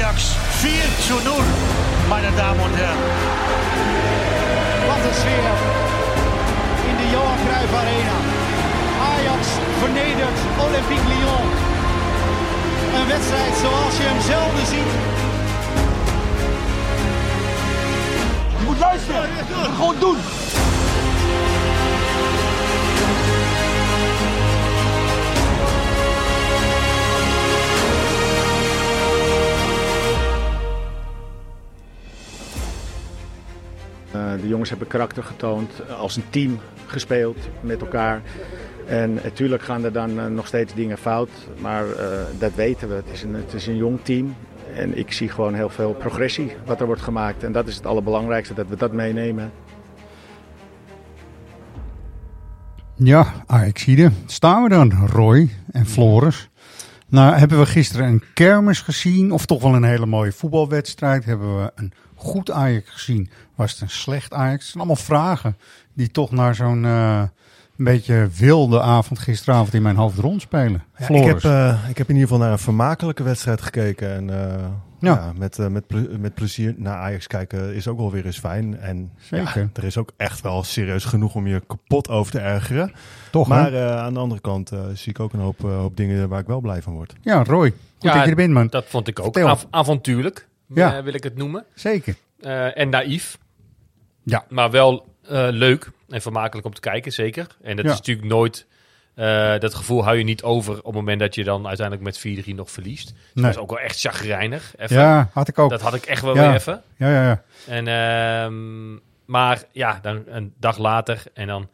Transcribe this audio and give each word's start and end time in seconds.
Ajax 0.00 0.34
4 0.62 0.70
zu 1.06 1.14
0, 1.24 1.44
meine 2.08 2.30
dames 2.36 2.64
en 2.64 2.74
heren. 2.74 3.00
Wat 4.88 5.02
een 5.08 5.16
sfeer 5.20 5.54
in 6.90 6.96
de 7.00 7.06
Johan 7.12 7.38
Cruijff 7.44 7.72
Arena. 7.80 8.16
Ajax 9.12 9.42
vernedert 9.80 10.38
Olympique 10.64 11.08
Lyon. 11.12 11.46
Een 12.96 13.08
wedstrijd 13.14 13.54
zoals 13.62 13.96
je 13.96 14.04
hem 14.10 14.20
zelden 14.32 14.66
ziet. 14.72 14.92
Je 18.58 18.64
moet 18.66 18.78
luisteren, 18.78 19.28
gewoon 19.76 19.96
doen. 19.98 20.16
De 34.40 34.48
jongens 34.48 34.70
hebben 34.70 34.88
karakter 34.88 35.22
getoond, 35.22 35.70
als 35.98 36.16
een 36.16 36.30
team 36.30 36.58
gespeeld 36.86 37.38
met 37.60 37.80
elkaar. 37.80 38.22
En 38.86 39.14
natuurlijk 39.14 39.62
gaan 39.62 39.84
er 39.84 39.92
dan 39.92 40.10
uh, 40.10 40.26
nog 40.26 40.46
steeds 40.46 40.74
dingen 40.74 40.98
fout, 40.98 41.30
maar 41.60 41.84
dat 42.38 42.54
weten 42.54 42.88
we. 42.88 42.94
Het 42.94 43.08
is, 43.12 43.22
een, 43.22 43.34
het 43.34 43.54
is 43.54 43.66
een 43.66 43.76
jong 43.76 43.98
team 44.02 44.34
en 44.74 44.98
ik 44.98 45.12
zie 45.12 45.28
gewoon 45.28 45.54
heel 45.54 45.68
veel 45.68 45.92
progressie 45.92 46.52
wat 46.64 46.80
er 46.80 46.86
wordt 46.86 47.02
gemaakt. 47.02 47.44
En 47.44 47.52
dat 47.52 47.68
is 47.68 47.76
het 47.76 47.86
allerbelangrijkste, 47.86 48.54
dat 48.54 48.68
we 48.68 48.76
dat 48.76 48.92
meenemen. 48.92 49.52
Ja, 52.94 53.32
Ajaxide. 53.46 54.10
Staan 54.26 54.62
we 54.62 54.68
dan, 54.68 55.06
Roy 55.06 55.48
en 55.72 55.86
Floris. 55.86 56.50
Nou, 57.08 57.34
hebben 57.34 57.58
we 57.58 57.66
gisteren 57.66 58.06
een 58.06 58.22
kermis 58.34 58.80
gezien, 58.80 59.32
of 59.32 59.46
toch 59.46 59.62
wel 59.62 59.74
een 59.74 59.84
hele 59.84 60.06
mooie 60.06 60.32
voetbalwedstrijd? 60.32 61.24
Hebben 61.24 61.62
we 61.62 61.72
een 61.74 61.92
goed 62.20 62.50
Ajax 62.50 62.90
gezien? 62.90 63.30
Was 63.54 63.72
het 63.72 63.80
een 63.80 63.90
slecht 63.90 64.32
Ajax? 64.32 64.62
Het 64.62 64.72
zijn 64.72 64.78
allemaal 64.78 65.04
vragen 65.04 65.56
die 65.92 66.10
toch 66.10 66.30
naar 66.30 66.54
zo'n 66.54 66.84
uh, 66.84 67.22
beetje 67.76 68.28
wilde 68.36 68.80
avond 68.80 69.18
gisteravond 69.18 69.74
in 69.74 69.82
mijn 69.82 69.96
hoofd 69.96 70.18
rondspelen. 70.18 70.82
Ja, 70.98 71.08
ik, 71.08 71.24
heb, 71.24 71.42
uh, 71.42 71.88
ik 71.88 71.98
heb 71.98 72.08
in 72.08 72.14
ieder 72.14 72.28
geval 72.28 72.44
naar 72.44 72.52
een 72.52 72.58
vermakelijke 72.58 73.22
wedstrijd 73.22 73.62
gekeken. 73.62 74.14
En 74.14 74.28
uh, 74.28 74.34
ja. 74.98 75.14
ja. 75.14 75.32
met, 75.36 75.70
met, 75.70 75.86
ple 75.86 76.08
met 76.18 76.34
plezier 76.34 76.74
naar 76.76 76.96
Ajax 76.96 77.26
kijken 77.26 77.74
is 77.74 77.88
ook 77.88 77.98
wel 77.98 78.10
weer 78.10 78.26
eens 78.26 78.38
fijn. 78.38 78.78
En 78.78 79.10
Zeker. 79.18 79.60
Ja, 79.60 79.68
er 79.72 79.84
is 79.84 79.96
ook 79.96 80.12
echt 80.16 80.40
wel 80.40 80.62
serieus 80.62 81.04
genoeg 81.04 81.34
om 81.34 81.46
je 81.46 81.62
kapot 81.66 82.08
over 82.08 82.32
te 82.32 82.40
ergeren. 82.40 82.92
Toch, 83.30 83.48
maar 83.48 83.98
aan 83.98 84.14
de 84.14 84.20
andere 84.20 84.40
kant 84.40 84.72
zie 84.94 85.10
ik 85.10 85.20
ook 85.20 85.32
een 85.32 85.40
hoop, 85.40 85.60
hoop 85.60 85.96
dingen 85.96 86.28
waar 86.28 86.40
ik 86.40 86.46
wel 86.46 86.60
blij 86.60 86.82
van 86.82 86.92
word. 86.92 87.14
Ja, 87.20 87.44
Roy. 87.44 87.68
Goed 87.68 88.08
ja, 88.08 88.14
dat 88.14 88.24
je 88.24 88.30
er 88.30 88.36
bent, 88.36 88.52
man. 88.52 88.66
Dat 88.66 88.84
vond 88.88 89.08
ik 89.08 89.20
ook. 89.20 89.38
Av 89.38 89.66
avontuurlijk, 89.70 90.48
ja. 90.74 91.02
wil 91.02 91.14
ik 91.14 91.22
het 91.22 91.36
noemen. 91.36 91.64
Zeker. 91.74 92.14
Uh, 92.40 92.78
en 92.78 92.88
naïef. 92.88 93.38
Ja. 94.22 94.44
Maar 94.48 94.70
wel 94.70 95.14
uh, 95.30 95.46
leuk 95.50 95.90
en 96.08 96.22
vermakelijk 96.22 96.66
om 96.66 96.74
te 96.74 96.80
kijken, 96.80 97.12
zeker. 97.12 97.46
En 97.62 97.76
dat 97.76 97.84
Ja. 97.84 97.90
is 97.90 97.96
natuurlijk 97.96 98.28
nooit... 98.28 98.66
uh, 99.16 99.58
dat 99.58 99.74
gevoel 99.74 100.04
hou 100.04 100.16
je 100.18 100.24
niet 100.24 100.42
over 100.42 100.78
op 100.78 100.84
het 100.84 100.94
moment 100.94 101.20
dat 101.20 101.34
je 101.34 101.44
dan 101.44 101.66
uiteindelijk 101.66 102.06
met 102.24 102.44
4-3 102.46 102.54
nog 102.54 102.70
verliest. 102.70 103.06
Dus 103.08 103.16
Nee. 103.34 103.44
Dat 103.44 103.54
is 103.54 103.60
ook 103.60 103.70
wel 103.70 103.78
echt 103.80 104.00
chagrijnig. 104.00 104.74
Even. 104.76 104.96
Ja, 104.96 105.30
had 105.32 105.48
ik 105.48 105.58
ook. 105.58 105.70
Dat 105.70 105.80
had 105.80 105.94
ik 105.94 106.04
echt 106.04 106.22
wel 106.22 106.34
Ja. 106.34 106.46
weer 106.46 106.54
even. 106.54 106.82
Ja, 106.96 107.10
ja, 107.10 107.22
ja. 107.26 107.42
En, 107.66 107.86
ehm, 107.88 108.92
maar 109.24 109.62
ja, 109.72 109.98
dan 110.02 110.22
een 110.26 110.54
dag 110.58 110.78
later 110.78 111.22
en 111.34 111.46
dan 111.46 111.68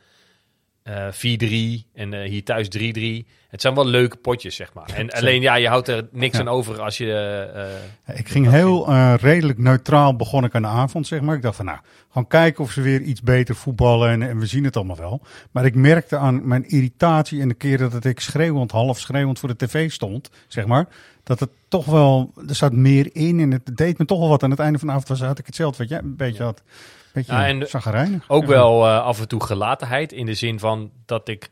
eh 0.86 1.06
4-3 1.12 1.86
en 1.94 2.12
eh, 2.14 2.28
hier 2.28 2.44
thuis 2.44 2.68
3-3. 2.78 3.26
Het 3.48 3.60
zijn 3.60 3.74
wel 3.74 3.86
leuke 3.86 4.16
potjes, 4.16 4.56
zeg 4.56 4.72
maar. 4.74 4.90
En 4.94 5.10
alleen, 5.10 5.40
ja, 5.40 5.54
je 5.54 5.68
houdt 5.68 5.88
er 5.88 6.08
niks 6.12 6.34
Ja. 6.34 6.40
aan 6.40 6.48
over 6.48 6.80
als 6.80 6.96
je... 6.98 7.12
eh, 8.06 8.18
Ik 8.18 8.28
ging 8.28 8.50
heel 8.50 8.90
redelijk 9.16 9.58
neutraal 9.58 10.16
begon 10.16 10.44
ik 10.44 10.54
aan 10.54 10.62
de 10.62 10.68
avond, 10.68 11.06
zeg 11.06 11.20
maar. 11.20 11.36
Ik 11.36 11.42
dacht 11.42 11.56
van 11.56 11.64
nou, 11.64 11.78
gewoon 12.08 12.26
kijken 12.26 12.64
of 12.64 12.70
ze 12.72 12.80
weer 12.80 13.00
iets 13.00 13.22
beter 13.22 13.54
voetballen 13.54 14.10
en, 14.10 14.22
en 14.22 14.38
we 14.38 14.46
zien 14.46 14.64
het 14.64 14.76
allemaal 14.76 14.96
wel. 14.96 15.20
Maar 15.50 15.64
ik 15.64 15.74
merkte 15.74 16.16
aan 16.16 16.48
mijn 16.48 16.68
irritatie 16.68 17.40
en 17.40 17.48
de 17.48 17.54
keren 17.54 17.90
dat 17.90 18.04
ik 18.04 18.20
schreeuwend, 18.20 18.70
half 18.70 18.98
schreeuwend 18.98 19.38
voor 19.38 19.48
de 19.56 19.66
tv 19.66 19.90
stond, 19.90 20.30
zeg 20.48 20.66
maar. 20.66 20.86
Dat 21.22 21.40
het 21.40 21.50
toch 21.68 21.84
wel, 21.84 22.32
er 22.48 22.54
zat 22.54 22.72
meer 22.72 23.08
in 23.12 23.40
en 23.40 23.50
het 23.52 23.76
deed 23.76 23.98
me 23.98 24.04
toch 24.04 24.18
wel 24.18 24.28
wat. 24.28 24.42
Aan 24.42 24.50
het 24.50 24.58
einde 24.58 24.78
van 24.78 24.86
de 24.88 24.92
avond 24.94 25.08
was, 25.08 25.20
had 25.20 25.38
ik 25.38 25.46
hetzelfde 25.46 25.78
wat 25.78 25.88
jij 25.88 25.98
een 25.98 26.16
beetje 26.16 26.42
had. 26.42 26.62
Een 27.16 27.22
beetje 27.26 27.32
Ja, 27.32 27.46
en. 27.46 28.20
Ook 28.28 28.42
Ja. 28.42 28.48
wel 28.48 28.86
eh, 28.86 29.02
af 29.02 29.20
en 29.20 29.28
toe 29.28 29.44
gelatenheid 29.44 30.12
in 30.12 30.26
de 30.26 30.34
zin 30.34 30.58
van 30.58 30.90
dat 31.06 31.28
ik 31.28 31.50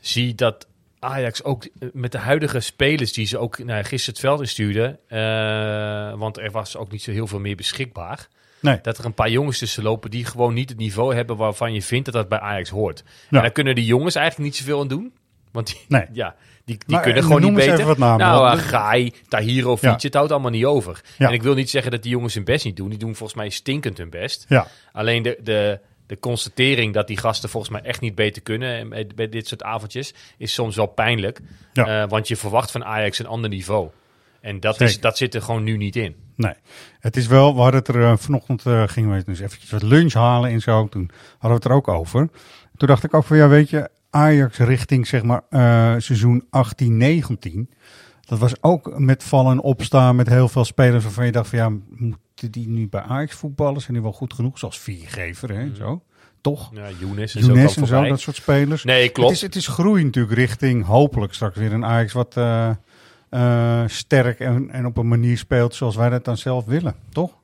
zie 0.00 0.34
dat 0.34 0.66
Ajax 0.98 1.44
ook 1.44 1.64
eh, 1.64 1.88
met 1.92 2.12
de 2.12 2.18
huidige 2.18 2.60
spelers 2.60 3.12
die 3.12 3.26
ze 3.26 3.38
ook 3.38 3.58
nou, 3.58 3.82
gisteren 3.84 4.14
het 4.14 4.18
veld 4.24 4.40
instuurden, 4.40 4.98
eh, 5.08 6.18
want 6.18 6.38
er 6.38 6.50
was 6.50 6.76
ook 6.76 6.90
niet 6.90 7.02
zo 7.02 7.10
heel 7.10 7.26
veel 7.26 7.38
meer 7.40 7.56
beschikbaar. 7.56 8.28
Nee. 8.60 8.78
Dat 8.82 8.98
er 8.98 9.04
een 9.04 9.14
paar 9.14 9.30
jongens 9.30 9.58
tussen 9.58 9.82
lopen 9.82 10.10
die 10.10 10.24
gewoon 10.24 10.54
niet 10.54 10.68
het 10.68 10.78
niveau 10.78 11.14
hebben 11.14 11.36
waarvan 11.36 11.72
je 11.72 11.82
vindt 11.82 12.04
dat 12.04 12.14
dat 12.14 12.28
bij 12.28 12.38
Ajax 12.40 12.68
hoort. 12.70 13.02
Ja. 13.06 13.36
En 13.36 13.42
daar 13.42 13.50
kunnen 13.52 13.74
die 13.74 13.84
jongens 13.84 14.14
eigenlijk 14.14 14.46
niet 14.50 14.56
zoveel 14.60 14.80
aan 14.80 14.88
doen. 14.88 15.12
Want 15.52 15.66
die, 15.66 15.84
Nee. 15.88 16.06
ja, 16.22 16.34
die, 16.64 16.76
die 16.78 16.78
Maar, 16.86 17.02
kunnen 17.02 17.22
eh, 17.22 17.26
gewoon 17.28 17.42
niet 17.42 17.54
beter. 17.54 17.98
namen. 17.98 18.18
nou, 18.26 18.42
Want- 18.42 18.60
uh, 18.60 18.66
Gai, 18.66 19.12
Tahirovic, 19.28 19.82
Ja. 19.90 19.96
het 20.00 20.14
houdt 20.14 20.32
allemaal 20.32 20.50
niet 20.50 20.64
over. 20.64 21.00
Ja. 21.18 21.26
En 21.28 21.32
ik 21.32 21.42
wil 21.42 21.54
niet 21.54 21.70
zeggen 21.70 21.90
dat 21.90 22.02
die 22.02 22.10
jongens 22.10 22.34
hun 22.34 22.44
best 22.44 22.64
niet 22.64 22.76
doen. 22.76 22.88
Die 22.88 22.98
doen 22.98 23.14
volgens 23.14 23.38
mij 23.38 23.48
stinkend 23.48 23.98
hun 23.98 24.10
best. 24.10 24.44
Ja, 24.48 24.66
Alleen 24.92 25.22
de, 25.22 25.38
de, 25.42 25.80
de 26.06 26.18
constatering 26.18 26.94
dat 26.94 27.06
die 27.06 27.16
gasten 27.18 27.48
volgens 27.48 27.72
mij 27.72 27.82
echt 27.82 28.00
niet 28.00 28.14
beter 28.14 28.42
kunnen 28.42 28.92
en 28.92 29.08
bij, 29.14 29.28
dit 29.28 29.48
soort 29.48 29.62
avondjes 29.62 30.14
is 30.38 30.52
soms 30.54 30.76
wel 30.76 30.86
pijnlijk. 30.86 31.40
Ja. 31.72 32.02
Eh, 32.02 32.08
want 32.08 32.28
je 32.28 32.36
verwacht 32.36 32.70
van 32.70 32.84
Ajax 32.84 33.18
een 33.18 33.26
ander 33.26 33.50
niveau. 33.50 33.88
En 34.40 34.60
dat, 34.60 34.80
is, 34.80 35.00
dat 35.00 35.16
zit 35.16 35.34
er 35.34 35.42
gewoon 35.42 35.62
nu 35.62 35.76
niet 35.76 35.96
in. 35.96 36.16
nee. 36.36 36.54
Het 37.00 37.16
is 37.16 37.26
wel, 37.26 37.54
we 37.54 37.60
hadden 37.60 37.80
het 37.80 37.88
er 37.88 38.02
eh, 38.02 38.16
vanochtend, 38.16 38.66
eh, 38.66 38.82
gingen 38.86 39.16
we 39.16 39.24
dus 39.24 39.40
eventjes 39.40 39.70
wat 39.70 39.82
lunch 39.82 40.12
halen 40.12 40.50
en 40.50 40.60
zo. 40.60 40.88
Toen 40.88 41.10
hadden 41.38 41.48
we 41.50 41.54
het 41.54 41.64
er 41.64 41.72
ook 41.72 41.88
over. 41.88 42.28
Toen 42.76 42.88
dacht 42.88 43.04
ik 43.04 43.14
ook 43.14 43.24
van, 43.24 43.36
ja 43.36 43.48
weet 43.48 43.70
je, 43.70 43.88
Ajax 44.10 44.58
richting 44.58 45.06
zeg 45.06 45.22
maar 45.22 45.42
eh, 45.50 45.94
seizoen 45.98 46.44
18-19. 46.44 47.74
Dat 48.20 48.38
was 48.38 48.62
ook 48.62 48.98
met 48.98 49.24
vallen 49.24 49.52
en 49.52 49.60
opstaan 49.60 50.16
met 50.16 50.28
heel 50.28 50.48
veel 50.48 50.64
spelers 50.64 51.04
waarvan 51.04 51.26
je 51.26 51.32
dacht 51.32 51.48
van, 51.48 51.58
ja, 51.58 51.68
moeten 51.88 52.50
die 52.50 52.68
nu 52.68 52.88
bij 52.88 53.00
Ajax 53.00 53.34
voetballen? 53.34 53.80
Zijn 53.80 53.92
die 53.92 54.02
wel 54.02 54.12
goed 54.12 54.34
genoeg? 54.34 54.58
Zoals 54.58 54.78
Viergever, 54.78 55.54
hè, 55.54 55.74
zo. 55.74 56.02
Toch? 56.40 56.70
Ja, 56.74 56.88
Younes 56.98 57.34
is 57.34 57.42
ook 57.42 57.48
Younes 57.48 57.76
en 57.76 57.86
zo, 57.86 58.04
dat 58.04 58.20
soort 58.20 58.36
spelers. 58.36 58.84
Nee, 58.84 59.08
klopt. 59.08 59.28
Het 59.28 59.36
is, 59.36 59.42
het 59.42 59.56
is 59.56 59.66
groei 59.66 60.04
natuurlijk 60.04 60.34
richting 60.34 60.84
hopelijk 60.84 61.34
straks 61.34 61.56
weer 61.56 61.72
een 61.72 61.84
Ajax 61.84 62.12
wat 62.12 62.36
eh, 62.36 62.70
eh, 63.30 63.82
sterk 63.86 64.40
en, 64.40 64.70
en 64.70 64.86
op 64.86 64.96
een 64.96 65.08
manier 65.08 65.38
speelt 65.38 65.74
zoals 65.74 65.96
wij 65.96 66.08
dat 66.08 66.24
dan 66.24 66.36
zelf 66.36 66.64
willen, 66.64 66.94
toch? 67.12 67.39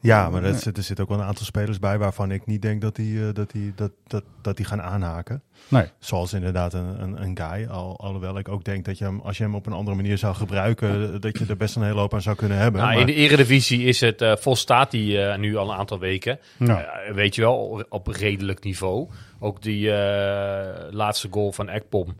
Ja, 0.00 0.30
maar 0.30 0.44
er, 0.44 0.54
zit- 0.54 0.76
er 0.76 0.82
zitten 0.82 1.04
ook 1.04 1.10
wel 1.10 1.20
een 1.20 1.26
aantal 1.26 1.44
spelers 1.44 1.78
bij 1.78 1.98
waarvan 1.98 2.30
ik 2.30 2.46
niet 2.46 2.62
denk 2.62 2.80
dat 2.80 2.96
die, 2.96 3.26
eh, 3.26 3.34
dat 3.34 3.50
die, 3.50 3.72
dat, 3.76 3.90
dat, 4.06 4.22
dat 4.42 4.56
die 4.56 4.66
gaan 4.66 4.82
aanhaken. 4.82 5.42
Nee. 5.68 5.84
Zoals 5.98 6.32
inderdaad 6.32 6.74
een, 6.74 7.02
een, 7.02 7.22
een 7.22 7.38
guy. 7.38 7.66
Al, 7.66 7.98
alhoewel 8.00 8.38
ik 8.38 8.48
ook 8.48 8.64
denk 8.64 8.84
dat 8.84 8.98
je 8.98 9.04
hem, 9.04 9.20
als 9.20 9.36
je 9.36 9.42
hem 9.42 9.54
op 9.54 9.66
een 9.66 9.72
andere 9.72 9.96
manier 9.96 10.18
zou 10.18 10.34
gebruiken, 10.34 11.20
dat 11.20 11.38
je 11.38 11.44
er 11.48 11.56
best 11.56 11.76
een 11.76 11.82
hele 11.82 11.98
hoop 12.00 12.14
aan 12.14 12.22
zou 12.22 12.36
kunnen 12.36 12.58
hebben. 12.58 12.80
Nou, 12.80 12.92
Maar- 12.92 13.00
in 13.00 13.06
de 13.06 13.14
Eredivisie 13.14 13.82
is 13.84 14.00
het, 14.00 14.22
eh 14.22 14.36
volstaat 14.36 14.90
die 14.90 15.22
eh, 15.22 15.38
nu 15.38 15.56
al 15.56 15.70
een 15.70 15.78
aantal 15.78 15.98
weken. 15.98 16.38
Ja. 16.58 16.80
Eh, 16.82 17.14
weet 17.14 17.34
je 17.34 17.40
wel, 17.40 17.84
op 17.88 18.06
redelijk 18.06 18.64
niveau. 18.64 19.08
Ook 19.38 19.62
die 19.62 19.92
eh, 19.92 20.92
laatste 20.92 21.28
goal 21.30 21.52
van 21.52 21.68
Ekpom. 21.68 22.16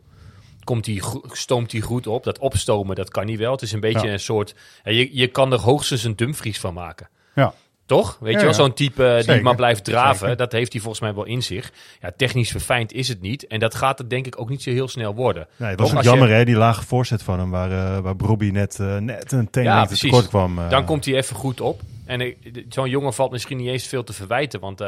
Komt 0.63 0.83
die, 0.85 1.01
stoomt 1.31 1.71
hij 1.71 1.81
goed 1.81 2.07
op. 2.07 2.23
Dat 2.23 2.39
opstomen, 2.39 2.95
dat 2.95 3.09
kan 3.09 3.27
hij 3.27 3.37
wel. 3.37 3.51
Het 3.51 3.61
is 3.61 3.71
een 3.71 3.79
beetje 3.79 4.07
Ja. 4.07 4.13
een 4.13 4.19
soort... 4.19 4.55
je, 4.83 5.09
je 5.17 5.27
kan 5.27 5.51
er 5.51 5.59
hoogstens 5.59 6.03
een 6.03 6.15
Dumfries 6.15 6.59
van 6.59 6.73
maken. 6.73 7.07
Ja. 7.35 7.53
Toch? 7.85 8.17
Weet 8.19 8.33
Ja, 8.33 8.39
je 8.39 8.45
wel, 8.45 8.53
ja. 8.55 8.61
zo'n 8.61 8.73
type 8.73 9.23
die 9.25 9.41
maar 9.41 9.55
blijft 9.55 9.83
draven. 9.83 10.17
Zeker. 10.19 10.35
Dat 10.37 10.51
heeft 10.51 10.71
hij 10.71 10.81
volgens 10.81 11.01
mij 11.01 11.13
wel 11.13 11.23
in 11.25 11.43
zich. 11.43 11.71
Ja, 12.01 12.11
technisch 12.17 12.51
verfijnd 12.51 12.93
is 12.93 13.07
het 13.07 13.21
niet. 13.21 13.47
En 13.47 13.59
dat 13.59 13.75
gaat 13.75 13.97
het 13.97 14.09
denk 14.09 14.25
ik 14.25 14.39
ook 14.39 14.49
niet 14.49 14.61
zo 14.63 14.69
heel 14.69 14.87
snel 14.87 15.15
worden. 15.15 15.47
Nee, 15.57 15.69
het 15.69 15.79
was 15.79 15.91
ook 15.93 15.97
je- 15.97 16.09
jammer 16.09 16.29
hè, 16.29 16.45
die 16.45 16.55
lage 16.55 16.83
voorzet 16.85 17.23
van 17.23 17.39
hem, 17.39 17.49
waar, 17.49 17.71
eh 17.71 17.99
waar 17.99 18.15
Brobby 18.15 18.49
net, 18.49 18.79
eh, 18.79 18.97
net 18.97 19.31
een 19.31 19.39
Ja, 19.41 19.47
teenlengte 19.51 19.87
precies. 19.87 20.09
tekort 20.09 20.27
kwam. 20.27 20.59
eh. 20.59 20.69
Dan 20.69 20.85
komt 20.85 21.05
hij 21.05 21.15
even 21.15 21.35
goed 21.35 21.61
op. 21.61 21.81
En 22.05 22.35
zo'n 22.69 22.89
jongen 22.89 23.13
valt 23.13 23.31
misschien 23.31 23.57
niet 23.57 23.67
eens 23.67 23.87
veel 23.87 24.03
te 24.03 24.13
verwijten. 24.13 24.59
Want 24.59 24.83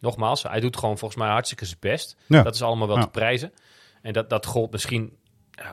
nogmaals, 0.00 0.42
hij 0.42 0.60
doet 0.60 0.76
gewoon 0.76 0.98
volgens 0.98 1.20
mij 1.20 1.30
hartstikke 1.30 1.64
zijn 1.64 1.78
best. 1.80 2.16
Ja. 2.26 2.42
Dat 2.42 2.54
is 2.54 2.62
allemaal 2.62 2.86
wel 2.88 2.96
Ja. 2.96 3.02
te 3.02 3.08
prijzen. 3.10 3.52
En 4.02 4.12
dat, 4.12 4.30
dat 4.30 4.46
gold 4.46 4.70
misschien 4.72 5.02
ja, 5.02 5.21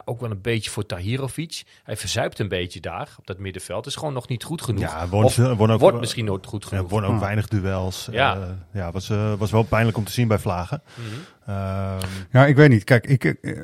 ook 0.06 0.20
wel 0.22 0.32
een 0.32 0.42
beetje 0.42 0.70
voor 0.70 0.86
Tahirovic. 0.86 1.64
Hij 1.84 1.98
verzuipt 1.98 2.40
een 2.40 2.48
beetje 2.48 2.80
daar 2.80 3.16
op 3.18 3.28
dat 3.28 3.38
middenveld. 3.38 3.86
Is 3.86 3.96
gewoon 3.96 4.14
nog 4.14 4.28
niet 4.28 4.44
goed 4.44 4.62
genoeg. 4.62 4.82
Ja, 4.82 5.08
won, 5.08 5.24
of 5.24 5.34
ze- 5.34 5.56
won 5.56 5.72
ook, 5.72 5.80
wordt 5.80 6.00
misschien 6.00 6.26
nooit 6.26 6.46
goed 6.46 6.64
ja, 6.64 6.70
genoeg. 6.70 6.90
won 6.90 7.06
ook 7.06 7.14
Ja. 7.14 7.20
weinig 7.20 7.48
duels. 7.48 8.08
Ja. 8.12 8.36
Eh, 8.36 8.42
ja, 8.74 8.92
was, 8.92 9.10
eh, 9.10 9.34
was 9.34 9.52
wel 9.52 9.64
pijnlijk 9.64 9.98
om 9.98 10.04
te 10.04 10.12
zien 10.12 10.28
bij 10.28 10.40
Vlagen. 10.40 10.82
Mhm. 10.96 11.06
Ehm, 11.52 12.06
Ja, 12.32 12.46
ik 12.46 12.56
weet 12.56 12.70
niet. 12.70 12.84
Kijk, 12.84 13.08
ik, 13.08 13.24
eh, 13.24 13.62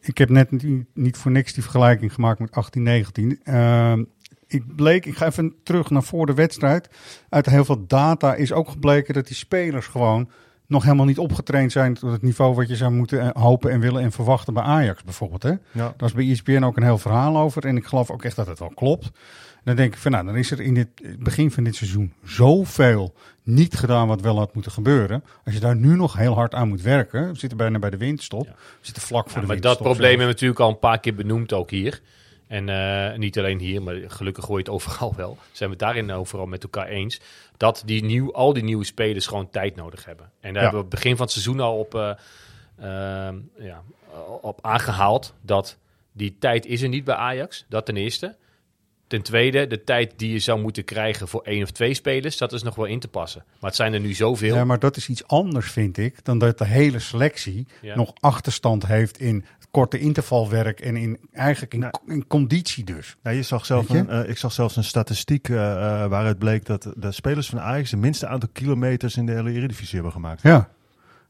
ik 0.00 0.18
heb 0.18 0.28
net 0.28 0.50
niet, 0.50 0.84
niet 0.94 1.16
voor 1.16 1.30
niks 1.30 1.52
die 1.52 1.62
vergelijking 1.62 2.14
gemaakt 2.14 2.38
met 2.38 2.50
1819. 2.52 3.40
Ehm 3.44 4.04
ik 4.46 4.76
bleek, 4.76 5.06
ik 5.06 5.16
ga 5.16 5.26
even 5.26 5.54
terug 5.62 5.90
naar 5.90 6.02
voor 6.02 6.26
de 6.26 6.34
wedstrijd. 6.34 6.88
Uit 7.28 7.46
heel 7.46 7.64
veel 7.64 7.86
data 7.86 8.34
is 8.34 8.52
ook 8.52 8.68
gebleken 8.68 9.14
dat 9.14 9.26
die 9.26 9.36
spelers 9.36 9.86
gewoon 9.86 10.30
nog 10.72 10.82
helemaal 10.82 11.06
niet 11.06 11.18
opgetraind 11.18 11.72
zijn 11.72 11.94
tot 11.94 12.12
het 12.12 12.22
niveau 12.22 12.54
wat 12.54 12.68
je 12.68 12.76
zou 12.76 12.92
moeten 12.92 13.20
eh, 13.20 13.42
hopen 13.42 13.70
en 13.70 13.80
willen 13.80 14.02
en 14.02 14.12
verwachten 14.12 14.54
bij 14.54 14.62
Ajax 14.62 15.02
bijvoorbeeld. 15.02 15.42
Hè? 15.42 15.50
Ja. 15.50 15.94
Daar 15.96 16.08
is 16.08 16.12
bij 16.12 16.30
ESPN 16.30 16.62
ook 16.62 16.76
een 16.76 16.82
heel 16.82 16.98
verhaal 16.98 17.38
over 17.38 17.66
en 17.66 17.76
ik 17.76 17.86
geloof 17.86 18.10
ook 18.10 18.24
echt 18.24 18.36
dat 18.36 18.46
het 18.46 18.58
wel 18.58 18.72
klopt. 18.74 19.10
Dan 19.64 19.76
denk 19.76 19.92
ik 19.92 20.00
van 20.00 20.10
nou, 20.10 20.26
dan 20.26 20.36
is 20.36 20.50
er 20.50 20.60
in 20.60 20.76
het 20.76 21.18
begin 21.18 21.50
van 21.50 21.64
dit 21.64 21.74
seizoen 21.74 22.12
zoveel 22.24 23.14
niet 23.42 23.74
gedaan 23.74 24.08
wat 24.08 24.20
wel 24.20 24.38
had 24.38 24.54
moeten 24.54 24.72
gebeuren. 24.72 25.24
Als 25.44 25.54
je 25.54 25.60
daar 25.60 25.76
nu 25.76 25.96
nog 25.96 26.16
heel 26.16 26.34
hard 26.34 26.54
aan 26.54 26.68
moet 26.68 26.82
werken, 26.82 27.32
we 27.32 27.38
zitten 27.38 27.58
bijna 27.58 27.78
bij 27.78 27.90
de 27.90 27.96
winterstop, 27.96 28.46
we 28.46 28.54
zitten 28.80 29.02
vlak 29.02 29.24
voor 29.24 29.34
Ja, 29.34 29.40
de 29.40 29.46
maar 29.46 29.60
dat 29.60 29.78
probleem 29.78 30.08
hebben 30.08 30.26
we 30.26 30.32
natuurlijk 30.32 30.60
al 30.60 30.68
een 30.68 30.78
paar 30.78 31.00
keer 31.00 31.14
benoemd 31.14 31.52
ook 31.52 31.70
hier. 31.70 32.00
En 32.52 32.68
eh, 32.68 33.18
niet 33.18 33.38
alleen 33.38 33.58
hier, 33.58 33.82
maar 33.82 33.96
gelukkig 34.06 34.44
gooi 34.44 34.62
je 34.64 34.70
het 34.70 34.80
overal 34.80 35.14
wel. 35.16 35.38
Zijn 35.52 35.70
we 35.70 35.74
het 35.74 35.84
daarin 35.84 36.10
overal 36.10 36.46
met 36.46 36.62
elkaar 36.62 36.86
eens. 36.86 37.20
Dat 37.62 37.82
die 37.86 38.04
nieuw, 38.04 38.32
al 38.34 38.52
die 38.52 38.62
nieuwe 38.64 38.84
spelers 38.84 39.26
gewoon 39.26 39.50
tijd 39.50 39.76
nodig 39.76 40.04
hebben. 40.04 40.26
En 40.40 40.52
daar 40.52 40.52
Ja. 40.52 40.60
hebben 40.60 40.78
we 40.78 40.86
het 40.86 40.94
begin 40.94 41.16
van 41.16 41.24
het 41.24 41.30
seizoen 41.34 41.60
al 41.60 41.78
op, 41.78 41.94
eh, 41.94 42.10
ehm, 42.78 43.36
ja, 43.58 43.82
op 44.40 44.58
aangehaald. 44.62 45.34
Dat 45.40 45.78
die 46.12 46.36
tijd 46.38 46.66
is 46.66 46.82
er 46.82 46.88
niet 46.88 47.04
bij 47.04 47.14
Ajax. 47.14 47.64
Dat 47.68 47.86
ten 47.86 47.96
eerste. 47.96 48.36
Ten 49.06 49.22
tweede, 49.22 49.66
de 49.66 49.84
tijd 49.84 50.12
die 50.16 50.32
je 50.32 50.38
zou 50.38 50.60
moeten 50.60 50.84
krijgen 50.84 51.28
voor 51.28 51.42
één 51.42 51.62
of 51.62 51.70
twee 51.70 51.94
spelers, 51.94 52.36
dat 52.36 52.52
is 52.52 52.62
nog 52.62 52.74
wel 52.74 52.84
in 52.84 53.00
te 53.00 53.08
passen. 53.08 53.44
Maar 53.60 53.70
het 53.70 53.76
zijn 53.78 53.92
er 53.94 54.00
nu 54.00 54.14
zoveel. 54.14 54.54
Ja, 54.54 54.64
maar 54.64 54.78
dat 54.78 54.96
is 54.96 55.08
iets 55.08 55.26
anders, 55.26 55.70
vind 55.70 55.96
ik, 55.98 56.24
dan 56.24 56.38
dat 56.38 56.58
de 56.58 56.64
hele 56.66 56.98
selectie 56.98 57.66
Ja. 57.82 57.94
nog 57.96 58.12
achterstand 58.20 58.86
heeft 58.86 59.18
in 59.20 59.44
korte 59.72 59.98
intervalwerk 59.98 60.80
en 60.80 60.96
in 60.96 61.18
eigenlijk 61.32 61.74
in, 61.74 61.80
Nou. 61.80 61.92
in 62.06 62.26
conditie 62.26 62.84
dus. 62.84 63.16
Ja, 63.22 63.30
je 63.30 63.42
zag 63.42 63.66
zelf 63.66 63.88
een, 63.88 64.08
eh, 64.08 64.28
ik 64.28 64.38
zag 64.38 64.52
zelfs 64.52 64.76
een 64.76 64.84
statistiek 64.84 65.48
eh, 65.48 65.56
eh, 65.56 66.10
waaruit 66.10 66.38
bleek 66.38 66.66
dat 66.66 66.92
de 66.96 67.12
spelers 67.12 67.48
van 67.48 67.60
Ajax 67.60 67.90
het 67.90 68.00
minste 68.00 68.26
aantal 68.26 68.48
kilometers 68.52 69.16
in 69.16 69.26
de 69.26 69.32
hele 69.32 69.52
Eredivisie 69.52 69.94
hebben 69.94 70.12
gemaakt. 70.12 70.42
Ja. 70.42 70.68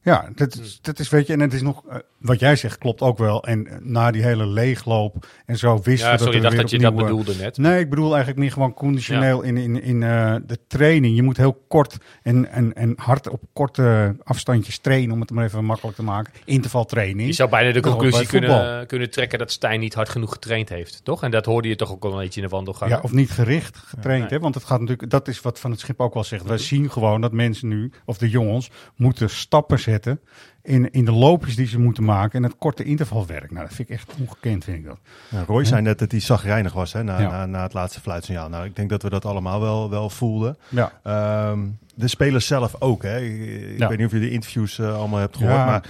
Ja, 0.05 0.29
dat 0.35 0.59
is, 0.59 0.79
dat 0.81 0.99
is, 0.99 1.09
weet 1.09 1.27
je, 1.27 1.33
en 1.33 1.41
het 1.41 1.53
is 1.53 1.63
nog, 1.63 1.83
eh, 1.89 1.97
wat 2.19 2.41
jij 2.41 2.57
zegt 2.57 2.79
klopt 2.79 3.01
ook 3.01 3.19
wel. 3.19 3.45
En 3.45 3.67
eh, 3.67 3.77
na 3.81 4.11
die 4.11 4.23
hele 4.23 4.47
leegloop 4.47 5.27
en 5.47 5.57
zo 5.57 5.81
wisten 5.83 6.09
ja, 6.09 6.17
we 6.17 6.23
sorry, 6.23 6.41
dat 6.41 6.53
ik 6.53 6.57
dacht 6.57 6.57
dat 6.57 6.71
je 6.71 6.79
dat 6.79 6.93
eh, 6.93 6.99
bedoelde 6.99 7.35
net. 7.35 7.57
Nee, 7.57 7.81
ik 7.81 7.91
bedoel 7.91 8.09
eigenlijk 8.09 8.39
meer 8.39 8.53
gewoon 8.53 8.75
conditioneel 8.75 9.43
in, 9.43 9.57
in, 9.57 9.83
in 9.83 10.01
de 10.01 10.59
training. 10.67 11.17
Je 11.17 11.23
moet 11.23 11.37
heel 11.37 11.65
kort 11.69 11.97
en, 12.23 12.51
en, 12.51 12.75
en 12.75 12.93
hard 12.97 13.29
op 13.29 13.43
korte 13.53 14.17
afstandjes 14.23 14.79
trainen, 14.79 15.15
om 15.15 15.21
het 15.21 15.31
maar 15.31 15.45
even 15.45 15.65
makkelijk 15.65 15.97
te 15.97 16.03
maken. 16.03 16.33
Intervaltraining. 16.45 17.29
Je 17.29 17.35
zou 17.35 17.51
bijna 17.51 17.73
de 17.73 17.81
conclusie 17.81 18.19
bij 18.19 18.41
kunnen, 18.41 18.87
kunnen 18.87 19.11
trekken 19.11 19.39
dat 19.39 19.51
Stijn 19.53 19.81
niet 19.81 19.95
hard 19.95 20.09
genoeg 20.09 20.33
getraind 20.33 20.69
heeft, 20.69 21.05
toch? 21.05 21.23
En 21.23 21.31
dat 21.31 21.47
hoorde 21.47 21.69
je 21.69 21.77
toch 21.77 21.93
ook 21.93 22.05
al 22.05 22.13
een 22.13 22.19
beetje 22.19 22.41
in 22.41 22.47
de 22.47 22.53
wandelgang. 22.53 22.91
Ja, 22.91 23.01
of 23.03 23.13
niet 23.13 23.31
gericht 23.31 23.77
getraind, 23.77 24.21
Nee. 24.21 24.31
hè? 24.31 24.39
Want 24.39 24.55
het 24.55 24.65
gaat 24.65 24.81
natuurlijk, 24.81 25.11
dat 25.11 25.29
is 25.29 25.41
wat 25.41 25.61
Van 25.61 25.71
het 25.71 25.81
Schip 25.81 26.01
ook 26.01 26.15
wel 26.15 26.25
zegt. 26.25 26.45
Wij 26.45 26.59
zien 26.59 26.91
gewoon 26.91 27.21
dat 27.21 27.33
mensen 27.33 27.69
nu, 27.69 27.93
of 28.05 28.19
de 28.19 28.29
jongens, 28.29 28.71
moeten 28.97 29.31
stappen 29.31 29.79
zetten 29.79 29.92
zetten 29.93 30.21
in, 30.63 30.91
in 30.91 31.05
de 31.05 31.13
loopjes 31.13 31.57
die 31.57 31.67
ze 31.67 31.79
moeten 31.79 32.05
maken 32.05 32.39
en 32.39 32.43
het 32.51 32.59
korte 32.59 32.85
intervalwerk. 32.85 33.51
Nou, 33.51 33.67
dat 33.67 33.75
vind 33.75 33.89
ik 33.89 33.95
echt 33.95 34.13
ongekend, 34.21 34.65
vind 34.65 34.77
ik 34.77 34.85
dat. 34.85 34.99
Nou, 35.31 35.45
Roy 35.47 35.65
zei 35.65 35.83
net 35.83 35.99
dat 35.99 36.11
hij 36.11 36.21
zagrijnig 36.21 36.73
was 36.73 36.93
hè, 36.93 37.03
na, 37.03 37.21
Ja. 37.21 37.31
na, 37.31 37.47
na 37.47 37.63
het 37.63 37.73
laatste 37.73 38.01
fluitsignaal. 38.01 38.49
Nou, 38.49 38.65
ik 38.65 38.77
denk 38.77 38.91
dat 38.91 39.03
we 39.03 39.11
dat 39.11 39.25
allemaal 39.25 39.61
wel, 39.61 39.91
wel 39.91 40.11
voelden. 40.11 40.57
Ja. 40.69 40.93
Ehm, 41.03 41.59
de 41.95 42.09
spelers 42.09 42.47
zelf 42.47 42.75
ook. 42.79 43.03
Hè. 43.03 43.19
Ik, 43.21 43.79
Ja. 43.79 43.89
weet 43.89 43.99
niet 43.99 44.07
of 44.07 44.13
je 44.13 44.19
de 44.21 44.31
interviews 44.31 44.79
eh, 44.79 44.97
allemaal 44.99 45.19
hebt 45.21 45.37
gehoord. 45.37 45.55
Ja, 45.57 45.65
maar 45.65 45.83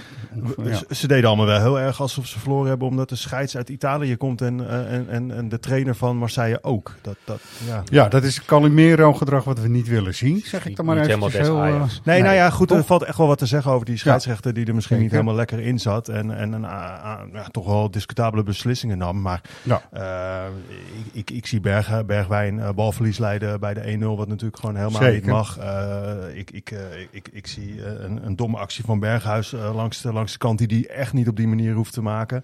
ja. 0.69 0.75
ze, 0.75 0.85
ze 0.95 1.07
deden 1.07 1.27
allemaal 1.27 1.45
wel 1.45 1.59
heel 1.59 1.79
erg 1.79 2.01
alsof 2.01 2.27
ze 2.27 2.39
verloren 2.39 2.67
hebben. 2.69 2.87
Omdat 2.87 3.09
de 3.09 3.15
scheids 3.15 3.57
uit 3.57 3.69
Italië 3.69 4.15
komt 4.17 4.41
en, 4.41 4.69
eh, 4.69 4.93
en, 4.93 5.09
en, 5.09 5.31
en 5.35 5.49
de 5.49 5.59
trainer 5.59 5.95
van 5.95 6.17
Marseille 6.17 6.63
ook. 6.63 6.95
Dat, 7.01 7.15
dat, 7.23 7.39
ja. 7.67 7.83
Ja, 7.85 8.07
dat 8.07 8.23
is 8.23 8.45
Calimero-gedrag 8.45 9.43
wat 9.43 9.59
we 9.59 9.67
niet 9.67 9.87
willen 9.87 10.15
zien, 10.15 10.41
zeg 10.45 10.65
ik 10.65 10.75
dan 10.75 10.85
maar 10.85 10.95
Niet 10.95 11.05
even. 11.07 11.19
helemaal 11.29 11.61
des 11.63 11.73
Ajax. 11.73 12.01
Nee, 12.03 12.21
nou 12.21 12.35
ja, 12.35 12.49
goed. 12.49 12.71
Er 12.71 12.83
valt 12.83 13.03
echt 13.03 13.17
wel 13.17 13.27
wat 13.27 13.37
te 13.37 13.45
zeggen 13.45 13.71
over 13.71 13.85
die 13.85 13.97
scheidsrechter 13.97 14.53
die 14.53 14.62
er 14.65 14.75
misschien 14.75 14.99
niet 14.99 15.11
helemaal 15.11 15.35
lekker 15.35 15.59
in 15.59 15.79
zat. 15.79 16.07
En, 16.09 16.37
en 16.37 16.51
een 16.51 16.61
ja, 16.61 17.47
toch 17.51 17.65
wel 17.65 17.91
discutabele 17.91 18.43
beslissingen 18.43 18.97
nam. 18.97 19.21
Maar 19.21 19.41
Ja. 19.63 19.81
eh, 19.91 20.43
ik, 20.93 21.05
ik, 21.13 21.29
ik 21.31 21.45
zie 21.45 21.59
Berg, 21.59 22.05
Bergwijn 22.05 22.59
eh, 22.59 22.69
balverlies 22.69 23.17
leiden 23.17 23.59
bij 23.59 23.73
de 23.73 23.97
1-0. 23.99 24.03
Wat 24.17 24.27
natuurlijk 24.27 24.59
gewoon 24.59 24.75
helemaal 24.75 25.01
Zeker. 25.01 25.13
niet 25.21 25.25
mag. 25.25 25.57
Eh, 25.57 26.13
ik, 26.33 26.51
ik, 26.51 26.73
ik, 27.11 27.29
ik 27.31 27.47
zie 27.47 27.85
een, 27.85 28.25
een 28.25 28.35
domme 28.35 28.57
actie 28.57 28.83
van 28.83 28.99
Berghuis 28.99 29.51
langs, 29.51 30.01
de, 30.01 30.13
langs 30.13 30.31
de 30.31 30.37
kant 30.37 30.57
die 30.57 30.67
die 30.67 30.87
echt 30.87 31.13
niet 31.13 31.27
op 31.27 31.35
die 31.35 31.47
manier 31.47 31.73
hoeft 31.73 31.93
te 31.93 32.01
maken. 32.01 32.43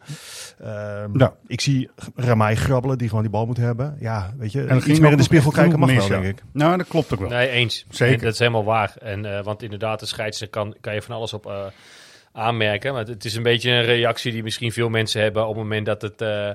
Ehm, 0.61 1.17
Ja. 1.19 1.33
Ik 1.47 1.61
zie 1.61 1.89
Ramai 2.15 2.55
grabbelen 2.55 2.97
die 2.97 3.07
gewoon 3.07 3.23
die 3.23 3.31
bal 3.31 3.45
moet 3.45 3.57
hebben. 3.57 3.97
Ja, 3.99 4.33
weet 4.37 4.51
je, 4.51 4.63
En 4.65 4.75
iets 4.75 4.85
ging 4.85 4.99
meer 4.99 5.11
in 5.11 5.17
de 5.17 5.23
spiegel 5.23 5.51
kijken 5.51 5.79
mag 5.79 5.89
wel, 5.95 6.07
denk 6.07 6.23
ja. 6.23 6.29
ik. 6.29 6.43
Nou, 6.51 6.77
dat 6.77 6.87
klopt 6.87 7.13
ook 7.13 7.19
wel. 7.19 7.29
Nee, 7.29 7.49
eens. 7.49 7.85
Zeker. 7.89 8.17
En 8.17 8.23
dat 8.23 8.33
is 8.33 8.39
helemaal 8.39 8.63
waar. 8.63 8.93
En, 9.01 9.37
eh, 9.37 9.43
want 9.43 9.63
inderdaad, 9.63 9.99
de 9.99 10.05
scheidsrechter 10.05 10.59
kan, 10.61 10.75
kan 10.81 10.93
je 10.93 11.01
van 11.01 11.15
alles 11.15 11.33
op 11.33 11.45
eh, 11.45 11.63
aanmerken. 12.31 12.93
Maar 12.93 13.05
het 13.05 13.25
is 13.25 13.35
een 13.35 13.43
beetje 13.43 13.71
een 13.71 13.85
reactie 13.85 14.31
die 14.31 14.43
misschien 14.43 14.71
veel 14.71 14.89
mensen 14.89 15.21
hebben 15.21 15.41
op 15.41 15.53
het 15.53 15.63
moment 15.63 15.85
dat, 15.85 16.01
het, 16.01 16.21
eh, 16.21 16.49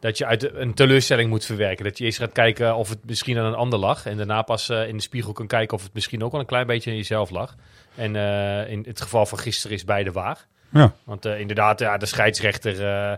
dat 0.00 0.18
je 0.18 0.26
uit 0.26 0.54
een 0.54 0.74
teleurstelling 0.74 1.28
moet 1.28 1.44
verwerken. 1.44 1.84
Dat 1.84 1.98
je 1.98 2.04
eerst 2.04 2.18
gaat 2.18 2.32
kijken 2.32 2.76
of 2.76 2.88
het 2.88 2.98
misschien 3.06 3.38
aan 3.38 3.46
een 3.46 3.54
ander 3.54 3.78
lag. 3.78 4.06
En 4.06 4.16
daarna 4.16 4.42
pas 4.42 4.68
eh, 4.68 4.88
in 4.88 4.96
de 4.96 5.02
spiegel 5.02 5.32
kan 5.32 5.46
kijken 5.46 5.76
of 5.76 5.82
het 5.82 5.94
misschien 5.94 6.24
ook 6.24 6.32
wel 6.32 6.40
een 6.40 6.46
klein 6.46 6.66
beetje 6.66 6.90
aan 6.90 6.96
jezelf 6.96 7.30
lag. 7.30 7.56
En 7.94 8.16
eh, 8.16 8.70
in 8.70 8.84
het 8.88 9.00
geval 9.00 9.26
van 9.26 9.38
gisteren 9.38 9.76
is 9.76 9.84
beide 9.84 10.12
waar. 10.12 10.46
Ja. 10.72 10.92
Want 11.04 11.24
eh, 11.24 11.40
inderdaad, 11.40 11.78
ja, 11.78 11.96
de 11.96 12.06
scheidsrechter, 12.06 12.86
eh, 12.86 13.16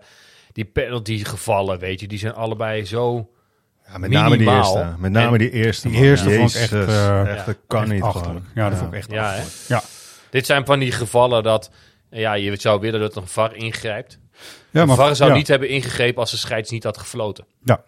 die 0.53 0.65
penalty 0.65 1.25
gevallen, 1.25 1.79
weet 1.79 2.01
je, 2.01 2.07
die 2.07 2.19
zijn 2.19 2.35
allebei 2.35 2.85
zo... 2.85 3.29
Ja, 3.89 3.99
met 3.99 4.11
name 4.11 4.37
die 4.37 4.51
eerste. 4.51 4.95
Met 4.99 5.13
name 5.13 5.33
En 5.33 5.39
die 5.39 5.51
eerste. 5.51 5.89
die 5.89 5.99
eerste 5.99 6.31
vond 6.31 6.55
ik 6.55 6.61
echt, 6.61 6.73
echt, 6.73 7.47
ja, 7.47 7.55
kan 7.67 7.83
Echt 7.83 7.93
niet. 7.93 8.43
Ja, 8.55 8.69
dat 8.69 8.79
vond 8.79 8.93
ik 8.93 8.99
echt 8.99 9.11
Ja. 9.11 9.37
Ja. 9.69 9.83
Dit 10.35 10.47
zijn 10.47 10.67
van 10.67 10.79
die 10.79 10.93
gevallen 10.93 11.43
dat 11.43 11.71
ja, 12.11 12.33
je 12.35 12.57
zou 12.57 12.81
willen 12.81 13.01
dat 13.01 13.17
een 13.17 13.27
VAR 13.27 13.57
ingrijpt. 13.57 14.19
Ja, 14.71 14.87
de 14.87 14.95
VAR 14.95 15.17
zou 15.17 15.31
ja. 15.31 15.37
niet 15.37 15.49
hebben 15.49 15.69
ingegrepen 15.69 16.21
als 16.21 16.31
de 16.31 16.37
scheids 16.37 16.71
niet 16.71 16.85
had 16.85 16.99
gefloten. 16.99 17.45
Ja, 17.65 17.83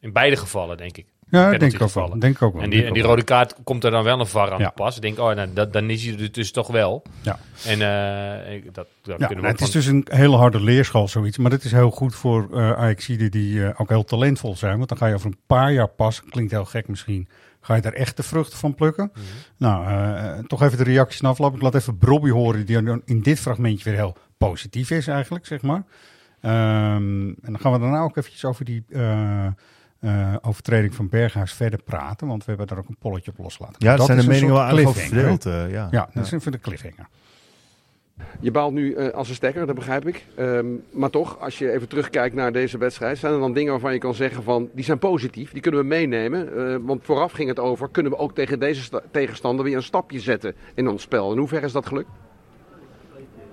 In 0.00 0.12
beide 0.12 0.36
gevallen, 0.36 0.76
denk 0.76 0.96
ik. 0.96 1.06
ja 1.06 1.28
penalty 1.30 1.58
denk 1.58 1.72
ik 1.72 1.82
ook 1.82 1.90
wel. 1.94 2.18
Denk 2.18 2.34
ik 2.36 2.42
ook 2.42 2.52
wel. 2.52 2.62
En 2.62 2.70
die, 2.70 2.84
en 2.84 2.92
die 2.92 3.02
rode 3.02 3.22
kaart 3.22 3.54
komt 3.64 3.84
er 3.84 3.90
dan 3.90 4.04
wel 4.04 4.20
een 4.20 4.26
VAR 4.26 4.52
aan 4.52 4.58
Ja. 4.58 4.66
te 4.68 4.72
pas. 4.74 4.96
Ik 4.96 5.02
denk, 5.02 5.18
oh, 5.18 5.34
nou, 5.34 5.48
dat, 5.54 5.72
dan 5.72 5.90
is 5.90 6.04
hij 6.04 6.18
er 6.18 6.32
dus 6.32 6.50
toch 6.52 6.66
wel. 6.66 7.02
Ja. 7.22 7.38
En 7.66 7.82
eh, 7.82 8.54
ik- 8.54 8.74
dat, 8.74 8.86
dat 9.02 9.18
Ja, 9.20 9.26
kunnen 9.26 9.44
we 9.44 9.50
het 9.50 9.60
is 9.60 9.70
dus 9.70 9.86
een 9.86 10.06
hele 10.10 10.36
harde 10.36 10.60
leerschool 10.60 11.08
zoiets. 11.08 11.38
Maar 11.38 11.50
dat 11.50 11.64
is 11.64 11.72
heel 11.72 11.90
goed 11.90 12.14
voor 12.14 12.48
Ajaxiden 12.76 13.30
die 13.30 13.64
eh, 13.66 13.80
ook 13.80 13.88
heel 13.88 14.04
talentvol 14.04 14.56
zijn. 14.56 14.76
Want 14.76 14.88
dan 14.88 14.98
ga 14.98 15.06
je 15.06 15.14
over 15.14 15.26
een 15.26 15.40
paar 15.46 15.72
jaar 15.72 15.88
pas, 15.88 16.22
klinkt 16.24 16.50
heel 16.50 16.64
gek 16.64 16.88
misschien, 16.88 17.28
ga 17.62 17.74
je 17.74 17.80
daar 17.80 17.92
echt 17.92 18.16
de 18.16 18.22
vruchten 18.22 18.58
van 18.58 18.74
plukken. 18.74 19.10
Mhm. 19.12 19.24
Nou, 19.56 19.86
eh, 19.86 20.44
toch 20.44 20.62
even 20.62 20.78
de 20.78 20.84
reacties 20.84 21.20
na 21.20 21.28
afloop. 21.28 21.54
Ik 21.54 21.62
laat 21.62 21.74
even 21.74 21.98
Brobby 21.98 22.30
horen, 22.30 22.66
die 22.66 22.82
dan 22.82 23.02
in 23.04 23.20
dit 23.20 23.38
fragmentje 23.38 23.84
weer 23.84 23.98
heel 23.98 24.16
positief 24.38 24.90
is 24.90 25.06
eigenlijk, 25.06 25.46
zeg 25.46 25.62
maar. 25.62 25.82
Ehm, 26.40 27.28
en 27.28 27.36
dan 27.42 27.60
gaan 27.60 27.72
we 27.72 27.78
daarna 27.78 28.00
ook 28.00 28.16
eventjes 28.16 28.44
over 28.44 28.64
die 28.64 28.84
eh, 28.88 29.46
eh, 30.00 30.34
overtreding 30.40 30.94
van 30.94 31.08
Berghuis 31.08 31.52
verder 31.52 31.82
praten. 31.82 32.26
Want 32.26 32.44
we 32.44 32.48
hebben 32.48 32.66
daar 32.66 32.78
ook 32.78 32.88
een 32.88 32.98
polletje 32.98 33.30
op 33.30 33.38
loslaten. 33.38 33.76
Ja, 33.78 33.96
daar 33.96 34.06
zijn 34.06 34.18
de 34.18 34.26
meningen 34.26 34.54
wel 34.54 34.62
aardig 34.62 34.86
over 34.86 35.00
verdeeld. 35.00 35.42
ja. 35.70 36.08
dat 36.14 36.24
is 36.24 36.32
even 36.32 36.52
de 36.52 36.58
cliffhanger. 36.58 37.08
Je 38.40 38.50
baalt 38.50 38.72
nu 38.72 38.94
eh, 38.94 39.08
als 39.14 39.28
een 39.28 39.34
stekker, 39.34 39.66
dat 39.66 39.74
begrijp 39.74 40.06
ik. 40.06 40.24
Ehm, 40.34 40.66
maar 40.90 41.10
toch, 41.10 41.40
als 41.40 41.58
je 41.58 41.72
even 41.72 41.88
terugkijkt 41.88 42.34
naar 42.34 42.52
deze 42.52 42.78
wedstrijd, 42.78 43.18
zijn 43.18 43.32
er 43.32 43.40
dan 43.40 43.52
dingen 43.52 43.70
waarvan 43.72 43.92
je 43.92 43.98
kan 43.98 44.14
zeggen 44.14 44.42
van 44.42 44.70
die 44.72 44.84
zijn 44.84 44.98
positief, 44.98 45.52
die 45.52 45.62
kunnen 45.62 45.80
we 45.80 45.86
meenemen. 45.86 46.56
Eh, 46.56 46.76
want 46.80 47.04
vooraf 47.04 47.32
ging 47.32 47.48
het 47.48 47.58
over, 47.58 47.88
kunnen 47.90 48.12
we 48.12 48.18
ook 48.18 48.34
tegen 48.34 48.58
deze 48.58 48.82
sta- 48.82 49.02
tegenstander 49.10 49.64
weer 49.64 49.76
een 49.76 49.82
stapje 49.82 50.20
zetten 50.20 50.54
in 50.74 50.88
ons 50.88 51.02
spel. 51.02 51.32
In 51.32 51.38
hoeverre 51.38 51.66
is 51.66 51.72
dat 51.72 51.86
gelukt? 51.86 52.08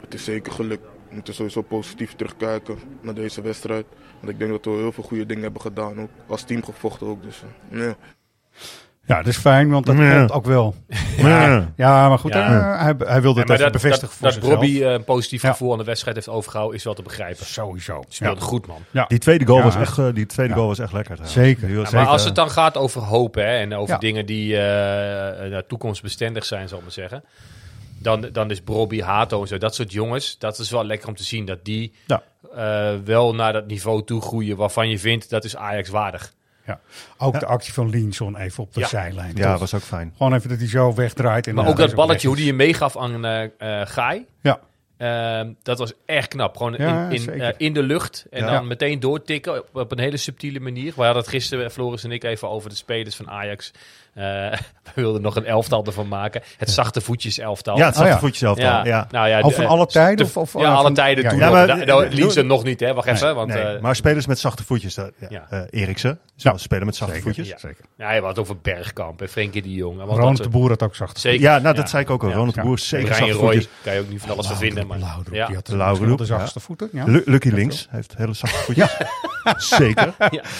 Het 0.01 0.13
is 0.13 0.23
zeker 0.23 0.51
gelukt. 0.51 0.83
We 1.09 1.15
moeten 1.15 1.33
sowieso 1.33 1.61
positief 1.61 2.13
terugkijken 2.15 2.77
naar 3.01 3.13
deze 3.13 3.41
wedstrijd. 3.41 3.85
Want 4.19 4.31
ik 4.33 4.39
denk 4.39 4.51
dat 4.51 4.65
we 4.65 4.71
heel 4.71 4.91
veel 4.91 5.03
goede 5.03 5.25
dingen 5.25 5.43
hebben 5.43 5.61
gedaan. 5.61 5.99
Ook 6.01 6.09
als 6.27 6.43
team 6.43 6.63
gevochten 6.63 7.07
ook. 7.07 7.23
Dus, 7.23 7.43
ja. 7.71 7.95
Ja, 9.09 9.15
dat 9.17 9.27
is 9.27 9.37
fijn, 9.37 9.69
want 9.69 9.85
dat 9.85 9.97
Ja. 9.97 10.15
klopt 10.17 10.31
ook 10.31 10.45
wel. 10.45 10.75
Ja. 11.17 11.71
Ja, 11.75 12.09
maar 12.09 12.19
goed, 12.19 12.33
Ja. 12.33 12.73
eh, 12.75 12.81
hij, 12.83 12.93
hij 13.07 13.21
wilde 13.21 13.39
het 13.39 13.47
dat, 13.59 13.71
bevestigen 13.71 13.99
dat, 13.99 14.13
voor 14.17 14.25
dat 14.25 14.33
zichzelf. 14.33 14.53
Robbie 14.53 14.85
eh, 14.85 14.91
een 14.91 15.03
positief 15.03 15.41
Ja. 15.41 15.51
gevoel 15.51 15.71
aan 15.71 15.77
de 15.77 15.83
wedstrijd 15.83 16.15
heeft 16.15 16.29
overgehouden, 16.29 16.77
is 16.77 16.83
wel 16.83 16.93
te 16.93 17.01
begrijpen. 17.01 17.45
Sowieso. 17.45 18.03
Speelde 18.07 18.39
Ja. 18.39 18.45
goed, 18.45 18.67
man. 18.67 18.77
Ja. 18.91 19.05
Die 19.07 19.17
tweede 19.19 19.45
goal, 19.45 19.57
Ja. 19.57 19.63
was, 19.63 19.75
echt, 19.75 19.97
eh, 19.97 20.07
die 20.13 20.25
tweede 20.25 20.51
Ja. 20.51 20.57
goal 20.57 20.67
was 20.69 20.79
echt 20.79 20.93
lekker. 20.93 21.15
trouwens. 21.15 21.43
Zeker. 21.43 21.75
Was 21.75 21.91
maar 21.91 22.05
als 22.07 22.21
eh, 22.21 22.27
het 22.27 22.35
dan 22.35 22.49
gaat 22.49 22.77
over 22.77 23.01
hoop 23.01 23.35
hè, 23.35 23.57
en 23.57 23.73
over 23.75 23.93
Ja. 23.93 23.99
dingen 23.99 24.25
die 24.25 24.55
eh, 24.57 25.57
eh, 25.57 25.63
toekomstbestendig 25.67 26.45
zijn, 26.45 26.67
zal 26.67 26.77
ik 26.77 26.83
maar 26.83 26.93
zeggen. 26.93 27.23
Dan, 28.01 28.29
dan 28.31 28.51
is 28.51 28.63
Bobby, 28.63 29.01
Hato 29.01 29.41
en 29.41 29.47
zo, 29.47 29.57
dat 29.57 29.75
soort 29.75 29.91
jongens, 29.91 30.35
dat 30.37 30.59
is 30.59 30.69
wel 30.69 30.83
lekker 30.85 31.07
om 31.07 31.15
te 31.15 31.23
zien. 31.23 31.45
Dat 31.45 31.59
die 31.65 31.93
Ja. 32.07 32.21
eh, 32.55 32.91
wel 33.05 33.35
naar 33.35 33.53
dat 33.53 33.67
niveau 33.67 34.03
toe 34.03 34.21
groeien 34.21 34.57
waarvan 34.57 34.89
je 34.89 34.99
vindt 34.99 35.29
dat 35.29 35.43
is 35.43 35.55
Ajax 35.55 35.89
waardig. 35.89 36.33
Ja. 36.69 36.79
Ook 37.17 37.39
de 37.39 37.45
actie 37.45 37.73
van 37.73 37.89
Linson 37.89 38.38
even 38.38 38.63
op 38.63 38.73
de 38.73 38.79
Ja. 38.79 38.88
zijlijn. 38.88 39.31
Ja, 39.35 39.51
toch? 39.51 39.59
was 39.59 39.73
ook 39.73 39.81
fijn. 39.81 40.13
Gewoon 40.17 40.33
even 40.33 40.49
dat 40.49 40.57
hij 40.57 40.67
zo 40.67 40.93
wegdraait. 40.93 41.47
En 41.47 41.55
Maar 41.55 41.67
ook 41.67 41.77
dat 41.77 41.95
balletje, 41.95 42.27
hoe 42.27 42.35
die 42.38 42.45
je 42.45 42.53
meegaf 42.53 42.97
aan 42.97 43.25
eh 43.25 43.43
eh 43.43 43.88
Gaai, 43.88 44.25
Ja, 44.41 44.59
ehm, 44.97 45.51
dat 45.63 45.77
was 45.79 45.93
echt 46.05 46.27
knap. 46.27 46.57
Gewoon 46.57 46.75
Ja, 46.77 47.09
in, 47.09 47.33
in, 47.33 47.41
eh, 47.41 47.53
in 47.57 47.73
de 47.73 47.83
lucht 47.83 48.25
en 48.31 48.43
Ja. 48.45 48.51
dan 48.51 48.67
meteen 48.67 48.99
doortikken 48.99 49.57
op, 49.57 49.69
op 49.73 49.91
een 49.91 49.99
hele 49.99 50.17
subtiele 50.17 50.59
manier. 50.59 50.93
We 50.95 51.03
hadden 51.03 51.21
het 51.21 51.31
gisteren, 51.31 51.71
Floris 51.71 52.03
en 52.03 52.11
ik, 52.11 52.23
even 52.23 52.49
over 52.49 52.69
de 52.69 52.75
spelers 52.75 53.15
van 53.15 53.29
Ajax. 53.29 53.71
we 54.95 55.01
wilden 55.01 55.21
nog 55.21 55.35
een 55.35 55.45
elftal 55.45 55.85
ervan 55.85 56.07
maken. 56.07 56.41
Het 56.57 56.69
zachte 56.71 57.01
voetjes 57.01 57.38
elftal. 57.39 57.77
Ja, 57.77 57.85
het 57.85 57.91
Oh, 57.93 57.97
zachte 57.99 58.13
ja. 58.13 58.19
voetjes 58.19 58.41
elftal. 58.41 58.65
Ja. 58.65 58.85
Ja, 58.85 59.07
nou 59.11 59.27
ja, 59.27 59.41
Of 59.41 59.55
van 59.55 59.65
alle 59.65 59.85
tijden? 59.85 60.17
de- 60.17 60.23
Of, 60.23 60.38
of, 60.38 60.53
ja, 60.53 60.59
eh, 60.67 60.73
alle 60.73 60.81
van- 60.81 60.93
tijden 60.93 61.23
ja, 61.23 61.29
toen 61.29 61.39
ja. 61.39 61.45
nog. 61.45 61.53
maar- 61.53 61.67
Da- 61.67 61.75
nou, 61.75 62.05
eh, 62.05 62.11
Links 62.11 62.33
doe- 62.33 62.43
nog 62.43 62.63
niet, 62.63 62.79
hè? 62.79 62.93
Wacht 62.93 63.07
even. 63.07 63.35
Want, 63.35 63.53
Nee, 63.53 63.61
eh, 63.63 63.81
maar 63.81 63.95
spelers 63.95 64.25
met 64.27 64.39
zachte 64.39 64.63
voetjes. 64.65 64.93
dat- 64.95 65.11
Ja. 65.19 65.27
Ja. 65.29 65.45
Eh, 65.49 65.81
Eriksen, 65.81 66.19
Ja. 66.35 66.57
spelen 66.57 66.85
met 66.85 66.95
zachte 66.95 67.13
Zeker, 67.15 67.27
voetjes. 67.35 67.59
Zeker. 67.61 67.85
ja, 67.97 68.05
hij 68.05 68.19
had 68.19 68.39
over 68.39 68.57
Bergkamp 68.61 69.21
en 69.21 69.29
Frenkie 69.29 69.61
de 69.61 69.73
Jong. 69.73 69.97
Want 69.97 70.09
Ronald 70.11 70.38
dat- 70.38 70.45
de 70.45 70.51
Boer 70.51 70.69
had 70.69 70.83
ook 70.83 70.95
zacht. 70.95 71.19
Zeker. 71.19 71.41
Ja, 71.41 71.59
nou, 71.59 71.75
dat 71.75 71.89
zei 71.89 72.03
ik 72.03 72.09
ook 72.09 72.23
al. 72.23 72.29
Ja. 72.29 72.35
Ronald 72.35 72.55
de. 72.55 72.61
Boer, 72.61 72.79
zeker 72.79 73.15
zachte 73.15 73.33
voetjes. 73.33 73.67
kan 73.83 73.93
je 73.93 73.99
ook 73.99 74.09
niet 74.09 74.21
van 74.21 74.29
alles 74.29 74.47
van 74.47 74.57
vinden. 74.57 74.88
Maar, 74.88 74.97
die 75.29 75.41
had 75.55 75.65
De 75.65 76.25
zachtste 76.25 76.59
voeten. 76.59 76.89
Lucky 77.25 77.49
Links 77.49 77.88
heeft 77.89 78.13
hele 78.17 78.33
zachte 78.33 78.57
voetjes. 78.57 78.97
Zeker. 79.77 80.13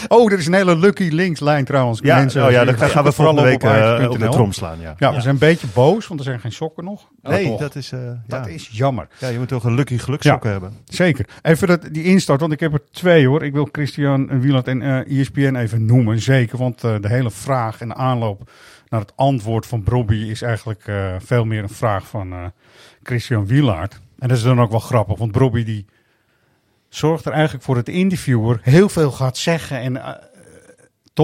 Oh, 0.08 0.32
er 0.32 0.38
is 0.38 0.48
een 0.48 0.54
hele 0.54 0.75
lucky 0.75 1.10
linkslijn 1.12 1.66
trouwens. 1.66 2.00
Ja, 2.04 2.16
Mensen, 2.16 2.46
oh 2.46 2.51
daar 2.51 2.89
gaan 2.89 3.04
we 3.04 3.12
vooral 3.12 3.34
week 3.50 3.63
op 3.63 3.70
eh, 3.70 4.10
op 4.10 4.20
de 4.20 4.29
trom 4.29 4.51
slaan. 4.51 4.79
Ja, 4.79 4.96
Ja, 4.98 5.13
we 5.13 5.22
zijn 5.22 5.34
een 5.34 5.39
beetje 5.39 5.68
boos, 5.74 6.08
want 6.08 6.20
er 6.20 6.25
zijn 6.25 6.39
geen 6.39 6.51
sokken 6.51 6.84
nog. 6.84 7.08
Nee, 7.22 7.46
toch. 7.46 7.60
dat 7.60 7.75
is, 7.75 7.91
eh, 7.91 8.00
dat 8.27 8.46
ja. 8.46 8.51
is 8.51 8.70
jammer. 8.72 9.08
ja, 9.20 9.27
je 9.27 9.38
moet 9.38 9.48
toch 9.48 9.63
een 9.63 9.75
lucky 9.75 9.98
geluksokken 9.98 10.51
hebben. 10.51 10.74
Zeker. 10.86 11.25
Even 11.41 11.68
dat, 11.68 11.88
die 11.91 12.03
instart, 12.03 12.39
want 12.39 12.51
ik 12.53 12.60
heb 12.60 12.74
er 12.74 12.82
twee 12.91 13.27
hoor. 13.27 13.44
Ik 13.44 13.53
wil 13.53 13.70
Christian 13.72 14.41
Wieland 14.41 14.68
en 14.68 14.82
eh 14.82 15.20
ESPN 15.20 15.56
even 15.56 15.86
noemen. 15.86 16.22
Zeker, 16.22 16.58
want 16.58 16.84
eh, 16.84 16.96
de 17.01 17.10
hele 17.10 17.32
vraag 17.32 17.82
en 17.82 17.88
de 17.88 17.96
aanloop 17.96 18.50
naar 18.89 19.00
het 19.00 19.13
antwoord 19.15 19.65
van 19.65 19.84
Brobby 19.84 20.15
is 20.15 20.41
eigenlijk 20.41 20.88
eh, 20.88 21.15
veel 21.20 21.46
meer 21.46 21.63
een 21.63 21.70
vraag 21.70 22.08
van 22.08 22.32
eh, 22.32 22.46
Christian 23.03 23.46
Wielaert. 23.46 24.00
En 24.20 24.27
dat 24.27 24.38
is 24.38 24.44
dan 24.44 24.62
ook 24.62 24.72
wel 24.72 24.79
grappig, 24.79 25.18
want 25.18 25.32
Brobby 25.32 25.63
die 25.63 25.86
zorgt 26.89 27.25
er 27.25 27.32
eigenlijk 27.32 27.63
voor 27.63 27.75
dat 27.75 27.86
de 27.86 27.91
interviewer 27.91 28.60
heel 28.62 28.89
veel 28.89 29.12
gaat 29.12 29.38
zeggen. 29.38 29.79
En 29.79 29.98
eh, 30.03 30.13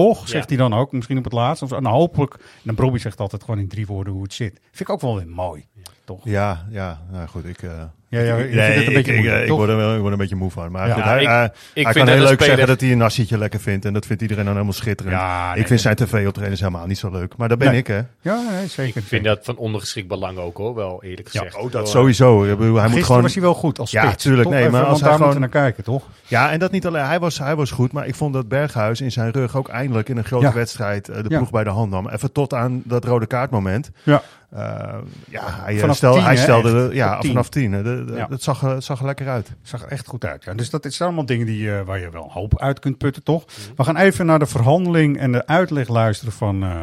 toch, 0.02 0.28
zegt 0.28 0.48
hij 0.48 0.58
dan 0.58 0.74
ook, 0.74 0.92
misschien 0.92 1.18
op 1.18 1.24
het 1.24 1.32
laatst. 1.32 1.62
Of, 1.62 1.72
en 1.72 1.86
hopelijk, 1.86 2.34
en 2.34 2.40
dan 2.62 2.74
Brobby 2.74 2.98
zegt 2.98 3.20
altijd 3.20 3.44
gewoon 3.44 3.60
in 3.60 3.68
drie 3.68 3.86
woorden 3.86 4.12
hoe 4.12 4.22
het 4.22 4.34
zit. 4.34 4.52
Vind 4.52 4.80
ik 4.80 4.90
ook 4.90 5.00
wel 5.00 5.16
weer 5.16 5.28
mooi. 5.28 5.66
Toch? 6.04 6.24
Ja, 6.24 6.66
ja, 6.70 7.02
nou 7.10 7.28
goed, 7.28 7.44
ik... 7.44 7.62
eh, 7.62 7.84
Ja, 8.08 8.20
ja, 8.20 8.34
ik- 8.36 8.50
vindt 8.50 8.96
het 8.96 9.08
een 9.08 9.42
ik- 9.42 9.48
word 9.48 9.68
er 9.68 9.76
wel, 9.76 9.90
ik 9.94 9.96
word 9.96 10.06
er 10.06 10.12
een 10.12 10.18
beetje 10.18 10.36
moe 10.36 10.50
van. 10.50 10.70
Maar 10.70 10.86
Ja. 10.88 10.94
goed, 10.94 11.02
Ja, 11.04 11.08
hij, 11.10 11.20
ik- 11.20 11.26
hij- 11.28 11.44
ik 11.74 11.84
hij 11.84 11.92
vind 11.92 11.94
kan 12.04 12.06
heel 12.14 12.16
leuk 12.24 12.26
speler- 12.32 12.44
zeggen 12.44 12.66
dat 12.66 12.80
hij 12.80 12.92
een 12.92 12.98
nassietje 12.98 13.38
lekker 13.38 13.60
vindt. 13.60 13.84
En 13.84 13.92
dat 13.92 14.06
vindt 14.06 14.22
iedereen 14.22 14.44
dan 14.44 14.52
helemaal 14.52 14.72
schitterend. 14.74 15.16
Ja, 15.16 15.50
nee, 15.52 15.60
ik 15.60 15.66
vind 15.66 15.80
zijn 15.80 15.94
tv-optredens 15.96 16.60
helemaal 16.60 16.86
niet 16.86 16.98
zo 16.98 17.10
leuk. 17.10 17.36
Maar 17.36 17.48
dat 17.48 17.58
ben 17.58 17.68
Nee. 17.70 17.78
ik, 17.78 17.86
hè. 17.86 18.00
Ja, 18.20 18.40
nee, 18.50 18.66
zeker. 18.68 19.00
Ik 19.00 19.06
vind 19.06 19.24
dat 19.24 19.38
van 19.42 19.56
ondergeschikt 19.56 20.08
belang 20.08 20.38
ook 20.38 20.56
hoor, 20.56 20.74
wel 20.74 21.02
eerlijk 21.04 21.28
gezegd. 21.28 21.56
Oh, 21.56 21.70
dat 21.72 21.88
sowieso. 21.88 22.44
Hij 22.44 22.88
moet 22.88 23.04
gewoon... 23.04 23.22
was 23.22 23.32
hij 23.34 23.42
wel 23.42 23.54
goed 23.54 23.78
als 23.78 23.90
Ja, 23.90 24.06
spits. 24.06 24.22
tuurlijk, 24.22 24.42
toch? 24.48 24.52
nee, 24.58 24.68
maar 24.70 24.80
als 24.80 24.88
want 24.88 25.00
hij 25.00 25.08
daar 25.10 25.18
gewoon- 25.18 25.40
naar 25.40 25.48
kijken, 25.48 25.84
toch? 25.84 26.04
Ja, 26.26 26.50
en 26.50 26.58
dat 26.58 26.70
niet 26.70 26.86
alleen. 26.86 27.04
Hij 27.04 27.18
was, 27.20 27.38
hij 27.38 27.56
was 27.56 27.70
goed, 27.70 27.92
maar 27.92 28.06
ik 28.06 28.14
vond 28.14 28.32
dat 28.34 28.48
Berghuis 28.48 29.00
in 29.00 29.12
zijn 29.12 29.30
rug 29.30 29.56
ook 29.56 29.68
eindelijk 29.68 30.08
in 30.08 30.16
een 30.16 30.24
grote 30.24 30.46
Ja. 30.46 30.52
wedstrijd 30.52 31.08
eh, 31.08 31.16
de 31.22 31.24
Ja. 31.28 31.36
ploeg 31.36 31.50
bij 31.50 31.64
de 31.64 31.70
hand 31.70 31.90
nam. 31.90 32.08
Even 32.08 32.32
tot 32.32 32.54
aan 32.54 32.82
dat 32.84 33.04
rode 33.04 33.26
kaartmoment. 33.26 33.90
Ja. 34.02 34.22
Eh, 34.50 34.94
ja, 35.28 35.42
hij, 35.46 35.74
eh, 35.74 35.80
Vanaf 35.80 35.98
tien, 35.98 36.22
hij 36.22 36.36
stelde 36.36 36.88
ja, 36.92 37.18
tien. 37.18 37.30
vanaf 37.30 37.48
tien. 37.48 37.70
De, 37.70 37.82
de- 38.04 38.12
Ja. 38.14 38.26
Het, 38.30 38.42
zag, 38.42 38.62
er- 38.62 38.68
het 38.70 38.84
zag 38.84 38.98
er 39.00 39.06
lekker 39.06 39.28
uit. 39.28 39.52
Zag 39.62 39.82
er 39.82 39.88
echt 39.88 40.06
goed 40.06 40.24
uit. 40.24 40.44
Ja. 40.44 40.54
Dus 40.54 40.70
dat 40.70 40.84
is 40.84 41.02
allemaal 41.02 41.26
dingen 41.26 41.46
die, 41.46 41.74
eh, 41.76 41.82
waar 41.86 41.98
je 41.98 42.10
wel 42.10 42.30
hoop 42.32 42.58
uit 42.60 42.78
kunt 42.78 42.98
putten, 42.98 43.22
toch? 43.22 43.44
We 43.76 43.84
gaan 43.84 43.96
even 43.96 44.26
naar 44.26 44.38
de 44.38 44.46
verhandeling 44.46 45.18
en 45.18 45.32
de 45.32 45.46
uitleg 45.46 45.88
luisteren 45.88 46.32
van 46.32 46.62
eh, 46.62 46.80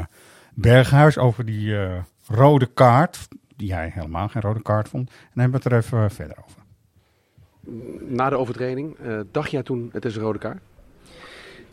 Berghuis 0.54 1.18
over 1.18 1.46
die 1.46 1.78
eh, 1.82 1.92
rode 2.28 2.66
kaart. 2.74 3.28
Die 3.56 3.74
hij 3.74 3.92
helemaal 3.94 4.28
geen 4.28 4.42
rode 4.42 4.62
kaart 4.62 4.90
vond. 4.90 5.10
En 5.10 5.16
dan 5.34 5.42
hebben 5.44 5.62
we 5.62 5.70
het 5.70 5.74
er 5.90 5.98
even 5.98 6.12
verder 6.12 6.38
over. 6.46 6.62
Na 8.08 8.30
de 8.30 8.36
overtreding, 8.36 8.98
eh, 9.00 9.20
dacht 9.32 9.52
jij 9.52 9.64
toen 9.64 9.90
het 9.94 10.06
is 10.06 10.16
een 10.16 10.22
rode 10.22 10.40
kaart? 10.40 10.60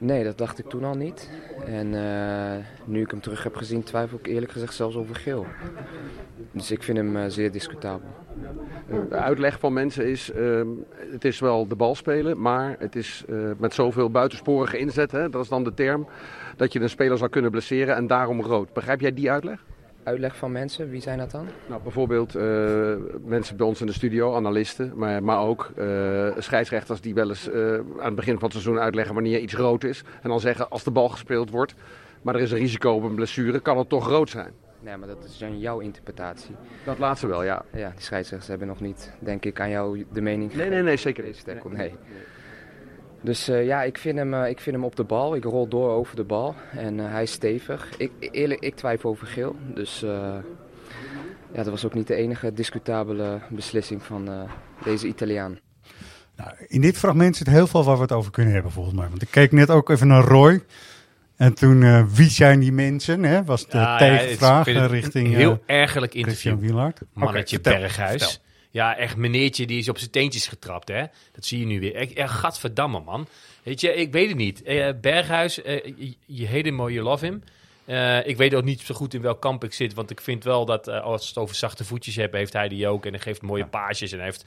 Nee, 0.01 0.25
dat 0.25 0.39
dacht 0.39 0.59
ik 0.59 0.67
toen 0.67 0.85
al 0.85 0.95
niet. 0.95 1.31
En 1.67 1.95
eh, 1.95 2.65
nu 2.85 3.01
ik 3.01 3.11
hem 3.11 3.21
terug 3.21 3.43
heb 3.43 3.57
gezien, 3.57 3.83
twijfel 3.83 4.19
ik 4.19 4.27
eerlijk 4.27 4.53
gezegd 4.53 4.75
zelfs 4.75 4.97
over 4.97 5.15
geel. 5.15 5.47
Dus 6.53 6.71
ik 6.71 6.83
vind 6.83 6.99
hem 6.99 7.17
eh, 7.17 7.25
zeer 7.29 7.53
discutabel. 7.53 8.09
De 9.09 9.17
uitleg 9.17 9.59
van 9.59 9.73
mensen 9.73 10.07
is, 10.07 10.31
ehm, 10.31 10.69
het 11.11 11.25
is 11.25 11.41
wel 11.41 11.69
de 11.69 11.77
bal 11.77 11.95
spelen, 11.95 12.41
maar 12.41 12.77
het 12.79 12.97
is 12.97 13.25
eh, 13.29 13.37
met 13.59 13.75
zoveel 13.75 14.11
buitensporige 14.11 14.79
inzet, 14.79 15.11
hè, 15.11 15.29
dat 15.29 15.43
is 15.43 15.49
dan 15.49 15.65
de 15.65 15.75
term, 15.75 16.07
dat 16.57 16.73
je 16.73 16.81
een 16.81 16.89
speler 16.89 17.19
zou 17.19 17.31
kunnen 17.31 17.51
blesseren 17.51 17.97
en 17.97 18.07
daarom 18.07 18.41
rood. 18.43 18.73
Begrijp 18.73 19.01
jij 19.01 19.15
die 19.15 19.31
uitleg? 19.31 19.65
Uitleg 20.03 20.37
van 20.37 20.53
mensen, 20.53 20.91
wie 20.91 21.01
zijn 21.01 21.19
dat 21.19 21.31
dan? 21.31 21.47
Nou, 21.69 21.83
bijvoorbeeld 21.83 22.35
eh, 22.35 22.95
mensen 23.25 23.57
bij 23.57 23.67
ons 23.67 23.81
in 23.81 23.87
de 23.87 23.93
studio, 23.93 24.35
analisten, 24.35 24.93
maar, 24.95 25.23
maar 25.23 25.41
ook 25.41 25.71
eh, 25.77 26.29
scheidsrechters 26.39 27.01
die 27.01 27.15
wel 27.15 27.29
eens 27.29 27.51
eh, 27.51 27.75
aan 27.75 28.05
het 28.05 28.15
begin 28.15 28.35
van 28.35 28.43
het 28.43 28.53
seizoen 28.53 28.79
uitleggen 28.79 29.15
wanneer 29.15 29.39
iets 29.39 29.55
rood 29.55 29.85
is. 29.85 30.03
En 30.23 30.29
dan 30.29 30.41
zeggen 30.41 30.71
als 30.71 30.85
de 30.85 30.91
bal 30.91 31.09
gespeeld 31.09 31.51
wordt, 31.51 31.75
maar 32.23 32.35
er 32.35 32.41
is 32.41 32.51
een 32.51 32.59
risico 32.59 32.93
op 32.93 33.03
een 33.03 33.15
blessure, 33.15 33.61
kan 33.61 33.79
het 33.79 33.89
toch 33.89 34.09
rood 34.09 34.31
zijn. 34.31 34.53
Nee, 34.81 34.97
maar 34.97 35.09
dat 35.09 35.25
is 35.25 35.39
dan 35.39 35.59
jouw 35.59 35.79
interpretatie. 35.79 36.55
Dat 36.85 36.99
laatste 36.99 37.27
wel, 37.27 37.43
ja. 37.43 37.65
Ja, 37.73 37.91
die 37.91 38.03
scheidsrechters 38.03 38.49
hebben 38.49 38.67
nog 38.69 38.81
niet, 38.81 39.13
denk 39.19 39.45
ik, 39.45 39.61
aan 39.61 39.71
jou 39.71 40.07
de 40.13 40.21
mening 40.21 40.55
Nee, 40.55 40.71
nee, 40.71 40.83
nee, 40.83 40.97
zeker 40.97 41.25
niet. 41.25 41.45
tackle, 41.45 41.71
nee. 41.71 41.95
Dus 43.23 43.49
eh, 43.49 43.67
ja, 43.67 43.83
ik 43.83 43.99
vind, 43.99 44.19
hem, 44.19 44.35
eh, 44.35 44.49
ik 44.49 44.61
vind 44.61 44.77
hem 44.77 44.85
op 44.85 44.97
de 44.97 45.05
bal. 45.05 45.35
Ik 45.35 45.45
rol 45.45 45.69
door 45.69 45.91
over 45.91 46.17
de 46.17 46.25
bal. 46.25 46.55
En 46.77 47.01
eh, 47.01 47.11
hij 47.11 47.23
is 47.23 47.33
stevig. 47.33 47.89
Ik, 47.99 48.11
eerlijk, 48.21 48.61
ik 48.61 48.75
twijfel 48.75 49.11
over 49.11 49.27
geel. 49.27 49.57
Dus 49.75 50.03
eh, 50.03 50.35
ja, 51.53 51.63
dat 51.63 51.67
was 51.67 51.85
ook 51.85 51.95
niet 51.95 52.07
de 52.07 52.15
enige 52.15 52.53
discutabele 52.53 53.39
beslissing 53.49 54.03
van 54.03 54.29
eh, 54.29 54.41
deze 54.85 55.07
Italiaan. 55.07 55.59
Nou, 56.37 56.51
in 56.69 56.81
dit 56.81 56.99
fragment 56.99 57.37
zit 57.37 57.47
heel 57.47 57.67
veel 57.67 57.85
waar 57.85 57.97
we 57.97 58.03
het 58.03 58.13
over 58.13 58.31
kunnen 58.31 58.53
hebben, 58.53 58.73
volgens 58.73 58.95
mij. 58.95 59.09
Want 59.09 59.23
ik 59.23 59.29
keek 59.31 59.53
net 59.53 59.71
ook 59.71 59.91
even 59.91 60.07
naar 60.07 60.25
Roy. 60.25 60.63
En 61.37 61.55
toen, 61.55 61.83
eh, 61.83 62.05
wie 62.15 62.31
zijn 62.31 62.61
die 62.61 62.73
mensen? 62.73 63.23
Hè, 63.23 63.45
was 63.45 63.67
de 63.69 63.77
Ja, 63.79 63.93
ja, 63.93 63.99
tegenvraag 64.19 64.67
het 64.67 64.91
richting 64.91 65.27
een 65.27 65.35
heel 65.35 65.63
ergerlijk 65.67 66.15
interview. 66.15 66.41
Christian 66.41 66.61
Wielaert. 66.61 67.01
Mannetje 67.13 67.55
vertel, 67.57 67.81
Berghuis. 67.81 68.23
vertel. 68.23 68.49
Ja, 68.71 68.97
echt 68.97 69.17
meneertje 69.17 69.67
die 69.67 69.79
is 69.79 69.89
op 69.89 69.99
zijn 69.99 70.11
teentjes 70.11 70.47
getrapt, 70.47 70.89
hè. 70.89 71.05
Dat 71.33 71.45
zie 71.45 71.59
je 71.59 71.67
nu 71.67 71.81
weer. 71.81 71.95
Echt, 71.95 72.13
echt 72.13 72.33
gadverdamme, 72.33 73.01
man. 73.01 73.27
Weet 73.63 73.81
je, 73.81 73.95
ik 73.95 74.13
weet 74.13 74.29
het 74.29 74.37
niet. 74.37 74.63
Eh, 74.63 74.89
Berghuis, 75.01 75.63
eh, 75.63 75.85
je, 75.85 76.15
je 76.27 76.47
hate 76.47 76.69
him 76.69 76.81
or 76.81 76.93
you 76.93 77.05
love 77.05 77.25
him. 77.25 77.43
Eh, 77.91 78.27
ik 78.27 78.37
weet 78.37 78.55
ook 78.55 78.65
niet 78.65 78.81
zo 78.81 78.95
goed 78.95 79.15
in 79.15 79.21
welk 79.21 79.41
kamp 79.41 79.65
ik 79.65 79.73
zit. 79.73 79.95
Want 79.95 80.11
ik 80.11 80.21
vind 80.21 80.45
wel 80.45 80.65
dat 80.65 80.89
eh, 80.89 81.03
als 81.03 81.29
het 81.29 81.37
over 81.37 81.57
zachte 81.57 81.85
voetjes 81.85 82.17
hebben, 82.17 82.39
heeft 82.39 82.53
hij 82.53 82.69
die 82.69 82.89
ook. 82.89 83.07
En 83.07 83.11
hij 83.11 83.21
geeft 83.21 83.43
mooie 83.43 83.67
paasjes. 83.67 84.13
En 84.13 84.17
hij 84.17 84.27
heeft, 84.27 84.45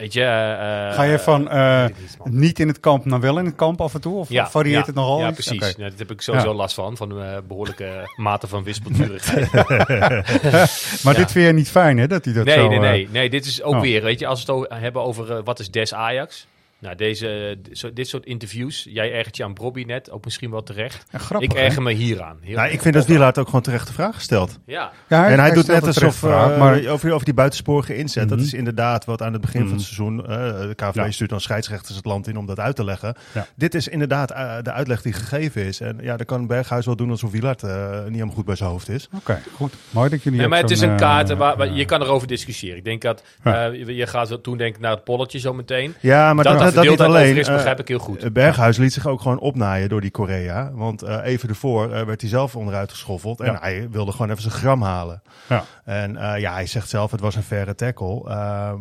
weet 0.00 0.12
je... 0.12 0.22
eh, 0.22 0.94
Ga 0.94 1.02
je 1.02 1.18
van 1.18 1.48
eh, 1.50 1.82
weet 1.82 1.90
ik 2.24 2.32
niet, 2.32 2.58
in 2.58 2.68
het 2.68 2.80
kamp 2.80 3.04
naar 3.04 3.20
wel 3.20 3.38
in 3.38 3.44
het 3.44 3.54
kamp 3.54 3.80
af 3.80 3.94
en 3.94 4.00
toe? 4.00 4.14
Of 4.18 4.28
varieert 4.50 4.80
ja, 4.80 4.86
het 4.86 4.94
nogal? 4.94 5.18
Ja, 5.18 5.26
eens? 5.26 5.34
precies. 5.34 5.60
Nou, 5.60 5.74
daar 5.76 5.90
heb 5.98 6.10
ik 6.10 6.20
sowieso 6.20 6.48
Ja. 6.48 6.54
last 6.54 6.74
van. 6.74 6.96
Van 6.96 7.22
eh, 7.22 7.36
behoorlijke 7.48 8.10
mate 8.16 8.46
van 8.46 8.62
wispelturigheid. 8.62 9.52
Maar 11.02 11.12
Ja. 11.12 11.18
dit 11.18 11.32
vind 11.32 11.46
je 11.46 11.52
niet 11.52 11.70
fijn, 11.70 11.98
hè? 11.98 12.06
Dat 12.06 12.24
hij 12.24 12.34
dat 12.34 12.44
nee, 12.44 12.54
zo... 12.54 12.68
nee, 12.68 12.76
eh, 12.76 12.82
nee, 12.82 13.08
nee. 13.10 13.30
Dit 13.30 13.46
is 13.46 13.62
ook 13.62 13.74
oh. 13.74 13.80
weer, 13.80 14.02
weet 14.02 14.18
je, 14.18 14.26
als 14.26 14.44
we 14.44 14.52
het 14.52 14.80
hebben 14.80 15.02
over 15.02 15.32
eh, 15.36 15.38
wat 15.44 15.58
is 15.58 15.70
des 15.70 15.94
Ajax. 15.94 16.46
Nou, 16.80 16.96
deze, 16.96 17.58
zo, 17.72 17.92
dit 17.92 18.08
soort 18.08 18.24
interviews. 18.26 18.86
Jij 18.90 19.12
ergert 19.12 19.36
je 19.36 19.44
aan 19.44 19.54
Bobby 19.54 19.82
net, 19.82 20.10
ook 20.10 20.24
misschien 20.24 20.50
wel 20.50 20.62
terecht. 20.62 21.04
ja, 21.10 21.18
grappig, 21.18 21.50
ik 21.50 21.56
hè? 21.56 21.62
erger 21.64 21.82
me 21.82 21.92
hieraan. 21.92 22.36
Heel 22.40 22.56
Nou, 22.56 22.70
ik 22.70 22.80
vind 22.82 22.94
dat 22.94 23.06
Wielaert 23.06 23.38
ook 23.38 23.46
gewoon 23.46 23.62
terecht 23.62 23.86
de 23.86 23.92
vraag 23.92 24.20
stelt. 24.20 24.58
Ja, 24.66 24.90
Ja, 25.08 25.28
en 25.28 25.38
hij 25.38 25.50
doet 25.52 25.66
net 25.66 25.86
alsof 25.86 26.14
vraag, 26.16 26.50
eh, 26.50 26.58
maar 26.58 26.86
over, 26.86 27.12
over 27.12 27.24
die 27.24 27.34
buitensporige 27.34 27.96
inzet. 27.96 28.28
Dat 28.28 28.38
Mhm. 28.38 28.46
is 28.46 28.54
inderdaad 28.54 29.04
wat 29.04 29.22
aan 29.22 29.32
het 29.32 29.40
begin 29.40 29.60
van 29.60 29.68
Mhm. 29.68 29.76
het 29.76 29.84
seizoen. 29.84 30.26
eh, 30.26 30.26
de 30.60 30.72
KVB 30.76 30.94
Ja. 30.94 31.10
stuurt 31.10 31.30
dan 31.30 31.40
scheidsrechters 31.40 31.96
het 31.96 32.04
land 32.04 32.28
in 32.28 32.36
om 32.36 32.46
dat 32.46 32.58
uit 32.60 32.76
te 32.76 32.84
leggen. 32.84 33.14
Ja. 33.34 33.46
Dit 33.56 33.74
is 33.74 33.88
inderdaad 33.88 34.30
eh, 34.30 34.56
de 34.62 34.72
uitleg 34.72 35.02
die 35.02 35.12
gegeven 35.12 35.64
is. 35.64 35.80
En 35.80 35.98
ja, 36.02 36.16
dan 36.16 36.26
kan 36.26 36.46
Berghuis 36.46 36.86
wel 36.86 36.96
doen 36.96 37.10
alsof 37.10 37.30
Wielaert 37.30 37.62
eh, 37.62 37.90
niet 38.04 38.12
helemaal 38.12 38.34
goed 38.34 38.44
bij 38.44 38.54
zijn 38.56 38.70
hoofd 38.70 38.88
is. 38.88 39.08
Oké, 39.16 39.40
goed. 39.54 39.72
Mooi 39.90 40.10
dat 40.10 40.22
jullie 40.22 40.38
nee, 40.38 40.48
maar 40.48 40.60
het 40.60 40.70
is 40.70 40.80
een 40.80 40.96
kaart 40.96 41.28
waar, 41.36 41.56
waar- 41.56 41.72
je 41.72 41.84
kan 41.84 42.02
erover 42.02 42.28
discussiëren. 42.28 42.76
Ik 42.76 42.84
denk 42.84 43.02
dat 43.02 43.22
Ja. 43.44 43.66
eh, 43.70 43.78
je, 43.86 43.94
je 43.94 44.06
gaat 44.06 44.28
wel 44.28 44.40
toen 44.40 44.56
denken 44.56 44.82
naar 44.82 44.90
het 44.90 45.04
polletje 45.04 45.38
zo 45.38 45.52
meteen. 45.52 45.94
Ja, 46.00 46.34
maar 46.34 46.44
dat 46.44 46.69
dat, 46.74 46.84
niet 46.88 47.00
alleen. 47.00 47.36
is, 47.36 47.48
eh, 47.48 47.54
begrijp 47.54 47.78
ik 47.80 47.88
heel 47.88 47.98
goed. 47.98 48.22
Eh, 48.22 48.30
Berghuis 48.30 48.76
liet 48.76 48.92
zich 48.92 49.06
ook 49.06 49.20
gewoon 49.20 49.38
opnaaien 49.38 49.88
door 49.88 50.00
die 50.00 50.10
Korea. 50.10 50.70
Want 50.72 51.02
eh, 51.02 51.18
even 51.24 51.48
ervoor 51.48 51.88
werd 51.88 52.20
hij 52.20 52.30
zelf 52.30 52.56
onderuit 52.56 52.90
geschoffeld. 52.90 53.40
En 53.40 53.52
Ja. 53.52 53.58
hij 53.60 53.88
wilde 53.90 54.12
gewoon 54.12 54.30
even 54.30 54.42
zijn 54.42 54.54
gram 54.54 54.82
halen. 54.82 55.22
Ja. 55.48 55.64
En 55.84 56.12
ja, 56.38 56.52
hij 56.52 56.66
zegt 56.66 56.88
zelf, 56.88 57.10
het 57.10 57.20
was 57.20 57.34
een 57.36 57.42
verre 57.42 57.74
tackle. 57.74 58.28
Ehm, 58.28 58.78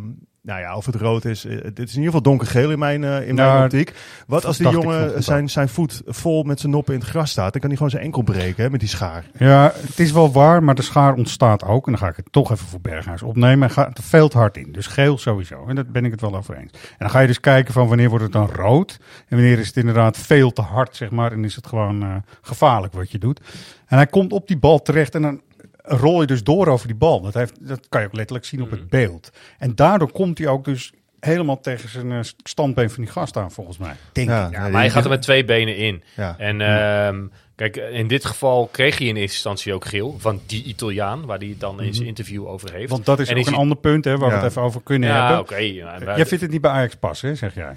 nou 0.50 0.62
ja, 0.62 0.76
of 0.76 0.86
het 0.86 0.96
rood 0.96 1.26
is, 1.26 1.46
eh, 1.46 1.52
dit 1.52 1.64
is 1.64 1.96
in 1.96 2.02
ieder 2.02 2.04
geval 2.04 2.22
donkergeel 2.22 2.72
in 2.72 2.80
mijn, 2.80 3.04
eh, 3.04 3.28
in 3.28 3.36
Nou, 3.36 3.52
mijn 3.52 3.64
optiek. 3.64 3.94
Wat 4.28 4.46
als 4.46 4.58
die 4.58 4.70
jongen 4.70 5.24
zijn, 5.24 5.50
zijn 5.50 5.70
voet 5.70 6.02
vol 6.06 6.44
met 6.44 6.60
zijn 6.60 6.72
noppen 6.72 6.94
in 6.94 7.00
het 7.00 7.10
gras 7.10 7.32
staat, 7.32 7.52
dan 7.52 7.60
kan 7.62 7.70
hij 7.70 7.78
gewoon 7.78 7.92
zijn 7.92 8.04
enkel 8.04 8.22
breken 8.22 8.64
hè, 8.64 8.70
met 8.70 8.80
die 8.80 8.90
schaar. 8.90 9.26
Ja, 9.38 9.74
het 9.76 10.00
is 10.00 10.12
wel 10.12 10.32
waar, 10.32 10.64
maar 10.64 10.76
de 10.76 10.82
schaar 10.82 11.14
ontstaat 11.14 11.64
ook. 11.64 11.86
En 11.86 11.92
dan 11.92 12.02
ga 12.02 12.08
ik 12.08 12.16
het 12.16 12.32
toch 12.32 12.52
even 12.52 12.68
voor 12.68 12.82
Berghuis 12.82 13.24
opnemen. 13.24 13.60
Hij 13.60 13.70
gaat 13.70 13.98
er 13.98 14.04
veel 14.04 14.28
te 14.28 14.38
hard 14.38 14.58
in. 14.58 14.72
Dus 14.72 14.88
geel 14.88 15.18
sowieso. 15.18 15.66
En 15.68 15.76
daar 15.76 15.86
ben 15.86 16.06
ik 16.06 16.12
het 16.12 16.22
wel 16.22 16.36
over 16.36 16.58
eens. 16.58 16.72
En 16.72 16.96
dan 16.98 17.10
ga 17.10 17.20
je 17.20 17.28
dus 17.28 17.40
kijken 17.40 17.74
van 17.74 17.88
wanneer 17.88 18.10
wordt 18.10 18.24
het 18.24 18.34
dan 18.34 18.50
rood. 18.50 19.00
En 19.28 19.38
wanneer 19.38 19.60
is 19.60 19.68
het 19.68 19.78
inderdaad 19.78 20.18
veel 20.18 20.52
te 20.52 20.62
hard, 20.62 20.96
zeg 20.96 21.12
maar. 21.12 21.32
En 21.32 21.44
is 21.46 21.56
het 21.56 21.68
gewoon 21.68 22.04
eh, 22.04 22.16
gevaarlijk 22.42 22.94
wat 22.94 23.12
je 23.12 23.18
doet. 23.18 23.40
En 23.88 23.98
hij 23.98 24.08
komt 24.08 24.32
op 24.32 24.48
die 24.48 24.58
bal 24.58 24.82
terecht 24.82 25.16
en 25.16 25.22
dan 25.22 25.42
rol 25.90 26.22
je 26.22 26.28
dus 26.28 26.44
door 26.44 26.68
over 26.68 26.88
die 26.88 26.96
bal. 26.96 27.22
Dat, 27.22 27.34
heeft, 27.34 27.68
dat 27.68 27.90
kan 27.90 28.02
je 28.02 28.08
ook 28.08 28.14
letterlijk 28.14 28.46
zien 28.46 28.62
op 28.62 28.72
het 28.72 28.90
beeld. 28.90 29.32
En 29.58 29.76
daardoor 29.76 30.12
komt 30.12 30.38
hij 30.38 30.48
ook 30.48 30.66
dus 30.66 30.94
helemaal 31.20 31.60
tegen 31.60 31.90
zijn 31.90 32.12
uh, 32.12 32.20
standbeen 32.44 32.90
van 32.90 33.04
die 33.04 33.12
gast 33.12 33.38
aan, 33.38 33.52
volgens 33.52 33.78
mij. 33.78 33.96
Denk 34.12 34.30
ja, 34.30 34.48
ja, 34.52 34.68
maar 34.68 34.82
hij 34.82 34.90
gaat 34.90 35.04
er 35.04 35.10
met 35.10 35.22
twee 35.22 35.46
benen 35.46 35.78
in. 35.78 36.04
Ja. 36.16 36.36
En 36.38 36.60
uh, 36.60 37.28
kijk, 37.56 37.76
in 37.76 38.08
dit 38.08 38.26
geval 38.26 38.70
kreeg 38.72 38.98
hij 38.98 39.08
in 39.08 39.16
eerste 39.16 39.34
instantie 39.34 39.74
ook 39.74 39.86
geel 39.86 40.16
van 40.20 40.42
die 40.46 40.64
Italiaan, 40.64 41.26
waar 41.26 41.38
hij 41.38 41.48
het 41.48 41.60
dan 41.60 41.82
in 41.82 41.86
zijn 41.86 41.98
mhm. 41.98 42.08
interview 42.08 42.48
over 42.48 42.74
heeft. 42.74 42.90
Want 42.90 43.06
dat 43.06 43.20
is 43.20 43.30
en 43.30 43.38
ook 43.38 43.48
een 43.48 43.54
ander 43.54 43.78
punt, 43.78 44.06
hè, 44.06 44.18
waar 44.18 44.30
we 44.30 44.36
het 44.36 44.44
even 44.44 44.62
over 44.62 44.82
kunnen 44.82 45.10
ja, 45.10 45.18
hebben. 45.18 45.40
oké. 45.40 45.54
Okay, 45.54 45.74
jij 46.16 46.26
vindt 46.26 46.44
het 46.44 46.52
niet 46.52 46.62
bij 46.62 46.72
Ajax 46.72 46.96
passen, 46.96 47.38
zeg 47.38 47.54
jij? 47.54 47.76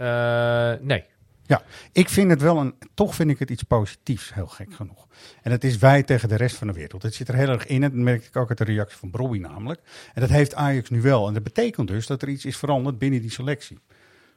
Uh, 0.00 0.78
nee. 0.80 1.04
Ja, 1.48 1.62
ik 1.92 2.08
vind 2.08 2.30
het 2.30 2.40
wel 2.40 2.58
een, 2.58 2.74
toch 2.94 3.14
vind 3.14 3.30
ik 3.30 3.38
het 3.38 3.50
iets 3.50 3.62
positiefs, 3.62 4.34
heel 4.34 4.46
gek 4.46 4.74
genoeg. 4.74 5.06
En 5.42 5.50
dat 5.50 5.64
is 5.64 5.78
wij 5.78 6.02
tegen 6.02 6.28
de 6.28 6.36
rest 6.36 6.56
van 6.56 6.66
de 6.66 6.72
wereld. 6.72 7.02
Het 7.02 7.14
zit 7.14 7.28
er 7.28 7.34
heel 7.34 7.48
erg 7.48 7.66
in. 7.66 7.80
Dat 7.80 7.92
merk 7.92 8.24
ik 8.24 8.36
ook 8.36 8.48
uit 8.48 8.58
de 8.58 8.64
reactie 8.64 8.98
van 8.98 9.10
Brobby 9.10 9.38
namelijk. 9.38 9.80
En 10.14 10.20
dat 10.20 10.30
heeft 10.30 10.54
Ajax 10.54 10.90
nu 10.90 11.00
wel. 11.00 11.26
En 11.26 11.34
dat 11.34 11.42
betekent 11.42 11.88
dus 11.88 12.06
dat 12.06 12.22
er 12.22 12.28
iets 12.28 12.44
is 12.44 12.56
veranderd 12.56 12.98
binnen 12.98 13.20
die 13.20 13.30
selectie. 13.30 13.78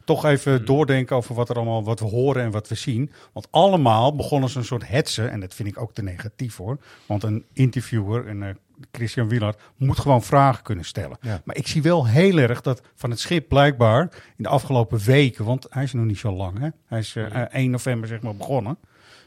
Toch 0.05 0.25
even 0.25 0.55
hmm. 0.55 0.65
doordenken 0.65 1.15
over 1.15 1.35
wat, 1.35 1.49
er 1.49 1.55
allemaal, 1.55 1.83
wat 1.83 1.99
we 1.99 2.05
horen 2.05 2.43
en 2.43 2.51
wat 2.51 2.67
we 2.67 2.75
zien. 2.75 3.11
Want 3.33 3.47
allemaal 3.51 4.15
begonnen 4.15 4.49
ze 4.49 4.57
een 4.57 4.65
soort 4.65 4.87
hetsen. 4.87 5.31
En 5.31 5.39
dat 5.39 5.53
vind 5.53 5.69
ik 5.69 5.81
ook 5.81 5.93
te 5.93 6.03
negatief 6.03 6.57
hoor. 6.57 6.77
Want 7.05 7.23
een 7.23 7.45
interviewer, 7.53 8.27
een 8.27 8.41
uh, 8.41 8.49
Christian 8.91 9.27
Wieler, 9.27 9.55
moet 9.77 9.99
gewoon 9.99 10.23
vragen 10.23 10.63
kunnen 10.63 10.85
stellen. 10.85 11.17
Maar 11.43 11.55
ik 11.55 11.67
zie 11.67 11.81
wel 11.81 12.07
heel 12.07 12.37
erg 12.37 12.61
dat 12.61 12.81
van 12.95 13.09
het 13.09 13.19
schip 13.19 13.47
blijkbaar 13.47 14.01
in 14.37 14.43
de 14.43 14.49
afgelopen 14.49 14.99
weken. 14.99 15.45
Want 15.45 15.67
hij 15.69 15.83
is 15.83 15.93
nog 15.93 16.05
niet 16.05 16.19
zo 16.19 16.31
lang. 16.31 16.59
Hè? 16.59 16.69
Hij 16.85 16.99
is 16.99 17.15
uh, 17.15 17.41
eh, 17.41 17.53
1 17.53 17.71
november 17.71 18.07
zeg 18.07 18.21
maar 18.21 18.35
begonnen. 18.35 18.77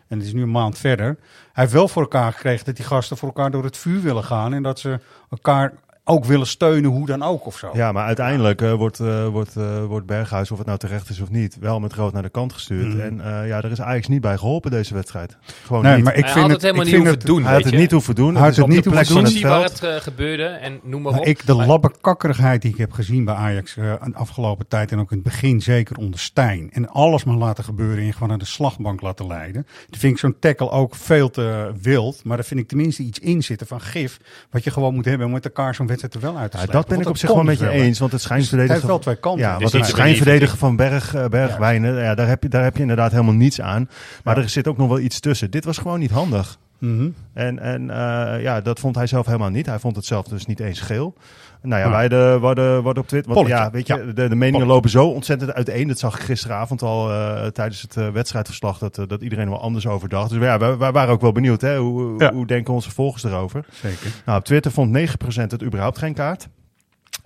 En 0.08 0.18
het 0.18 0.26
is 0.26 0.32
nu 0.32 0.42
een 0.42 0.50
maand 0.50 0.78
verder. 0.78 1.06
Hij 1.06 1.62
heeft 1.62 1.72
wel 1.72 1.88
voor 1.88 2.02
elkaar 2.02 2.32
gekregen 2.32 2.64
dat 2.64 2.76
die 2.76 2.84
gasten 2.84 3.16
voor 3.16 3.28
elkaar 3.28 3.50
door 3.50 3.64
het 3.64 3.76
vuur 3.76 4.02
willen 4.02 4.24
gaan. 4.24 4.54
En 4.54 4.62
dat 4.62 4.78
ze 4.78 5.00
elkaar 5.30 5.72
ook 6.04 6.24
willen 6.24 6.46
steunen, 6.46 6.90
hoe 6.90 7.06
dan 7.06 7.22
ook 7.22 7.46
of 7.46 7.56
zo. 7.56 7.70
Ja, 7.72 7.92
maar 7.92 8.06
uiteindelijk 8.06 8.62
uh, 8.62 8.74
wordt, 8.74 9.00
uh, 9.00 9.26
wordt, 9.26 9.56
uh, 9.56 9.84
wordt 9.84 10.06
Berghuis, 10.06 10.50
of 10.50 10.58
het 10.58 10.66
nou 10.66 10.78
terecht 10.78 11.08
is 11.08 11.20
of 11.20 11.30
niet, 11.30 11.56
wel 11.60 11.80
met 11.80 11.92
rood 11.92 12.12
naar 12.12 12.22
de 12.22 12.28
kant 12.28 12.52
gestuurd. 12.52 12.94
Mm. 12.94 13.00
En 13.00 13.16
ja, 13.46 13.56
er 13.56 13.70
is 13.70 13.78
eigenlijk 13.78 14.08
niet 14.08 14.20
bij 14.20 14.36
geholpen 14.36 14.70
deze 14.70 14.94
wedstrijd. 14.94 15.36
Gewoon 15.64 15.82
nee, 15.82 15.94
niet. 15.94 16.04
Maar 16.04 16.14
ik 16.14 16.24
hij 16.24 16.32
vind 16.32 16.42
had 16.46 16.52
het, 16.52 16.62
het 16.62 16.70
helemaal 16.70 16.84
niet 16.84 16.94
hoeven 16.94 17.14
het, 17.14 17.26
doen. 17.26 17.42
Hij 17.42 17.52
had 17.52 17.64
het 17.64 17.74
niet 17.74 17.90
hoeven 17.90 18.14
doen. 18.14 18.34
Hij 18.34 18.44
had 18.44 18.56
het, 18.56 18.66
niet 18.66 18.84
hoeven 18.84 19.06
doen. 19.06 19.26
Zie 19.26 19.46
waar 19.46 19.62
het 19.62 19.82
gebeurde 20.02 20.44
en 20.44 20.80
noem 20.82 21.02
maar 21.02 21.18
op. 21.18 21.24
Ik, 21.24 21.46
de 21.46 21.54
labbekakkerigheid 21.54 22.62
die 22.62 22.70
ik 22.70 22.78
heb 22.78 22.92
gezien 22.92 23.24
bij 23.24 23.34
Ajax 23.34 23.74
de 23.74 23.98
afgelopen 24.12 24.68
tijd 24.68 24.92
en 24.92 24.98
ook 24.98 25.10
in 25.10 25.16
het 25.16 25.26
begin 25.26 25.60
zeker 25.60 25.96
onder 25.96 26.20
Stijn. 26.20 26.70
En 26.72 26.88
alles 26.88 27.24
maar 27.24 27.36
laten 27.36 27.64
gebeuren 27.64 28.04
en 28.04 28.12
gewoon 28.12 28.28
naar 28.28 28.38
de 28.38 28.44
slagbank 28.44 29.00
laten 29.00 29.26
leiden. 29.26 29.66
Dan 29.90 30.00
vind 30.00 30.12
ik 30.12 30.18
zo'n 30.18 30.38
tackle 30.38 30.70
ook 30.70 30.94
veel 30.94 31.30
te 31.30 31.72
wild. 31.80 32.24
Maar 32.24 32.36
daar 32.36 32.46
vind 32.46 32.60
ik 32.60 32.68
tenminste 32.68 33.02
iets 33.02 33.18
in 33.18 33.42
zitten 33.42 33.66
van 33.66 33.80
gif. 33.80 34.18
Wat 34.50 34.64
je 34.64 34.70
gewoon 34.70 34.94
moet 34.94 35.04
hebben 35.04 35.26
om 35.26 35.32
met 35.32 35.44
elkaar 35.44 35.74
zo'n 35.74 35.86
wedstrijd 36.00 36.14
er 36.14 36.32
wel 36.32 36.40
uit 36.40 36.50
te 36.50 36.58
ja, 36.58 36.66
dat 36.66 36.86
ben 36.86 37.00
ik 37.00 37.08
op 37.08 37.16
zich 37.16 37.32
wel 37.32 37.42
met 37.42 37.58
je 37.58 37.68
eens. 37.68 37.98
Want 37.98 38.12
het 38.12 38.20
schijnverdedigen. 38.20 38.74
Dus 38.74 38.82
het 38.82 38.90
heeft 38.90 39.04
wel 39.04 39.14
twee 39.14 39.32
kanten. 39.32 39.46
Ja, 39.46 39.58
want 39.58 39.72
het 39.72 39.86
schijnverdedigen 39.86 40.58
van 40.58 40.76
Berg, 40.76 41.14
uh, 41.14 41.26
Bergwijnen, 41.26 42.02
ja, 42.02 42.14
daar, 42.14 42.28
heb 42.28 42.42
je, 42.42 42.48
daar 42.48 42.62
heb 42.62 42.74
je 42.74 42.80
inderdaad 42.80 43.10
helemaal 43.10 43.34
niets 43.34 43.60
aan. 43.60 43.88
Maar 44.24 44.38
er 44.38 44.48
zit 44.48 44.68
ook 44.68 44.76
nog 44.76 44.88
wel 44.88 45.00
iets 45.00 45.20
tussen. 45.20 45.50
Dit 45.50 45.64
was 45.64 45.78
gewoon 45.78 45.98
niet 45.98 46.10
handig. 46.10 46.58
Mm 46.78 46.98
-hmm. 46.98 47.14
En, 47.32 47.58
en 47.58 47.82
uh, 47.82 48.42
ja, 48.42 48.60
dat 48.60 48.80
vond 48.80 48.94
hij 48.94 49.06
zelf 49.06 49.26
helemaal 49.26 49.50
niet. 49.50 49.66
Hij 49.66 49.78
vond 49.78 49.96
het 49.96 50.04
zelf 50.04 50.26
dus 50.26 50.46
niet 50.46 50.60
eens 50.60 50.80
geel. 50.80 51.14
Nou 51.64 51.82
ja, 51.82 51.90
wij 51.90 52.08
de, 52.08 52.36
worden, 52.40 52.82
worden 52.82 53.02
op 53.02 53.08
Twitter. 53.08 53.34
Want, 53.34 53.48
ja, 53.48 53.70
weet 53.70 53.86
je, 53.86 53.94
ja. 53.94 54.12
de, 54.12 54.28
de 54.28 54.34
meningen 54.34 54.66
lopen 54.66 54.90
zo 54.90 55.06
ontzettend 55.06 55.52
uiteen. 55.52 55.88
Dat 55.88 55.98
zag 55.98 56.18
ik 56.18 56.24
gisteravond 56.24 56.82
al 56.82 57.10
uh, 57.10 57.46
tijdens 57.46 57.82
het 57.82 57.96
uh, 57.96 58.08
wedstrijdverslag. 58.08 58.78
Dat, 58.78 58.98
uh, 58.98 59.06
dat 59.06 59.22
iedereen 59.22 59.44
er 59.44 59.50
wel 59.50 59.60
anders 59.60 59.86
over 59.86 60.08
dacht. 60.08 60.30
Dus 60.30 60.42
ja, 60.42 60.58
wij, 60.58 60.76
wij 60.76 60.92
waren 60.92 61.12
ook 61.12 61.20
wel 61.20 61.32
benieuwd. 61.32 61.60
Hè? 61.60 61.78
Hoe, 61.78 62.18
ja. 62.18 62.32
hoe 62.32 62.46
denken 62.46 62.74
onze 62.74 62.90
volgers 62.90 63.24
erover? 63.24 63.64
Zeker. 63.72 64.10
Nou, 64.24 64.38
op 64.38 64.44
Twitter 64.44 64.72
vond 64.72 64.98
9% 64.98 65.02
het 65.34 65.62
überhaupt 65.62 65.98
geen 65.98 66.14
kaart. 66.14 66.48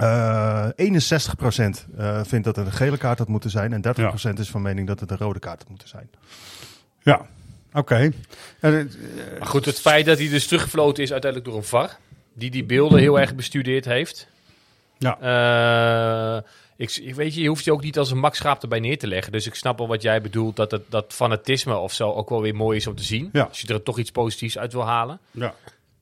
Uh, 0.01 0.65
61% 0.65 0.71
uh, 1.99 2.21
vindt 2.25 2.45
dat 2.45 2.57
het 2.57 2.67
een 2.67 2.73
gele 2.73 2.99
kaart 2.99 3.19
had 3.19 3.29
moeten 3.29 3.51
zijn. 3.51 3.73
En 3.73 3.83
30% 3.87 3.91
ja. 3.95 4.33
is 4.37 4.51
van 4.51 4.63
mening 4.63 4.87
dat 4.87 5.01
het 5.01 5.11
een 5.11 5.17
rode 5.17 5.39
kaart 5.39 5.59
had 5.59 5.69
moeten 5.69 5.89
zijn. 5.89 6.11
Ja, 7.03 7.27
oké. 7.69 7.79
Okay. 7.79 8.13
Uh, 8.61 8.85
maar 9.39 9.49
goed, 9.49 9.65
het 9.65 9.81
feit 9.81 10.07
dat 10.07 10.19
hij 10.19 10.29
dus 10.29 10.47
teruggefloten 10.47 11.03
is 11.03 11.13
uiteindelijk 11.13 11.51
door 11.51 11.61
een 11.61 11.69
VAR. 11.69 11.99
Die 12.39 12.51
die 12.51 12.65
beelden 12.65 12.99
heel 12.99 13.21
erg 13.21 13.35
bestudeerd 13.35 13.85
heeft. 13.85 14.29
Ja. 14.99 15.19
Uh, 16.37 16.43
ik, 16.77 17.15
weet 17.15 17.35
je, 17.35 17.41
je 17.41 17.49
hoeft 17.49 17.65
je 17.65 17.73
ook 17.73 17.83
niet 17.83 17.99
als 17.99 18.11
een 18.11 18.19
makschaap 18.19 18.63
erbij 18.63 18.81
neer 18.81 18.99
te 18.99 19.07
leggen. 19.07 19.33
Dus 19.33 19.47
ik 19.47 19.55
snap 19.55 19.79
wel 19.79 19.89
wat 19.89 20.03
jij 20.03 20.21
bedoelt, 20.21 20.57
dat 20.57 20.71
het, 20.71 20.83
dat 20.89 21.13
fanatisme 21.13 21.77
of 21.77 21.93
zo 21.93 22.13
ook 22.13 22.29
wel 22.29 22.43
weer 22.43 22.55
mooi 22.55 22.77
is 22.77 22.87
om 22.87 22.95
te 22.95 23.03
zien. 23.03 23.29
Ja. 23.33 23.43
Als 23.43 23.61
je 23.61 23.73
er 23.73 23.83
toch 23.83 23.99
iets 23.99 24.11
positiefs 24.11 24.59
uit 24.59 24.73
wil 24.73 24.87
halen. 24.87 25.21
Ja. 25.31 25.55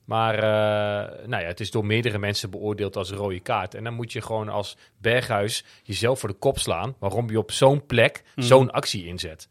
Maar 0.05 0.35
uh, 0.35 1.27
nou 1.27 1.41
ja, 1.41 1.47
het 1.47 1.59
is 1.59 1.71
door 1.71 1.85
meerdere 1.85 2.17
mensen 2.17 2.49
beoordeeld 2.49 2.95
als 2.95 3.09
een 3.09 3.17
rode 3.17 3.39
kaart. 3.39 3.75
En 3.75 3.83
dan 3.83 3.93
moet 3.93 4.11
je 4.11 4.21
gewoon 4.21 4.49
als 4.49 4.77
Berghuis 4.97 5.63
jezelf 5.83 6.19
voor 6.19 6.29
de 6.29 6.35
kop 6.35 6.59
slaan. 6.59 6.95
Waarom 6.99 7.29
je 7.29 7.37
op 7.37 7.51
zo'n 7.51 7.85
plek 7.85 8.23
mm. 8.35 8.43
zo'n 8.43 8.71
actie 8.71 9.05
inzet. 9.05 9.47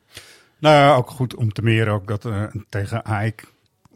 Nou 0.58 0.74
ja, 0.74 0.94
ook 0.94 1.10
goed 1.10 1.34
om 1.34 1.52
te 1.52 1.62
meer 1.62 1.88
ook 1.88 2.06
dat 2.06 2.24
uh, 2.24 2.44
tegen 2.68 3.04
AEK 3.04 3.44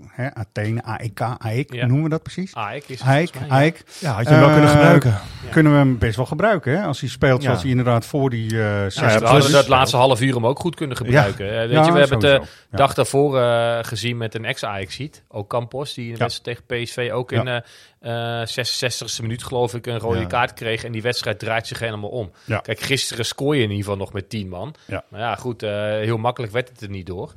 Hè, 0.09 0.35
Athene, 0.35 0.83
AEK, 0.83 1.21
AEK, 1.21 1.73
ja. 1.73 1.87
noemen 1.87 2.05
we 2.05 2.11
dat 2.11 2.23
precies? 2.23 2.55
AEK 2.55 2.89
is 2.89 3.03
AEK, 3.03 3.35
AEK. 3.49 3.83
Ja, 3.99 4.13
had 4.13 4.25
je 4.25 4.31
hem 4.31 4.41
wel 4.41 4.51
kunnen 4.51 4.71
gebruiken. 4.71 5.11
Ja. 5.11 5.51
Kunnen 5.51 5.73
we 5.73 5.79
hem 5.79 5.99
best 5.99 6.17
wel 6.17 6.27
gebruiken, 6.27 6.79
hè? 6.79 6.85
Als 6.85 7.01
hij 7.01 7.09
speelt 7.09 7.43
zoals 7.43 7.61
hij 7.61 7.71
inderdaad 7.71 8.07
voor 8.07 8.31
die 8.31 8.53
uh, 8.53 8.89
ja, 8.89 9.19
We 9.19 9.27
hadden 9.27 9.53
dat 9.53 9.69
laatste 9.69 9.97
half 9.97 10.21
uur 10.21 10.35
hem 10.35 10.47
ook 10.47 10.59
goed 10.59 10.75
kunnen 10.75 10.97
gebruiken. 10.97 11.47
Uh, 11.47 11.53
weet 11.53 11.87
je, 11.87 11.93
we 11.93 11.99
hebben 11.99 12.31
het 12.31 12.43
de 12.71 12.77
dag 12.77 12.95
daarvoor 12.95 13.39
uh, 13.39 13.79
gezien 13.83 14.17
met 14.17 14.35
een 14.35 14.45
ex-AEK-ziet. 14.45 15.23
Ook 15.29 15.49
Campos, 15.49 15.95
die 15.95 16.07
in 16.07 16.13
de 16.13 16.19
wedstrijd 16.19 16.63
tegen 16.69 16.85
PSV 16.85 17.11
ook 17.13 17.33
in 17.33 17.47
uh, 17.47 18.43
66e 18.47 19.23
minuut 19.23 19.43
geloof 19.43 19.75
ik 19.75 19.87
een 19.87 19.99
rode 19.99 20.27
kaart 20.27 20.53
kreeg. 20.53 20.85
En 20.85 20.93
die 20.93 21.03
wedstrijd 21.03 21.39
draait 21.39 21.67
zich 21.67 21.79
helemaal 21.79 22.11
om. 22.11 22.31
Kijk, 22.63 22.81
gisteren 22.81 23.25
scoor 23.25 23.57
je 23.57 23.63
in 23.63 23.69
ieder 23.71 23.85
geval 23.85 23.99
nog 23.99 24.13
met 24.13 24.31
10 24.31 24.49
man. 24.49 24.75
Maar 25.09 25.21
ja, 25.21 25.35
goed, 25.35 25.61
heel 25.61 26.19
makkelijk 26.19 26.53
werd 26.53 26.69
het 26.69 26.81
er 26.81 26.91
niet 26.91 27.07
door. 27.07 27.35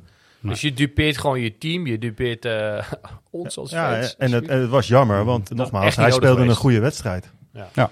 Dus 0.50 0.60
je 0.60 0.72
dupeert 0.72 1.18
gewoon 1.18 1.40
je 1.40 1.58
team, 1.58 1.86
je 1.86 1.98
dupeert 1.98 2.44
uh, 2.44 2.92
ons 3.30 3.56
als 3.56 3.70
ja, 3.70 3.92
fans. 3.92 4.16
En 4.16 4.32
het, 4.32 4.48
het, 4.48 4.68
was 4.68 4.88
jammer, 4.88 5.24
want 5.24 5.48
dat 5.48 5.56
nogmaals, 5.56 5.96
hij 5.96 6.10
speelde 6.10 6.28
geweest. 6.28 6.50
een 6.50 6.56
goede 6.56 6.80
wedstrijd. 6.80 7.30
Ja, 7.52 7.68
ja. 7.74 7.90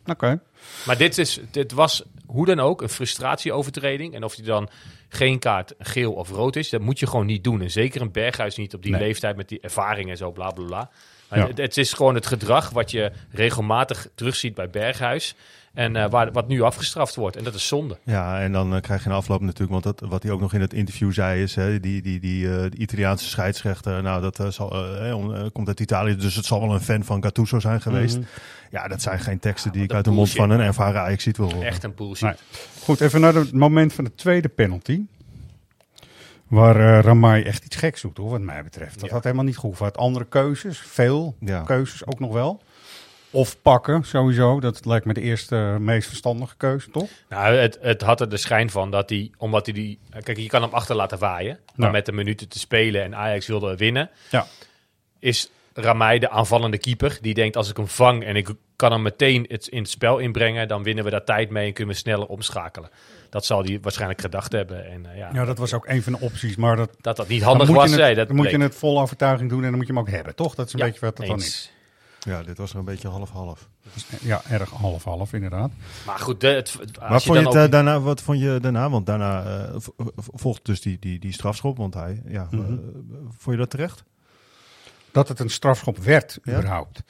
oké. 0.00 0.10
Okay. 0.10 0.38
Maar 0.86 0.96
dit, 0.96 1.18
is, 1.18 1.40
dit 1.50 1.72
was 1.72 2.04
hoe 2.26 2.46
dan 2.46 2.60
ook 2.60 2.82
een 2.82 2.88
frustratieovertreding. 2.88 4.14
En 4.14 4.24
of 4.24 4.34
die 4.34 4.44
dan 4.44 4.68
geen 5.08 5.38
kaart 5.38 5.74
geel 5.78 6.12
of 6.12 6.30
rood 6.30 6.56
is, 6.56 6.70
dat 6.70 6.80
moet 6.80 6.98
je 6.98 7.06
gewoon 7.06 7.26
niet 7.26 7.44
doen. 7.44 7.60
En 7.60 7.70
zeker 7.70 8.00
een 8.00 8.12
Berghuis 8.12 8.56
niet 8.56 8.74
op 8.74 8.82
die 8.82 8.92
nee. 8.92 9.00
leeftijd 9.00 9.36
met 9.36 9.48
die 9.48 9.60
ervaring 9.60 10.10
en 10.10 10.16
zo, 10.16 10.30
bla 10.30 10.50
bla 10.50 10.64
bla. 10.64 10.90
Ja. 11.30 11.46
Het, 11.46 11.58
het, 11.58 11.76
is 11.76 11.92
gewoon 11.92 12.14
het 12.14 12.26
gedrag 12.26 12.70
wat 12.70 12.90
je 12.90 13.12
regelmatig 13.30 14.08
terugziet 14.14 14.54
bij 14.54 14.70
Berghuis. 14.70 15.34
En 15.76 15.94
uh, 15.94 16.10
waar, 16.10 16.32
wat 16.32 16.48
nu 16.48 16.62
afgestraft 16.62 17.14
wordt. 17.14 17.36
En 17.36 17.44
dat 17.44 17.54
is 17.54 17.66
zonde. 17.66 17.98
Ja, 18.02 18.40
en 18.40 18.52
dan 18.52 18.74
uh, 18.74 18.80
krijg 18.80 19.02
je 19.04 19.10
een 19.10 19.16
afloop 19.16 19.40
natuurlijk. 19.40 19.70
Want 19.70 19.82
dat, 19.82 20.08
wat 20.10 20.22
hij 20.22 20.32
ook 20.32 20.40
nog 20.40 20.52
in 20.52 20.60
het 20.60 20.72
interview 20.72 21.12
zei 21.12 21.42
is... 21.42 21.54
Hè, 21.54 21.80
die, 21.80 22.02
die, 22.02 22.20
die, 22.20 22.44
uh, 22.44 22.60
die 22.60 22.80
Italiaanse 22.80 23.28
scheidsrechter... 23.28 24.02
Nou, 24.02 24.30
dat 24.30 24.54
zal, 24.54 24.74
komt 25.52 25.68
uit 25.68 25.80
Italië. 25.80 26.16
Dus 26.16 26.34
het 26.34 26.44
zal 26.44 26.60
wel 26.60 26.74
een 26.74 26.80
fan 26.80 27.04
van 27.04 27.22
Gattuso 27.22 27.60
zijn 27.60 27.80
geweest. 27.80 28.16
Mm 28.16 28.22
-hmm. 28.22 28.30
Ja, 28.70 28.88
dat 28.88 29.02
zijn 29.02 29.18
geen 29.18 29.38
teksten 29.38 29.70
ja, 29.70 29.76
die 29.76 29.86
ik 29.86 29.94
uit 29.94 30.04
de 30.04 30.10
mond 30.10 30.30
van 30.30 30.50
een 30.50 30.60
ervaren 30.60 31.00
Ajax 31.00 31.22
ziet 31.22 31.36
wil 31.36 31.52
horen. 31.52 31.66
Echt 31.66 31.84
een 31.84 31.94
bullshit. 31.94 32.28
Nee. 32.28 32.60
Goed, 32.82 33.00
even 33.00 33.20
naar 33.20 33.34
het 33.34 33.52
moment 33.52 33.92
van 33.92 34.04
de 34.04 34.14
tweede 34.14 34.48
penalty. 34.48 35.00
Waar 36.46 36.76
uh, 36.76 37.00
Ramai 37.00 37.42
echt 37.42 37.64
iets 37.64 37.76
geks 37.76 38.02
doet, 38.02 38.16
hoor, 38.16 38.30
wat 38.30 38.40
mij 38.40 38.62
betreft. 38.62 39.00
Dat 39.00 39.08
ja. 39.08 39.14
had 39.14 39.24
helemaal 39.24 39.44
niet 39.44 39.56
goed. 39.56 39.78
Wat 39.78 39.96
andere 39.96 40.24
keuzes, 40.24 40.78
veel 40.78 41.36
ja. 41.40 41.62
keuzes 41.62 42.06
ook 42.06 42.20
nog 42.20 42.32
wel. 42.32 42.62
Of 43.36 43.62
pakken, 43.62 44.04
sowieso. 44.04 44.60
Dat 44.60 44.84
lijkt 44.84 45.06
me 45.06 45.12
de 45.12 45.20
eerste 45.20 45.76
meest 45.80 46.08
verstandige 46.08 46.56
keuze, 46.56 46.90
toch? 46.90 47.08
Nou, 47.28 47.54
het, 47.54 47.78
het 47.80 48.02
had 48.02 48.20
er 48.20 48.28
de 48.28 48.36
schijn 48.36 48.70
van 48.70 48.90
dat 48.90 49.10
hij, 49.10 49.30
omdat 49.36 49.66
hij 49.66 49.74
die... 49.74 49.98
Kijk, 50.22 50.38
je 50.38 50.46
kan 50.46 50.62
hem 50.62 50.72
achter 50.72 50.96
laten 50.96 51.18
waaien. 51.18 51.58
Maar 51.74 51.86
ja. 51.86 51.92
met 51.92 52.06
de 52.06 52.12
minuten 52.12 52.48
te 52.48 52.58
spelen 52.58 53.02
en 53.02 53.14
Ajax 53.14 53.46
wilde 53.46 53.76
winnen... 53.76 54.10
Ja. 54.30 54.46
Is 55.18 55.50
Ramai 55.74 56.18
de 56.18 56.30
aanvallende 56.30 56.78
keeper. 56.78 57.18
Die 57.20 57.34
denkt, 57.34 57.56
als 57.56 57.70
ik 57.70 57.76
hem 57.76 57.88
vang 57.88 58.24
en 58.24 58.36
ik 58.36 58.48
kan 58.76 58.92
hem 58.92 59.02
meteen 59.02 59.46
het, 59.48 59.66
in 59.66 59.78
het 59.78 59.90
spel 59.90 60.18
inbrengen... 60.18 60.68
dan 60.68 60.82
winnen 60.82 61.04
we 61.04 61.10
daar 61.10 61.24
tijd 61.24 61.50
mee 61.50 61.66
en 61.66 61.72
kunnen 61.72 61.94
we 61.94 62.00
sneller 62.00 62.26
omschakelen. 62.26 62.90
Dat 63.30 63.44
zal 63.44 63.64
hij 63.64 63.78
waarschijnlijk 63.82 64.20
gedacht 64.20 64.52
hebben. 64.52 64.90
En, 64.90 65.04
uh, 65.06 65.18
ja, 65.18 65.30
ja, 65.32 65.44
dat 65.44 65.58
was 65.58 65.74
ook 65.74 65.86
een 65.86 66.02
van 66.02 66.12
de 66.12 66.20
opties. 66.20 66.56
Maar 66.56 66.76
dat, 66.76 66.90
dat, 67.00 67.16
dat 67.16 67.28
niet 67.28 67.42
handig 67.42 67.68
was, 67.68 67.90
het, 67.90 68.00
nee, 68.00 68.14
dat 68.14 68.26
dan 68.26 68.36
moet 68.36 68.50
je 68.50 68.58
het 68.58 68.74
vol 68.74 69.00
overtuiging 69.00 69.50
doen 69.50 69.62
en 69.62 69.68
dan 69.68 69.76
moet 69.76 69.86
je 69.86 69.92
hem 69.92 70.02
ook 70.02 70.10
hebben, 70.10 70.34
toch? 70.34 70.54
Dat 70.54 70.66
is 70.66 70.72
een 70.72 70.78
ja, 70.78 70.84
beetje 70.84 71.00
wat 71.00 71.18
het 71.18 71.26
dan 71.26 71.38
is. 71.38 71.70
Ja, 72.26 72.42
dit 72.42 72.58
was 72.58 72.72
er 72.72 72.78
een 72.78 72.84
beetje 72.84 73.08
half-half. 73.08 73.68
Ja, 74.20 74.42
erg 74.48 74.70
half-half 74.70 75.32
inderdaad. 75.32 75.70
Maar 76.06 76.18
goed, 76.18 76.40
de, 76.40 76.46
het, 76.46 76.76
maar 76.98 77.22
vond 77.22 77.38
je 77.38 77.46
het, 77.46 77.56
ook... 77.56 77.70
daarna, 77.70 78.00
wat 78.00 78.22
vond 78.22 78.40
je 78.40 78.58
daarna? 78.60 78.90
Want 78.90 79.06
daarna 79.06 79.44
uh, 79.44 79.76
volgt 80.16 80.64
dus 80.64 80.80
die, 80.80 80.98
die, 80.98 81.18
die 81.18 81.32
strafschop, 81.32 81.76
want 81.76 81.94
hij, 81.94 82.22
ja, 82.26 82.48
mm 82.50 82.64
-hmm. 82.64 82.72
uh, 82.72 83.16
vond 83.28 83.56
je 83.56 83.56
dat 83.56 83.70
terecht? 83.70 84.04
Dat 85.10 85.28
het 85.28 85.40
een 85.40 85.50
strafschop 85.50 85.98
werd, 85.98 86.38
ja? 86.42 86.52
überhaupt. 86.52 87.02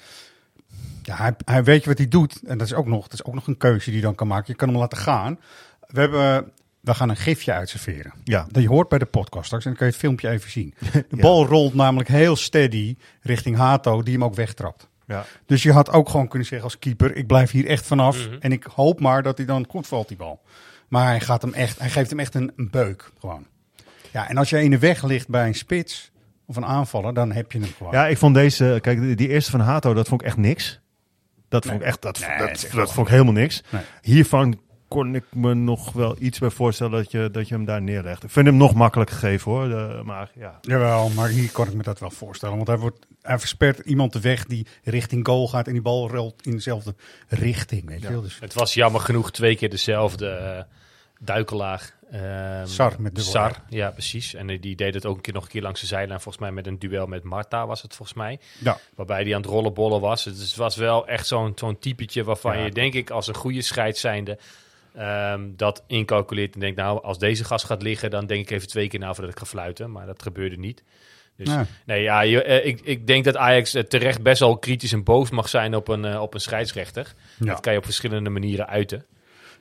Ja, 1.02 1.16
hij, 1.16 1.35
hij 1.44 1.64
weet 1.64 1.83
je 1.83 1.88
wat 1.88 1.98
hij 1.98 2.09
doet. 2.09 2.42
En 2.46 2.59
dat 2.59 2.66
is, 2.66 2.74
ook 2.74 2.87
nog, 2.87 3.02
dat 3.02 3.12
is 3.12 3.24
ook 3.24 3.35
nog 3.35 3.46
een 3.46 3.57
keuze 3.57 3.85
die 3.85 3.92
hij 3.92 4.02
dan 4.02 4.14
kan 4.14 4.26
maken. 4.26 4.44
Je 4.46 4.55
kan 4.55 4.68
hem 4.68 4.79
laten 4.79 4.98
gaan. 4.98 5.38
We 5.87 6.00
hebben 6.00 6.52
we 6.87 6.94
gaan 6.94 7.09
een 7.09 7.16
gifje 7.16 7.52
uitserveren. 7.52 8.12
Ja. 8.24 8.46
Dat 8.50 8.62
je 8.62 8.68
hoort 8.68 8.88
bij 8.88 8.98
de 8.98 9.05
podcast 9.05 9.46
straks 9.46 9.64
en 9.64 9.70
dan 9.70 9.79
kan 9.79 9.87
je 9.87 9.92
het 9.92 10.02
filmpje 10.02 10.29
even 10.29 10.50
zien. 10.50 10.74
De 10.92 11.05
ja. 11.09 11.22
bal 11.22 11.46
rolt 11.46 11.74
namelijk 11.74 12.09
heel 12.09 12.37
steady 12.37 12.96
richting 13.20 13.57
Hato, 13.57 14.02
die 14.02 14.12
hem 14.12 14.24
ook 14.24 14.35
wegtrapt. 14.35 14.88
Ja. 15.07 15.25
Dus 15.47 15.62
je 15.62 15.73
had 15.73 15.90
ook 15.92 16.09
gewoon 16.09 16.29
kunnen 16.29 16.49
zeggen 16.49 16.66
als 16.69 16.79
keeper, 16.79 17.16
ik 17.16 17.27
blijf 17.27 17.51
hier 17.51 17.66
echt 17.66 17.87
vanaf. 17.87 18.27
Mhm. 18.29 18.37
En 18.40 18.53
ik 18.53 18.64
hoop 18.64 19.01
maar 19.01 19.23
dat 19.23 19.37
hij 19.37 19.47
dan 19.47 19.66
goed 19.69 19.87
valt, 19.87 20.09
die 20.09 20.16
bal. 20.16 20.40
Maar 20.88 21.07
hij, 21.07 21.21
gaat 21.21 21.42
hem 21.42 21.53
echt, 21.53 21.79
hij 21.79 21.90
geeft 21.90 22.11
hem 22.11 22.19
echt 22.21 22.35
een, 22.35 22.53
een 22.57 22.71
beuk, 22.71 23.11
gewoon. 23.21 23.47
Ja, 24.12 24.29
en 24.29 24.37
als 24.37 24.51
je 24.51 24.62
in 24.62 24.71
de 24.71 24.79
weg 24.79 25.03
ligt 25.03 25.29
bij 25.29 25.47
een 25.47 25.55
spits 25.55 26.11
of 26.47 26.57
een 26.57 26.64
aanvaller, 26.66 27.14
dan 27.14 27.33
heb 27.33 27.53
je 27.53 27.59
hem 27.59 27.73
gewoon. 27.77 27.92
Ja, 27.92 28.07
ik 28.07 28.19
vond 28.19 28.35
deze, 28.35 28.79
kijk, 28.83 29.01
die, 29.01 29.16
die 29.16 29.29
eerste 29.29 29.51
van 29.51 29.61
Hato, 29.61 29.95
dat 29.95 30.09
vond 30.09 30.21
ik 30.21 30.27
echt 30.27 30.37
niks. 30.37 30.81
Dat 31.49 31.64
vond 31.66 31.79
Nee. 31.79 31.83
ik 31.83 31.88
echt, 31.92 32.03
dat, 32.03 32.19
Nee, 32.19 32.38
dat, 32.38 32.69
dat 32.73 32.92
vond 32.92 33.07
ik 33.07 33.12
helemaal 33.12 33.33
niks. 33.33 33.62
Nee. 33.71 33.83
Hiervan 34.03 34.61
kon 34.88 35.14
ik 35.14 35.25
me 35.33 35.55
nog 35.55 35.92
wel 35.92 36.16
iets 36.18 36.38
bij 36.38 36.51
voorstellen 36.51 36.92
dat 36.92 37.11
je, 37.11 37.29
dat 37.33 37.49
je 37.49 37.55
hem 37.55 37.64
daar 37.64 37.83
neerlegt. 37.83 38.22
Ik 38.25 38.31
vind 38.31 38.46
hem 38.46 38.57
nog 38.57 38.75
makkelijk 38.75 39.11
gegeven 39.11 39.53
hoor, 39.53 39.68
de- 39.68 40.01
maar 40.05 40.31
ja. 40.35 40.59
Jawel, 40.61 41.09
maar 41.09 41.29
hier 41.29 41.51
kan 41.53 41.66
ik 41.66 41.75
me 41.75 41.83
dat 41.83 41.99
wel 41.99 42.11
voorstellen. 42.11 42.57
Want 42.57 42.68
hij, 42.68 42.79
wordt, 42.79 43.07
hij 43.22 43.38
verspert 43.38 43.79
iemand 43.79 44.12
de 44.12 44.20
weg 44.20 44.44
die 44.44 44.66
richting 44.85 45.27
goal 45.27 45.49
gaat 45.49 45.66
en 45.66 45.72
die 45.72 45.83
bal 45.83 46.11
rolt 46.11 46.46
in 46.46 46.53
dezelfde 46.53 46.94
richting. 47.29 47.87
Weet 47.88 48.03
je 48.03 48.09
wel? 48.09 48.20
Dus 48.22 48.38
Het 48.40 48.55
was 48.55 48.75
jammer 48.75 49.01
genoeg 49.01 49.31
twee 49.33 49.57
keer 49.57 49.70
dezelfde 49.70 50.29
eh, 50.29 50.62
duikelaar. 51.20 51.94
Ehm, 52.11 52.66
Sar 52.66 52.94
met 52.99 53.22
Sar, 53.22 53.51
R. 53.51 53.75
ja 53.75 53.90
precies. 53.90 54.35
En 54.35 54.46
die 54.61 54.77
deed 54.77 54.94
het 54.94 55.07
ook 55.07 55.16
een 55.16 55.22
keer, 55.22 55.33
nog 55.35 55.42
een 55.42 55.49
keer 55.49 55.62
langs 55.62 55.81
de 55.81 55.87
zijlijn. 55.87 56.20
Volgens 56.20 56.38
mij 56.44 56.53
met 56.53 56.66
een 56.66 56.79
duel 56.79 57.07
met 57.07 57.22
Marta 57.22 57.66
was 57.66 57.83
het 57.83 57.94
volgens 57.94 58.18
mij. 58.18 58.38
Ja. 58.59 58.79
Waarbij 58.94 59.22
hij 59.22 59.35
aan 59.35 59.40
het 59.40 59.51
rollenbollen 59.51 60.01
was. 60.01 60.25
Dus 60.25 60.38
het 60.40 60.57
was 60.57 60.77
wel 60.77 61.07
echt 61.07 61.27
zo'n 61.27 61.53
zo'n 61.55 61.79
typetje 61.79 62.25
waarvan 62.25 62.59
Ja. 62.59 62.64
je 62.64 62.70
denk 62.70 62.94
ik 62.94 63.11
als 63.11 63.27
een 63.27 63.35
goede 63.35 63.62
scheids 63.62 64.01
zijnde 64.01 64.38
ehm, 64.96 65.50
dat 65.56 65.85
incalculeert. 65.87 66.54
En 66.54 66.61
denkt 66.61 66.76
nou 66.76 67.02
als 67.02 67.18
deze 67.18 67.44
gast 67.44 67.64
gaat 67.64 67.82
liggen 67.82 68.11
dan 68.11 68.26
denk 68.26 68.40
ik 68.40 68.50
even 68.50 68.68
twee 68.68 68.88
keer 68.88 69.00
na 69.00 69.14
voordat 69.14 69.32
ik 69.32 69.38
ga 69.38 69.44
fluiten. 69.44 69.92
Maar 69.92 70.06
dat 70.06 70.22
gebeurde 70.22 70.56
niet. 70.56 70.82
Dus 71.37 71.48
Ja. 71.48 71.66
nee, 71.87 72.02
ja, 72.02 72.20
je, 72.20 72.42
eh, 72.42 72.66
ik, 72.66 72.80
ik 72.80 73.06
denk 73.06 73.24
dat 73.24 73.37
Ajax 73.37 73.74
eh, 73.74 73.82
terecht 73.82 74.22
best 74.22 74.40
wel 74.40 74.59
kritisch 74.59 74.92
en 74.92 75.04
boos 75.04 75.30
mag 75.30 75.48
zijn 75.48 75.74
op 75.74 75.88
een, 75.88 76.04
eh, 76.04 76.20
op 76.20 76.35
een 76.35 76.40
scheidsrechter. 76.40 77.14
Ja. 77.38 77.46
Dat 77.46 77.61
kan 77.61 77.72
je 77.72 77.78
op 77.78 77.85
verschillende 77.85 78.30
manieren 78.30 78.66
uiten. 78.66 79.04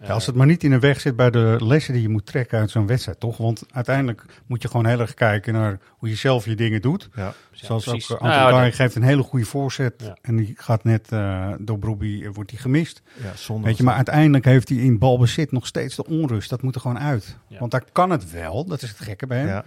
Ja, 0.02 0.08
als 0.14 0.26
het 0.26 0.36
maar 0.36 0.46
niet 0.46 0.64
in 0.64 0.70
de 0.70 0.80
weg 0.80 1.02
zit 1.02 1.16
bij 1.16 1.30
de 1.32 1.58
lessen 1.60 1.94
die 1.94 2.02
je 2.02 2.10
moet 2.10 2.26
trekken 2.26 2.60
uit 2.60 2.70
zo'n 2.70 2.88
wedstrijd, 2.88 3.20
toch? 3.20 3.38
Want 3.38 3.64
uiteindelijk 3.72 4.26
moet 4.46 4.62
je 4.62 4.68
gewoon 4.68 4.86
heel 4.86 5.00
erg 5.00 5.14
kijken 5.14 5.54
naar 5.54 5.80
hoe 5.98 6.10
je 6.10 6.16
zelf 6.16 6.46
je 6.46 6.56
dingen 6.56 6.82
doet. 6.82 7.10
Ja. 7.16 7.34
Zoals 7.52 7.86
ook 7.88 7.92
precies. 7.92 8.10
Nou 8.10 8.22
Anton 8.22 8.38
ja, 8.40 8.50
Kai 8.50 8.66
dat- 8.66 8.76
geeft 8.76 8.96
een 8.96 9.04
hele 9.04 9.24
goede 9.24 9.46
voorzet 9.46 9.94
Ja. 9.98 10.18
en 10.22 10.36
die 10.36 10.54
gaat 10.58 10.84
net 10.84 11.12
eh, 11.12 11.52
door 11.60 11.80
Brobbey 11.80 12.22
eh, 12.24 12.30
wordt 12.34 12.50
die 12.50 12.60
gemist. 12.60 13.02
Ja, 13.24 13.32
zonde 13.36 13.68
Weet 13.68 13.78
je, 13.78 13.84
maar 13.84 13.96
uiteindelijk 13.96 14.46
heeft 14.46 14.70
hij 14.70 14.78
in 14.78 14.98
balbezit 15.00 15.52
nog 15.52 15.68
steeds 15.68 15.96
de 15.96 16.06
onrust. 16.06 16.50
Dat 16.50 16.62
moet 16.62 16.76
er 16.76 16.82
gewoon 16.82 17.00
uit. 17.00 17.38
Ja. 17.48 17.60
Want 17.60 17.72
daar 17.72 17.84
kan 17.92 18.10
het 18.10 18.32
wel, 18.32 18.66
dat 18.66 18.82
is 18.82 18.90
het 18.90 19.00
gekke 19.00 19.28
bij 19.28 19.38
hem. 19.38 19.48
Ja. 19.48 19.64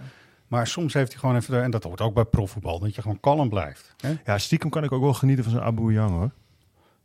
Maar 0.47 0.67
soms 0.67 0.93
heeft 0.93 1.11
hij 1.11 1.19
gewoon 1.19 1.35
even, 1.35 1.53
de- 1.53 1.59
en 1.59 1.71
dat 1.71 1.83
hoort 1.83 2.01
ook 2.01 2.13
bij 2.13 2.23
profvoetbal, 2.25 2.79
dat 2.79 2.95
je 2.95 3.01
gewoon 3.01 3.19
kalm 3.19 3.49
blijft. 3.49 3.93
Hè? 3.97 4.17
ja, 4.25 4.37
stiekem 4.37 4.69
kan 4.69 4.83
ik 4.83 4.91
ook 4.91 5.01
wel 5.01 5.13
genieten 5.13 5.43
van 5.43 5.53
zo'n 5.53 5.61
Abu 5.61 5.93
Yang 5.93 6.09
hoor. 6.11 6.31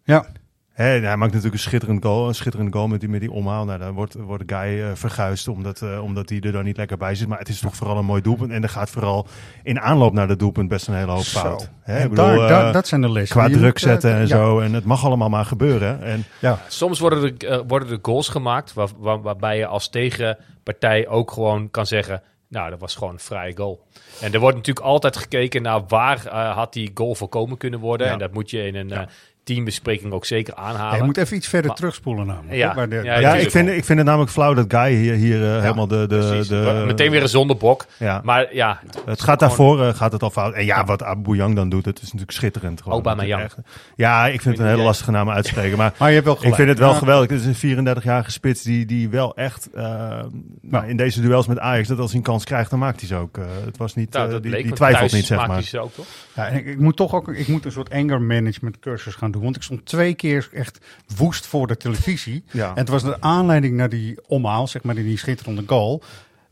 Ja, 0.05 0.27
Hij 0.75 1.01
maakt 1.01 1.19
natuurlijk 1.33 1.55
een 1.55 1.59
schitterend 1.61 2.05
goal, 2.05 2.29
een 2.29 2.35
schitterende 2.35 2.73
goal 2.73 2.89
met 2.89 3.01
die, 3.01 3.09
met 3.09 3.21
die 3.21 3.31
omhaal. 3.31 3.65
Nou, 3.65 3.79
dan 3.79 3.93
wordt, 3.95 4.15
wordt 4.15 4.49
de 4.49 4.55
guy 4.55 4.81
eh, 4.83 4.91
verguisd 4.95 5.49
omdat, 5.49 5.83
eh, 5.83 6.03
omdat 6.03 6.29
hij 6.29 6.41
er 6.41 6.53
dan 6.53 6.65
niet 6.65 6.77
lekker 6.77 6.97
bij 6.97 7.15
zit. 7.15 7.29
Maar 7.29 7.39
het 7.39 7.49
is 7.49 7.61
toch 7.61 7.77
vooral 7.77 7.97
een 7.99 8.05
mooi 8.05 8.23
doelpunt. 8.23 8.53
En 8.53 8.63
er 8.63 8.69
gaat 8.69 8.91
vooral 8.91 9.27
in 9.63 9.81
aanloop 9.81 10.13
naar 10.13 10.27
dat 10.29 10.39
doelpunt 10.39 10.69
best 10.69 10.89
een 10.89 10.95
hele 10.95 11.11
hoop 11.11 11.23
fout. 11.23 11.71
Hè, 11.81 11.97
En 11.97 12.03
ik 12.05 12.09
bedoel, 12.11 12.25
daar, 12.27 12.39
eh, 12.41 12.49
daar- 12.49 12.73
dat 12.73 12.87
zijn 12.89 13.01
de 13.01 13.11
lessen. 13.11 13.37
qua 13.37 13.49
druk 13.49 13.79
zetten 13.79 14.13
en 14.15 14.21
ja. 14.21 14.27
zo. 14.27 14.61
En 14.61 14.73
het 14.73 14.85
mag 14.85 15.05
allemaal 15.05 15.29
maar 15.29 15.45
gebeuren. 15.45 16.03
En 16.03 16.25
Ja, 16.41 16.59
Soms 16.69 16.99
worden 16.99 17.39
er, 17.39 17.67
worden 17.67 17.89
er 17.91 17.99
goals 18.03 18.29
gemaakt 18.29 18.73
waar, 18.73 18.89
waar- 18.99 19.23
waarbij 19.23 19.57
je 19.59 19.67
als 19.67 19.89
tegenpartij 19.89 21.09
ook 21.09 21.31
gewoon 21.31 21.71
kan 21.71 21.87
zeggen... 21.87 22.23
Nou, 22.49 22.71
dat 22.71 22.81
was 22.81 22.95
gewoon 22.95 23.13
een 23.13 23.19
vrije 23.19 23.57
goal. 23.57 23.87
En 24.21 24.33
er 24.33 24.41
wordt 24.41 24.57
natuurlijk 24.57 24.87
altijd 24.87 25.17
gekeken 25.17 25.63
naar 25.63 25.81
waar 25.89 26.27
eh, 26.27 26.57
had 26.57 26.73
die 26.73 26.91
goal 26.95 27.15
voorkomen 27.15 27.57
kunnen 27.57 27.81
worden. 27.81 28.07
Ja. 28.07 28.13
En 28.13 28.19
dat 28.19 28.33
moet 28.33 28.51
je 28.51 28.67
in 28.67 28.75
een 28.75 28.91
eh, 28.91 29.03
teambespreking 29.45 30.13
ook 30.13 30.25
zeker 30.25 30.55
aanhalen. 30.55 30.91
Ja, 30.93 30.97
je 30.97 31.03
moet 31.03 31.17
even 31.17 31.37
iets 31.37 31.49
verder 31.49 31.67
Maar- 31.67 31.77
terugspoelen 31.77 32.27
namelijk. 32.27 32.55
Ja, 32.55 32.87
de- 32.87 33.01
ja, 33.03 33.35
ik 33.35 33.51
vind, 33.51 33.69
ik 33.69 33.85
vind 33.85 33.99
het 33.99 34.07
namelijk 34.09 34.31
flauw 34.31 34.55
dat 34.55 34.65
Guy 34.69 34.95
hier, 34.95 35.15
hier 35.15 35.55
eh, 35.55 35.61
helemaal 35.61 35.87
de... 35.87 36.07
de, 36.07 36.45
de 36.49 36.83
Meteen 36.87 37.11
weer 37.11 37.23
een 37.23 37.29
zondebok. 37.29 37.87
Ja. 37.99 38.21
Maar 38.25 38.55
ja, 38.55 38.81
Het 39.07 39.21
gaat 39.23 39.39
daarvoor 39.41 39.83
eh, 39.87 39.95
gaat 39.95 40.13
het 40.13 40.23
al 40.23 40.31
fout. 40.31 40.55
En 40.55 40.65
ja, 40.65 40.85
wat 40.85 41.03
Abu 41.03 41.37
Yang 41.37 41.55
dan 41.55 41.69
doet, 41.69 41.85
het 41.85 41.97
is 41.97 42.05
natuurlijk 42.05 42.31
schitterend. 42.31 42.83
Gewoon. 42.83 43.21
Is 43.21 43.29
echt- 43.31 43.57
Ja, 43.97 44.27
ik 44.27 44.41
vind 44.41 44.57
het 44.57 44.65
een 44.67 44.73
hele 44.73 44.83
lastige 44.87 45.11
naam 45.11 45.31
uitspreken. 45.31 45.77
Maar 45.79 45.93
Maar 45.99 46.09
je 46.09 46.15
hebt 46.15 46.27
wel 46.27 46.35
gelijk. 46.37 46.53
ik 46.53 46.59
vind 46.59 46.69
het 46.69 46.79
wel 46.79 46.95
geweldig. 46.95 47.31
Het 47.31 47.41
is 47.47 47.63
een 47.63 47.87
34-jarige 47.87 48.31
spits 48.31 48.63
die, 48.63 48.87
die 48.87 49.09
wel 49.09 49.37
echt 49.37 49.69
eh, 49.75 50.21
nou, 50.61 50.87
in 50.89 50.97
deze 50.97 51.21
duels 51.21 51.47
met 51.47 51.59
Ajax, 51.59 51.89
dat 51.89 51.99
als 51.99 52.09
hij 52.11 52.19
een 52.19 52.25
kans 52.27 52.45
krijgt, 52.45 52.71
dan 52.71 52.79
maakt 52.79 52.99
hij 53.01 53.09
ze 53.09 53.15
ook. 53.17 53.39
Het 53.65 53.77
was 53.77 53.95
niet, 53.95 54.13
nou, 54.13 54.31
dat 54.31 54.43
die, 54.43 54.53
die 54.63 54.73
twijfelt 54.73 54.99
thuis 54.99 55.13
niet, 55.13 55.27
zeg 55.27 55.37
maakt 55.37 55.49
maar. 55.49 55.59
hij 55.59 55.67
ze 55.67 55.79
ook, 55.79 55.93
toch? 55.95 56.07
Ja, 56.35 56.47
en 56.49 56.57
ik, 56.57 56.67
ik 56.67 56.79
moet 56.79 56.97
toch 56.97 57.15
ook 57.15 57.29
ik 57.29 57.49
moet 57.49 57.65
een 57.65 57.73
soort 57.73 57.91
anger 57.91 58.23
management 58.23 58.79
cursus 58.79 59.15
gaan 59.15 59.31
doen. 59.35 59.43
Want 59.43 59.57
ik 59.57 59.63
stond 59.63 59.87
twee 59.87 60.15
keer 60.15 60.49
echt 60.53 60.79
woest 61.17 61.47
voor 61.47 61.67
de 61.67 61.77
televisie. 61.77 62.45
Ja. 62.51 62.69
En 62.69 62.79
het 62.79 62.89
was 62.89 63.03
de 63.03 63.21
aanleiding 63.21 63.77
naar 63.77 63.89
die 63.89 64.19
omhaal, 64.27 64.67
zeg 64.69 64.83
maar, 64.83 64.95
die, 64.95 65.05
die 65.05 65.19
schitterende 65.19 65.63
goal. 65.67 66.03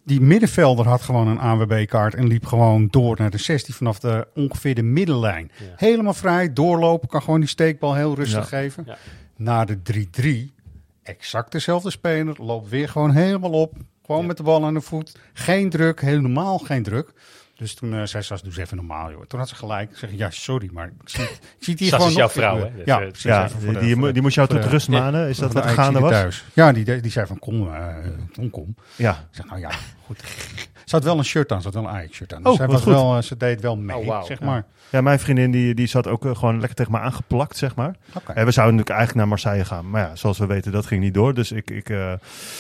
Die 0.04 0.20
middenvelder 0.20 0.88
had 0.88 1.02
gewoon 1.02 1.28
een 1.28 1.38
ANWB-kaart 1.38 2.14
en 2.14 2.26
liep 2.26 2.46
gewoon 2.46 2.88
door 2.90 3.16
naar 3.18 3.30
de 3.30 3.38
16 3.38 3.74
vanaf 3.74 3.98
de, 3.98 4.26
ongeveer 4.34 4.74
de 4.74 4.82
middenlijn. 4.82 5.50
Helemaal 5.76 6.14
vrij, 6.14 6.52
doorlopen, 6.52 7.08
kan 7.08 7.22
gewoon 7.22 7.40
die 7.40 7.48
steekbal 7.48 7.94
heel 7.94 8.14
rustig 8.14 8.50
Ja. 8.50 8.58
geven. 8.58 8.86
Na 9.36 9.64
de 9.64 9.78
3-3, 10.50 10.54
exact 11.02 11.52
dezelfde 11.52 11.90
speler, 11.90 12.36
loopt 12.42 12.68
weer 12.68 12.88
gewoon 12.88 13.10
helemaal 13.10 13.50
op. 13.50 13.76
Gewoon 14.06 14.26
met 14.26 14.36
de 14.36 14.42
bal 14.42 14.64
aan 14.64 14.74
de 14.74 14.80
voet. 14.80 15.18
Geen 15.32 15.70
druk, 15.70 16.00
helemaal 16.00 16.58
geen 16.58 16.82
druk. 16.82 17.12
Dus 17.62 17.74
toen 17.74 17.94
eh, 17.94 18.02
zei 18.04 18.22
Sas, 18.22 18.40
doe 18.42 18.50
eens 18.50 18.60
even 18.60 18.76
normaal, 18.76 19.10
joh. 19.10 19.24
Toen 19.26 19.38
had 19.38 19.48
ze 19.48 19.54
gelijk. 19.54 19.90
Ik 19.90 19.96
zeg, 19.96 20.10
ja, 20.12 20.30
sorry, 20.30 20.68
maar 20.72 20.86
ik 20.86 20.92
zie, 21.08 21.22
ik 21.24 21.30
zie 21.58 21.72
het 21.72 21.78
hier 21.82 21.88
Sas 21.88 21.96
gewoon 21.98 22.08
is 22.10 22.14
jouw 22.16 22.28
vrouw, 22.28 22.56
hè? 22.58 22.70
Dus, 22.76 22.84
Ja, 22.84 23.00
eh, 23.00 23.06
precies. 23.06 23.22
Ja, 23.22 23.44
even 23.44 23.60
voor 23.60 23.72
die, 23.72 23.94
de- 23.94 24.02
die, 24.02 24.12
de- 24.12 24.20
moest 24.20 24.34
jou 24.34 24.48
tot 24.48 24.64
rust 24.64 24.88
manen. 24.88 25.28
Is 25.28 25.36
dat 25.38 25.52
wat 25.52 25.62
de 25.62 25.68
gaande 25.68 26.00
was? 26.00 26.10
Thuis. 26.10 26.44
Ja, 26.54 26.72
die, 26.72 27.00
die 27.00 27.10
zei 27.10 27.26
van, 27.26 27.38
kom, 27.38 27.74
eh 27.74 27.96
Tom, 28.32 28.50
kom. 28.50 28.74
Ja. 28.96 29.10
Ik 29.12 29.16
zeg, 29.30 29.46
nou 29.46 29.60
ja, 29.60 29.70
goed. 30.06 30.22
Ze 30.92 30.98
had 30.98 31.06
wel 31.06 31.18
een 31.18 31.24
shirt 31.24 31.52
aan, 31.52 31.58
ze 31.60 31.64
had 31.64 31.74
wel 31.74 31.82
een 31.84 31.90
Ajax-shirt 31.96 32.32
aan. 32.34 32.38
Oh, 32.38 32.44
Dus 32.44 32.56
zij 32.56 32.66
wat 32.66 32.74
was 32.74 32.84
goed. 32.84 32.92
wel, 32.92 33.16
eh, 33.16 33.22
ze 33.22 33.36
deed 33.36 33.60
wel 33.60 33.76
mee, 33.76 33.96
Oh, 33.96 34.06
wauw. 34.06 34.24
zeg 34.24 34.38
Ja. 34.38 34.46
maar. 34.46 34.64
ja, 34.90 35.00
mijn 35.00 35.18
vriendin 35.18 35.50
die, 35.50 35.74
die 35.74 35.86
zat 35.86 36.06
ook 36.06 36.24
eh, 36.24 36.34
gewoon 36.36 36.58
lekker 36.58 36.74
tegen 36.74 36.92
me 36.92 36.98
aangeplakt, 36.98 37.56
zeg 37.56 37.74
maar. 37.74 37.94
Oké. 38.14 38.32
En 38.32 38.44
we 38.44 38.50
zouden 38.50 38.76
natuurlijk 38.76 38.88
eigenlijk 38.88 39.14
naar 39.18 39.28
Marseille 39.28 39.64
gaan. 39.64 39.90
Maar 39.90 40.00
ja, 40.02 40.16
zoals 40.16 40.38
we 40.38 40.46
weten, 40.46 40.72
dat 40.72 40.86
ging 40.86 41.02
niet 41.02 41.14
door. 41.14 41.34
Dus 41.34 41.52
ik, 41.52 41.70
ik, 41.70 41.88
eh, 41.90 42.12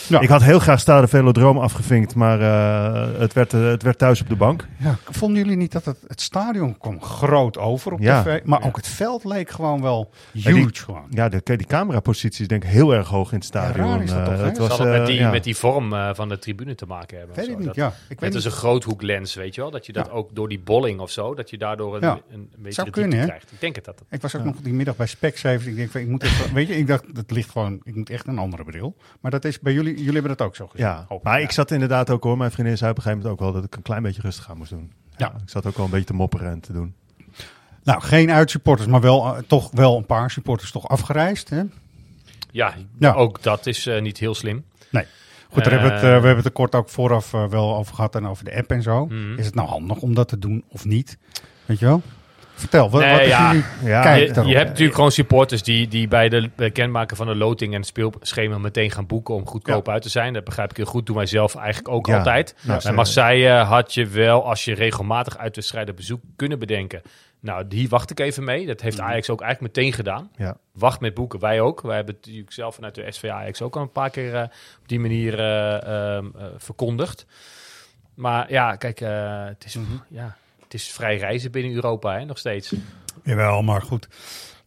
Ja. 0.08 0.20
ik 0.20 0.28
had 0.28 0.42
heel 0.42 0.58
graag 0.58 0.80
Stade 0.80 1.08
Velodroom 1.08 1.58
afgevinkt. 1.58 2.14
Maar 2.14 2.40
eh, 2.40 3.20
het, 3.20 3.32
werd, 3.32 3.52
het 3.52 3.82
werd 3.82 3.98
thuis 3.98 4.20
op 4.20 4.28
de 4.28 4.36
bank. 4.36 4.66
Ja, 4.78 4.96
vonden 5.10 5.42
jullie 5.42 5.56
niet 5.56 5.72
dat 5.72 5.84
het, 5.84 5.98
het 6.06 6.20
stadion 6.20 6.78
kwam 6.78 7.02
groot 7.02 7.58
over 7.58 7.92
op 7.92 8.00
Ja. 8.00 8.22
tv? 8.22 8.40
Maar 8.44 8.60
Ja. 8.60 8.66
ook 8.66 8.76
het 8.76 8.88
veld 8.88 9.24
leek 9.24 9.50
gewoon 9.50 9.82
wel 9.82 10.10
die- 10.32 10.42
huge 10.48 10.70
gewoon. 10.84 11.06
Ja, 11.10 11.28
de, 11.28 11.40
die 11.56 11.66
camerapositie 11.66 12.40
is 12.42 12.48
denk 12.48 12.64
ik 12.64 12.70
heel 12.70 12.94
erg 12.94 13.08
hoog 13.08 13.30
in 13.32 13.36
het 13.36 13.46
stadion. 13.46 13.86
raar 13.88 14.02
is 14.02 14.10
dat 14.10 14.18
Eh, 14.18 14.24
toch, 14.34 14.44
het 14.44 14.56
Zal 14.56 14.68
was, 14.68 14.78
het 14.78 14.88
met 14.88 15.06
die, 15.06 15.16
ja. 15.18 15.30
met 15.30 15.44
die 15.44 15.56
vorm 15.56 15.92
eh, 15.92 16.10
van 16.14 16.28
de 16.28 16.38
tribune 16.38 16.74
te 16.74 16.86
maken 16.86 17.18
hebben? 17.18 17.36
Weet 17.36 17.48
ik 17.48 17.56
niet, 17.58 17.66
Dat- 17.66 17.74
ja. 17.74 17.92
Ik 18.08 18.20
Net 18.22 18.34
als 18.34 18.44
niet. 18.44 18.52
een 18.52 18.58
groothoeklens, 18.58 19.34
weet 19.34 19.54
je 19.54 19.60
wel? 19.60 19.70
Dat 19.70 19.86
je 19.86 19.92
dat 19.92 20.06
Ja. 20.06 20.12
ook 20.12 20.34
door 20.34 20.48
die 20.48 20.60
bolling 20.60 21.00
of 21.00 21.10
zo, 21.10 21.34
dat 21.34 21.50
je 21.50 21.58
daardoor 21.58 21.94
een, 21.94 22.00
Ja. 22.00 22.12
een, 22.12 22.22
een 22.32 22.48
beetje 22.56 22.72
Zou 22.72 22.90
kunnen, 22.90 23.18
hè? 23.18 23.24
krijgt. 23.26 23.52
Ik 23.52 23.60
denk 23.60 23.74
het 23.76 23.84
dat 23.84 23.98
het. 23.98 24.08
Ik 24.10 24.22
was 24.22 24.36
ook 24.36 24.44
nog 24.44 24.56
die 24.56 24.72
middag 24.72 24.96
bij 24.96 25.06
Specsavers. 25.06 25.66
Ik 25.66 25.76
denk, 25.76 25.90
van, 25.90 26.00
ik 26.00 26.08
moet 26.08 26.22
even, 26.22 26.54
weet 26.54 26.68
je, 26.68 26.76
ik 26.76 26.86
dacht, 26.86 27.14
dat 27.14 27.30
ligt 27.30 27.50
gewoon, 27.50 27.80
ik 27.84 27.94
moet 27.94 28.10
echt 28.10 28.26
een 28.26 28.38
andere 28.38 28.64
bril. 28.64 28.96
Maar 29.20 29.30
dat 29.30 29.44
is 29.44 29.60
bij 29.60 29.72
jullie, 29.72 29.96
jullie 29.96 30.12
hebben 30.12 30.36
dat 30.36 30.46
ook 30.46 30.56
zo 30.56 30.66
gezien. 30.66 30.86
Ja, 30.86 31.06
maar 31.22 31.38
ja. 31.38 31.44
ik 31.44 31.50
zat 31.52 31.70
inderdaad 31.70 32.10
ook 32.10 32.22
hoor. 32.24 32.36
Mijn 32.36 32.50
vriendin 32.50 32.76
zei 32.76 32.90
op 32.90 32.96
een 32.96 33.02
gegeven 33.02 33.24
moment 33.24 33.40
ook 33.40 33.52
wel 33.52 33.60
dat 33.60 33.70
ik 33.70 33.76
een 33.76 33.82
klein 33.82 34.02
beetje 34.02 34.22
rustig 34.22 34.50
aan 34.50 34.56
moest 34.56 34.70
doen. 34.70 34.92
Ja. 35.16 35.28
ik 35.42 35.50
zat 35.50 35.66
ook 35.66 35.76
wel 35.76 35.84
een 35.84 35.90
beetje 35.90 36.06
te 36.06 36.14
mopperen 36.14 36.50
en 36.50 36.60
te 36.60 36.72
doen. 36.72 36.94
Nou, 37.84 38.00
geen 38.02 38.30
uitsupporters, 38.30 38.88
maar 38.88 39.00
wel 39.00 39.24
eh, 39.36 39.42
toch 39.46 39.70
wel 39.70 39.96
een 39.96 40.06
paar 40.06 40.30
supporters 40.30 40.70
toch 40.70 40.88
afgereisd. 40.88 41.48
Hè? 41.50 41.62
Ja, 42.50 42.74
Ja. 42.98 43.12
ook 43.12 43.42
dat 43.42 43.66
is 43.66 43.86
eh, 43.86 44.00
niet 44.02 44.18
heel 44.18 44.34
slim. 44.34 44.64
Goed, 45.52 45.64
daar 45.64 45.72
hebben 45.72 45.90
we, 45.90 45.94
het, 45.94 46.04
eh, 46.04 46.14
Eh, 46.14 46.20
we 46.20 46.26
hebben 46.26 46.36
het 46.36 46.44
er 46.44 46.52
kort 46.52 46.74
ook 46.74 46.88
vooraf 46.88 47.34
eh, 47.34 47.44
wel 47.44 47.76
over 47.76 47.94
gehad 47.94 48.14
en 48.14 48.26
over 48.26 48.44
de 48.44 48.56
app 48.56 48.70
en 48.70 48.82
zo. 48.82 49.06
Mhm. 49.06 49.38
Is 49.38 49.46
het 49.46 49.54
nou 49.54 49.68
handig 49.68 49.98
om 49.98 50.14
dat 50.14 50.28
te 50.28 50.38
doen 50.38 50.64
of 50.68 50.84
niet? 50.84 51.18
Weet 51.66 51.78
je 51.78 51.86
wel? 51.86 52.02
Vertel, 52.54 52.90
wat, 52.90 53.00
Nee, 53.00 53.10
wat 53.12 53.20
is 53.20 53.26
ja. 53.28 53.46
jullie 53.52 53.64
Ja, 53.84 54.02
kijk 54.02 54.34
je, 54.34 54.56
hebt 54.56 54.68
natuurlijk 54.68 54.94
gewoon 54.94 55.12
supporters 55.12 55.62
die, 55.62 55.88
die 55.88 56.08
bij 56.08 56.28
de 56.28 56.50
bekendmaken 56.56 57.16
van 57.16 57.26
de 57.26 57.34
loting 57.34 57.72
en 57.72 57.78
het 57.78 57.86
speelschema 57.86 58.58
meteen 58.58 58.90
gaan 58.90 59.06
boeken 59.06 59.34
om 59.34 59.46
goedkoop 59.46 59.88
uit 59.88 60.02
te 60.02 60.08
zijn. 60.08 60.32
Dat 60.32 60.44
begrijp 60.44 60.70
ik 60.70 60.76
heel 60.76 60.86
goed. 60.86 61.06
Doen 61.06 61.16
wij 61.16 61.26
zelf 61.26 61.54
eigenlijk 61.54 61.94
ook 61.94 62.06
Ja. 62.06 62.16
altijd. 62.18 62.54
Ja, 62.60 62.80
Bij 62.82 62.92
Marseille 62.92 63.48
had 63.50 63.94
je 63.94 64.06
wel, 64.06 64.44
als 64.48 64.64
je 64.64 64.74
regelmatig 64.74 65.38
uitwedstrijden 65.38 65.94
bezoekt, 65.94 66.24
kunnen 66.36 66.58
bedenken. 66.58 67.02
Nou, 67.42 67.68
die 67.68 67.88
wacht 67.88 68.10
ik 68.10 68.20
even 68.20 68.44
mee. 68.44 68.66
Dat 68.66 68.80
heeft 68.80 69.00
Ajax 69.00 69.30
ook 69.30 69.40
eigenlijk 69.40 69.76
meteen 69.76 69.92
gedaan. 69.92 70.30
Ja. 70.36 70.56
Wacht 70.72 71.00
met 71.00 71.14
boeken. 71.14 71.40
Wij 71.40 71.60
ook. 71.60 71.80
Wij 71.80 71.96
hebben 71.96 72.14
het 72.14 72.24
natuurlijk 72.24 72.52
zelf 72.52 72.74
vanuit 72.74 72.94
de 72.94 73.12
SV 73.12 73.28
Ajax 73.28 73.62
ook 73.62 73.76
al 73.76 73.82
een 73.82 73.92
paar 73.92 74.10
keer 74.10 74.34
eh, 74.34 74.42
op 74.80 74.88
die 74.88 75.00
manier 75.00 75.38
eh, 75.38 76.14
ehm, 76.16 76.26
eh, 76.36 76.46
verkondigd. 76.56 77.26
Maar 78.14 78.50
ja, 78.50 78.76
kijk, 78.76 78.98
het, 78.98 79.64
is, 79.64 79.78
ja, 80.08 80.36
het 80.62 80.74
is 80.74 80.88
vrij 80.88 81.16
reizen 81.16 81.50
binnen 81.50 81.74
Europa 81.74 82.18
hè, 82.18 82.24
nog 82.24 82.38
steeds. 82.38 82.74
Jawel, 83.22 83.62
maar 83.62 83.82
goed. 83.82 84.08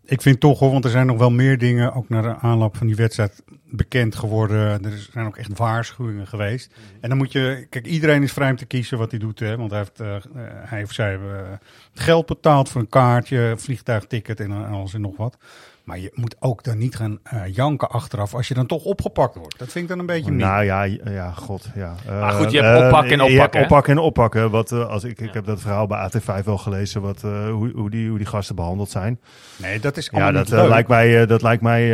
Ik 0.05 0.21
vind 0.21 0.39
toch 0.39 0.59
hoor, 0.59 0.71
want 0.71 0.85
er 0.85 0.91
zijn 0.91 1.05
nog 1.05 1.17
wel 1.17 1.31
meer 1.31 1.57
dingen, 1.57 1.93
ook 1.93 2.09
naar 2.09 2.21
de 2.21 2.35
aanloop 2.35 2.77
van 2.77 2.87
die 2.87 2.95
wedstrijd, 2.95 3.43
bekend 3.69 4.15
geworden. 4.15 4.85
Er 4.85 5.07
zijn 5.11 5.25
ook 5.25 5.37
echt 5.37 5.57
waarschuwingen 5.57 6.27
geweest. 6.27 6.73
En 7.01 7.09
dan 7.09 7.17
moet 7.17 7.31
je, 7.31 7.67
kijk, 7.69 7.85
iedereen 7.85 8.23
is 8.23 8.33
vrij 8.33 8.49
om 8.49 8.55
te 8.55 8.65
kiezen 8.65 8.97
wat 8.97 9.11
hij 9.11 9.19
doet. 9.19 9.39
Hè, 9.39 9.57
want 9.57 9.71
hij, 9.71 9.79
heeft, 9.79 10.01
uh, 10.01 10.15
hij 10.69 10.83
of 10.83 10.91
zij 10.91 11.09
hebben 11.09 11.39
uh, 11.39 11.51
geld 11.93 12.25
betaald 12.25 12.69
voor 12.69 12.81
een 12.81 12.89
kaartje, 12.89 13.53
vliegtuigticket 13.57 14.39
en 14.39 14.51
alles 14.51 14.93
en 14.93 15.01
nog 15.01 15.17
wat. 15.17 15.37
Maar 15.85 15.99
je 15.99 16.11
moet 16.13 16.35
ook 16.39 16.63
dan 16.63 16.77
niet 16.77 16.95
gaan 16.95 17.19
uh, 17.33 17.41
janken 17.53 17.89
achteraf 17.89 18.33
als 18.33 18.47
je 18.47 18.53
dan 18.53 18.65
toch 18.65 18.83
opgepakt 18.83 19.35
wordt. 19.35 19.59
Dat 19.59 19.71
vind 19.71 19.83
ik 19.83 19.89
dan 19.89 19.99
een 19.99 20.05
beetje 20.05 20.31
Nou 20.31 20.63
ja, 20.63 20.83
ja, 20.83 21.31
god, 21.31 21.69
ja. 21.75 21.95
Uh, 22.05 22.19
maar 22.19 22.31
goed, 22.31 22.51
je 22.51 22.61
hebt 22.61 22.85
oppakken 22.85 23.11
en 23.11 23.21
oppakken. 23.21 23.59
Je 23.59 23.65
oppakken 23.65 23.93
en 23.93 23.99
oppakken. 23.99 24.51
Wat, 24.51 24.71
uh, 24.71 24.87
als 24.89 25.03
ik, 25.03 25.19
ik 25.19 25.33
heb 25.33 25.45
dat 25.45 25.61
verhaal 25.61 25.87
bij 25.87 26.09
AT5 26.11 26.43
wel 26.45 26.57
gelezen, 26.57 27.01
wat, 27.01 27.21
hoe, 27.21 27.71
hoe, 27.75 27.89
die, 27.89 28.09
hoe 28.09 28.17
die 28.17 28.27
gasten 28.27 28.55
behandeld 28.55 28.89
zijn. 28.89 29.19
Nee, 29.57 29.79
dat 29.79 29.97
is 29.97 30.09
Ja, 30.11 30.31
dat 30.31 30.49
lijkt 30.49 30.89
mij, 30.89 31.25
dat 31.25 31.41
lijkt 31.41 31.61
mij, 31.61 31.89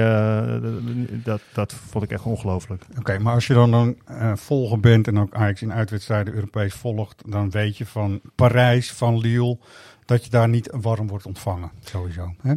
dat, 1.24 1.42
dat 1.54 1.74
vond 1.90 2.04
ik 2.04 2.12
echt 2.12 2.24
ongelooflijk. 2.24 2.84
Oké, 2.90 3.00
okay, 3.00 3.18
maar 3.18 3.34
als 3.34 3.48
je 3.48 3.54
dan 3.54 3.74
een 3.74 4.38
volger 4.38 4.80
bent 4.80 5.08
en 5.08 5.20
ook 5.20 5.34
Ajax 5.34 5.62
in 5.62 5.74
uitwedstrijden 5.74 6.34
Europees 6.34 6.74
volgt, 6.74 7.24
dan 7.26 7.50
weet 7.50 7.78
je 7.78 7.86
van 7.86 8.22
Parijs, 8.36 8.92
van 8.92 9.18
Lille, 9.18 9.58
dat 10.06 10.24
je 10.24 10.30
daar 10.30 10.50
niet 10.50 10.70
warm 10.72 11.08
wordt 11.08 11.26
ontvangen, 11.26 11.72
sowieso. 11.80 12.34
Hè? 12.42 12.54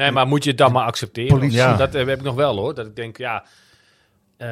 Nee, 0.00 0.10
maar 0.10 0.26
moet 0.26 0.44
je 0.44 0.48
het 0.48 0.58
dan 0.58 0.72
maar 0.72 0.84
accepteren? 0.84 1.50
Ja. 1.50 1.76
Dat 1.76 1.92
heb 1.92 2.08
ik 2.08 2.22
nog 2.22 2.34
wel 2.34 2.56
hoor. 2.56 2.74
Dat 2.74 2.86
ik 2.86 2.96
denk, 2.96 3.16
ja, 3.16 3.44
uh, 4.38 4.46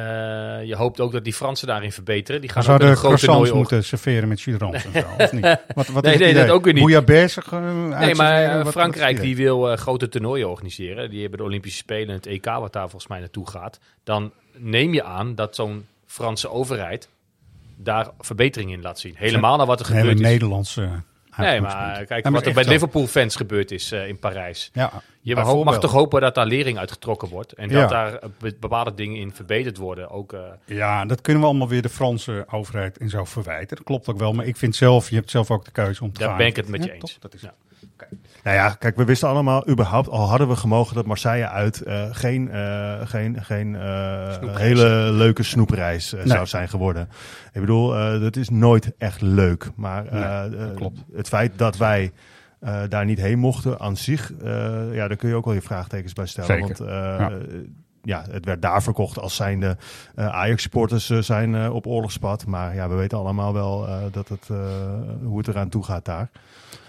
je 0.65 0.75
hoopt 0.75 0.99
ook 0.99 1.11
dat 1.11 1.23
die 1.23 1.33
Fransen 1.33 1.67
daarin 1.67 1.91
verbeteren. 1.91 2.41
Die 2.41 2.49
gaan 2.49 2.63
zouden 2.63 2.89
een 2.89 2.95
grote 2.95 3.25
toernooi 3.25 3.53
moeten 3.53 3.83
serveren 3.83 4.27
met 4.27 4.43
en 4.47 4.59
zo, 4.93 5.05
of 5.17 5.31
niet? 5.31 5.43
Wat, 5.75 5.87
wat 5.87 6.03
nee, 6.03 6.17
nee, 6.17 6.33
dat 6.33 6.49
ook 6.49 6.63
weer 6.63 6.73
niet. 6.73 6.81
Bouillabaisse 6.81 7.43
uh, 7.53 7.99
Nee, 7.99 8.15
maar 8.15 8.65
Frankrijk 8.65 9.15
wat 9.15 9.25
die 9.25 9.35
wil 9.35 9.75
grote 9.75 10.09
toernooien 10.09 10.49
organiseren. 10.49 11.09
Die 11.09 11.21
hebben 11.21 11.39
de 11.39 11.45
Olympische 11.45 11.77
Spelen 11.77 12.07
en 12.07 12.13
het 12.13 12.25
EK, 12.25 12.45
wat 12.45 12.73
daar 12.73 12.89
volgens 12.89 13.07
mij 13.07 13.19
naartoe 13.19 13.49
gaat. 13.49 13.79
Dan 14.03 14.31
neem 14.57 14.93
je 14.93 15.03
aan 15.03 15.35
dat 15.35 15.55
zo'n 15.55 15.85
Franse 16.05 16.49
overheid 16.49 17.09
daar 17.75 18.09
verbetering 18.19 18.71
in 18.71 18.81
laat 18.81 18.99
zien. 18.99 19.13
Helemaal 19.17 19.57
naar 19.57 19.65
wat 19.65 19.79
er 19.79 19.85
gebeurt 19.85 20.15
is. 20.15 20.21
Nederlandse 20.21 21.03
Nee, 21.39 21.61
maar 21.61 22.05
kijk 22.05 22.29
wat 22.29 22.45
er 22.45 22.53
bij 22.53 22.63
Liverpool-fans 22.63 23.35
gebeurd 23.35 23.71
is 23.71 23.91
uh, 23.91 24.07
in 24.07 24.19
Parijs. 24.19 24.69
Ja, 24.73 24.91
je 25.21 25.35
mag, 25.35 25.63
mag, 25.63 25.79
toch 25.79 25.91
hopen 25.91 26.21
dat 26.21 26.35
daar 26.35 26.45
lering 26.45 26.77
uitgetrokken 26.77 27.29
wordt. 27.29 27.53
En 27.53 27.69
dat 27.69 27.89
ja. 27.89 28.09
daar 28.09 28.19
bepaalde 28.59 28.93
dingen 28.93 29.19
in 29.19 29.33
verbeterd 29.33 29.77
worden. 29.77 30.09
Ook, 30.09 30.33
uh... 30.33 30.39
Ja, 30.65 31.05
dat 31.05 31.21
kunnen 31.21 31.41
we 31.41 31.47
allemaal 31.47 31.67
weer 31.67 31.81
de 31.81 31.89
Franse 31.89 32.45
overheid 32.51 32.97
en 32.97 33.09
zo 33.09 33.25
verwijten. 33.25 33.75
Dat 33.75 33.85
klopt 33.85 34.09
ook 34.09 34.17
wel. 34.17 34.33
Maar 34.33 34.45
ik 34.45 34.57
vind 34.57 34.75
zelf, 34.75 35.09
je 35.09 35.15
hebt 35.15 35.29
zelf 35.31 35.51
ook 35.51 35.65
de 35.65 35.71
keuze 35.71 36.03
om 36.03 36.13
te 36.13 36.19
daar 36.19 36.29
gaan. 36.29 36.37
Daar 36.37 36.47
ben 36.47 36.55
ik 36.55 36.55
het 36.55 36.77
met 36.77 36.83
je 36.83 36.93
eens. 36.93 37.11
Toch? 37.11 37.19
Dat 37.19 37.33
is 37.33 37.41
ja. 37.41 37.53
Okay. 37.93 38.09
Nou 38.43 38.55
ja, 38.55 38.69
kijk, 38.69 38.95
we 38.95 39.05
wisten 39.05 39.29
allemaal 39.29 39.69
überhaupt, 39.69 40.09
al 40.09 40.27
hadden 40.27 40.47
we 40.47 40.55
gemogen 40.55 40.95
dat 40.95 41.05
Marseille 41.05 41.47
uit 41.47 41.83
uh, 41.87 42.03
geen, 42.11 42.49
uh, 42.53 42.99
geen, 43.03 43.43
geen 43.43 43.73
uh, 43.73 44.55
hele 44.55 45.11
leuke 45.11 45.43
snoepreis 45.43 46.11
nee. 46.11 46.27
zou 46.27 46.45
zijn 46.45 46.69
geworden. 46.69 47.09
Ik 47.53 47.61
bedoel, 47.61 47.89
dat 48.19 48.35
is 48.35 48.49
nooit 48.49 48.91
echt 48.97 49.21
leuk. 49.21 49.69
Maar 49.75 50.05
nee, 50.11 50.73
klopt. 50.73 50.99
het 51.13 51.27
feit 51.27 51.51
dat 51.55 51.77
wij 51.77 52.11
daar 52.89 53.05
niet 53.05 53.19
heen 53.19 53.39
mochten 53.39 53.79
aan 53.79 53.97
zich, 53.97 54.33
ja, 54.91 55.07
daar 55.07 55.15
kun 55.15 55.29
je 55.29 55.35
ook 55.35 55.45
wel 55.45 55.53
je 55.53 55.61
vraagtekens 55.61 56.13
bij 56.13 56.25
stellen. 56.25 56.49
Zeker. 56.49 56.85
Want 56.85 56.89
ja. 56.89 57.31
ja. 58.03 58.23
het 58.31 58.45
werd 58.45 58.61
daar 58.61 58.83
verkocht 58.83 59.19
als 59.19 59.35
zijnde 59.35 59.77
Ajax-supporters 60.15 61.09
zijn 61.09 61.71
op 61.71 61.87
oorlogspad. 61.87 62.45
Maar 62.45 62.75
ja, 62.75 62.89
we 62.89 62.95
weten 62.95 63.17
allemaal 63.17 63.53
wel 63.53 63.87
dat 64.11 64.27
het, 64.27 64.47
hoe 65.23 65.37
het 65.37 65.47
eraan 65.47 65.69
toe 65.69 65.83
gaat 65.83 66.05
daar. 66.05 66.29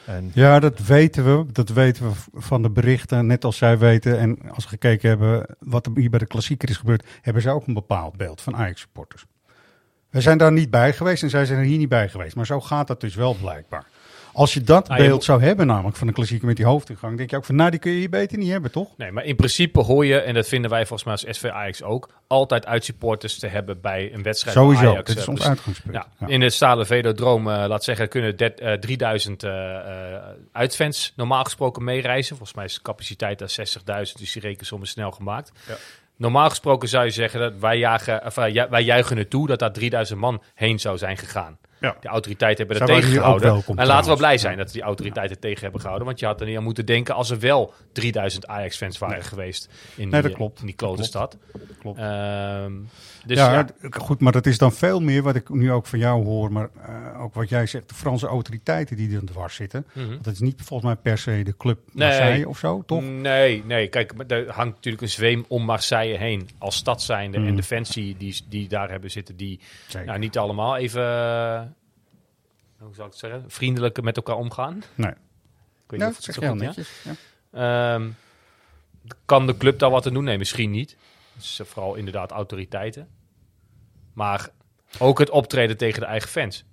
En... 0.05 0.31
Ja, 0.35 0.61
dat 0.61 0.79
weten 0.79 1.25
we. 1.25 1.53
Dat 1.53 1.69
weten 1.69 2.09
we 2.09 2.41
van 2.41 2.63
de 2.63 2.71
berichten. 2.71 3.27
Net 3.27 3.45
als 3.45 3.57
zij 3.57 3.79
weten. 3.79 4.19
En 4.19 4.39
als 4.51 4.65
we 4.65 4.71
gekeken 4.71 5.09
hebben 5.09 5.57
wat 5.59 5.87
er 5.87 5.93
hier 5.95 6.11
bij 6.11 6.19
de 6.19 6.27
klassieker 6.27 6.69
is 6.69 6.77
gebeurd, 6.77 7.07
hebben 7.23 7.43
zij 7.43 7.53
ook 7.53 7.67
een 7.67 7.75
bepaald 7.75 8.17
beeld 8.17 8.41
van 8.41 8.57
Ajax-supporters. 8.57 9.25
We 10.11 10.21
zijn 10.21 10.39
daar 10.39 10.53
niet 10.53 10.71
bij 10.71 10.93
geweest 10.93 11.23
en 11.23 11.31
zij 11.31 11.45
zijn 11.45 11.59
er 11.59 11.65
hier 11.65 11.79
niet 11.79 11.89
bij 11.89 12.09
geweest. 12.09 12.37
Maar 12.37 12.47
zo 12.47 12.61
gaat 12.61 12.87
dat 12.87 13.01
dus 13.01 13.15
wel 13.15 13.35
blijkbaar. 13.35 13.87
Als 14.33 14.55
je 14.55 14.61
dat 14.61 14.89
Ah, 14.89 14.97
beeld 14.97 15.19
je- 15.19 15.25
zou 15.25 15.43
hebben, 15.43 15.67
namelijk 15.67 15.97
van 15.97 16.09
een 16.09 16.15
klassieker 16.15 16.47
met 16.47 16.57
die 16.57 16.65
hoofdingang, 16.67 17.17
denk 17.17 17.31
je 17.31 17.37
ook 17.37 17.45
van, 17.45 17.55
nou, 17.55 17.71
die 17.71 17.81
kun 17.81 17.91
je 17.91 17.99
hier 17.99 18.09
beter 18.11 18.39
niet 18.39 18.51
hebben, 18.51 18.71
toch? 18.71 18.89
Nee, 18.97 19.13
maar 19.13 19.25
in 19.25 19.37
principe 19.37 19.81
hoor 19.81 20.07
je, 20.07 20.21
en 20.21 20.35
dat 20.35 20.49
vinden 20.49 20.71
wij 20.71 20.87
volgens 20.87 21.05
mij 21.05 21.13
als 21.31 21.39
SV 21.39 21.49
Ajax 21.51 21.83
ook, 21.83 22.09
altijd 22.27 22.67
uitsupporters 22.67 23.39
te 23.39 23.47
hebben 23.47 23.81
bij 23.81 24.11
een 24.15 24.23
wedstrijd. 24.23 24.57
Sowieso, 24.57 24.91
Ajax, 24.91 25.07
dit 25.07 25.17
is 25.17 25.23
eh, 25.23 25.29
ons 25.29 25.39
dus- 25.39 25.49
uitgangspunt. 25.49 25.95
Ja, 25.95 26.07
Ja. 26.21 26.27
In 26.27 26.41
het 26.41 26.53
Stade 26.53 26.85
Velodrome, 26.85 27.55
eh 27.63 27.69
laat 27.69 27.85
zeggen, 27.85 28.09
kunnen 28.09 28.37
det- 28.37 28.61
eh, 28.61 28.73
3000 28.73 29.43
eh, 29.43 29.77
eh, 29.77 30.23
uitfans 30.53 31.13
normaal 31.17 31.45
gesproken 31.45 31.85
meereizen. 31.85 32.37
Volgens 32.37 32.57
mij 32.57 32.67
is 32.67 32.75
de 32.75 32.83
capaciteit 32.83 33.39
daar 33.39 33.51
60.000, 33.51 34.19
dus 34.19 34.33
die 34.33 34.43
rekensom 34.43 34.83
is 34.83 34.91
snel 34.91 35.11
gemaakt. 35.11 35.53
Ja. 35.69 35.75
Normaal 36.17 36.49
gesproken 36.49 36.89
zou 36.89 37.05
je 37.05 37.11
zeggen 37.11 37.41
dat 37.41 37.53
wij, 37.61 37.79
jagen, 37.79 38.27
of, 38.27 38.35
wij 38.35 38.83
juichen 38.83 39.19
ertoe 39.19 39.47
dat 39.47 39.59
daar 39.59 39.73
3000 39.73 40.19
man 40.21 40.43
heen 40.55 40.79
zou 40.81 40.99
zijn 40.99 41.17
gegaan. 41.17 41.59
Ja. 41.81 41.97
De 42.01 42.09
autoriteiten 42.09 42.67
hebben 42.67 42.87
dat 42.87 42.97
tegengehouden. 42.97 43.49
welkom 43.53 43.79
en 43.79 43.87
laten 43.87 44.11
we 44.11 44.17
blij 44.17 44.39
zijn 44.39 44.57
Ja. 44.57 44.63
dat 44.65 44.73
die 44.73 44.83
autoriteiten 44.83 45.33
het 45.33 45.41
tegen 45.41 45.61
hebben 45.63 45.81
gehouden. 45.81 46.07
Want 46.07 46.21
je 46.21 46.27
had 46.27 46.41
er 46.41 46.47
niet 46.47 46.57
aan 46.57 46.63
moeten 46.63 46.87
denken 46.87 47.15
als 47.15 47.31
er 47.31 47.39
wel 47.39 47.75
3000 47.93 48.47
Ajax-fans 48.47 48.99
waren 48.99 49.15
Nee. 49.19 49.25
geweest 49.25 49.69
in 49.97 50.09
Nee, 50.09 50.23
die, 50.23 50.31
klopt. 50.33 50.61
in 50.61 50.67
die 50.67 50.75
klote 50.75 51.03
stad. 51.03 51.37
Klopt. 51.79 51.99
Ehm, 51.99 52.73
dus 53.27 53.37
ja, 53.39 53.53
ja, 53.53 53.67
goed, 53.91 54.21
maar 54.21 54.33
dat 54.33 54.47
is 54.47 54.59
dan 54.59 54.73
veel 54.73 55.01
meer 55.01 55.23
wat 55.23 55.35
ik 55.35 55.49
nu 55.49 55.73
ook 55.73 55.87
van 55.87 55.99
jou 55.99 56.25
hoor, 56.25 56.53
maar 56.53 56.69
eh, 56.87 57.23
ook 57.23 57.35
wat 57.35 57.49
jij 57.49 57.67
zegt, 57.67 57.89
de 57.89 57.95
Franse 57.95 58.27
autoriteiten 58.27 58.97
die 58.97 59.17
er 59.17 59.25
dwars 59.27 59.55
zitten. 59.55 59.87
Mhm. 59.93 60.09
Want 60.09 60.25
dat 60.25 60.33
is 60.33 60.41
niet 60.41 60.63
volgens 60.63 60.93
mij 60.93 61.03
per 61.03 61.19
se 61.19 61.43
de 61.45 61.57
club 61.57 61.79
Nee. 61.93 62.09
Marseille 62.09 62.49
of 62.49 62.59
zo, 62.59 62.83
toch? 62.87 63.03
Nee, 63.03 63.65
nee. 63.65 63.89
Kijk, 63.89 64.13
er 64.29 64.51
hangt 64.51 64.75
natuurlijk 64.75 65.03
een 65.03 65.09
zweem 65.09 65.45
om 65.49 65.65
Marseille 65.65 66.17
heen. 66.19 66.49
Als 66.59 66.77
stad 66.77 67.03
zijnde. 67.03 67.39
Mm. 67.39 67.47
En 67.47 67.57
de 67.57 67.63
fans 67.63 67.91
die, 67.91 68.17
die, 68.19 68.41
die 68.49 68.69
daar 68.69 68.91
hebben 68.91 69.11
zitten, 69.11 69.37
die 69.37 69.61
nou, 70.05 70.19
niet 70.19 70.39
allemaal 70.39 70.77
even, 70.77 71.70
hoe 72.85 72.95
zou 72.95 73.07
ik 73.07 73.13
het 73.13 73.21
zeggen, 73.21 73.51
vriendelijk 73.51 74.03
met 74.03 74.17
elkaar 74.17 74.37
omgaan. 74.37 74.83
Nee. 74.95 75.11
Ik 75.11 75.17
weet 75.87 76.01
niet 76.01 76.09
of 76.09 76.17
het 76.17 76.35
zo 76.35 76.49
goed, 76.49 76.87
ja? 77.05 77.95
Ehm, 77.95 78.11
kan 79.25 79.47
de 79.47 79.57
club 79.57 79.79
daar 79.79 79.91
wat 79.91 80.07
aan 80.07 80.13
doen? 80.13 80.25
Nee, 80.25 80.39
misschien 80.39 80.71
niet. 80.71 80.97
Dus 81.35 81.61
vooral 81.65 81.95
inderdaad 81.95 82.31
autoriteiten. 82.31 83.09
Maar 84.13 84.49
ook 84.99 85.19
het 85.19 85.31
optreden 85.31 85.77
tegen 85.77 86.01
de 86.01 86.07
eigen 86.07 86.29
fans. 86.29 86.65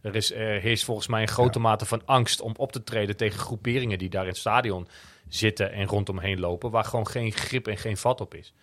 Er 0.00 0.14
is, 0.14 0.32
er 0.32 0.60
heerst 0.60 0.84
volgens 0.84 1.06
mij 1.06 1.22
een 1.22 1.28
grote 1.28 1.58
mate 1.58 1.86
van 1.86 2.02
angst 2.04 2.40
om 2.40 2.54
op 2.56 2.72
te 2.72 2.84
treden 2.84 3.16
tegen 3.16 3.38
groeperingen 3.38 3.98
die 3.98 4.10
daar 4.10 4.22
in 4.22 4.28
het 4.28 4.36
stadion 4.36 4.88
zitten 5.28 5.72
en 5.72 5.86
rondomheen 5.86 6.40
lopen, 6.40 6.70
waar 6.70 6.84
gewoon 6.84 7.06
geen 7.06 7.32
grip 7.32 7.68
en 7.68 7.76
geen 7.76 7.96
vat 7.96 8.20
op 8.20 8.34
is. 8.34 8.54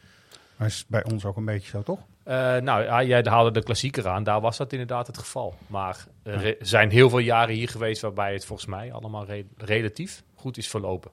Maar 0.62 0.70
is 0.70 0.86
bij 0.88 1.04
ons 1.04 1.26
ook 1.26 1.38
een 1.38 1.46
beetje 1.46 1.70
zo, 1.70 1.84
toch? 1.84 2.00
Eh, 2.24 2.36
nou, 2.58 2.84
ja, 2.84 3.04
jij 3.04 3.26
haalde 3.30 3.52
de 3.52 3.64
klassieker 3.64 4.08
aan, 4.08 4.24
daar 4.24 4.42
was 4.42 4.58
dat 4.58 4.72
inderdaad 4.72 5.08
het 5.08 5.18
geval. 5.18 5.56
Maar 5.68 6.06
er 6.24 6.38
re- 6.38 6.56
zijn 6.60 6.90
heel 6.90 7.10
veel 7.10 7.20
jaren 7.20 7.56
hier 7.56 7.70
geweest 7.70 8.02
waarbij 8.02 8.34
het 8.34 8.46
volgens 8.46 8.68
mij 8.68 8.94
allemaal 8.94 9.26
re- 9.26 9.46
relatief 9.58 10.24
goed 10.36 10.58
is 10.58 10.70
verlopen. 10.70 11.12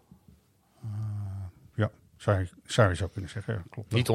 Ja, 1.74 1.90
zou 2.16 2.38
je, 2.38 2.48
zou 2.64 2.88
je 2.88 2.94
zo 2.96 3.06
kunnen 3.08 3.30
zeggen. 3.30 3.54
Ja, 3.54 3.62
klopt. 3.70 3.90
wel. 3.92 3.98
Niet 3.98 4.08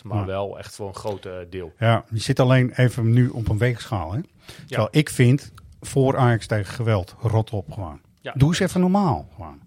100%, 0.00 0.02
maar 0.04 0.18
Ja. 0.18 0.24
wel 0.24 0.58
echt 0.58 0.74
voor 0.74 0.88
een 0.88 0.94
groot 0.94 1.24
eh, 1.26 1.32
deel. 1.50 1.72
Ja, 1.78 2.04
je 2.10 2.18
zit 2.20 2.40
alleen 2.40 2.72
even 2.74 3.12
nu 3.12 3.28
op 3.28 3.48
een 3.48 3.58
weegschaal. 3.58 4.12
Hè? 4.12 4.20
Terwijl 4.66 4.88
ik 4.90 5.08
vind, 5.10 5.52
voor 5.80 6.16
Ajax 6.16 6.46
tegen 6.46 6.74
geweld, 6.74 7.14
rot 7.20 7.50
op 7.50 7.72
gewoon. 7.72 8.00
Doe 8.34 8.48
eens 8.48 8.58
even 8.60 8.80
normaal 8.80 9.28
gewoon. 9.34 9.60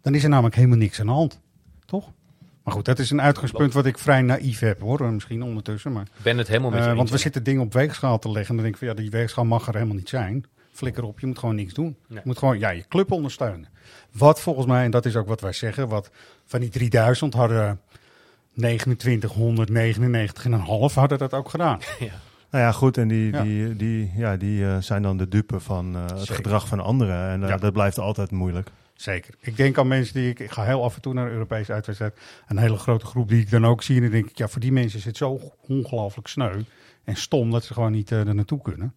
Dan 0.00 0.14
is 0.14 0.22
er 0.22 0.28
namelijk 0.28 0.54
helemaal 0.54 0.76
niks 0.78 1.00
aan 1.00 1.06
de 1.06 1.12
hand. 1.12 1.40
Toch? 1.84 2.10
Maar 2.68 2.76
goed, 2.76 2.86
dat 2.86 2.98
is 2.98 3.10
een 3.10 3.22
uitgangspunt 3.22 3.72
wat 3.72 3.86
ik 3.86 3.98
vrij 3.98 4.22
naïef 4.22 4.60
heb 4.60 4.80
hoor. 4.80 5.12
Misschien 5.12 5.42
ondertussen. 5.42 5.92
Maar, 5.92 6.02
Ik 6.02 6.22
ben 6.22 6.38
het 6.38 6.48
helemaal 6.48 6.70
met 6.70 6.84
je 6.84 6.90
Eh, 6.90 6.96
want 6.96 7.08
we 7.08 7.14
ja. 7.16 7.20
zitten 7.22 7.42
dingen 7.42 7.62
op 7.62 7.72
weegschaal 7.72 8.18
te 8.18 8.30
leggen. 8.30 8.48
En 8.48 8.54
dan 8.54 8.62
denk 8.64 8.74
ik 8.74 8.80
van 8.80 8.88
ja, 8.88 8.94
die 9.02 9.10
weegschaal 9.10 9.44
mag 9.44 9.66
er 9.66 9.74
helemaal 9.74 9.96
niet 9.96 10.08
zijn. 10.08 10.44
Flikker 10.72 11.04
op, 11.04 11.20
je 11.20 11.26
moet 11.26 11.38
gewoon 11.38 11.54
niks 11.54 11.74
doen. 11.74 11.96
Nee. 12.08 12.18
Je 12.18 12.22
moet 12.24 12.38
gewoon 12.38 12.58
ja, 12.58 12.70
je 12.70 12.84
club 12.88 13.12
ondersteunen. 13.12 13.68
Wat 14.12 14.40
volgens 14.40 14.66
mij, 14.66 14.84
en 14.84 14.90
dat 14.90 15.06
is 15.06 15.16
ook 15.16 15.28
wat 15.28 15.40
wij 15.40 15.52
zeggen, 15.52 15.88
wat 15.88 16.10
van 16.46 16.60
die 16.60 16.68
3000 16.68 17.34
hadden 17.34 17.80
2999,5 18.60 18.66
hadden 20.94 21.18
dat 21.18 21.34
ook 21.34 21.48
gedaan. 21.48 21.78
Nou 22.50 22.64
ja, 22.64 22.72
goed. 22.72 22.96
En 22.96 23.08
die, 23.08 23.32
Ja. 23.32 23.42
die, 23.42 23.76
die, 23.76 24.12
ja, 24.16 24.36
die 24.36 24.64
eh, 24.66 24.76
zijn 24.80 25.02
dan 25.02 25.16
de 25.16 25.28
dupe 25.28 25.60
van 25.60 25.94
eh, 25.94 26.00
het 26.02 26.18
Zeker. 26.18 26.34
gedrag 26.34 26.68
van 26.68 26.80
anderen. 26.80 27.28
En 27.30 27.40
Ja. 27.48 27.56
dat 27.56 27.72
blijft 27.72 27.98
altijd 27.98 28.30
moeilijk. 28.30 28.70
Zeker. 28.98 29.34
Ik 29.40 29.56
denk 29.56 29.78
aan 29.78 29.88
mensen 29.88 30.14
die 30.14 30.28
ik, 30.30 30.38
ik 30.38 30.50
ga 30.50 30.64
heel 30.64 30.84
af 30.84 30.94
en 30.94 31.00
toe 31.00 31.14
naar 31.14 31.26
een 31.26 31.32
Europese 31.32 31.72
uitwedstrijd. 31.72 32.18
Een 32.46 32.58
hele 32.58 32.76
grote 32.76 33.06
groep 33.06 33.28
die 33.28 33.40
ik 33.40 33.50
dan 33.50 33.66
ook 33.66 33.82
zie. 33.82 33.96
En 33.96 34.02
dan 34.02 34.10
denk 34.10 34.30
ik, 34.30 34.38
ja, 34.38 34.48
voor 34.48 34.60
die 34.60 34.72
mensen 34.72 34.98
is 34.98 35.04
het 35.04 35.16
zo 35.16 35.40
ongelooflijk 35.66 36.28
sneu 36.28 36.62
en 37.04 37.16
stom 37.16 37.50
dat 37.50 37.64
ze 37.64 37.72
gewoon 37.72 37.92
niet 37.92 38.12
eh 38.12 38.26
er 38.26 38.34
naartoe 38.34 38.62
kunnen. 38.62 38.94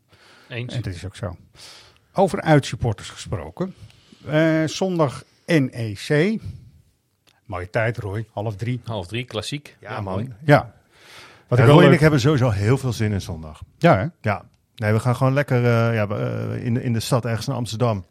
Eens. 0.50 0.74
En 0.74 0.82
dat 0.82 0.94
is 0.94 1.06
ook 1.06 1.16
zo. 1.16 1.38
Over 2.14 2.42
uitsupporters 2.42 3.10
gesproken. 3.10 3.74
Eh, 4.28 4.64
zondag 4.66 5.24
NEC. 5.46 6.40
Mooie 7.46 7.70
tijd, 7.70 7.98
Roy. 7.98 8.26
Half 8.32 8.56
drie. 8.56 8.80
Half 8.84 9.08
drie, 9.08 9.24
klassiek. 9.26 9.78
Ja, 9.80 10.02
mooi. 10.02 10.34
Ja. 10.46 10.74
Wat 11.48 11.58
Ja, 11.60 11.66
ik 11.66 11.72
Roy 11.72 11.84
en 11.84 11.92
ik 11.94 12.00
hebben 12.00 12.20
sowieso 12.20 12.50
heel 12.50 12.78
veel 12.78 12.94
zin 12.94 13.12
in 13.12 13.22
zondag. 13.22 13.62
Ja, 13.78 13.98
hè? 13.98 14.06
Ja, 14.30 14.46
nee, 14.76 14.94
we 14.94 15.00
gaan 15.00 15.16
gewoon 15.16 15.34
lekker 15.34 15.58
eh, 15.58 15.94
ja, 15.96 16.16
in, 16.56 16.74
de- 16.74 16.84
in 16.84 16.94
de 16.94 17.00
stad 17.00 17.26
ergens 17.26 17.48
in 17.48 17.54
Amsterdam. 17.54 18.06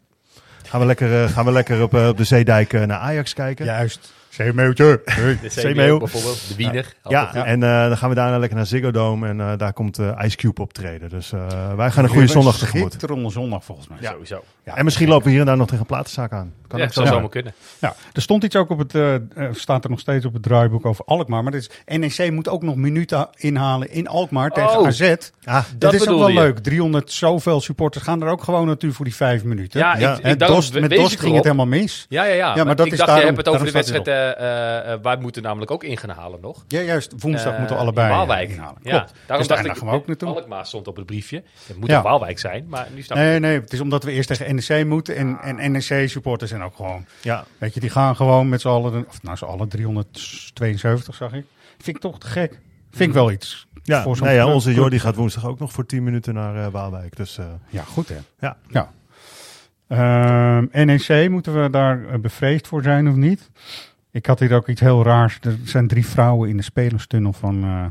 Gaan 0.71 0.81
we 0.81 0.87
lekker, 0.87 1.29
gaan 1.29 1.45
we 1.45 1.53
lekker 1.53 1.83
op, 1.83 1.95
op 1.95 2.17
de 2.17 2.25
Zeedijk 2.25 2.73
naar 2.73 2.99
Ajax 2.99 3.35
kijken. 3.35 3.65
Juist. 3.65 4.13
Zeemeeuwtje. 4.31 5.01
De 5.41 5.49
Zeemeeuw 5.49 5.99
bijvoorbeeld, 5.99 6.49
de 6.49 6.55
Wiener. 6.55 6.95
Ja, 7.09 7.31
ja, 7.33 7.45
en 7.45 7.63
uh, 7.63 7.89
dan 7.89 7.97
gaan 7.97 8.09
we 8.09 8.15
daarna 8.15 8.39
lekker 8.39 8.57
naar 8.57 8.67
Ziggo 8.67 8.91
Dome 8.91 9.29
en 9.29 9.39
uh, 9.39 9.53
daar 9.57 9.73
komt 9.73 9.99
uh, 9.99 10.21
Ice 10.25 10.37
Cube 10.37 10.63
optreden. 10.63 11.09
Dus 11.09 11.31
wij 11.77 11.91
gaan 11.91 12.05
een 12.05 12.11
goede 12.11 12.27
zondag 12.27 12.59
tegemoet. 12.59 12.93
Schitterende 12.93 13.31
zondag 13.31 13.65
volgens 13.65 13.89
mij. 13.89 13.99
Ja, 14.01 14.11
sowieso. 14.11 14.45
Ja, 14.65 14.77
en 14.77 14.85
misschien 14.85 15.09
lopen 15.09 15.25
we 15.25 15.31
hier 15.31 15.41
en 15.41 15.47
daar 15.47 15.57
nog 15.57 15.67
tegen 15.67 15.81
een 15.81 15.87
platenzaak 15.87 16.33
aan. 16.33 16.53
Kan 16.69 16.79
ja, 16.79 16.85
dat 16.85 16.95
zou 16.95 17.07
zomaar 17.07 17.29
kunnen. 17.29 17.53
Ja, 17.79 17.95
er 18.13 18.23
stond 18.23 18.45
iets 18.45 18.57
ook 18.57 18.71
op 18.71 18.79
het, 18.79 19.21
staat 19.53 19.85
er 19.85 19.91
nog 19.91 20.01
steeds 20.01 20.25
op 20.25 20.33
het 20.33 20.43
draaiboek 20.43 20.87
over 20.87 21.05
Alkmaar. 21.05 21.43
Maar 21.43 21.53
dit 21.53 21.71
is, 21.87 21.99
NEC 21.99 22.31
moet 22.31 22.49
ook 22.49 22.63
nog 22.63 22.77
minuten 22.77 23.29
inhalen 23.37 23.91
in 23.93 24.09
Alkmaar 24.09 24.51
tegen 24.51 24.79
oh, 24.79 24.87
AZ. 24.87 25.15
Ah, 25.45 25.65
dat 25.79 25.95
is 25.95 26.09
ook 26.09 26.19
wel 26.19 26.29
je. 26.29 26.35
leuk. 26.35 26.59
300 26.59 27.13
zoveel 27.13 27.61
supporters 27.61 28.05
gaan 28.05 28.23
er 28.23 28.29
ook 28.29 28.43
gewoon 28.43 28.67
naartoe 28.67 28.93
voor 28.93 29.05
die 29.05 29.15
vijf 29.15 29.45
minuten. 29.45 29.81
Ja, 29.81 29.95
ik, 29.95 30.25
ik, 30.25 30.39
Dost, 30.39 30.81
met 30.81 30.91
Dost 30.91 31.21
ging 31.21 31.35
het 31.35 31.45
helemaal 31.45 31.67
mis. 31.67 32.07
Ja, 32.09 32.25
ja, 32.25 32.35
ja. 32.35 32.55
ja 32.57 32.65
maar 32.65 32.77
dat 32.77 32.87
ik 32.87 32.93
is 32.93 32.99
dacht, 32.99 33.11
daarom, 33.11 33.29
je 33.29 33.35
hebt 33.35 33.47
het 33.47 33.55
over 33.55 33.67
de 33.67 33.73
wedstrijd 33.73 34.09
wij 35.03 35.17
moeten 35.21 35.43
namelijk 35.43 35.71
ook 35.71 35.85
in 35.85 35.97
gaan 35.97 36.11
halen 36.11 36.41
nog. 36.41 36.65
Ja, 36.69 36.81
juist. 36.81 37.13
Woensdag 37.19 37.53
uh, 37.53 37.59
moeten 37.59 37.77
we 37.77 37.83
allebei 37.83 38.11
in 38.11 38.17
Waalwijk. 38.17 38.51
inhalen. 38.51 38.81
Ja, 38.83 38.91
Klopt. 38.91 39.13
daarom 39.27 39.47
dus 39.47 39.57
dacht 39.57 39.67
ik, 39.67 39.77
gaan 39.77 39.89
we 39.89 39.95
ook 39.95 40.07
naartoe. 40.07 40.29
Alkmaar 40.29 40.67
stond 40.67 40.89
op 40.89 40.97
het 40.97 41.07
briefje. 41.07 41.43
Het 41.67 41.77
moet 41.77 41.89
ja. 41.89 42.03
Waalwijk 42.03 42.39
zijn, 42.39 42.67
maar 42.69 42.89
nu 42.95 43.03
snap 43.03 43.19
Nee, 43.19 43.39
nee, 43.39 43.61
het 43.61 43.73
is 43.73 43.81
omdat 43.81 44.05
we 44.05 44.13
eerst 44.13 44.29
tegen 44.29 44.55
NEC 44.55 44.87
moeten. 44.87 45.17
En, 45.17 45.39
en 45.59 45.73
NEC-supporters 45.73 46.51
zijn 46.51 46.63
ook 46.63 46.77
gewoon... 46.77 47.07
Ja. 47.23 47.45
Weet 47.59 47.75
je, 47.75 47.81
die 47.81 47.91
gaan 47.91 48.17
gewoon 48.17 48.49
met 48.49 48.61
z'n 48.61 48.69
allen... 48.69 49.05
Of 49.09 49.23
nou, 49.23 49.37
z'n 49.37 49.45
allen 49.45 49.69
372, 49.69 51.15
zag 51.15 51.33
ik. 51.33 51.45
Vind 51.79 51.97
ik 51.97 52.03
toch 52.03 52.19
te 52.19 52.27
gek. 52.27 52.59
Vind 52.91 53.09
ik 53.09 53.15
wel 53.15 53.31
iets. 53.31 53.67
Ja, 53.83 54.03
voor 54.03 54.19
nee, 54.21 54.35
ja 54.35 54.53
onze 54.53 54.75
Jordi 54.75 54.99
gaat 54.99 55.15
woensdag 55.15 55.47
ook 55.47 55.59
nog 55.59 55.73
voor 55.73 55.87
10 55.87 56.03
minuten 56.03 56.35
naar 56.35 56.57
uh, 56.57 56.67
Waalwijk. 56.67 57.17
Dus, 57.17 57.39
uh, 57.39 57.47
ja, 57.69 57.83
goed 57.83 58.09
hè. 58.09 58.19
Ja. 58.39 58.57
ja. 58.69 58.93
Uh, 59.89 60.85
NEC, 60.85 61.31
moeten 61.31 61.63
we 61.63 61.71
daar 61.71 62.21
bevreesd 62.21 62.67
voor 62.67 62.83
zijn 62.83 63.09
of 63.09 63.15
niet? 63.15 63.51
Ik 64.13 64.27
had 64.27 64.39
hier 64.39 64.55
ook 64.55 64.69
iets 64.69 64.81
heel 64.81 65.03
raars. 65.03 65.39
Er 65.41 65.59
zijn 65.65 65.89
drie 65.89 66.07
vrouwen 66.07 66.49
in 66.49 66.57
de 66.57 66.63
spelerstunnel 66.63 67.33
van 67.33 67.65
uh, 67.65 67.85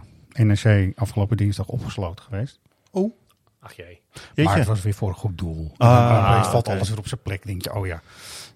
NEC 0.45 0.91
afgelopen 0.95 1.37
dinsdag 1.37 1.67
opgesloten 1.67 2.25
geweest. 2.25 2.59
Oh. 2.91 3.13
Ach 3.59 3.73
jee. 3.73 4.01
Maar 4.45 4.57
het 4.57 4.67
was 4.67 4.81
weer 4.81 4.93
voor 4.93 5.09
een 5.09 5.15
goed 5.15 5.37
doel. 5.37 5.71
Ah, 5.77 6.37
het 6.37 6.47
valt 6.47 6.65
okay. 6.65 6.75
alles 6.75 6.89
weer 6.89 6.97
op 6.97 7.07
zijn 7.07 7.21
plek. 7.21 7.45
Denk 7.45 7.63
je, 7.63 7.75
oh 7.75 7.87
ja. 7.87 8.01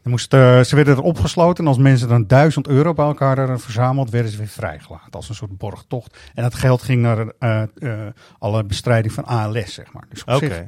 Moest, 0.04 0.34
uh, 0.34 0.62
ze 0.62 0.76
werden 0.76 0.96
er 0.96 1.02
opgesloten 1.02 1.64
en 1.64 1.70
als 1.70 1.80
mensen 1.80 2.08
dan 2.08 2.28
1000 2.28 2.68
euro 2.68 2.94
bij 2.94 3.06
elkaar 3.06 3.38
er 3.38 3.60
verzameld, 3.60 4.10
werden 4.10 4.32
ze 4.32 4.38
weer 4.38 4.48
vrijgelaten. 4.48 5.12
Als 5.12 5.30
een 5.30 5.36
soort 5.36 5.58
borgtocht. 5.58 6.18
En 6.34 6.44
dat 6.44 6.56
geld 6.56 6.82
ging 6.82 7.02
naar 7.02 7.34
uh, 7.40 7.64
uh, 7.76 8.08
alle 8.40 8.64
bestrijding 8.64 9.14
van 9.14 9.26
ALS, 9.26 9.74
zeg 9.74 9.94
maar. 9.94 10.06
Dus 10.10 10.24
op 10.24 10.34
okay. 10.34 10.50
zich 10.50 10.64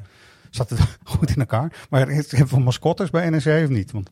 zat 0.50 0.70
het 0.70 0.80
goed 1.04 1.30
in 1.30 1.40
elkaar. 1.40 1.86
Maar 1.90 2.08
hebben 2.08 2.48
we 2.48 2.60
mascottes 2.60 3.10
bij 3.10 3.30
NEC 3.30 3.64
of 3.64 3.70
niet? 3.70 3.92
Want 3.92 4.10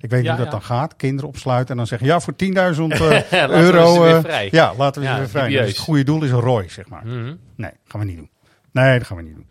ik 0.00 0.10
weet 0.10 0.20
niet 0.20 0.28
ja, 0.28 0.36
hoe 0.36 0.44
dat 0.44 0.52
ja. 0.52 0.58
dan 0.58 0.62
gaat. 0.62 0.96
Kinderen 0.96 1.28
opsluiten 1.28 1.70
en 1.70 1.76
dan 1.76 1.86
zeggen 1.86 2.06
ja, 2.06 2.20
voor 2.20 2.32
10.000 2.32 2.48
uh, 2.48 3.32
euro. 3.64 4.02
We 4.02 4.08
uh, 4.08 4.20
vrij. 4.20 4.48
ja, 4.50 4.74
laten 4.76 5.02
we 5.02 5.08
ze 5.08 5.14
weer 5.14 5.28
vrij. 5.28 5.48
Dus 5.48 5.68
het 5.68 5.78
goede 5.78 6.04
doel 6.04 6.22
is 6.22 6.30
een 6.30 6.40
rooi, 6.40 6.68
zeg 6.68 6.88
maar. 6.88 7.06
Mhm. 7.06 7.34
Nee, 7.54 7.70
gaan 7.84 8.00
we 8.00 8.06
niet 8.06 8.16
doen. 8.16 8.30
Nee, 8.70 8.98
dat 8.98 9.06
gaan 9.06 9.16
we 9.16 9.22
niet 9.22 9.34
doen. 9.34 9.46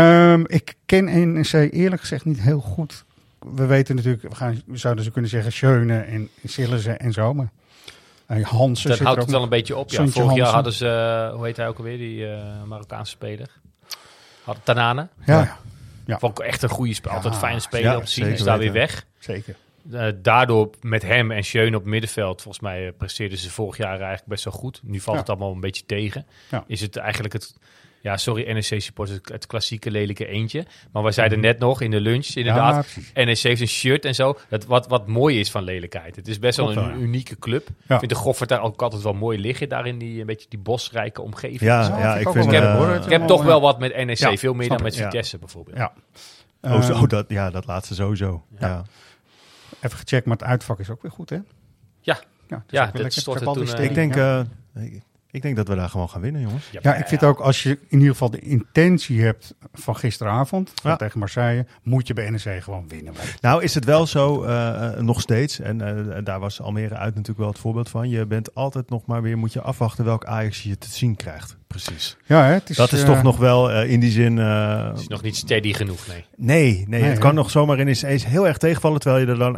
Um, 0.00 0.44
ik 0.46 0.74
ken 0.86 1.32
NEC 1.32 1.52
eerlijk 1.52 2.00
gezegd 2.00 2.24
niet 2.24 2.40
heel 2.40 2.60
goed. 2.60 3.04
We 3.38 3.66
weten 3.66 3.96
natuurlijk, 3.96 4.22
we, 4.22 4.34
gaan, 4.34 4.62
we 4.66 4.76
zouden 4.76 5.04
ze 5.04 5.10
kunnen 5.10 5.30
zeggen 5.30 5.52
Schöne 5.52 6.00
en 6.00 6.30
Sillessen 6.44 6.98
en 6.98 7.12
zo. 7.12 7.34
Maar 7.34 7.50
uh, 8.30 8.46
Hansen 8.46 8.88
Dat 8.88 8.96
zit 8.96 9.06
houdt 9.06 9.22
het 9.22 9.30
wel 9.30 9.42
een 9.42 9.48
beetje 9.48 9.76
op. 9.76 9.90
Ja. 9.90 10.06
Vorig 10.06 10.36
jaar 10.36 10.52
hadden 10.52 10.72
ze, 10.72 11.30
hoe 11.34 11.44
heet 11.44 11.56
hij 11.56 11.68
ook 11.68 11.78
alweer, 11.78 11.98
die 11.98 12.18
uh, 12.18 12.62
Marokkaanse 12.64 13.10
speler? 13.10 13.48
Had 14.42 14.56
Tanane. 14.62 15.08
Ja, 15.24 15.42
ja. 15.42 15.56
ja. 16.06 16.18
Vond 16.18 16.38
ik 16.38 16.44
echt 16.44 16.62
een 16.62 16.68
goede 16.68 16.94
speler. 16.94 17.16
Altijd 17.16 17.36
fijne 17.36 17.60
speler 17.60 17.92
zien. 17.92 18.06
zeker 18.06 18.32
Is 18.32 18.42
daar 18.42 18.58
weer 18.58 18.72
weg. 18.72 19.06
zeker. 19.18 19.56
Uh, 19.90 20.06
daardoor 20.22 20.70
met 20.80 21.02
hem 21.02 21.30
en 21.30 21.44
Schöne 21.44 21.76
op 21.76 21.84
middenveld, 21.84 22.42
volgens 22.42 22.62
mij 22.62 22.86
uh, 22.86 22.92
presteerden 22.98 23.38
ze 23.38 23.50
vorig 23.50 23.76
jaar 23.76 23.90
eigenlijk 23.98 24.26
best 24.26 24.44
wel 24.44 24.52
goed. 24.52 24.80
Nu 24.84 25.00
valt 25.00 25.16
Ja. 25.16 25.20
het 25.22 25.30
allemaal 25.30 25.52
een 25.52 25.60
beetje 25.60 25.86
tegen. 25.86 26.26
Ja. 26.50 26.64
Is 26.66 26.80
het 26.80 26.96
eigenlijk 26.96 27.32
het, 27.32 27.56
ja 28.00 28.16
sorry 28.16 28.52
NEC 28.52 28.80
supporters, 28.82 29.18
het, 29.18 29.28
het 29.28 29.46
klassieke 29.46 29.90
lelijke 29.90 30.26
eentje. 30.26 30.64
Maar 30.92 31.02
we 31.02 31.10
zeiden 31.10 31.40
net 31.40 31.58
nog 31.58 31.80
in 31.80 31.90
de 31.90 32.00
lunch 32.00 32.26
inderdaad. 32.26 32.86
NEC 33.14 33.38
heeft 33.38 33.60
een 33.60 33.68
shirt 33.68 34.04
en 34.04 34.14
zo. 34.14 34.38
Dat 34.48 34.64
wat, 34.66 34.86
wat 34.88 35.06
mooi 35.06 35.40
is 35.40 35.50
van 35.50 35.62
lelijkheid. 35.62 36.16
Het 36.16 36.28
is 36.28 36.38
best 36.38 36.56
wel 36.56 36.76
een 36.76 37.00
unieke 37.00 37.38
club. 37.38 37.68
Ja. 37.86 37.92
Ik 37.94 37.98
vind 37.98 38.10
de 38.10 38.16
Goffert 38.16 38.48
daar 38.48 38.62
ook 38.62 38.82
altijd 38.82 39.02
wel 39.02 39.14
mooi 39.14 39.38
liggen, 39.38 39.68
daar 39.68 39.86
in 39.86 39.98
die, 39.98 40.20
een 40.20 40.26
beetje 40.26 40.48
die 40.48 40.58
bosrijke 40.58 41.22
omgeving. 41.22 41.60
Ja, 41.60 41.82
Zo, 41.82 41.96
ja 41.96 42.14
ik 42.16 42.26
ik 42.26 42.32
vind... 42.32 42.52
eh, 42.52 42.76
hoor. 42.76 42.88
Het 42.88 43.04
Ik 43.04 43.10
heb 43.10 43.26
toch 43.26 43.40
eh, 43.40 43.46
wel 43.46 43.60
wat 43.60 43.78
met 43.78 43.96
NEC, 44.04 44.18
ja, 44.18 44.36
veel 44.36 44.54
meer 44.54 44.68
dan 44.68 44.76
ik, 44.76 44.82
met 44.82 44.94
ja. 44.96 45.02
Vitesse 45.02 45.38
bijvoorbeeld. 45.38 45.76
Ja. 45.76 45.92
Oh, 46.62 46.82
zo, 46.82 47.06
dat, 47.06 47.24
ja, 47.28 47.50
dat 47.50 47.66
laatste 47.66 47.94
sowieso. 47.94 48.44
Ja. 48.58 48.84
Even 49.86 49.98
gecheckt, 49.98 50.26
maar 50.26 50.36
het 50.36 50.46
uitvak 50.46 50.78
is 50.80 50.90
ook 50.90 51.02
weer 51.02 51.10
goed, 51.10 51.30
hè? 51.30 51.38
Ja. 52.00 52.18
Ja, 52.66 52.90
het 52.92 53.16
is 53.16 53.24
dat 53.24 53.46
al 53.46 53.54
die 53.54 53.64
toen, 53.64 53.74
eh, 53.76 53.84
Ik 53.84 53.94
denk, 53.94 54.14
ja. 54.14 54.46
eh, 54.72 54.82
ik, 55.30 55.42
denk 55.42 55.56
dat 55.56 55.68
we 55.68 55.74
daar 55.74 55.88
gewoon 55.88 56.08
gaan 56.08 56.20
winnen, 56.20 56.40
jongens. 56.40 56.70
Ja, 56.82 56.94
ik 56.94 57.06
vind 57.06 57.24
ook 57.24 57.40
als 57.40 57.62
je 57.62 57.70
in 57.70 57.98
ieder 57.98 58.08
geval 58.08 58.30
de 58.30 58.38
intentie 58.38 59.22
hebt 59.22 59.54
van 59.72 59.96
gisteravond 59.96 60.72
van 60.74 60.90
Ja. 60.90 60.96
tegen 60.96 61.18
Marseille, 61.18 61.66
moet 61.82 62.06
je 62.06 62.14
bij 62.14 62.30
NEC 62.30 62.62
gewoon 62.62 62.88
winnen. 62.88 63.14
Nou 63.40 63.62
is 63.62 63.74
het 63.74 63.84
wel 63.84 64.06
zo, 64.06 64.42
eh, 64.42 64.90
nog 65.00 65.20
steeds, 65.20 65.60
en 65.60 65.80
eh, 65.80 66.24
daar 66.24 66.40
was 66.40 66.60
Almere 66.60 66.94
uit 66.94 67.10
natuurlijk 67.14 67.38
wel 67.38 67.48
het 67.48 67.58
voorbeeld 67.58 67.88
van. 67.88 68.08
Je 68.08 68.26
bent 68.26 68.54
altijd 68.54 68.90
nog 68.90 69.06
maar 69.06 69.22
weer, 69.22 69.38
moet 69.38 69.52
je 69.52 69.60
afwachten 69.60 70.04
welk 70.04 70.24
Ajax 70.24 70.62
je 70.62 70.78
te 70.78 70.90
zien 70.90 71.16
krijgt. 71.16 71.56
Precies. 71.66 72.16
Ja, 72.24 72.44
hè, 72.44 72.52
het 72.52 72.70
is, 72.70 72.76
Dat 72.76 72.92
is 72.92 73.00
eh, 73.00 73.06
toch 73.06 73.22
nog 73.22 73.36
wel 73.36 73.70
eh, 73.70 73.90
in 73.90 74.00
die 74.00 74.10
zin... 74.10 74.38
eh, 74.38 74.88
Het 74.88 74.98
is 74.98 75.08
nog 75.08 75.22
niet 75.22 75.36
steady 75.36 75.72
genoeg, 75.72 76.06
nee. 76.06 76.24
Nee, 76.36 76.84
nee, 76.88 77.00
Nee, 77.00 77.10
het 77.10 77.18
kan 77.18 77.34
nog 77.34 77.50
zomaar 77.50 77.78
in 77.78 77.88
eens, 77.88 78.02
heel 78.26 78.46
erg 78.46 78.56
tegenvallen. 78.58 79.00
Terwijl 79.00 79.24
je 79.24 79.30
er 79.32 79.38
dan 79.38 79.52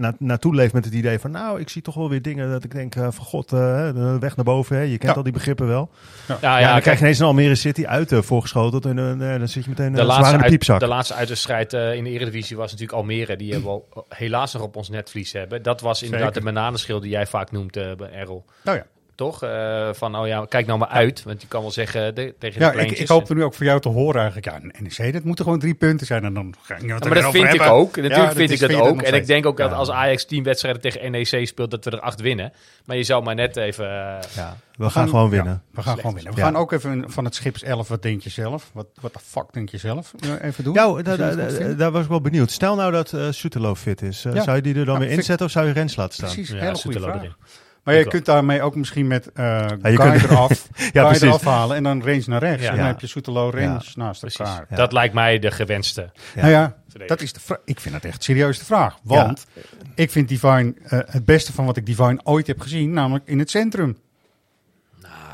na, 0.00 0.14
naartoe 0.18 0.54
leeft 0.54 0.72
met 0.72 0.84
het 0.84 0.94
idee 0.94 1.18
van... 1.18 1.30
Nou, 1.30 1.60
ik 1.60 1.68
zie 1.68 1.82
toch 1.82 1.94
wel 1.94 2.08
weer 2.08 2.22
dingen 2.22 2.50
dat 2.50 2.64
ik 2.64 2.70
denk 2.70 2.94
van 2.94 3.12
god, 3.24 3.48
de 3.48 4.16
weg 4.20 4.36
naar 4.36 4.44
boven. 4.44 4.76
Hè. 4.76 4.82
Je 4.82 4.98
kent 4.98 5.10
Ja. 5.10 5.16
al 5.16 5.22
die 5.22 5.32
begrippen 5.32 5.66
wel. 5.66 5.90
Ja, 6.28 6.38
Ja, 6.40 6.58
ja, 6.58 6.62
dan 6.62 6.70
kijk, 6.72 6.82
krijg 6.82 6.96
je 6.98 7.04
ineens 7.04 7.18
een 7.18 7.26
Almere 7.26 7.54
City 7.54 7.86
uit 7.86 8.12
eh, 8.12 8.22
voorgeschoteld. 8.22 8.84
En 8.86 8.98
eh, 8.98 9.38
dan 9.38 9.48
zit 9.48 9.64
je 9.64 9.70
meteen 9.70 9.92
de 9.92 9.98
zwaar 10.02 10.06
in 10.08 10.14
laatste, 10.16 10.36
de 10.36 10.42
uit, 10.42 10.52
piepzak. 10.52 10.80
de 10.80 10.86
laatste 10.86 11.14
uitwedstrijd 11.14 11.72
eh, 11.72 11.94
in 11.94 12.04
de 12.04 12.10
Eredivisie 12.10 12.56
was 12.56 12.70
natuurlijk 12.70 12.98
Almere. 12.98 13.36
Die 13.36 13.52
hebben 13.52 13.70
we 13.72 13.82
al- 13.94 14.06
helaas 14.08 14.52
nog 14.52 14.62
op 14.62 14.76
ons 14.76 14.88
netvlies 14.88 15.32
hebben. 15.32 15.62
Dat 15.62 15.80
was 15.80 16.02
inderdaad 16.02 16.34
Zeker. 16.34 16.46
de 16.48 16.52
bananenschil 16.54 17.00
die 17.00 17.10
jij 17.10 17.26
vaak 17.26 17.50
noemt, 17.50 17.76
eh 17.76 17.90
Errol. 18.12 18.44
Nou 18.64 18.76
ja, 18.76 18.86
Toch? 19.20 19.42
Eh, 19.42 19.88
van, 19.92 20.16
oh 20.16 20.26
ja, 20.26 20.44
kijk 20.48 20.66
nou 20.66 20.78
maar 20.78 20.88
uit. 20.88 21.22
Want 21.22 21.42
je 21.42 21.48
kan 21.48 21.60
wel 21.60 21.70
zeggen 21.70 22.14
de, 22.14 22.34
tegen 22.38 22.58
de 22.60 22.64
ja 22.64 22.72
ik, 22.72 23.08
hoop 23.08 23.28
er 23.28 23.34
nu 23.34 23.44
ook 23.44 23.54
voor 23.54 23.64
jou 23.66 23.80
te 23.80 23.88
horen 23.88 24.20
eigenlijk. 24.20 24.46
Ja, 24.46 24.80
NEC, 24.80 25.12
dat 25.12 25.24
moeten 25.24 25.44
gewoon 25.44 25.58
drie 25.58 25.74
punten 25.74 26.06
zijn. 26.06 26.24
En 26.24 26.34
dan 26.34 26.54
ga 26.62 26.74
ik 26.74 26.80
Ja, 26.82 26.86
maar 26.98 27.14
dat 27.22 27.30
vind 27.30 27.54
ik 27.54 27.62
ook. 27.62 27.96
Natuurlijk 27.96 28.32
vind 28.36 28.50
ik 28.50 28.58
dat 28.60 28.72
ook. 28.74 29.02
En 29.02 29.14
ik 29.14 29.26
denk 29.26 29.46
ook 29.46 29.56
dat 29.56 29.72
als 29.72 29.90
Ajax 29.90 30.24
10 30.24 30.42
wedstrijden 30.42 30.80
tegen 30.82 31.10
NEC 31.10 31.46
speelt, 31.46 31.70
dat 31.70 31.84
we 31.84 31.90
er 31.90 32.00
acht 32.00 32.20
winnen. 32.20 32.52
Maar 32.84 32.96
je 32.96 33.02
zou 33.02 33.22
maar 33.22 33.34
net 33.34 33.56
even... 33.56 33.84
eh, 33.84 34.18
Ja, 34.36 34.56
we, 34.76 34.90
gaan, 34.90 35.08
gewoon 35.08 35.30
winnen. 35.30 35.52
Ja, 35.52 35.60
we 35.76 35.82
gaan 35.82 35.96
gewoon 35.96 36.14
winnen. 36.14 36.32
We 36.34 36.38
Ja. 36.38 36.44
gaan 36.46 36.56
ook 36.56 36.72
even 36.72 37.10
van 37.10 37.24
het 37.24 37.34
Schips 37.34 37.62
11, 37.62 37.88
wat 37.88 38.02
denk 38.02 38.22
je 38.22 38.30
zelf? 38.30 38.70
Wat 38.72 38.86
wat 39.00 39.12
de 39.12 39.18
fuck 39.24 39.52
denk 39.52 39.68
je 39.68 39.78
zelf? 39.78 40.12
Eh, 40.20 40.48
Even 40.48 40.64
doen. 40.64 40.74
Nou, 40.74 41.02
da- 41.02 41.16
da- 41.16 41.34
da- 41.34 41.72
daar 41.74 41.90
was 41.90 42.02
ik 42.02 42.08
wel 42.08 42.20
benieuwd. 42.20 42.50
Stel 42.50 42.74
nou 42.76 42.92
dat 42.92 43.12
eh 43.12 43.26
Soetelo 43.30 43.74
fit 43.74 44.02
is. 44.02 44.22
Ja. 44.22 44.42
Zou 44.42 44.56
je 44.56 44.62
die 44.62 44.74
er 44.74 44.84
dan 44.84 44.94
Ja, 45.00 45.00
weer 45.06 45.10
inzetten 45.10 45.46
of 45.46 45.52
zou 45.52 45.66
je 45.66 45.72
Rens 45.72 45.96
laten 45.96 46.14
staan? 46.14 46.28
Precies, 46.28 46.48
ja, 46.48 46.54
hele 46.54 46.66
goede 46.74 46.80
Soetelo 46.98 47.18
vraag. 47.18 47.36
Maar 47.84 47.94
je 47.94 48.04
kunt 48.06 48.24
daarmee 48.24 48.62
ook 48.62 48.74
misschien 48.74 49.06
met 49.06 49.32
eh 49.32 49.66
je 49.68 49.76
Guy 49.82 49.96
kunt- 49.96 50.22
eraf, 50.24 50.68
Ja, 50.92 51.14
eraf 51.14 51.44
halen 51.44 51.76
en 51.76 51.82
dan 51.82 52.02
range 52.04 52.22
naar 52.26 52.40
rechts. 52.40 52.62
Ja. 52.62 52.68
En 52.70 52.76
dan 52.76 52.84
Ja. 52.84 52.90
heb 52.90 53.00
je 53.00 53.06
Soetelo 53.06 53.50
range 53.50 53.80
naast 53.94 54.20
Precies. 54.20 54.38
elkaar. 54.38 54.66
Ja. 54.70 54.76
Dat 54.76 54.92
lijkt 54.92 55.14
mij 55.14 55.38
de 55.38 55.50
gewenste. 55.50 56.10
Ja. 56.34 56.40
Nou 56.40 56.52
ja, 56.52 56.76
dat 57.06 57.20
is 57.20 57.32
de 57.32 57.40
ik 57.64 57.80
vind 57.80 57.94
dat 57.94 58.04
echt 58.04 58.22
serieus 58.22 58.58
de 58.58 58.64
vraag. 58.64 58.96
Want 59.02 59.46
ik 59.94 60.10
vind 60.10 60.28
Divine 60.28 60.74
eh, 60.84 60.98
het 61.06 61.24
beste 61.24 61.52
van 61.52 61.64
wat 61.64 61.76
ik 61.76 61.86
Divine 61.86 62.20
ooit 62.22 62.46
heb 62.46 62.60
gezien, 62.60 62.92
namelijk 62.92 63.26
in 63.26 63.38
het 63.38 63.50
centrum. 63.50 63.96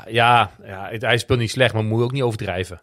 Ja, 0.09 0.51
ja, 0.65 0.87
het- 0.91 1.01
hij 1.01 1.17
speelt 1.17 1.39
niet 1.39 1.51
slecht, 1.51 1.73
maar 1.73 1.83
moet 1.83 1.97
je 1.97 2.03
ook 2.03 2.11
niet 2.11 2.21
overdrijven. 2.21 2.81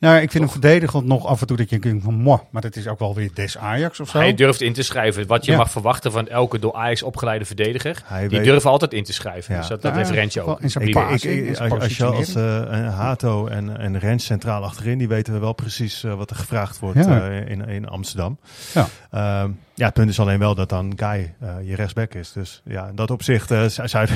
Nou, 0.00 0.20
ik 0.20 0.30
vind 0.30 0.42
hem 0.44 0.52
verdedigend 0.52 1.04
nog 1.06 1.26
af 1.26 1.40
en 1.40 1.46
toe 1.46 1.56
dat 1.56 1.70
je 1.70 1.78
denkt 1.78 2.04
van, 2.04 2.14
moi, 2.14 2.38
maar 2.50 2.62
dat 2.62 2.76
is 2.76 2.86
ook 2.88 2.98
wel 2.98 3.14
weer 3.14 3.30
des 3.34 3.58
Ajax 3.58 4.00
of 4.00 4.08
zo. 4.08 4.18
Hij 4.18 4.34
durft 4.34 4.60
in 4.60 4.72
te 4.72 4.82
schrijven. 4.82 5.26
Wat 5.26 5.44
je 5.44 5.50
Ja. 5.52 5.56
mag 5.56 5.70
verwachten 5.70 6.12
van 6.12 6.28
elke 6.28 6.58
door 6.58 6.74
Ajax 6.74 7.02
opgeleide 7.02 7.44
verdediger. 7.44 8.02
Hij 8.04 8.28
Die 8.28 8.38
weet- 8.38 8.46
durft 8.46 8.66
altijd 8.66 8.92
in 8.92 9.04
te 9.04 9.12
schrijven. 9.12 9.54
Ja. 9.54 9.60
Dus 9.60 9.68
dat, 9.68 9.82
dat 9.82 9.92
Ja, 9.92 9.98
heeft 9.98 10.10
Rentje 10.10 10.40
ook. 10.42 10.60
in 10.60 10.70
zijn 10.70 10.88
Ik, 10.88 10.94
ik, 10.96 11.22
in 11.24 11.48
ik- 11.48 11.56
zijn 11.56 11.70
als, 11.72 11.82
als 11.82 11.96
je 11.96 12.04
als 12.04 12.34
eh, 12.34 12.86
eh, 12.86 12.94
Hato 12.94 13.46
en, 13.46 13.78
en 13.78 13.98
Rens 13.98 14.24
centraal 14.24 14.64
achterin, 14.64 14.98
die 14.98 15.08
weten 15.08 15.40
wel 15.40 15.52
precies 15.52 16.04
eh, 16.04 16.14
wat 16.14 16.30
er 16.30 16.36
gevraagd 16.36 16.78
wordt 16.78 17.04
Ja. 17.04 17.28
eh, 17.30 17.50
in, 17.50 17.68
in 17.68 17.88
Amsterdam. 17.88 18.38
Ja. 18.74 18.86
Ehm, 19.10 19.50
ja, 19.80 19.86
het 19.86 19.94
punt 19.94 20.08
is 20.10 20.20
alleen 20.20 20.38
wel 20.38 20.54
dat 20.54 20.68
dan 20.68 20.92
Guy 20.96 21.34
eh, 21.40 21.54
je 21.62 21.74
rechtsback 21.74 22.14
is. 22.14 22.32
Dus 22.32 22.62
ja, 22.64 22.88
in 22.88 22.94
dat 22.94 23.10
opzicht 23.10 23.50
eh, 23.50 23.64
zou, 23.68 23.86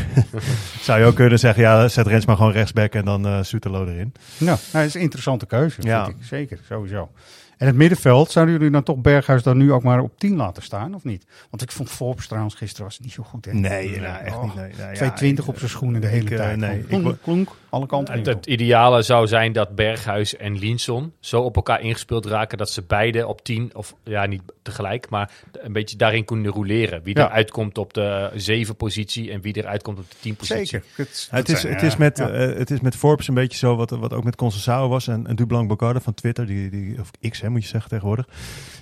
zou, 0.80 1.00
je 1.00 1.04
ook 1.06 1.14
kunnen 1.14 1.38
zeggen, 1.38 1.62
ja, 1.62 1.88
zet 1.88 2.06
Rens 2.06 2.24
maar 2.26 2.36
gewoon 2.36 2.52
rechtsback 2.52 2.92
en 2.94 3.04
dan 3.04 3.26
eh 3.26 3.38
Soetelo 3.42 3.86
erin. 3.86 4.12
Ja, 4.38 4.44
nou, 4.46 4.58
dat 4.72 4.82
is 4.82 4.94
een 4.94 5.00
interessante 5.00 5.46
keuze, 5.46 5.82
Ja. 5.82 6.04
vind 6.04 6.16
ik. 6.18 6.24
Zeker, 6.24 6.58
sowieso. 6.68 7.10
En 7.56 7.66
het 7.66 7.76
middenveld, 7.76 8.30
zouden 8.30 8.54
jullie 8.54 8.70
dan 8.70 8.82
toch 8.82 8.96
Berghuis 8.96 9.42
dan 9.42 9.56
nu 9.56 9.72
ook 9.72 9.82
maar 9.82 10.00
op 10.00 10.18
10 10.18 10.36
laten 10.36 10.62
staan, 10.62 10.94
of 10.94 11.04
niet? 11.04 11.26
Want 11.50 11.62
ik 11.62 11.72
vond 11.72 11.90
Forbes 11.90 12.26
trouwens 12.26 12.54
gisteren 12.54 12.84
was 12.86 12.98
niet 13.00 13.12
zo 13.12 13.22
goed, 13.22 13.44
hè? 13.44 13.52
Nee, 13.52 14.00
nou, 14.00 14.24
echt 14.24 14.36
Oh, 14.36 14.42
niet. 14.42 14.54
Nee, 14.54 14.64
nou, 14.70 14.88
ja, 14.88 14.92
220 14.94 15.44
ik- 15.44 15.50
op 15.50 15.58
zijn 15.58 15.70
schoenen 15.70 16.00
de 16.00 16.06
hele 16.06 16.30
ik, 16.30 16.36
tijd. 16.36 16.56
nee, 16.56 16.78
ik 16.78 16.86
klonk, 16.88 17.04
wo- 17.04 17.16
klonk, 17.22 17.48
alle 17.74 17.86
kanten 17.86 18.24
Het, 18.24 18.46
ideale 18.46 19.02
zou 19.02 19.26
zijn 19.26 19.52
dat 19.52 19.74
Berghuis 19.74 20.36
en 20.36 20.58
Linson 20.58 21.12
zo 21.20 21.40
op 21.40 21.56
elkaar 21.56 21.80
ingespeeld 21.80 22.26
raken 22.26 22.58
dat 22.58 22.70
ze 22.70 22.82
beide 22.82 23.26
op 23.26 23.44
10, 23.44 23.70
of 23.74 23.94
ja, 24.04 24.26
niet 24.26 24.42
tegelijk, 24.62 25.10
maar 25.10 25.30
een 25.52 25.72
beetje 25.72 25.96
daarin 25.96 26.24
kunnen 26.24 26.52
roleren. 26.52 27.02
Wie 27.02 27.16
Ja. 27.18 27.26
eruit 27.26 27.50
komt 27.50 27.78
op 27.78 27.92
de 27.94 28.30
7 28.34 28.76
positie 28.76 29.30
en 29.30 29.40
wie 29.40 29.56
eruit 29.56 29.82
komt 29.82 29.98
op 29.98 30.10
de 30.10 30.16
10 30.20 30.36
positie. 30.36 30.66
Zeker. 30.66 30.84
Het, 30.96 31.08
is, 31.48 31.60
zijn, 31.60 31.72
het, 31.74 31.82
is 31.82 31.96
met, 31.96 32.18
ja. 32.18 32.28
eh, 32.28 32.58
het 32.58 32.70
is 32.70 32.80
met 32.80 32.96
Forbes 32.96 33.28
een 33.28 33.34
beetje 33.34 33.58
zo, 33.58 33.76
wat, 33.76 33.90
wat 33.90 34.12
ook 34.12 34.24
met 34.24 34.36
Concessao 34.36 34.88
was. 34.88 35.08
En, 35.08 35.26
en 35.26 35.36
Dublanc 35.36 35.68
Bogarde 35.68 36.00
van 36.00 36.14
Twitter, 36.14 36.46
die, 36.46 36.70
die, 36.70 37.00
of 37.00 37.10
X 37.30 37.40
hè, 37.40 37.48
moet 37.48 37.62
je 37.62 37.68
zeggen 37.68 37.90
tegenwoordig. 37.90 38.26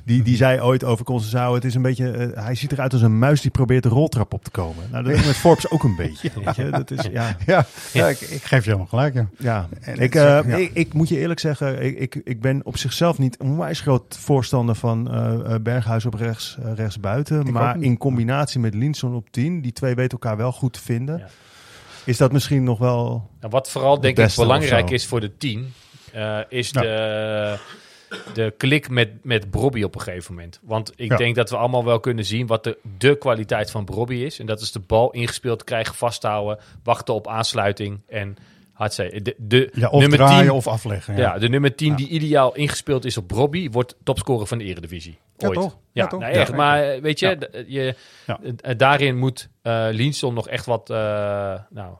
Die, 0.04 0.22
die 0.22 0.36
zei 0.36 0.60
ooit 0.60 0.84
over 0.84 1.04
Concessao, 1.04 1.54
het 1.54 1.64
is 1.64 1.74
een 1.74 1.82
beetje, 1.82 2.10
eh, 2.10 2.44
hij 2.44 2.54
ziet 2.54 2.72
eruit 2.72 2.92
als 2.92 3.02
een 3.02 3.18
muis 3.18 3.40
die 3.40 3.50
probeert 3.50 3.82
de 3.82 3.88
roltrap 3.88 4.32
op 4.32 4.44
te 4.44 4.50
komen. 4.50 4.84
Nou, 4.90 5.04
dat 5.04 5.12
is 5.12 5.26
met 5.26 5.36
Forbes 5.36 5.70
ook 5.70 5.82
een 5.84 5.96
beetje. 6.06 6.30
Weet 6.44 6.56
je? 6.56 6.70
Dat 6.70 6.90
is, 6.90 7.06
ja, 7.12 7.36
ja, 7.46 7.66
ja, 7.92 8.08
ik, 8.08 8.20
ik 8.20 8.42
geef 8.42 8.64
je 8.64 8.81
helemaal 8.90 9.10
gelijk. 9.10 9.14
Ja. 9.14 9.28
ja. 9.38 9.68
En 9.80 9.98
Ik, 9.98 10.14
eh, 10.14 10.22
ja. 10.22 10.56
ik, 10.56 10.70
ik 10.74 10.92
moet 10.92 11.08
je 11.08 11.18
eerlijk 11.18 11.40
zeggen, 11.40 11.82
ik, 11.82 11.98
ik, 11.98 12.14
ik 12.24 12.40
ben 12.40 12.60
op 12.64 12.76
zichzelf 12.76 13.18
niet 13.18 13.40
een 13.40 13.46
onwijs 13.50 13.80
groot 13.80 14.16
voorstander 14.18 14.74
van 14.74 15.10
eh, 15.10 15.54
eh, 15.54 15.60
Berghuis 15.62 16.06
op 16.06 16.14
rechts, 16.14 16.56
eh, 16.62 16.72
rechts 16.74 17.00
buiten. 17.00 17.52
Maar 17.52 17.80
in 17.80 17.98
combinatie 17.98 18.60
met 18.60 18.74
Linson 18.74 19.14
op 19.14 19.30
10, 19.30 19.60
die 19.60 19.72
twee 19.72 19.94
weten 19.94 20.18
elkaar 20.18 20.36
wel 20.36 20.52
goed 20.52 20.72
te 20.72 20.80
vinden. 20.82 21.18
Ja. 21.18 21.26
Is 22.04 22.16
dat 22.16 22.32
misschien 22.32 22.64
nog 22.64 22.78
wel... 22.78 23.30
Nou, 23.40 23.52
wat 23.52 23.70
vooral 23.70 24.00
denk 24.00 24.18
ik 24.18 24.34
belangrijk 24.36 24.90
is 24.90 25.06
voor 25.06 25.20
de 25.20 25.36
10, 25.36 25.72
eh, 26.12 26.38
is 26.48 26.72
de, 26.72 27.56
de 28.34 28.54
klik 28.56 28.88
met, 28.90 29.10
met 29.22 29.50
Brobby 29.50 29.82
op 29.82 29.94
een 29.94 30.00
gegeven 30.00 30.34
moment. 30.34 30.60
Want 30.62 30.92
ik 30.96 31.10
Ja. 31.10 31.16
denk 31.16 31.34
dat 31.34 31.50
we 31.50 31.56
allemaal 31.56 31.84
wel 31.84 32.00
kunnen 32.00 32.24
zien 32.24 32.46
wat 32.46 32.64
de, 32.64 32.78
de 32.98 33.18
kwaliteit 33.18 33.70
van 33.70 33.84
Brobby 33.84 34.14
is. 34.14 34.38
En 34.38 34.46
dat 34.46 34.60
is 34.60 34.72
de 34.72 34.80
bal 34.80 35.10
ingespeeld 35.10 35.64
krijgen, 35.64 35.94
vasthouden, 35.94 36.58
wachten 36.82 37.14
op 37.14 37.28
aansluiting 37.28 38.00
en 38.08 38.36
hardzee. 38.82 39.22
De, 39.22 39.34
de 39.38 39.70
Ja, 39.74 39.88
of 39.88 40.00
nummer 40.00 40.18
draaien 40.18 40.42
10, 40.46 40.50
of 40.52 40.66
afleggen. 40.66 41.16
ja. 41.16 41.38
de 41.38 41.48
nummer 41.48 41.74
10 41.74 41.88
Ja. 41.88 41.96
die 41.96 42.08
ideaal 42.08 42.54
ingespeeld 42.54 43.04
is 43.04 43.16
op 43.16 43.26
Brobby, 43.26 43.70
wordt 43.70 43.96
topscorer 44.02 44.46
van 44.46 44.58
de 44.58 44.64
Eredivisie. 44.64 45.18
Ja, 45.36 45.46
Ooit. 45.48 45.58
toch? 45.58 45.72
Ja, 45.92 46.02
Ja, 46.02 46.06
toch? 46.06 46.20
nou 46.20 46.32
Ja, 46.32 46.38
echt. 46.40 46.52
maar 46.54 46.82
eh, 46.82 47.00
weet 47.00 47.18
je, 47.18 47.26
Ja. 47.26 47.36
d- 47.36 47.48
je, 47.66 47.94
Ja. 48.26 48.40
eh, 48.60 48.76
daarin 48.76 49.18
moet 49.18 49.48
eh 49.62 49.86
Linson 49.90 50.34
nog 50.34 50.48
echt 50.48 50.66
wat, 50.66 50.90
eh, 50.90 50.96
nou, 51.70 51.94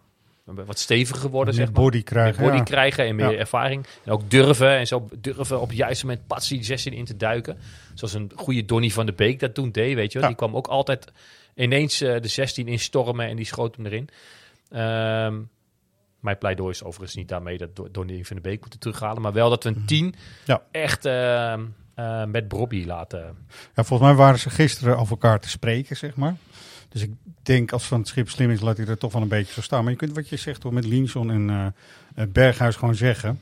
wat 0.44 0.78
steviger 0.78 1.30
worden, 1.30 1.54
Meer 1.54 1.64
zeg 1.64 1.74
maar. 1.74 1.82
body 1.84 2.02
krijgen, 2.02 2.40
Meer 2.40 2.50
body 2.50 2.58
ja. 2.58 2.62
krijgen 2.64 3.04
en 3.06 3.14
meer 3.16 3.30
Ja. 3.30 3.38
ervaring. 3.38 3.86
En 4.04 4.12
ook 4.12 4.30
durven 4.30 4.70
en 4.76 4.86
zo 4.86 5.08
durven 5.18 5.60
op 5.60 5.68
het 5.68 5.76
juiste 5.76 6.06
moment 6.06 6.26
patsie 6.26 6.56
die 6.56 6.66
16 6.66 6.92
in 6.92 7.04
te 7.04 7.16
duiken. 7.16 7.56
Zoals 7.94 8.14
een 8.14 8.30
goede 8.36 8.64
Donny 8.64 8.90
van 8.90 9.06
de 9.06 9.12
Beek 9.12 9.40
dat 9.40 9.54
toen 9.54 9.70
deed, 9.70 9.94
weet 9.94 10.12
je 10.12 10.18
wel. 10.18 10.22
Ja. 10.28 10.34
Die 10.34 10.46
kwam 10.46 10.56
ook 10.56 10.66
altijd 10.66 11.12
ineens 11.54 12.00
eh, 12.00 12.20
de 12.20 12.28
16 12.28 12.68
instormen 12.68 13.28
en 13.28 13.36
die 13.36 13.44
schoot 13.46 13.76
hem 13.76 13.86
erin. 13.86 14.08
Ehm, 14.70 15.34
mijn 16.22 16.38
pleidooi 16.38 16.70
is 16.70 16.82
overigens 16.84 17.16
niet 17.16 17.28
daarmee 17.28 17.58
dat 17.58 17.76
Do- 17.76 17.88
Donny 17.90 18.24
van 18.24 18.36
de 18.36 18.42
Beek 18.42 18.60
moeten 18.60 18.78
terughalen. 18.80 19.22
Maar 19.22 19.32
wel 19.32 19.50
dat 19.50 19.62
we 19.64 19.68
een 19.68 19.84
10 19.86 20.14
Ja. 20.44 20.62
echt 20.70 21.04
ehm, 21.04 21.64
eh, 21.94 22.24
met 22.24 22.48
Brobby 22.48 22.84
laten. 22.86 23.36
Ja, 23.74 23.84
volgens 23.84 24.08
mij 24.08 24.18
waren 24.18 24.38
ze 24.38 24.50
gisteren 24.50 24.96
over 24.98 25.10
elkaar 25.10 25.40
te 25.40 25.48
spreken, 25.48 25.96
zeg 25.96 26.16
maar. 26.16 26.34
Dus 26.88 27.02
ik 27.02 27.10
denk 27.42 27.72
als 27.72 27.84
van 27.84 27.98
het 27.98 28.08
schip 28.08 28.28
slim 28.28 28.50
is, 28.50 28.60
laat 28.60 28.76
hij 28.76 28.86
er 28.86 28.98
toch 28.98 29.12
wel 29.12 29.22
een 29.22 29.28
beetje 29.28 29.52
zo 29.52 29.60
staan. 29.60 29.82
Maar 29.82 29.92
je 29.92 29.98
kunt 29.98 30.14
wat 30.14 30.28
je 30.28 30.36
zegt 30.36 30.62
hoor, 30.62 30.72
met 30.74 30.84
Linson 30.84 31.30
en 31.30 31.50
eh, 31.50 31.66
eh, 32.24 32.30
Berghuis 32.32 32.76
gewoon 32.76 32.94
zeggen. 32.94 33.40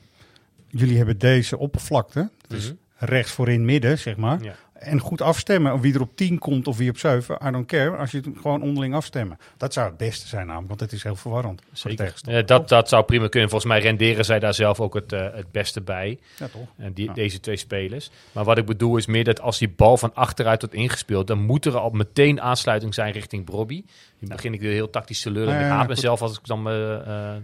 Jullie 0.68 0.96
hebben 0.96 1.18
deze 1.18 1.58
oppervlakte, 1.58 2.30
dus 2.46 2.64
Mhm. 2.66 2.74
rechts 2.96 3.32
voorin 3.32 3.64
midden, 3.64 3.98
zeg 3.98 4.16
maar. 4.16 4.42
Ja. 4.42 4.54
En 4.80 5.00
goed 5.00 5.20
afstemmen. 5.20 5.72
Of 5.72 5.80
wie 5.80 5.94
er 5.94 6.00
op 6.00 6.16
10 6.16 6.38
komt 6.38 6.66
of 6.66 6.76
wie 6.76 6.90
op 6.90 6.98
7, 6.98 7.38
I 7.46 7.50
don't 7.50 7.66
care. 7.66 7.96
Als 7.96 8.10
je 8.10 8.16
het 8.16 8.28
gewoon 8.40 8.62
onderling 8.62 8.94
afstemmen. 8.94 9.38
Dat 9.56 9.72
zou 9.72 9.88
het 9.88 9.96
beste 9.96 10.28
zijn 10.28 10.46
namelijk, 10.46 10.68
want 10.68 10.80
het 10.80 10.92
is 10.92 11.02
heel 11.02 11.16
verwarrend. 11.16 11.62
Zeker. 11.72 12.14
Eh, 12.24 12.46
dat, 12.46 12.68
dat 12.68 12.88
zou 12.88 13.04
prima 13.04 13.28
kunnen. 13.28 13.50
Volgens 13.50 13.70
mij 13.72 13.80
renderen 13.80 14.24
zij 14.24 14.38
daar 14.38 14.54
zelf 14.54 14.80
ook 14.80 14.94
het, 14.94 15.12
eh, 15.12 15.26
het 15.32 15.52
beste 15.52 15.80
bij. 15.80 16.18
Ja, 16.36 16.48
toch? 16.48 16.68
En 16.76 16.92
die, 16.92 17.06
Ja. 17.06 17.12
deze 17.12 17.40
twee 17.40 17.56
spelers. 17.56 18.10
Maar 18.32 18.44
wat 18.44 18.58
ik 18.58 18.66
bedoel 18.66 18.96
is 18.96 19.06
meer 19.06 19.24
dat 19.24 19.40
als 19.40 19.58
die 19.58 19.68
bal 19.68 19.96
van 19.96 20.14
achteruit 20.14 20.60
wordt 20.60 20.76
ingespeeld, 20.76 21.26
dan 21.26 21.42
moet 21.42 21.64
er 21.64 21.78
al 21.78 21.90
meteen 21.90 22.40
aansluiting 22.40 22.94
zijn 22.94 23.12
richting 23.12 23.44
Brobby. 23.44 23.84
Nu 24.18 24.28
begin 24.28 24.54
ik 24.54 24.60
weer 24.60 24.72
heel 24.72 24.90
tactisch 24.90 25.20
te 25.20 25.30
lullen. 25.30 25.48
Ja, 25.48 25.58
en 25.58 25.64
ik 25.64 25.70
ja, 25.70 25.76
haat 25.76 25.88
mezelf 25.88 26.22
als 26.22 26.38
ik 26.38 26.46
dan 26.46 26.68
eh 26.68 27.36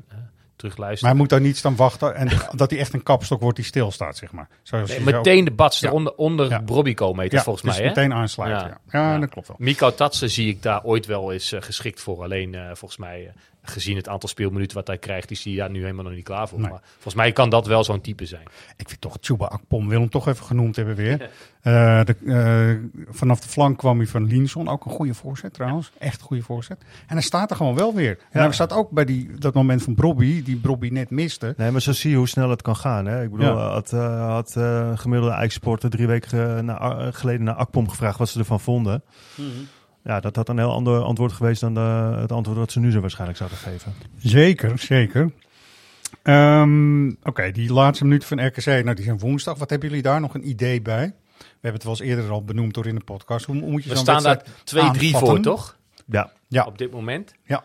eh, 0.57 0.71
eh, 0.71 0.73
terugluister. 0.73 1.03
Maar 1.03 1.11
hij 1.11 1.21
moet 1.21 1.31
daar 1.31 1.41
niet 1.41 1.57
staan 1.57 1.77
wachten 1.77 2.15
en 2.15 2.29
dat 2.57 2.71
hij 2.71 2.79
echt 2.79 2.93
een 2.93 3.03
kapstok 3.03 3.41
wordt 3.41 3.57
die 3.57 3.65
stilstaat, 3.65 4.17
zeg 4.17 4.33
maar. 4.33 4.49
Zoals 4.63 4.91
Nee, 4.91 5.01
meteen 5.01 5.45
de 5.45 5.51
bats 5.51 5.81
Ja. 5.81 5.89
eronder 5.89 6.15
onder 6.15 6.49
Ja. 6.49 6.61
Ja, 7.31 7.43
volgens 7.43 7.65
dus 7.65 7.75
mij. 7.75 7.83
Hè? 7.83 7.89
meteen 7.89 8.15
aansluiten. 8.15 8.79
Ja, 8.91 9.13
ja. 9.13 9.19
Dat 9.19 9.31
klopt 9.31 9.49
wel. 9.49 9.57
Mikau 9.61 9.93
Tatsen 9.93 10.31
zie 10.31 10.49
ik 10.49 10.63
daar 10.63 10.83
ooit 10.85 11.07
wel 11.07 11.33
eens 11.33 11.53
eh, 11.53 11.63
geschikt 11.63 12.01
voor. 12.01 12.23
Alleen 12.23 12.55
eh, 12.55 12.65
volgens 12.67 12.97
mij, 12.97 13.27
eh, 13.27 13.33
gezien 13.71 13.97
het 13.97 14.09
aantal 14.09 14.29
speelminuten 14.29 14.77
wat 14.77 14.87
hij 14.87 14.99
krijgt, 14.99 15.31
is 15.31 15.45
hij 15.45 15.55
daar 15.55 15.71
nu 15.71 15.81
helemaal 15.81 16.05
nog 16.05 16.13
niet 16.15 16.25
klaar 16.25 16.49
voor. 16.49 16.61
Nee. 16.61 16.71
Maar 16.71 16.81
volgens 16.93 17.15
mij 17.15 17.33
kan 17.33 17.51
dat 17.51 17.67
wel 17.67 17.85
zo'n 17.85 18.01
type 18.01 18.27
zijn. 18.27 18.43
Ik 18.77 18.89
vind 18.89 19.01
toch 19.01 19.17
Chuba 19.21 19.47
Akpom, 19.47 19.89
wil 19.89 20.01
hem 20.01 20.11
toch 20.11 20.29
even 20.29 20.45
genoemd 20.45 20.77
hebben 20.77 20.95
weer. 20.95 21.31
Eh, 21.63 22.01
de, 22.05 22.17
eh, 22.27 23.05
vanaf 23.15 23.41
de 23.41 23.49
flank 23.49 23.79
kwam 23.79 23.99
hij 23.99 24.07
van 24.07 24.27
Linson, 24.27 24.69
ook 24.69 24.85
een 24.85 24.91
goede 24.91 25.15
voorzet 25.15 25.53
trouwens. 25.53 25.91
Echt 25.99 26.21
een 26.21 26.27
goede 26.27 26.43
voorzet. 26.43 26.79
En 27.07 27.13
hij 27.15 27.23
staat 27.23 27.51
er 27.51 27.57
gewoon 27.57 27.75
wel 27.75 27.95
weer. 27.95 28.19
En 28.31 28.41
hij 28.41 28.53
staat 28.53 28.73
ook 28.73 28.91
bij 28.91 29.05
die, 29.05 29.31
dat 29.39 29.55
moment 29.55 29.83
van 29.83 29.95
Brobby, 29.95 30.43
die 30.43 30.57
Brobby 30.57 30.89
net 30.89 31.11
miste. 31.11 31.55
Nee, 31.57 31.71
maar 31.71 31.81
zo 31.83 31.93
zie 31.93 32.11
je 32.11 32.17
hoe 32.17 32.29
snel 32.29 32.51
het 32.51 32.63
kan 32.63 32.77
gaan. 32.77 33.07
Hè? 33.07 33.23
Ik 33.23 33.31
bedoel, 33.31 33.47
Ja. 33.47 33.69
had, 33.71 33.93
eh, 33.93 34.29
had 34.29 34.57
eh, 34.57 34.99
gemiddelde 34.99 35.35
Eiksporter 35.35 35.91
drie 35.91 36.07
weken 36.07 36.65
na, 36.65 37.11
geleden 37.13 37.45
naar 37.45 37.55
Akpom 37.55 37.89
gevraagd 37.89 38.19
wat 38.19 38.29
ze 38.29 38.39
ervan 38.39 38.61
vonden. 38.61 39.03
Ja, 40.07 40.21
dat 40.21 40.37
had 40.37 40.49
een 40.49 40.59
heel 40.59 40.73
ander 40.73 41.01
antwoord 41.03 41.33
geweest 41.33 41.61
dan 41.61 41.75
de, 41.75 42.17
het 42.21 42.33
antwoord 42.33 42.59
dat 42.59 42.73
ze 42.73 42.81
nu 42.81 42.91
zo 42.91 43.01
waarschijnlijk 43.01 43.39
zouden 43.39 43.59
geven. 43.59 43.95
Zeker, 44.19 44.79
zeker. 44.79 45.31
Ehm, 46.23 47.09
Oké, 47.23 47.51
die 47.53 47.73
laatste 47.73 48.05
minuten 48.05 48.29
van 48.29 48.47
RKC, 48.47 48.65
nou 48.67 48.95
die 48.95 49.05
zijn 49.05 49.19
woensdag. 49.19 49.59
Wat 49.59 49.71
hebben 49.71 49.89
jullie 49.89 50.03
daar 50.03 50.21
nog 50.21 50.35
een 50.35 50.49
idee 50.49 50.83
bij? 50.83 51.15
We 51.39 51.45
hebben 51.53 51.73
het 51.73 51.83
wel 51.85 51.93
eens 51.93 52.01
eerder 52.01 52.31
al 52.31 52.45
benoemd 52.45 52.75
door 52.75 52.87
in 52.87 52.95
de 52.95 53.05
podcast. 53.05 53.47
Hoe, 53.47 53.57
hoe 53.57 53.71
moet 53.71 53.85
je 53.85 53.89
We 53.91 53.97
staan 53.97 54.23
daar 54.23 54.43
wedstrijd 54.65 54.97
2-3 54.99 55.11
voor, 55.11 55.41
toch? 55.41 55.77
Ja, 56.07 56.31
Ja, 56.49 56.65
Op 56.65 56.79
dit 56.79 56.91
moment. 56.93 57.35
ja. 57.45 57.63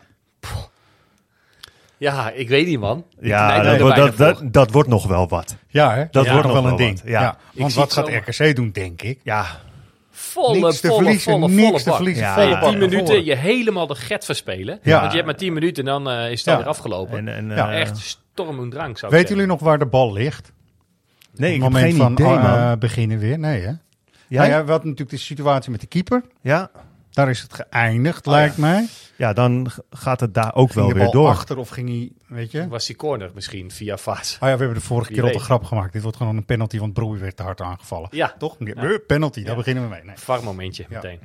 Ja, 1.98 2.30
ik 2.32 2.50
weet 2.50 2.68
niet, 2.68 2.80
man. 2.80 3.06
Ja 3.20 3.62
dat, 3.64 3.80
wordt- 3.80 3.96
dat, 3.96 4.18
dat, 4.18 4.42
dat 4.54 4.72
wordt 4.72 4.90
nog 4.90 5.08
wel 5.08 5.28
wat. 5.28 5.56
Ja, 5.68 5.94
hè? 5.96 6.06
dat 6.12 6.26
Ja. 6.26 6.32
wordt 6.32 6.48
nog 6.48 6.62
wel 6.62 6.72
een 6.72 6.78
ding. 6.78 7.00
wat, 7.02 7.10
Ja. 7.10 7.22
ja. 7.22 7.38
Want 7.54 7.74
wat 7.74 7.94
gaat. 7.94 8.08
RKC 8.10 8.56
doen, 8.56 8.72
denk 8.72 9.02
ik? 9.02 9.20
Ja, 9.24 9.46
Volle, 10.32 10.60
niks 10.60 10.80
te 10.80 10.88
volle, 10.88 11.02
verliezen, 11.04 11.32
volle, 11.32 11.48
niks 11.48 11.62
volle 11.68 11.78
te 11.80 11.86
bak. 11.86 11.96
verliezen. 11.96 12.24
Ja, 12.24 12.34
volle 12.34 12.48
ja. 12.48 12.60
bak 12.60 12.70
10 12.70 12.80
naar 12.80 12.90
minuten 12.90 13.26
je 13.26 13.36
helemaal 13.36 13.88
de 13.88 13.96
get 13.96 14.26
verspelen. 14.26 14.80
Ja. 14.84 15.00
Want 15.00 15.10
je 15.10 15.16
hebt 15.16 15.26
maar 15.30 15.38
10 15.38 15.54
minuten 15.54 15.88
en 15.88 16.04
dan 16.04 16.10
eh, 16.10 16.32
is 16.32 16.38
het 16.40 16.46
Ja. 16.46 16.52
alweer 16.52 16.68
afgelopen. 16.68 17.18
en, 17.18 17.28
en, 17.36 17.50
Ja. 17.56 17.72
eh, 17.72 17.80
Echt 17.82 17.98
storm 17.98 18.60
en 18.60 18.70
drang 18.70 18.98
zou 18.98 19.12
ik 19.12 19.18
Weten 19.18 19.18
zeggen. 19.18 19.36
jullie 19.36 19.48
nog 19.48 19.60
waar 19.60 19.80
de 19.80 19.86
bal 19.86 20.14
ligt? 20.14 20.52
nee, 21.36 21.54
ik 21.56 21.62
heb 21.64 21.74
geen 21.74 21.86
idee, 21.88 21.98
van 21.98 22.14
man. 22.14 22.46
eh, 22.46 22.72
beginnen 22.80 23.18
weer. 23.20 23.40
Nee, 23.40 23.62
hè? 23.62 23.72
Jij? 24.28 24.40
Nou 24.40 24.50
ja, 24.50 24.64
we 24.66 24.72
hadden 24.72 24.90
natuurlijk 24.90 25.18
de 25.18 25.24
situatie 25.24 25.72
met 25.72 25.82
de 25.82 25.88
keeper. 25.88 26.24
ja? 26.42 26.72
Daar 27.12 27.30
is 27.30 27.42
het 27.42 27.54
geëindigd, 27.54 28.28
Oh, 28.28 28.34
lijkt 28.34 28.58
mij. 28.58 28.86
ja, 29.16 29.34
dan 29.34 29.68
gaat 29.90 30.20
het 30.20 30.34
daar 30.34 30.56
ook 30.56 30.72
Ging 30.72 30.86
wel 30.86 30.94
de 30.94 31.00
weer 31.00 31.12
door. 31.12 31.28
achter 31.28 31.58
of 31.58 31.70
ging 31.70 31.90
hij, 31.90 32.12
weet 32.32 32.52
je? 32.52 32.68
Was 32.68 32.86
die 32.86 32.96
corner 32.96 33.32
misschien 33.34 33.72
via 33.72 33.98
Vaas? 33.98 34.34
Ah 34.40 34.50
ja, 34.50 34.56
we 34.56 34.64
hebben 34.64 34.74
de 34.80 34.86
vorige 34.86 35.08
Wie 35.14 35.18
keer 35.22 35.28
al 35.32 35.38
de 35.38 35.44
grap 35.44 35.64
gemaakt. 35.64 35.94
Dit 35.94 36.02
wordt 36.02 36.18
gewoon 36.18 36.38
een 36.38 36.46
penalty, 36.46 36.80
want 36.80 36.94
Broei 36.94 37.20
werd 37.20 37.36
te 37.38 37.44
hard 37.44 37.62
aangevallen. 37.62 38.08
Ja, 38.12 38.36
Toch? 38.38 38.56
Ja. 38.60 39.00
Penalty, 39.08 39.44
daar 39.44 39.56
beginnen 39.56 39.84
we 39.84 39.90
mee. 39.90 40.04
Nee, 40.04 40.16
var 40.18 40.44
momentje 40.44 40.86
Ja. 40.90 40.96
meteen. 40.96 41.20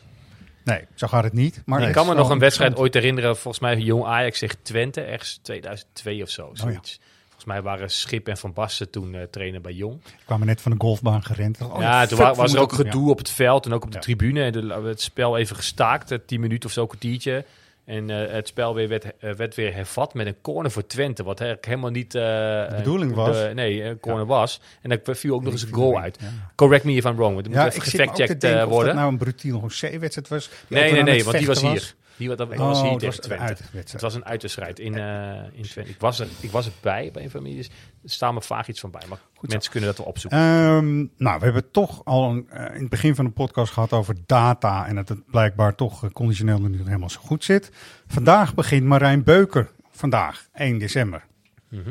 nee 0.64 0.80
zo 0.94 1.06
gaat 1.06 1.24
het 1.24 1.32
niet. 1.32 1.62
Maar 1.64 1.82
ik 1.82 1.92
kan 1.92 2.06
me 2.06 2.14
nog 2.14 2.30
een 2.30 2.38
wedstrijd 2.38 2.76
ooit 2.76 2.94
herinneren. 2.94 3.36
Volgens 3.36 3.62
mij 3.62 3.76
jong 3.78 4.04
Ajax 4.04 4.38
tegen 4.38 4.62
Twente, 4.62 5.00
ergens 5.00 5.38
2002 5.42 6.22
of 6.22 6.28
zo. 6.30 6.50
Zoiets. 6.52 7.00
Volgens 7.24 7.44
mij 7.44 7.62
waren 7.62 7.90
Schip 7.90 8.28
en 8.28 8.36
Van 8.36 8.52
Basten 8.52 8.90
toen 8.90 9.14
eh 9.14 9.22
trainer 9.30 9.60
bij 9.60 9.72
Jong. 9.72 10.02
We 10.04 10.10
kwamen 10.24 10.46
net 10.46 10.60
van 10.60 10.72
de 10.72 10.76
golfbaan 10.80 11.22
gerend. 11.24 11.60
Oh, 11.62 11.80
ja, 11.80 12.06
toen 12.06 12.18
was 12.18 12.54
er 12.54 12.60
ook 12.60 12.72
gedoe 12.72 13.10
op 13.10 13.18
het 13.18 13.30
veld 13.30 13.66
en 13.66 13.72
ook 13.72 13.82
op 13.84 13.90
de 13.90 13.96
Ja. 13.96 14.02
tribune. 14.02 14.42
En 14.42 14.52
de, 14.52 14.80
het 14.84 15.00
spel 15.00 15.36
even 15.38 15.56
gestaakt, 15.56 16.10
eh, 16.10 16.18
10 16.26 16.40
minuten 16.40 16.68
of 16.68 16.72
zo, 16.74 16.86
kwartiertje. 16.86 17.44
En 17.86 18.10
eh, 18.10 18.32
het 18.32 18.48
spel 18.48 18.74
weer 18.74 18.88
werd, 18.88 19.16
eh, 19.18 19.32
werd 19.32 19.54
weer 19.54 19.74
hervat 19.74 20.14
met 20.14 20.26
een 20.26 20.40
corner 20.42 20.70
voor 20.70 20.86
Twente. 20.86 21.22
Wat 21.22 21.40
eigenlijk 21.40 21.68
helemaal 21.68 21.90
niet 21.90 22.14
eh, 22.14 22.22
de 22.22 22.74
bedoeling 22.76 23.14
was. 23.14 23.36
nee, 23.54 23.82
een 23.82 24.00
corner 24.00 24.26
was. 24.26 24.60
En 24.82 24.90
daar 24.90 25.16
viel 25.16 25.34
ook 25.34 25.42
nog 25.42 25.52
eens 25.52 25.62
een 25.62 25.72
goal 25.72 26.00
uit. 26.00 26.18
ja. 26.20 26.26
Correct 26.54 26.84
me 26.84 26.92
if 26.92 27.04
I'm 27.04 27.16
wrong. 27.16 27.34
want 27.34 27.46
Het 27.46 27.54
moet 27.54 27.74
even 27.74 27.96
denken 27.96 28.58
eh, 28.58 28.64
of 28.64 28.68
worden. 28.68 28.86
dat 28.86 28.96
nou 28.96 29.12
een 29.12 29.18
brutiel 29.18 29.60
José-wedstrijd 29.60 30.28
was. 30.28 30.50
nee, 30.68 30.92
nee, 30.92 31.02
nee, 31.02 31.24
want 31.24 31.38
die 31.38 31.46
was 31.46 31.60
hier. 31.60 31.94
Die 32.16 32.28
was, 32.28 32.36
dat 32.36 32.48
was 32.54 32.78
Oh, 32.80 32.88
hier 32.88 32.98
tegen 32.98 33.20
Twente. 33.20 33.44
uitwedstrijd. 33.44 33.92
Het 33.92 34.00
was 34.00 34.14
een 34.14 34.24
uitwedstrijd 34.24 34.78
in, 34.78 34.98
eh 34.98 35.42
in 35.52 35.62
Twente. 35.62 35.90
Ik 35.90 36.00
was, 36.00 36.18
er, 36.18 36.28
ik 36.40 36.50
was 36.50 36.66
erbij 36.66 37.08
op 37.08 37.16
een 37.16 37.30
van 37.30 37.44
de 37.44 37.56
Er 37.56 37.66
staan 38.04 38.34
me 38.34 38.42
vaag 38.42 38.68
iets 38.68 38.80
van 38.80 38.90
bij. 38.90 39.02
Maar 39.08 39.18
mensen 39.40 39.70
kunnen 39.70 39.88
dat 39.88 39.98
wel 39.98 40.06
opzoeken. 40.06 40.38
Ehm, 40.38 40.96
nou, 41.16 41.38
we 41.38 41.44
hebben 41.44 41.70
toch 41.70 42.04
al 42.04 42.30
een, 42.30 42.46
eh, 42.50 42.74
in 42.74 42.80
het 42.80 42.88
begin 42.88 43.14
van 43.14 43.24
de 43.24 43.30
podcast 43.30 43.72
gehad 43.72 43.92
over 43.92 44.14
data. 44.26 44.86
En 44.86 44.94
dat 44.94 45.08
het 45.08 45.26
blijkbaar 45.26 45.74
toch 45.74 46.04
eh, 46.04 46.10
conditioneel 46.10 46.58
nu 46.60 46.78
helemaal 46.84 47.10
zo 47.10 47.20
goed 47.20 47.44
zit. 47.44 47.70
Vandaag 48.06 48.54
begint 48.54 48.84
Marijn 48.84 49.24
Beuker. 49.24 49.70
Vandaag, 49.90 50.48
1 50.54 50.78
december. 50.78 51.24
Mhm. 51.68 51.90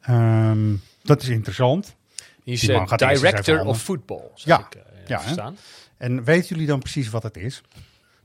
Ehm, 0.00 0.74
dat 1.02 1.22
is 1.22 1.28
interessant. 1.28 1.96
Die 2.44 2.54
is 2.54 2.60
director 2.60 3.64
of 3.64 3.82
football, 3.82 4.30
Ja, 4.34 4.58
ik 4.58 4.82
ja. 5.06 5.52
En 5.96 6.24
weten 6.24 6.48
jullie 6.48 6.66
dan 6.66 6.78
precies 6.78 7.10
wat 7.10 7.22
het 7.22 7.36
is? 7.36 7.62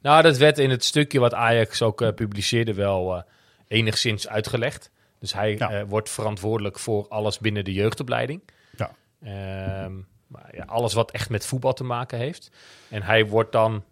Nou, 0.01 0.21
dat 0.21 0.37
werd 0.37 0.57
in 0.59 0.69
het 0.69 0.83
stukje 0.83 1.19
wat 1.19 1.33
Ajax 1.33 1.81
ook 1.81 2.01
eh, 2.01 2.13
publiceerde 2.13 2.73
wel 2.73 3.15
eh, 3.15 3.21
enigszins 3.67 4.27
uitgelegd. 4.27 4.91
Dus 5.19 5.33
hij 5.33 5.55
Ja. 5.57 5.69
eh, 5.71 5.83
wordt 5.87 6.09
verantwoordelijk 6.09 6.79
voor 6.79 7.07
alles 7.07 7.39
binnen 7.39 7.63
de 7.63 7.73
jeugdopleiding. 7.73 8.41
Ja. 8.77 8.91
Ehm, 9.23 9.93
maar 10.27 10.49
ja, 10.55 10.63
alles 10.65 10.93
wat 10.93 11.11
echt 11.11 11.29
met 11.29 11.45
voetbal 11.45 11.73
te 11.73 11.83
maken 11.83 12.17
heeft. 12.17 12.51
En 12.89 13.01
hij 13.01 13.25
wordt 13.25 13.51
dan... 13.51 13.83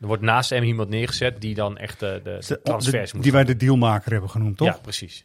Er 0.00 0.06
wordt 0.06 0.22
naast 0.22 0.50
hem 0.50 0.62
iemand 0.62 0.88
neergezet 0.88 1.40
die 1.40 1.54
dan 1.54 1.78
echt 1.78 2.00
de, 2.00 2.20
de, 2.24 2.38
de 2.48 2.60
transfers 2.62 3.12
moet 3.12 3.22
die 3.22 3.32
wij 3.32 3.44
de 3.44 3.56
dealmaker 3.56 4.12
hebben 4.12 4.30
genoemd, 4.30 4.56
toch? 4.56 4.66
Ja, 4.68 4.78
precies. 4.82 5.24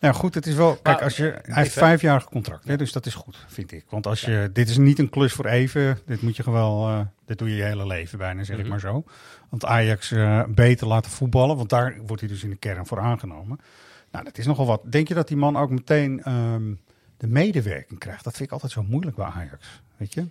Nou 0.00 0.14
goed, 0.14 0.34
het 0.34 0.46
is 0.46 0.54
wel. 0.54 0.76
Kijk, 0.82 1.02
als 1.02 1.16
je, 1.16 1.22
hij 1.22 1.40
heeft 1.44 1.68
even- 1.68 1.70
vijfjarig 1.82 2.24
contract, 2.24 2.64
hè, 2.68 2.76
dus 2.76 2.92
dat 2.92 3.06
is 3.06 3.14
goed, 3.14 3.44
vind 3.48 3.72
ik. 3.72 3.84
Want 3.88 4.06
als 4.06 4.20
je, 4.20 4.50
dit 4.52 4.68
is 4.68 4.76
niet 4.78 4.98
een 4.98 5.08
klus 5.10 5.32
voor 5.32 5.46
even. 5.46 5.98
Dit 6.06 6.22
moet 6.22 6.36
je 6.36 6.42
gewoon, 6.42 6.90
eh, 6.90 7.06
dit 7.26 7.38
doe 7.38 7.50
je 7.50 7.56
je 7.56 7.62
hele 7.62 7.86
leven 7.86 8.18
bijna, 8.18 8.44
zeg 8.44 8.56
ik 8.56 8.62
Mhm. 8.62 8.70
maar 8.70 8.80
zo. 8.80 9.04
Want 9.48 9.64
Ajax 9.64 10.10
eh, 10.12 10.42
beter 10.48 10.86
laten 10.86 11.10
voetballen, 11.10 11.56
want 11.56 11.68
daar 11.70 11.96
wordt 12.06 12.20
hij 12.20 12.30
dus 12.30 12.42
in 12.44 12.50
de 12.50 12.56
kern 12.56 12.86
voor 12.86 13.00
aangenomen. 13.00 13.60
Nou, 14.12 14.24
dat 14.24 14.38
is 14.38 14.46
nogal 14.46 14.66
wat. 14.66 14.80
Denk 14.84 15.08
je 15.08 15.14
dat 15.14 15.28
die 15.28 15.36
man 15.36 15.56
ook 15.56 15.70
meteen 15.70 16.22
ehm, 16.22 16.72
de 17.16 17.26
medewerking 17.26 17.98
krijgt? 17.98 18.24
Dat 18.24 18.32
vind 18.36 18.44
ik 18.48 18.52
altijd 18.52 18.72
zo 18.72 18.82
moeilijk 18.82 19.16
bij 19.16 19.26
Ajax, 19.26 19.80
weet 19.96 20.14
je? 20.14 20.26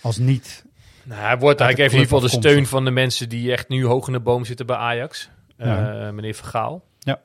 Als 0.00 0.16
niet. 0.16 0.64
Nou, 1.02 1.20
hij, 1.20 1.38
wordt, 1.38 1.58
de 1.58 1.64
heeft 1.64 1.78
in 1.78 1.84
ieder 1.84 2.00
geval 2.00 2.20
de 2.20 2.28
steun 2.28 2.66
van 2.66 2.84
de 2.84 2.90
mensen 2.90 3.28
die 3.28 3.52
echt 3.52 3.68
nu 3.68 3.84
hoog 3.84 4.06
in 4.06 4.12
de 4.12 4.20
boom 4.20 4.44
zitten 4.44 4.66
bij 4.66 4.76
Ajax. 4.76 5.30
Ja. 5.56 6.06
Eh, 6.06 6.12
meneer 6.12 6.34
Vergaal. 6.34 6.84
Ja. 6.98 7.20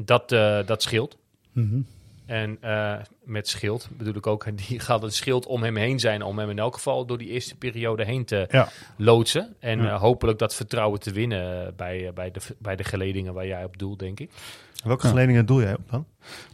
Dat, 0.00 0.32
eh, 0.32 0.58
dat 0.66 0.82
scheelt. 0.82 1.16
Mhm. 1.52 1.80
En 2.26 2.56
eh, 2.60 2.94
met 3.24 3.48
schild 3.48 3.88
bedoel 3.92 4.14
ik 4.14 4.26
ook, 4.26 4.46
die 4.68 4.80
gaat 4.80 5.02
het 5.02 5.14
schild 5.14 5.46
om 5.46 5.62
hem 5.62 5.76
heen 5.76 6.00
zijn, 6.00 6.22
om 6.22 6.38
hem 6.38 6.50
in 6.50 6.58
elk 6.58 6.74
geval 6.74 7.06
door 7.06 7.18
die 7.18 7.28
eerste 7.28 7.56
periode 7.56 8.04
heen 8.04 8.24
te 8.24 8.46
Ja. 8.50 8.68
loodsen. 8.96 9.54
En 9.60 9.82
Ja. 9.82 9.90
eh, 9.92 10.00
hopelijk 10.00 10.38
dat 10.38 10.54
vertrouwen 10.54 11.00
te 11.00 11.12
winnen 11.12 11.72
bij, 11.76 12.10
bij, 12.14 12.30
de, 12.30 12.40
bij 12.58 12.76
de 12.76 12.84
geledingen 12.84 13.34
waar 13.34 13.46
jij 13.46 13.64
op 13.64 13.78
doelt, 13.78 13.98
denk 13.98 14.20
ik. 14.20 14.30
Welke 14.84 15.02
Ja. 15.06 15.12
geledingen 15.12 15.46
doe 15.46 15.62
jij 15.62 15.74
op 15.74 15.90
dan? 15.90 16.06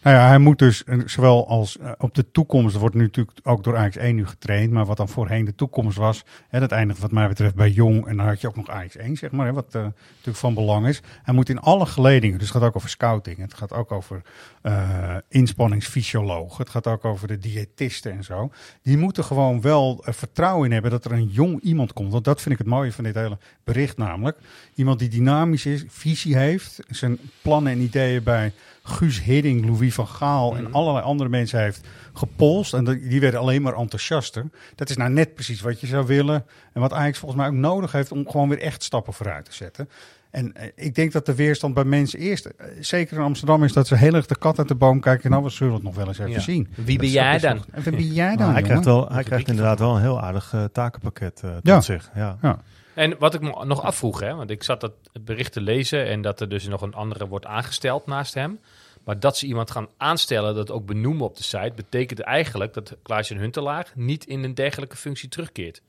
Nou 0.03 0.16
ja, 0.16 0.27
hij 0.27 0.39
moet 0.39 0.59
dus 0.59 0.85
eh, 0.85 0.99
zowel 1.07 1.49
als 1.49 1.79
eh, 1.79 1.91
op 1.99 2.14
de 2.14 2.31
toekomst, 2.31 2.77
wordt 2.77 2.95
nu 2.95 3.03
natuurlijk 3.03 3.39
ook 3.43 3.64
door 3.64 3.77
Ajax 3.77 3.97
1 3.97 4.14
nu 4.14 4.27
getraind, 4.27 4.70
maar 4.70 4.87
wat 4.87 4.97
dan 4.97 5.09
voorheen 5.09 5.45
de 5.45 5.55
toekomst 5.55 5.97
was, 5.97 6.25
hè, 6.49 6.61
dat 6.61 6.73
eindigt 6.73 7.01
wat 7.01 7.11
mij 7.11 7.29
betreft 7.29 7.55
bij 7.55 7.70
Jong 7.70 8.07
en 8.07 8.16
dan 8.16 8.27
had 8.27 8.41
je 8.41 8.49
ook 8.49 8.57
nog 8.57 8.70
Ajax 8.70 8.97
1, 8.97 9.16
zeg 9.16 9.31
maar, 9.31 9.47
hè, 9.47 9.53
wat 9.53 9.75
eh, 9.75 9.83
natuurlijk 9.83 10.37
van 10.37 10.55
belang 10.55 10.87
is. 10.87 11.01
Hij 11.23 11.35
moet 11.35 11.49
in 11.49 11.61
alle 11.61 11.87
geledingen, 11.87 12.39
dus 12.39 12.49
het 12.49 12.57
gaat 12.57 12.68
ook 12.68 12.77
over 12.77 12.89
scouting, 12.89 13.39
het 13.39 13.55
gaat 13.55 13.73
ook 13.73 13.93
over 13.93 14.23
eh 14.62 15.16
inspanningsfysiologen, 15.29 16.59
het 16.59 16.70
gaat 16.70 16.87
ook 16.87 17.05
over 17.05 17.29
de 17.29 17.39
diëtisten 17.39 18.12
en 18.12 18.25
zo. 18.25 18.51
Die 18.83 18.99
moeten 18.99 19.25
gewoon 19.25 19.61
wel 19.61 20.05
vertrouwen 20.05 20.66
in 20.66 20.73
hebben 20.73 20.91
dat 20.91 21.05
er 21.05 21.12
een 21.12 21.27
jong 21.27 21.61
iemand 21.61 21.93
komt, 21.93 22.12
want 22.12 22.25
dat 22.25 22.41
vind 22.41 22.55
ik 22.55 22.61
het 22.61 22.75
mooie 22.75 22.93
van 22.93 23.05
dit 23.05 23.14
hele 23.14 23.39
bericht 23.64 23.97
namelijk. 23.97 24.39
Iemand 24.75 24.99
die 24.99 25.09
dynamisch 25.09 25.66
is, 25.66 25.85
visie 25.89 26.37
heeft, 26.37 26.79
zijn 26.89 27.18
plannen 27.43 27.73
en 27.73 27.81
ideeën 27.81 28.23
bij 28.23 28.53
Guus 28.83 29.22
Hidding, 29.22 29.66
Louis 29.66 29.95
van 29.95 30.07
Gaal 30.07 30.57
en 30.57 30.72
allerlei 30.72 31.05
andere 31.05 31.28
mensen 31.30 31.61
heeft 31.61 31.80
gepolst. 32.12 32.74
En 32.74 32.85
die 32.85 33.09
die 33.09 33.20
werden 33.20 33.41
alleen 33.41 33.62
maar 33.62 33.74
enthousiaster. 33.76 34.51
Dat 34.74 34.91
is 34.91 34.97
nou 34.97 35.11
net 35.11 35.35
precies 35.35 35.61
wat 35.61 35.80
je 35.80 35.87
zou 35.87 36.07
willen. 36.07 36.45
En 36.72 36.80
wat 36.80 36.93
Ajax 36.93 37.18
volgens 37.18 37.41
mij 37.41 37.51
ook 37.51 37.57
nodig 37.57 37.93
heeft 37.93 38.12
om 38.12 38.28
gewoon 38.30 38.49
weer 38.49 38.61
echt 38.61 38.83
stappen 38.83 39.12
vooruit 39.12 39.45
te 39.45 39.53
zetten. 39.55 39.89
En 40.30 40.53
eh, 40.55 40.68
ik 40.74 40.95
denk 40.95 41.12
dat 41.12 41.26
de 41.26 41.35
weerstand 41.35 41.74
bij 41.74 41.85
mensen 41.85 42.18
eerst, 42.18 42.45
eh, 42.45 42.66
zeker 42.80 43.16
in 43.16 43.22
Amsterdam, 43.22 43.64
is 43.64 43.72
dat 43.72 43.87
ze 43.87 43.97
heel 43.97 44.14
erg 44.14 44.26
de 44.26 44.39
kat 44.39 44.59
uit 44.59 44.68
de 44.68 44.74
boom 44.74 45.01
kijken. 45.01 45.30
Nou, 45.30 45.43
we 45.43 45.51
zullen 45.51 45.74
het 45.74 45.83
nog 45.83 45.95
wel 45.95 46.07
eens 46.07 46.18
even 46.18 46.30
Ja. 46.30 46.41
zien. 46.41 46.68
Wie 46.85 46.99
ben 46.99 47.09
jij 47.09 47.39
dan? 47.39 47.55
nog- 47.57 47.66
En 47.70 47.83
wie 47.83 47.93
ben 47.93 48.12
jij 48.12 48.28
dan, 48.28 48.37
Nou, 48.39 48.53
hij 48.53 48.62
jongen? 48.62 48.62
krijgt, 48.64 48.85
wel, 48.85 48.97
hij 48.99 49.07
Rubriek 49.09 49.26
krijgt 49.26 49.49
inderdaad 49.49 49.78
wel 49.78 49.95
een 49.97 50.01
heel 50.03 50.20
aardig 50.20 50.53
eh, 50.55 50.64
takenpakket 50.64 51.37
tot 51.37 51.51
Ja. 51.62 51.80
zich. 51.80 52.11
Ja. 52.14 52.39
Ja. 52.43 52.59
En 52.95 53.18
wat 53.18 53.34
ik 53.34 53.40
me 53.40 53.64
nog 53.64 53.82
afvroeg, 53.82 54.20
hè, 54.20 54.34
want 54.34 54.51
ik 54.51 54.62
zat 54.62 54.80
dat 54.80 54.93
bericht 55.20 55.53
te 55.53 55.61
lezen 55.61 56.07
en 56.07 56.22
dat 56.22 56.40
er 56.40 56.49
dus 56.49 56.66
nog 56.66 56.82
een 56.82 56.95
andere 56.95 57.28
wordt 57.28 57.47
aangesteld 57.47 58.07
naast 58.07 58.34
hem. 58.34 58.61
Maar 59.05 59.20
dat 59.20 59.36
ze 59.36 59.47
iemand 59.47 59.70
gaan 59.70 59.88
aanstellen, 59.97 60.55
dat 60.55 60.70
ook 60.70 60.86
benoemen 60.86 61.24
op 61.24 61.36
de 61.36 61.43
site, 61.43 61.72
betekent 61.76 62.20
eigenlijk 62.20 62.74
dat 62.74 62.97
Klaas-Jan 63.03 63.38
Huntelaar 63.38 63.93
niet 63.95 64.26
in 64.26 64.45
een 64.45 64.55
dergelijke 64.55 64.97
functie 64.97 65.28
terugkeert. 65.28 65.82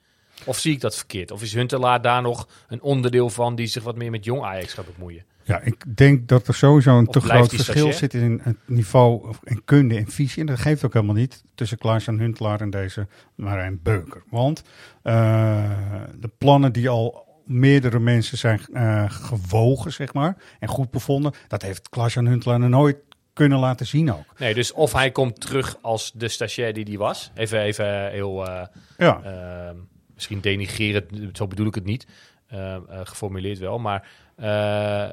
Of 0.45 0.60
zie 0.60 0.74
ik 0.74 0.82
dat 0.82 0.95
verkeerd? 0.95 1.32
Of 1.32 1.41
is 1.41 1.54
Huntelaar 1.54 2.01
daar 2.01 2.22
nog 2.22 2.47
een 2.68 2.82
onderdeel 2.82 3.30
van 3.30 3.56
die 3.56 3.68
zich 3.68 3.84
wat 3.84 3.95
meer 3.95 4.12
met 4.12 4.26
jong 4.26 4.43
Ajax 4.43 4.74
gaat 4.74 4.93
bemoeien? 4.95 5.26
Ja, 5.46 5.60
ik 5.62 5.98
denk 5.98 6.28
dat 6.28 6.48
er 6.48 6.54
sowieso 6.56 6.98
een 6.98 7.08
Of 7.08 7.14
te 7.14 7.20
groot 7.22 7.50
die 7.50 7.60
verschil 7.64 7.91
stagiair? 7.91 7.94
zit 7.94 8.14
in 8.14 8.39
het 8.44 8.58
niveau 8.66 9.28
of- 9.28 9.39
en 9.44 9.62
kunde 9.66 9.96
en 9.98 10.08
visie. 10.08 10.41
En 10.41 10.46
dat 10.48 10.60
geeft 10.60 10.86
ook 10.86 10.94
helemaal 10.94 11.16
niet 11.16 11.44
tussen 11.56 11.78
Klaas-Jan 11.78 12.20
Huntelaar 12.20 12.62
en 12.62 12.70
deze 12.70 13.08
Marijn 13.36 13.80
Beuker. 13.84 14.24
Want 14.30 14.64
eh, 15.04 15.72
de 16.20 16.30
plannen 16.38 16.72
die 16.74 16.89
al 16.89 17.32
meerdere 17.46 18.00
mensen 18.00 18.38
zijn 18.38 18.60
eh, 18.74 19.06
gewogen, 19.08 19.94
zeg 19.94 20.14
maar, 20.14 20.36
en 20.60 20.68
goed 20.68 20.91
bevonden, 20.91 21.34
dat 21.48 21.62
heeft 21.62 21.89
Klaas-Jan 21.89 22.26
Huntelaar 22.28 22.60
nog 22.60 22.70
nooit 22.70 22.98
kunnen 23.34 23.60
laten 23.60 23.86
zien 23.86 24.12
ook. 24.14 24.26
Nee, 24.39 24.54
dus 24.54 24.72
of 24.74 24.94
hij 24.94 25.12
komt 25.12 25.41
terug 25.41 25.78
als 25.82 26.12
de 26.16 26.28
stagiair 26.28 26.74
die 26.74 26.84
hij 26.84 26.98
was. 26.98 27.32
Even, 27.36 27.60
even 27.62 28.10
heel, 28.12 28.48
eh, 28.48 28.66
Ja. 28.98 29.22
eh, 29.24 29.76
misschien 30.14 30.39
denigrerend, 30.41 31.38
zo 31.38 31.48
bedoel 31.48 31.68
ik 31.68 31.76
het 31.76 31.86
niet. 31.86 32.08
eh, 32.48 32.76
eh, 32.76 32.82
geformuleerd 33.04 33.58
wel. 33.60 33.80
Maar 33.80 34.08
eh, 34.36 35.10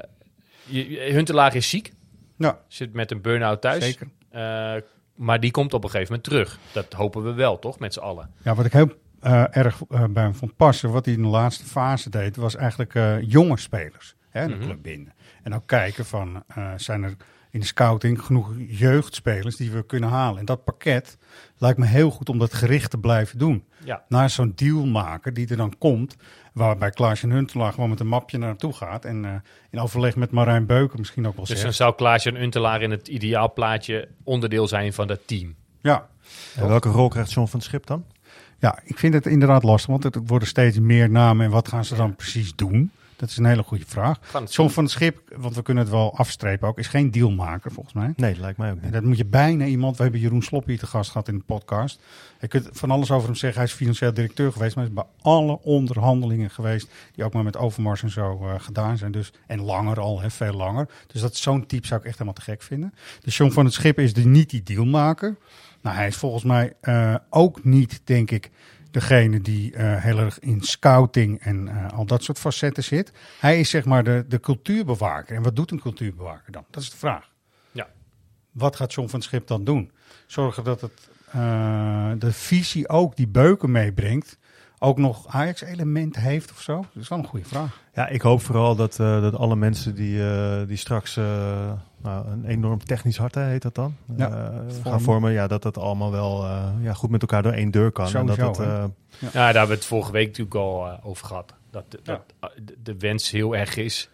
Huntelaar 1.11 1.55
is 1.55 1.69
ziek. 1.69 1.91
Ja. 2.37 2.59
Zit 2.67 2.93
met 2.93 3.11
een 3.11 3.21
burn-out 3.21 3.61
thuis. 3.61 3.83
Zeker. 3.83 4.07
Eh, 4.29 4.73
maar 5.15 5.39
die 5.39 5.51
komt 5.51 5.73
op 5.73 5.83
een 5.83 5.89
gegeven 5.89 6.13
moment 6.13 6.29
terug. 6.29 6.59
Dat 6.73 6.93
hopen 6.93 7.23
we 7.23 7.33
wel, 7.33 7.59
toch? 7.59 7.79
Met 7.79 7.93
z'n 7.93 7.99
allen. 7.99 8.29
Ja, 8.43 8.55
wat 8.55 8.65
ik 8.65 8.73
heel 8.73 8.89
eh, 9.19 9.43
erg 9.57 9.81
eh, 9.89 10.03
bij 10.09 10.23
hem 10.23 10.35
vond 10.35 10.55
passen, 10.55 10.91
wat 10.91 11.05
hij 11.05 11.13
in 11.13 11.21
de 11.21 11.27
laatste 11.27 11.65
fase 11.65 12.09
deed, 12.09 12.35
was 12.35 12.55
eigenlijk 12.55 12.93
jonge 13.21 13.59
spelers 13.59 14.15
hè, 14.29 14.47
de 14.47 14.53
Mhm. 14.55 14.63
club 14.63 14.81
binnen. 14.81 15.13
En 15.43 15.53
ook 15.55 15.67
kijken 15.67 16.05
van, 16.05 16.43
zijn 16.75 17.03
er 17.03 17.15
in 17.51 17.59
de 17.59 17.65
scouting 17.65 18.21
genoeg 18.21 18.53
jeugdspelers 18.67 19.55
die 19.55 19.71
we 19.71 19.85
kunnen 19.85 20.09
halen. 20.09 20.39
En 20.39 20.45
dat 20.45 20.63
pakket 20.63 21.17
lijkt 21.57 21.77
me 21.79 21.85
heel 21.85 22.11
goed 22.11 22.29
om 22.29 22.39
dat 22.39 22.53
gericht 22.53 22.91
te 22.91 22.97
blijven 22.97 23.37
doen. 23.37 23.65
Ja. 23.83 24.03
Naar 24.07 24.29
zo'n 24.29 24.51
deal 24.55 24.85
maken 24.85 25.33
die 25.33 25.47
er 25.47 25.57
dan 25.57 25.77
komt, 25.77 26.15
waarbij 26.51 26.89
Klaas 26.89 27.23
en 27.23 27.31
Huntelaar 27.31 27.73
gewoon 27.73 27.89
met 27.89 27.99
een 27.99 28.07
mapje 28.07 28.37
naartoe 28.37 28.73
gaat. 28.73 29.05
En 29.05 29.25
eh, 29.25 29.31
in 29.69 29.79
overleg 29.79 30.15
met 30.15 30.31
Marijn 30.31 30.65
Beuken 30.65 30.99
misschien 30.99 31.27
ook 31.27 31.35
wel 31.35 31.45
Dus 31.45 31.61
dan 31.61 31.73
zou 31.73 31.95
Klaas-Jan 31.95 32.35
Untelaar 32.35 32.81
in 32.81 32.91
het 32.91 33.07
ideaalplaatje 33.07 34.07
onderdeel 34.23 34.67
zijn 34.67 34.93
van 34.93 35.07
dat 35.07 35.19
team. 35.25 35.55
Ja. 35.81 36.09
En 36.55 36.67
welke 36.67 36.89
rol 36.89 37.07
krijgt 37.07 37.31
John 37.31 37.47
van 37.47 37.59
het 37.59 37.67
Schip 37.67 37.85
dan? 37.85 38.05
Ja, 38.59 38.79
ik 38.83 38.99
vind 38.99 39.13
het 39.13 39.25
inderdaad 39.25 39.63
lastig, 39.63 39.89
want 39.89 40.15
er 40.15 40.21
worden 40.25 40.47
steeds 40.47 40.79
meer 40.79 41.09
namen. 41.09 41.45
En 41.45 41.51
wat 41.51 41.67
gaan 41.67 41.85
ze 41.85 41.95
dan 41.95 42.15
precies 42.15 42.55
doen? 42.55 42.91
Dat 43.21 43.29
is 43.29 43.37
een 43.37 43.45
hele 43.45 43.63
goede 43.63 43.83
vraag. 43.87 44.19
John 44.49 44.69
van 44.69 44.83
het 44.83 44.91
Schip, 44.93 45.19
want 45.35 45.55
we 45.55 45.61
kunnen 45.61 45.83
het 45.83 45.91
wel 45.91 46.17
afstrepen 46.17 46.67
ook, 46.67 46.77
is 46.77 46.87
geen 46.87 47.11
dealmaker 47.11 47.71
volgens 47.71 47.95
mij. 47.95 48.13
Nee, 48.15 48.31
dat 48.31 48.41
lijkt 48.41 48.57
mij 48.57 48.71
ook 48.71 48.77
En 48.77 48.83
niet. 48.83 48.93
dat 48.93 49.03
moet 49.03 49.17
je 49.17 49.25
bijna 49.25 49.65
iemand. 49.65 49.97
We 49.97 50.03
hebben 50.03 50.21
Jeroen 50.21 50.41
Sloppy 50.41 50.77
te 50.77 50.87
gast 50.87 51.11
gehad 51.11 51.27
in 51.27 51.37
de 51.37 51.43
podcast. 51.43 52.01
Je 52.39 52.47
kunt 52.47 52.69
van 52.71 52.91
alles 52.91 53.11
over 53.11 53.27
hem 53.27 53.35
zeggen. 53.37 53.59
Hij 53.59 53.69
is 53.69 53.75
financieel 53.75 54.13
directeur 54.13 54.51
geweest, 54.51 54.75
maar 54.75 54.83
hij 54.85 54.93
is 54.93 55.01
bij 55.01 55.11
alle 55.31 55.59
onderhandelingen 55.61 56.49
geweest. 56.49 56.89
Die 57.15 57.23
ook 57.23 57.33
maar 57.33 57.43
met 57.43 57.57
Overmars 57.57 58.03
en 58.03 58.09
zo 58.09 58.39
eh, 58.41 58.53
gedaan 58.57 58.97
zijn. 58.97 59.11
Dus, 59.11 59.33
en 59.47 59.61
langer 59.61 59.99
al, 59.99 60.21
hè, 60.21 60.29
veel 60.29 60.53
langer. 60.53 60.87
Dus 61.07 61.21
dat 61.21 61.35
zo'n 61.35 61.65
type 61.65 61.87
zou 61.87 61.99
ik 61.99 62.05
echt 62.05 62.15
helemaal 62.17 62.33
te 62.33 62.41
gek 62.51 62.61
vinden. 62.61 62.93
Dus 63.21 63.37
John 63.37 63.51
van 63.51 63.65
het 63.65 63.73
Schip 63.73 63.99
is 63.99 64.13
de, 64.13 64.25
niet 64.25 64.49
die 64.49 64.63
dealmaker. 64.63 65.37
Nou, 65.81 65.95
hij 65.95 66.07
is 66.07 66.15
volgens 66.15 66.43
mij 66.43 66.73
eh, 66.81 67.15
ook 67.29 67.63
niet, 67.63 68.01
denk 68.03 68.31
ik, 68.31 68.49
degene 68.91 69.41
die 69.41 69.73
eh, 69.73 70.03
heel 70.03 70.17
erg 70.17 70.39
in 70.39 70.61
scouting 70.61 71.39
en 71.41 71.67
eh, 71.67 71.97
al 71.97 72.05
dat 72.05 72.23
soort 72.23 72.39
facetten 72.39 72.83
zit. 72.83 73.11
Hij 73.39 73.59
is 73.59 73.69
zeg 73.69 73.85
maar 73.85 74.03
de, 74.03 74.25
de 74.27 74.39
cultuurbewaker. 74.39 75.35
En 75.35 75.43
wat 75.43 75.55
doet 75.55 75.71
een 75.71 75.79
cultuurbewaker 75.81 76.51
dan? 76.51 76.65
Dat 76.69 76.81
is 76.81 76.89
de 76.89 76.97
vraag. 76.97 77.29
Ja. 77.71 77.87
Wat 78.51 78.75
gaat 78.75 78.93
John 78.93 79.09
van 79.09 79.19
het 79.19 79.27
Schip 79.27 79.47
dan 79.47 79.63
doen? 79.63 79.91
Zorgen 80.27 80.63
dat 80.63 80.81
het, 80.81 81.09
eh, 81.31 82.11
de 82.17 82.33
visie 82.33 82.89
ook 82.89 83.15
die 83.15 83.27
Beuken 83.27 83.71
meebrengt, 83.71 84.37
ook 84.79 84.97
nog 84.97 85.27
Ajax-element 85.27 86.15
heeft 86.15 86.51
of 86.51 86.61
zo? 86.61 86.85
Dat 86.93 87.03
is 87.03 87.07
wel 87.07 87.17
een 87.17 87.25
goede 87.25 87.45
vraag. 87.45 87.81
Ja, 87.93 88.07
ik 88.07 88.21
hoop 88.21 88.41
vooral 88.41 88.75
dat, 88.75 88.99
eh, 88.99 89.21
dat 89.21 89.35
alle 89.35 89.55
mensen 89.55 89.95
die, 89.95 90.29
eh, 90.29 90.67
die 90.67 90.77
straks 90.77 91.19
enorm 92.51 92.83
technisch 92.83 93.17
hart, 93.17 93.35
hè, 93.35 93.41
heet 93.43 93.61
dat 93.61 93.75
dan, 93.75 93.95
Ja, 94.17 94.29
eh, 94.29 94.55
vormen. 94.57 94.81
gaan 94.83 95.01
vormen. 95.01 95.31
Ja, 95.31 95.47
dat 95.47 95.63
dat 95.63 95.77
allemaal 95.77 96.11
wel 96.11 96.43
eh, 96.43 96.69
ja, 96.81 96.93
goed 96.93 97.09
met 97.09 97.21
elkaar 97.21 97.43
door 97.43 97.51
één 97.51 97.71
deur 97.71 97.91
kan. 97.91 98.13
en 98.15 98.25
dat 98.25 98.37
het, 98.37 98.59
eh, 98.59 98.83
Ja, 99.19 99.29
daar 99.31 99.45
hebben 99.45 99.67
we 99.67 99.73
het 99.73 99.85
vorige 99.85 100.11
week 100.11 100.27
natuurlijk 100.27 100.55
al 100.55 100.99
over 101.03 101.25
gehad. 101.25 101.53
Dat, 101.71 101.85
dat 102.03 102.21
eh, 102.39 102.49
de, 102.63 102.75
de 102.83 102.97
wens 102.97 103.31
heel 103.31 103.55
erg 103.55 103.75
is 103.75 104.09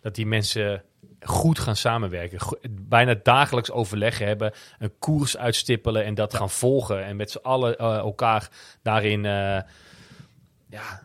dat 0.00 0.14
die 0.14 0.26
mensen 0.26 0.82
goed 1.20 1.58
gaan 1.58 1.76
samenwerken. 1.76 2.40
Go- 2.40 2.58
bijna 2.70 3.14
dagelijks 3.22 3.70
overleggen 3.70 4.26
hebben, 4.26 4.52
een 4.78 4.92
koers 4.98 5.36
uitstippelen 5.36 6.04
en 6.04 6.14
dat 6.14 6.34
gaan 6.34 6.50
volgen. 6.50 7.04
En 7.04 7.16
met 7.16 7.30
z'n 7.30 7.38
allen 7.42 7.78
eh, 7.78 7.96
elkaar 7.96 8.50
daarin 8.82 9.24
eh, 9.24 9.60
ja, 10.68 11.02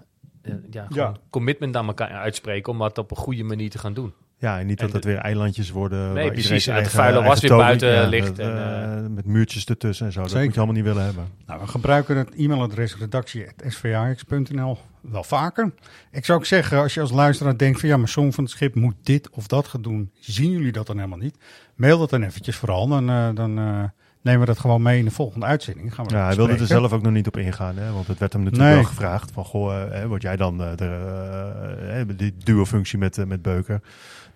ja, 0.71 0.85
Ja. 0.89 1.11
commitment 1.29 1.75
aan 1.75 1.87
elkaar 1.87 2.09
uitspreken 2.11 2.71
om 2.71 2.79
dat 2.79 2.97
op 2.97 3.11
een 3.11 3.17
goede 3.17 3.43
manier 3.43 3.69
te 3.69 3.77
gaan 3.79 3.93
doen. 3.93 4.13
Ja, 4.39 4.59
en 4.59 4.65
niet 4.65 4.79
dat 4.79 4.93
het 4.93 5.05
weer 5.05 5.17
eilandjes 5.17 5.69
worden. 5.69 5.99
waar 5.99 6.09
iedereen 6.09 6.31
precies, 6.31 6.67
en 6.67 6.73
dat 6.73 6.81
eigen- 6.83 6.99
vuile 6.99 7.23
was 7.23 7.39
weer 7.39 7.57
buiten 7.57 8.07
ligt 8.07 8.37
Met, 8.37 8.39
en, 8.39 9.05
eh, 9.05 9.09
met 9.09 9.25
muurtjes 9.25 9.65
ertussen 9.65 10.05
en 10.05 10.11
zo. 10.11 10.19
Dat 10.19 10.29
Zeker. 10.29 10.45
moet 10.45 10.53
je 10.53 10.59
allemaal 10.59 10.81
niet 10.81 10.85
willen 10.85 11.03
hebben. 11.03 11.27
Nou, 11.45 11.59
we 11.61 11.67
gebruiken 11.67 12.17
het 12.17 12.29
e-mailadres 12.35 12.97
redactie.svax.nl. 12.97 14.77
wel 15.01 15.23
vaker. 15.23 15.73
Ik 16.11 16.25
zou 16.25 16.39
ook 16.39 16.45
zeggen, 16.45 16.81
als 16.81 16.93
je 16.93 17.01
als 17.01 17.11
luisteraar 17.11 17.57
denkt 17.57 17.79
van 17.79 17.89
ja, 17.89 17.97
maar 17.97 18.07
Song 18.07 18.31
van 18.31 18.43
het 18.43 18.53
Schip 18.53 18.75
moet 18.75 18.95
dit 19.03 19.29
of 19.29 19.47
dat 19.47 19.67
gaan 19.67 19.81
doen. 19.81 20.11
Zien 20.19 20.51
jullie 20.51 20.71
dat 20.71 20.87
dan 20.87 20.95
helemaal 20.95 21.17
niet? 21.17 21.37
Mail 21.75 21.97
dat 21.99 22.09
dan 22.09 22.23
eventjes 22.23 22.55
vooral. 22.55 22.87
Dan, 22.87 23.09
uh, 23.09 23.29
dan 23.33 23.59
uh, 23.59 23.83
nemen 24.21 24.39
we 24.39 24.45
dat 24.45 24.59
gewoon 24.59 24.81
mee 24.81 24.99
in 24.99 25.05
de 25.05 25.11
volgende 25.11 25.45
uitzending. 25.45 25.95
Gaan 25.95 26.05
we 26.05 26.13
ja, 26.13 26.25
hij 26.25 26.35
wilde 26.35 26.53
er 26.53 26.67
zelf 26.67 26.93
ook 26.93 27.01
nog 27.01 27.13
niet 27.13 27.27
op 27.27 27.37
ingaan. 27.37 27.77
Hè? 27.77 27.91
Want 27.91 28.07
het 28.07 28.19
werd 28.19 28.33
hem 28.33 28.43
natuurlijk 28.43 28.69
nee. 28.69 28.79
wel 28.79 28.89
gevraagd 28.89 29.31
van 29.31 29.45
goh, 29.45 29.89
uh, 29.93 30.05
word 30.05 30.21
jij 30.21 30.35
dan 30.35 30.57
de, 30.57 32.05
die 32.15 32.33
duo-functie 32.43 32.97
met, 32.97 33.25
met 33.27 33.41
Beuker? 33.41 33.81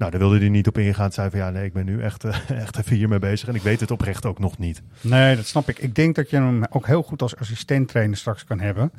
Nou, 0.02 0.14
daar 0.14 0.22
wilde 0.22 0.38
hij 0.40 0.50
niet 0.50 0.68
op 0.68 0.78
ingaan. 0.78 1.12
Zei 1.12 1.30
van 1.30 1.40
ja, 1.40 1.50
nee, 1.50 1.66
ik 1.66 1.74
ben 1.74 1.86
nu 1.86 2.02
echt, 2.02 2.24
echt 2.66 2.78
even 2.78 2.96
hiermee 2.96 3.20
bezig. 3.20 3.48
En 3.48 3.56
ik 3.56 3.62
weet 3.62 3.80
het 3.80 3.92
oprecht 3.92 4.26
ook 4.26 4.40
nog 4.40 4.58
niet. 4.58 4.82
Nee, 5.02 5.36
dat 5.36 5.46
snap 5.46 5.70
ik. 5.70 5.80
Ik 5.80 5.96
denk 5.96 6.16
dat 6.16 6.30
je 6.30 6.36
hem 6.36 6.64
ook 6.70 6.88
heel 6.88 7.04
goed 7.04 7.22
als 7.22 7.36
assistent-trainer 7.36 8.18
straks 8.18 8.44
kan 8.44 8.60
hebben. 8.60 8.92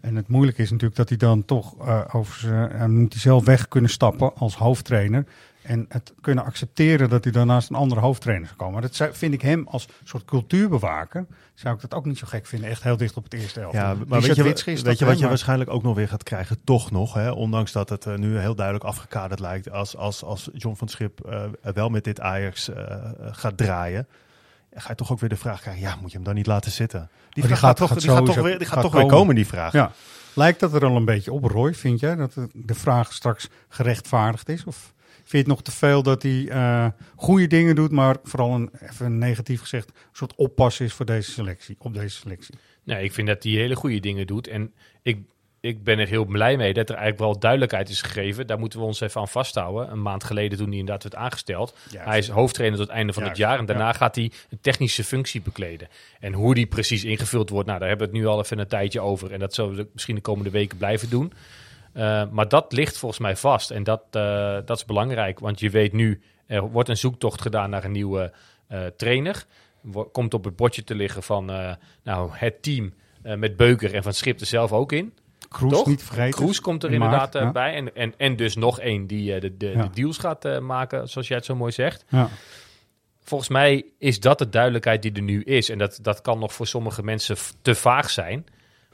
En 0.00 0.16
het 0.16 0.28
moeilijke 0.28 0.62
is 0.62 0.70
natuurlijk 0.70 0.96
dat 0.96 1.08
hij 1.08 1.18
dan 1.18 1.44
toch 1.44 1.86
uh, 1.86 2.00
over 2.12 2.38
zijn, 2.38 3.00
moet 3.00 3.12
hij 3.12 3.22
zelf 3.22 3.44
weg 3.44 3.68
kunnen 3.68 3.90
stappen 3.90 4.36
als 4.36 4.56
hoofdtrainer. 4.56 5.24
En 5.64 5.86
het 5.88 6.12
kunnen 6.20 6.44
accepteren 6.44 7.08
dat 7.08 7.24
hij 7.24 7.32
daarnaast 7.32 7.70
een 7.70 7.76
andere 7.76 8.00
hoofdtrainer 8.00 8.46
zou 8.46 8.58
komen. 8.58 8.80
Maar 8.80 8.90
dat 8.90 9.16
vind 9.16 9.34
ik 9.34 9.42
hem 9.42 9.66
als 9.68 9.88
soort 10.04 10.24
cultuurbewaker, 10.24 11.26
zou 11.54 11.74
ik 11.74 11.80
dat 11.80 11.94
ook 11.94 12.04
niet 12.04 12.18
zo 12.18 12.26
gek 12.26 12.46
vinden. 12.46 12.70
Echt 12.70 12.82
heel 12.82 12.96
dicht 12.96 13.16
op 13.16 13.24
het 13.24 13.34
eerste 13.34 13.60
helft. 13.60 13.76
Ja, 13.76 13.94
maar 14.06 14.20
weet 14.20 14.36
je, 14.36 14.42
weet 14.82 14.98
je 14.98 15.04
wat 15.04 15.18
je 15.18 15.28
waarschijnlijk 15.28 15.70
ook 15.70 15.82
nog 15.82 15.94
weer 15.94 16.08
gaat 16.08 16.22
krijgen? 16.22 16.58
Toch 16.64 16.90
nog, 16.90 17.14
hè? 17.14 17.30
ondanks 17.30 17.72
dat 17.72 17.88
het 17.88 18.06
uh, 18.06 18.14
nu 18.14 18.38
heel 18.38 18.54
duidelijk 18.54 18.84
afgekaderd 18.84 19.40
lijkt. 19.40 19.70
Als, 19.70 19.96
als, 19.96 20.24
als 20.24 20.48
John 20.52 20.76
van 20.76 20.88
Schip 20.88 21.20
uh, 21.26 21.44
wel 21.74 21.88
met 21.88 22.04
dit 22.04 22.20
Ajax 22.20 22.68
uh, 22.68 22.76
gaat 23.32 23.56
draaien 23.56 24.06
ga 24.74 24.88
je 24.88 24.94
toch 24.94 25.12
ook 25.12 25.20
weer 25.20 25.28
de 25.28 25.36
vraag 25.36 25.60
krijgen, 25.60 25.82
ja, 25.82 25.96
moet 26.00 26.10
je 26.10 26.16
hem 26.16 26.26
dan 26.26 26.34
niet 26.34 26.46
laten 26.46 26.70
zitten? 26.70 27.08
Die, 27.30 27.42
oh, 27.42 27.48
die 27.48 27.58
gaat, 27.58 27.76
toch, 27.76 27.94
die 27.94 28.10
gaat 28.10 28.26
toch 28.26 28.34
weer, 28.34 28.58
die 28.58 28.66
gaat 28.66 28.82
toch 28.82 28.92
weer 28.92 29.06
komen, 29.06 29.34
die 29.34 29.46
vraag. 29.46 29.72
Ja. 29.72 29.92
Lijkt 30.34 30.60
dat 30.60 30.72
er 30.72 30.84
al 30.84 30.96
een 30.96 31.04
beetje 31.04 31.32
op, 31.32 31.44
Roy, 31.44 31.74
vind 31.74 32.00
jij? 32.00 32.14
Dat 32.14 32.34
de 32.52 32.74
vraag 32.74 33.12
straks 33.12 33.48
gerechtvaardigd 33.68 34.48
is? 34.48 34.64
Of 34.64 34.92
vind 35.24 35.30
je 35.30 35.38
het 35.38 35.46
nog 35.46 35.62
te 35.62 35.70
veel 35.70 36.02
dat 36.02 36.22
hij 36.22 36.32
uh, 36.32 36.86
goede 37.16 37.46
dingen 37.46 37.74
doet, 37.74 37.90
maar 37.90 38.16
vooral 38.22 38.54
een, 38.54 38.70
even 38.90 39.18
negatief 39.18 39.60
gezegd, 39.60 39.88
een 39.88 39.94
soort 40.12 40.34
oppas 40.34 40.80
is 40.80 40.92
voor 40.92 41.06
deze 41.06 41.30
selectie, 41.30 41.76
op 41.78 41.94
deze 41.94 42.16
selectie? 42.16 42.54
Nee, 42.84 43.04
ik 43.04 43.12
vind 43.12 43.28
dat 43.28 43.42
hij 43.42 43.52
hele 43.52 43.76
goede 43.76 44.00
dingen 44.00 44.26
doet. 44.26 44.46
En 44.46 44.72
ik, 45.02 45.18
ik 45.60 45.84
ben 45.84 45.98
er 45.98 46.06
heel 46.06 46.24
blij 46.24 46.56
mee 46.56 46.72
dat 46.72 46.88
er 46.88 46.94
eigenlijk 46.94 47.24
wel 47.24 47.38
duidelijkheid 47.38 47.88
is 47.88 48.02
gegeven. 48.02 48.46
Daar 48.46 48.58
moeten 48.58 48.78
we 48.78 48.84
ons 48.84 49.00
even 49.00 49.20
aan 49.20 49.28
vasthouden. 49.28 49.90
Een 49.90 50.02
maand 50.02 50.24
geleden 50.24 50.58
toen 50.58 50.68
hij 50.68 50.78
inderdaad 50.78 51.02
werd 51.02 51.14
aangesteld. 51.14 51.76
hij 51.96 52.18
is 52.18 52.28
hoofdtrainer 52.28 52.78
tot 52.78 52.88
het 52.88 52.96
einde 52.96 53.12
van 53.12 53.22
het 53.22 53.36
jaar. 53.36 53.58
En 53.58 53.66
daarna 53.66 53.92
gaat 53.92 54.14
hij 54.14 54.32
een 54.50 54.60
technische 54.60 55.04
functie 55.04 55.40
bekleden. 55.40 55.88
En 56.20 56.32
hoe 56.32 56.54
die 56.54 56.66
precies 56.66 57.04
ingevuld 57.04 57.50
wordt, 57.50 57.66
nou, 57.66 57.78
daar 57.78 57.88
hebben 57.88 58.06
we 58.06 58.12
het 58.12 58.22
nu 58.22 58.30
al 58.30 58.40
even 58.40 58.58
een 58.58 58.66
tijdje 58.66 59.00
over. 59.00 59.32
En 59.32 59.38
dat 59.38 59.54
zullen 59.54 59.74
we 59.74 59.88
misschien 59.92 60.14
de 60.14 60.20
komende 60.20 60.50
weken 60.50 60.78
blijven 60.78 61.10
doen. 61.10 61.32
Uh, 61.94 62.22
maar 62.30 62.48
dat 62.48 62.72
ligt 62.72 62.98
volgens 62.98 63.20
mij 63.20 63.36
vast. 63.36 63.70
En 63.70 63.82
dat, 63.82 64.02
uh, 64.12 64.58
dat 64.64 64.76
is 64.76 64.84
belangrijk. 64.84 65.38
Want 65.38 65.60
je 65.60 65.70
weet 65.70 65.92
nu, 65.92 66.22
er 66.46 66.70
wordt 66.70 66.88
een 66.88 66.96
zoektocht 66.96 67.40
gedaan 67.40 67.70
naar 67.70 67.84
een 67.84 67.92
nieuwe 67.92 68.32
uh, 68.70 68.86
trainer. 68.96 69.44
Komt 70.12 70.34
op 70.34 70.44
het 70.44 70.56
bordje 70.56 70.84
te 70.84 70.94
liggen 70.94 71.22
van 71.22 71.44
nou, 72.02 72.30
het 72.32 72.62
team 72.62 72.94
met 73.22 73.56
Beuker 73.56 73.94
en 73.94 74.02
van 74.02 74.12
Schip 74.12 74.40
er 74.40 74.46
zelf 74.46 74.72
ook 74.72 74.92
in. 74.92 75.12
Kroes 75.48 75.84
niet 75.84 76.02
vergeten. 76.02 76.40
Kroes 76.40 76.60
komt 76.60 76.82
er 76.82 76.92
inderdaad 76.92 77.34
maart, 77.34 77.44
ja. 77.44 77.52
bij. 77.52 77.74
En, 77.74 77.94
en, 77.94 78.14
en 78.16 78.36
dus 78.36 78.56
nog 78.56 78.80
één 78.80 79.06
die 79.06 79.40
de, 79.40 79.56
de, 79.56 79.68
ja. 79.68 79.82
de, 79.82 79.90
deals 79.90 80.18
gaat 80.18 80.60
maken, 80.60 81.08
zoals 81.08 81.28
jij 81.28 81.36
het 81.36 81.46
zo 81.46 81.54
mooi 81.54 81.72
zegt. 81.72 82.04
Ja. 82.08 82.28
Volgens 83.22 83.48
mij 83.50 83.84
is 83.98 84.20
dat 84.20 84.38
de 84.38 84.48
duidelijkheid 84.48 85.02
die 85.02 85.12
er 85.12 85.22
nu 85.22 85.42
is. 85.42 85.68
En 85.68 85.78
dat, 85.78 85.98
dat 86.02 86.20
kan 86.20 86.38
nog 86.38 86.52
voor 86.52 86.66
sommige 86.66 87.02
mensen 87.02 87.36
te 87.62 87.74
vaag 87.74 88.10
zijn. 88.10 88.46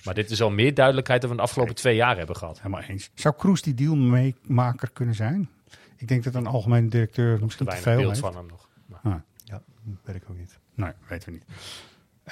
Maar 0.04 0.14
dit 0.14 0.30
is 0.30 0.42
al 0.42 0.50
meer 0.50 0.74
duidelijkheid 0.74 1.20
dan 1.20 1.30
we 1.30 1.36
de 1.36 1.42
afgelopen 1.42 1.74
twee 1.74 1.96
jaar 1.96 2.16
hebben 2.16 2.36
gehad. 2.36 2.56
Helemaal 2.56 2.82
eens. 2.82 3.10
Zou 3.14 3.34
Kroes 3.38 3.62
die 3.62 3.74
dealmaker 3.74 4.90
kunnen 4.92 5.14
zijn? 5.14 5.50
Ik 5.96 6.08
denk 6.08 6.24
dat 6.24 6.34
een 6.34 6.46
algemene 6.46 6.88
directeur 6.88 7.38
misschien 7.42 7.66
te 7.66 7.76
veel 7.76 7.96
beeld 7.96 8.08
heeft. 8.08 8.20
van 8.20 8.36
hem 8.36 8.46
nog. 8.46 8.68
Ah. 9.02 9.14
Ja, 9.44 9.62
weet 10.04 10.16
ik 10.16 10.22
ook 10.30 10.38
niet. 10.38 10.58
Nee, 10.74 10.92
weten 11.08 11.32
we 11.32 11.34
niet. 11.34 11.44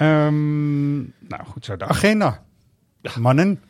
Um, 0.00 1.14
nou 1.18 1.44
goed 1.44 1.64
zo, 1.64 1.76
de 1.76 1.84
agenda. 1.84 2.42
Mannen, 3.18 3.62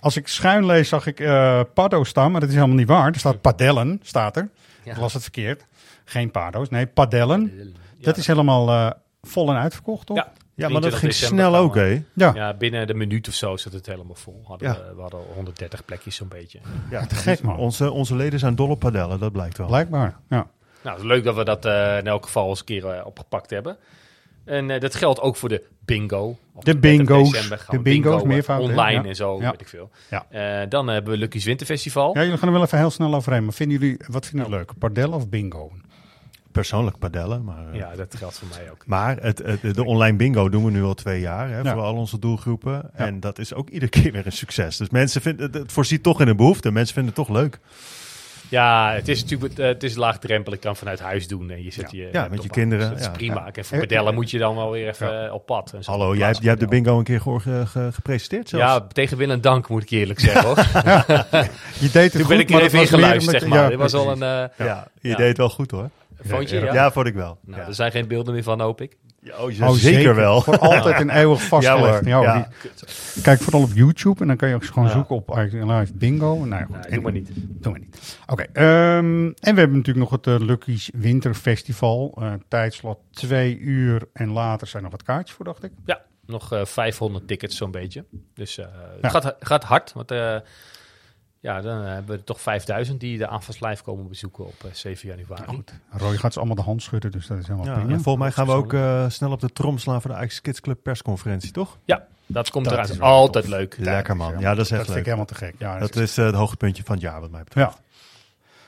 als 0.00 0.16
ik 0.16 0.28
schuin 0.28 0.66
lees, 0.66 0.88
zag 0.88 1.06
ik 1.06 1.20
uh, 1.20 1.62
staan, 2.02 2.30
maar 2.30 2.40
dat 2.40 2.48
is 2.48 2.54
helemaal 2.54 2.76
niet 2.76 2.88
waar. 2.88 3.06
Er 3.06 3.18
staat 3.18 3.40
padellen, 3.40 4.00
staat 4.02 4.36
er. 4.36 4.50
Ja. 4.82 4.92
Ik 4.92 4.98
las 4.98 5.12
het 5.12 5.22
verkeerd. 5.22 5.66
Geen 6.04 6.30
Pado's, 6.30 6.68
nee, 6.68 6.86
padellen. 6.86 7.52
Ja. 7.56 8.04
Dat 8.04 8.16
is 8.16 8.26
helemaal 8.26 8.68
uh, 8.68 8.90
vol 9.22 9.50
en 9.50 9.56
uitverkocht, 9.56 10.06
toch? 10.06 10.16
Ja. 10.16 10.32
Ja, 10.56 10.68
maar 10.68 10.80
dat 10.80 10.94
ging 10.94 11.12
snel 11.12 11.56
ook, 11.56 11.74
hè? 11.74 12.02
Ja. 12.12 12.32
ja, 12.34 12.54
binnen 12.54 12.86
de 12.86 12.94
minuut 12.94 13.28
of 13.28 13.34
zo 13.34 13.56
zat 13.56 13.72
het 13.72 13.86
helemaal 13.86 14.14
vol. 14.14 14.42
Hadden 14.46 14.68
ja. 14.68 14.74
we, 14.74 14.94
we 14.94 15.00
hadden 15.00 15.20
130 15.34 15.84
plekjes 15.84 16.16
zo'n 16.16 16.28
beetje. 16.28 16.58
Ja, 16.90 17.06
te 17.06 17.14
gek, 17.14 17.42
man. 17.42 17.56
Onze, 17.56 17.90
onze 17.90 18.16
leden 18.16 18.38
zijn 18.38 18.54
dol 18.54 18.68
op 18.68 18.80
padellen, 18.80 19.18
dat 19.18 19.32
blijkt 19.32 19.58
wel. 19.58 19.66
Blijkbaar, 19.66 20.16
ja. 20.28 20.46
Nou, 20.82 20.96
het 20.96 21.04
is 21.04 21.10
leuk 21.10 21.24
dat 21.24 21.34
we 21.34 21.44
dat 21.44 21.66
uh, 21.66 21.98
in 21.98 22.06
elk 22.06 22.24
geval 22.24 22.48
eens 22.48 22.58
een 22.58 22.64
keer 22.64 22.84
uh, 22.84 23.06
opgepakt 23.06 23.50
hebben. 23.50 23.76
En 24.44 24.68
uh, 24.68 24.80
dat 24.80 24.94
geldt 24.94 25.20
ook 25.20 25.36
voor 25.36 25.48
de 25.48 25.64
bingo. 25.84 26.36
De 26.58 26.78
bingo's. 26.78 27.30
De 27.30 27.80
bingo's, 27.80 27.82
bingo, 27.82 28.24
meervoud. 28.24 28.60
Online 28.60 29.02
ja. 29.02 29.08
en 29.08 29.16
zo, 29.16 29.40
ja. 29.40 29.50
weet 29.50 29.60
ik 29.60 29.68
veel. 29.68 29.90
Ja. 30.10 30.26
Uh, 30.62 30.68
dan 30.68 30.88
hebben 30.88 31.12
we 31.12 31.18
Lucky's 31.18 31.44
Winterfestival. 31.44 32.14
Ja, 32.14 32.22
jullie 32.22 32.38
gaan 32.38 32.48
er 32.48 32.54
wel 32.54 32.62
even 32.62 32.78
heel 32.78 32.90
snel 32.90 33.14
overheen. 33.14 33.44
Maar 33.44 33.52
vinden 33.52 33.78
jullie, 33.78 33.96
wat 34.06 34.26
vinden 34.26 34.48
jullie 34.48 34.64
leuk? 34.64 34.78
Padellen 34.78 35.14
of 35.14 35.28
bingo? 35.28 35.72
Persoonlijk 36.54 36.98
padellen, 36.98 37.44
maar... 37.44 37.64
Uh, 37.72 37.78
ja, 37.78 37.94
dat 37.96 38.14
geldt 38.16 38.38
voor 38.38 38.48
mij 38.48 38.70
ook. 38.70 38.86
Maar 38.86 39.16
het, 39.20 39.38
het, 39.38 39.74
de 39.74 39.84
online 39.84 40.16
bingo 40.16 40.48
doen 40.48 40.64
we 40.64 40.70
nu 40.70 40.82
al 40.82 40.94
twee 40.94 41.20
jaar, 41.20 41.50
hè, 41.50 41.72
voor 41.72 41.82
al 41.82 41.94
onze 41.94 42.18
doelgroepen. 42.18 42.90
En 42.92 43.20
dat 43.20 43.38
is 43.38 43.54
ook 43.54 43.70
iedere 43.70 43.90
keer 44.00 44.12
weer 44.12 44.26
een 44.26 44.32
succes. 44.32 44.76
Dus 44.76 44.90
mensen 44.90 45.20
vinden, 45.20 45.52
het 45.52 45.72
voorziet 45.72 46.02
toch 46.02 46.20
in 46.20 46.28
een 46.28 46.36
behoefte. 46.36 46.70
Mensen 46.70 46.94
vinden 46.94 47.14
het 47.14 47.26
toch 47.26 47.36
leuk. 47.36 47.60
Ja, 48.48 48.92
het 48.92 49.08
is 49.08 49.22
natuurlijk 49.22 49.56
het 49.56 49.82
is 49.82 49.94
laagdrempelig. 49.94 50.58
kan 50.58 50.76
vanuit 50.76 51.00
huis 51.00 51.28
doen 51.28 51.50
en 51.50 51.62
je 51.62 51.70
zet 51.70 51.90
ja. 51.90 52.02
je 52.02 52.08
ja, 52.12 52.28
met 52.30 52.42
je 52.42 52.48
kinderen. 52.48 52.78
Dus 52.80 52.88
dat 52.88 52.98
is 52.98 53.04
ja. 53.04 53.10
prima. 53.10 53.50
En 53.52 53.64
voor 53.64 53.78
padellen 53.78 54.14
moet 54.14 54.30
je 54.30 54.38
dan 54.38 54.56
wel 54.56 54.70
weer 54.70 54.88
even 54.88 55.12
ja. 55.12 55.32
op 55.32 55.46
pad. 55.46 55.72
En 55.72 55.84
zo. 55.84 55.90
Hallo, 55.90 56.16
jij 56.16 56.26
hebt, 56.26 56.38
jij 56.38 56.48
hebt 56.48 56.60
de 56.60 56.66
bingo 56.66 56.98
een 56.98 57.04
keer 57.04 57.20
ge 57.20 57.40
ge 57.40 57.66
ge 57.66 57.88
gepresenteerd 57.92 58.48
zelfs. 58.48 58.64
Ja, 58.64 58.86
tegen 58.92 59.16
wil 59.16 59.30
en 59.30 59.40
dank 59.40 59.68
moet 59.68 59.82
ik 59.82 59.90
eerlijk 59.90 60.20
zeggen 60.20 60.44
hoor. 60.44 60.56
je 61.84 61.90
deed 61.92 61.94
het 61.94 62.12
Toen 62.12 62.20
goed, 62.20 62.28
ben 62.28 62.38
ik 62.38 62.50
er 62.50 62.60
even 62.60 62.80
in 62.80 62.86
geluisterd, 62.86 63.40
zeg 63.40 63.48
maar. 63.48 63.68
Dit 63.68 63.78
was 63.78 63.94
al 63.94 64.10
een... 64.10 64.50
Uh, 64.58 64.66
ja, 64.66 64.88
je 65.00 65.16
deed 65.16 65.28
het 65.28 65.36
wel 65.36 65.50
goed 65.50 65.70
hoor. 65.70 65.90
Vond 66.24 66.50
je? 66.50 66.60
Ja, 66.60 66.72
ja 66.72 66.92
vond 66.92 67.06
ik 67.06 67.14
wel. 67.14 67.38
Nou, 67.44 67.62
er 67.62 67.74
zijn 67.74 67.90
geen 67.90 68.08
beelden 68.08 68.34
meer 68.34 68.42
van, 68.42 68.60
hoop 68.60 68.80
ik. 68.80 68.96
Ja, 69.20 69.36
oh, 69.36 69.50
ja, 69.50 69.68
oh, 69.68 69.74
zeker, 69.74 69.98
zeker, 69.98 70.14
wel. 70.14 70.40
Voor 70.40 70.58
altijd 70.58 71.00
en 71.00 71.10
eeuwig 71.10 71.42
vastgelegd. 71.42 72.04
ja, 72.04 72.22
ja. 72.22 72.48
Die, 72.62 73.22
kijk 73.22 73.40
vooral 73.40 73.62
op 73.62 73.70
YouTube 73.74 74.20
en 74.20 74.26
dan 74.26 74.36
kan 74.36 74.48
je 74.48 74.54
ook 74.54 74.64
gewoon 74.64 74.90
zoeken 74.90 75.16
op 75.16 75.48
Live 75.52 75.92
Bingo. 75.94 76.44
Nou, 76.44 76.64
goed. 76.64 76.74
Nee, 76.74 76.90
doe 76.90 77.02
maar 77.02 77.12
niet. 77.12 77.30
Doe 77.34 77.72
maar 77.72 77.80
niet. 77.80 78.18
Oké. 78.26 78.46
Okay, 78.50 78.96
um, 78.96 79.24
en 79.26 79.54
we 79.54 79.60
hebben 79.60 79.76
natuurlijk 79.76 80.10
nog 80.10 80.10
het 80.10 80.26
uh, 80.26 80.46
Lucky's 80.46 80.90
Winterfestival. 80.94 82.18
Uh, 82.20 82.32
tijdslot 82.48 82.98
twee 83.10 83.58
uur 83.58 84.08
en 84.12 84.30
later 84.30 84.66
zijn 84.66 84.82
nog 84.82 84.92
wat 84.92 85.02
kaartjes 85.02 85.36
voor, 85.36 85.44
dacht 85.44 85.64
ik. 85.64 85.72
Ja, 85.84 86.02
nog 86.26 86.52
uh, 86.52 86.64
500 86.64 87.28
tickets 87.28 87.56
zo'n 87.56 87.70
beetje. 87.70 88.04
Dus 88.34 88.56
het 89.00 89.10
gaat, 89.10 89.36
gaat 89.38 89.64
hard, 89.64 89.92
want... 89.92 90.12
Ja, 91.44 91.60
dan 91.60 91.82
hebben 91.82 92.16
we 92.16 92.24
toch 92.24 92.40
5000 92.40 93.00
die 93.00 93.18
de 93.18 93.26
AFAS 93.26 93.60
live 93.60 93.82
komen 93.82 94.08
bezoeken 94.08 94.46
op 94.46 94.54
7 94.72 95.08
januari. 95.08 95.42
Ja, 95.46 95.52
goed. 95.52 95.72
Roy 95.90 96.16
gaat 96.16 96.32
ze 96.32 96.38
allemaal 96.38 96.56
de 96.56 96.62
hand 96.62 96.82
schudden, 96.82 97.10
dus 97.10 97.26
dat 97.26 97.38
is 97.38 97.46
helemaal 97.46 97.66
ja, 97.66 97.74
prima. 97.74 97.92
En 97.92 98.00
volgens 98.00 98.24
mij 98.24 98.32
gaan 98.32 98.46
we 98.46 98.52
ook 98.52 98.72
uh, 98.72 99.08
snel 99.08 99.30
op 99.30 99.40
de 99.40 99.48
trom 99.48 99.78
slaan 99.78 100.00
voor 100.00 100.10
de 100.10 100.16
Ajax 100.16 100.40
Kids 100.40 100.60
Club 100.60 100.78
persconferentie, 100.82 101.50
toch? 101.50 101.78
Ja, 101.84 102.06
dat 102.26 102.50
komt 102.50 102.64
dat 102.64 102.90
eraan. 102.90 103.00
Altijd 103.00 103.44
tof. 103.44 103.54
leuk. 103.54 103.76
Lekker 103.78 104.16
man. 104.16 104.38
Ja, 104.38 104.54
dat 104.54 104.64
is 104.64 104.70
echt 104.70 104.70
dat 104.70 104.78
leuk. 104.78 104.84
vind 104.86 104.98
ik 104.98 105.04
helemaal 105.04 105.24
te 105.24 105.34
gek. 105.34 105.54
Ja, 105.58 105.78
dat, 105.78 105.92
dat 105.92 106.02
is 106.02 106.18
uh, 106.18 106.26
het 106.26 106.34
hoogtepuntje 106.34 106.82
van 106.84 106.94
het 106.94 107.04
jaar 107.04 107.20
wat 107.20 107.30
mij 107.30 107.42
betreft. 107.44 107.76
Ja. 107.76 107.82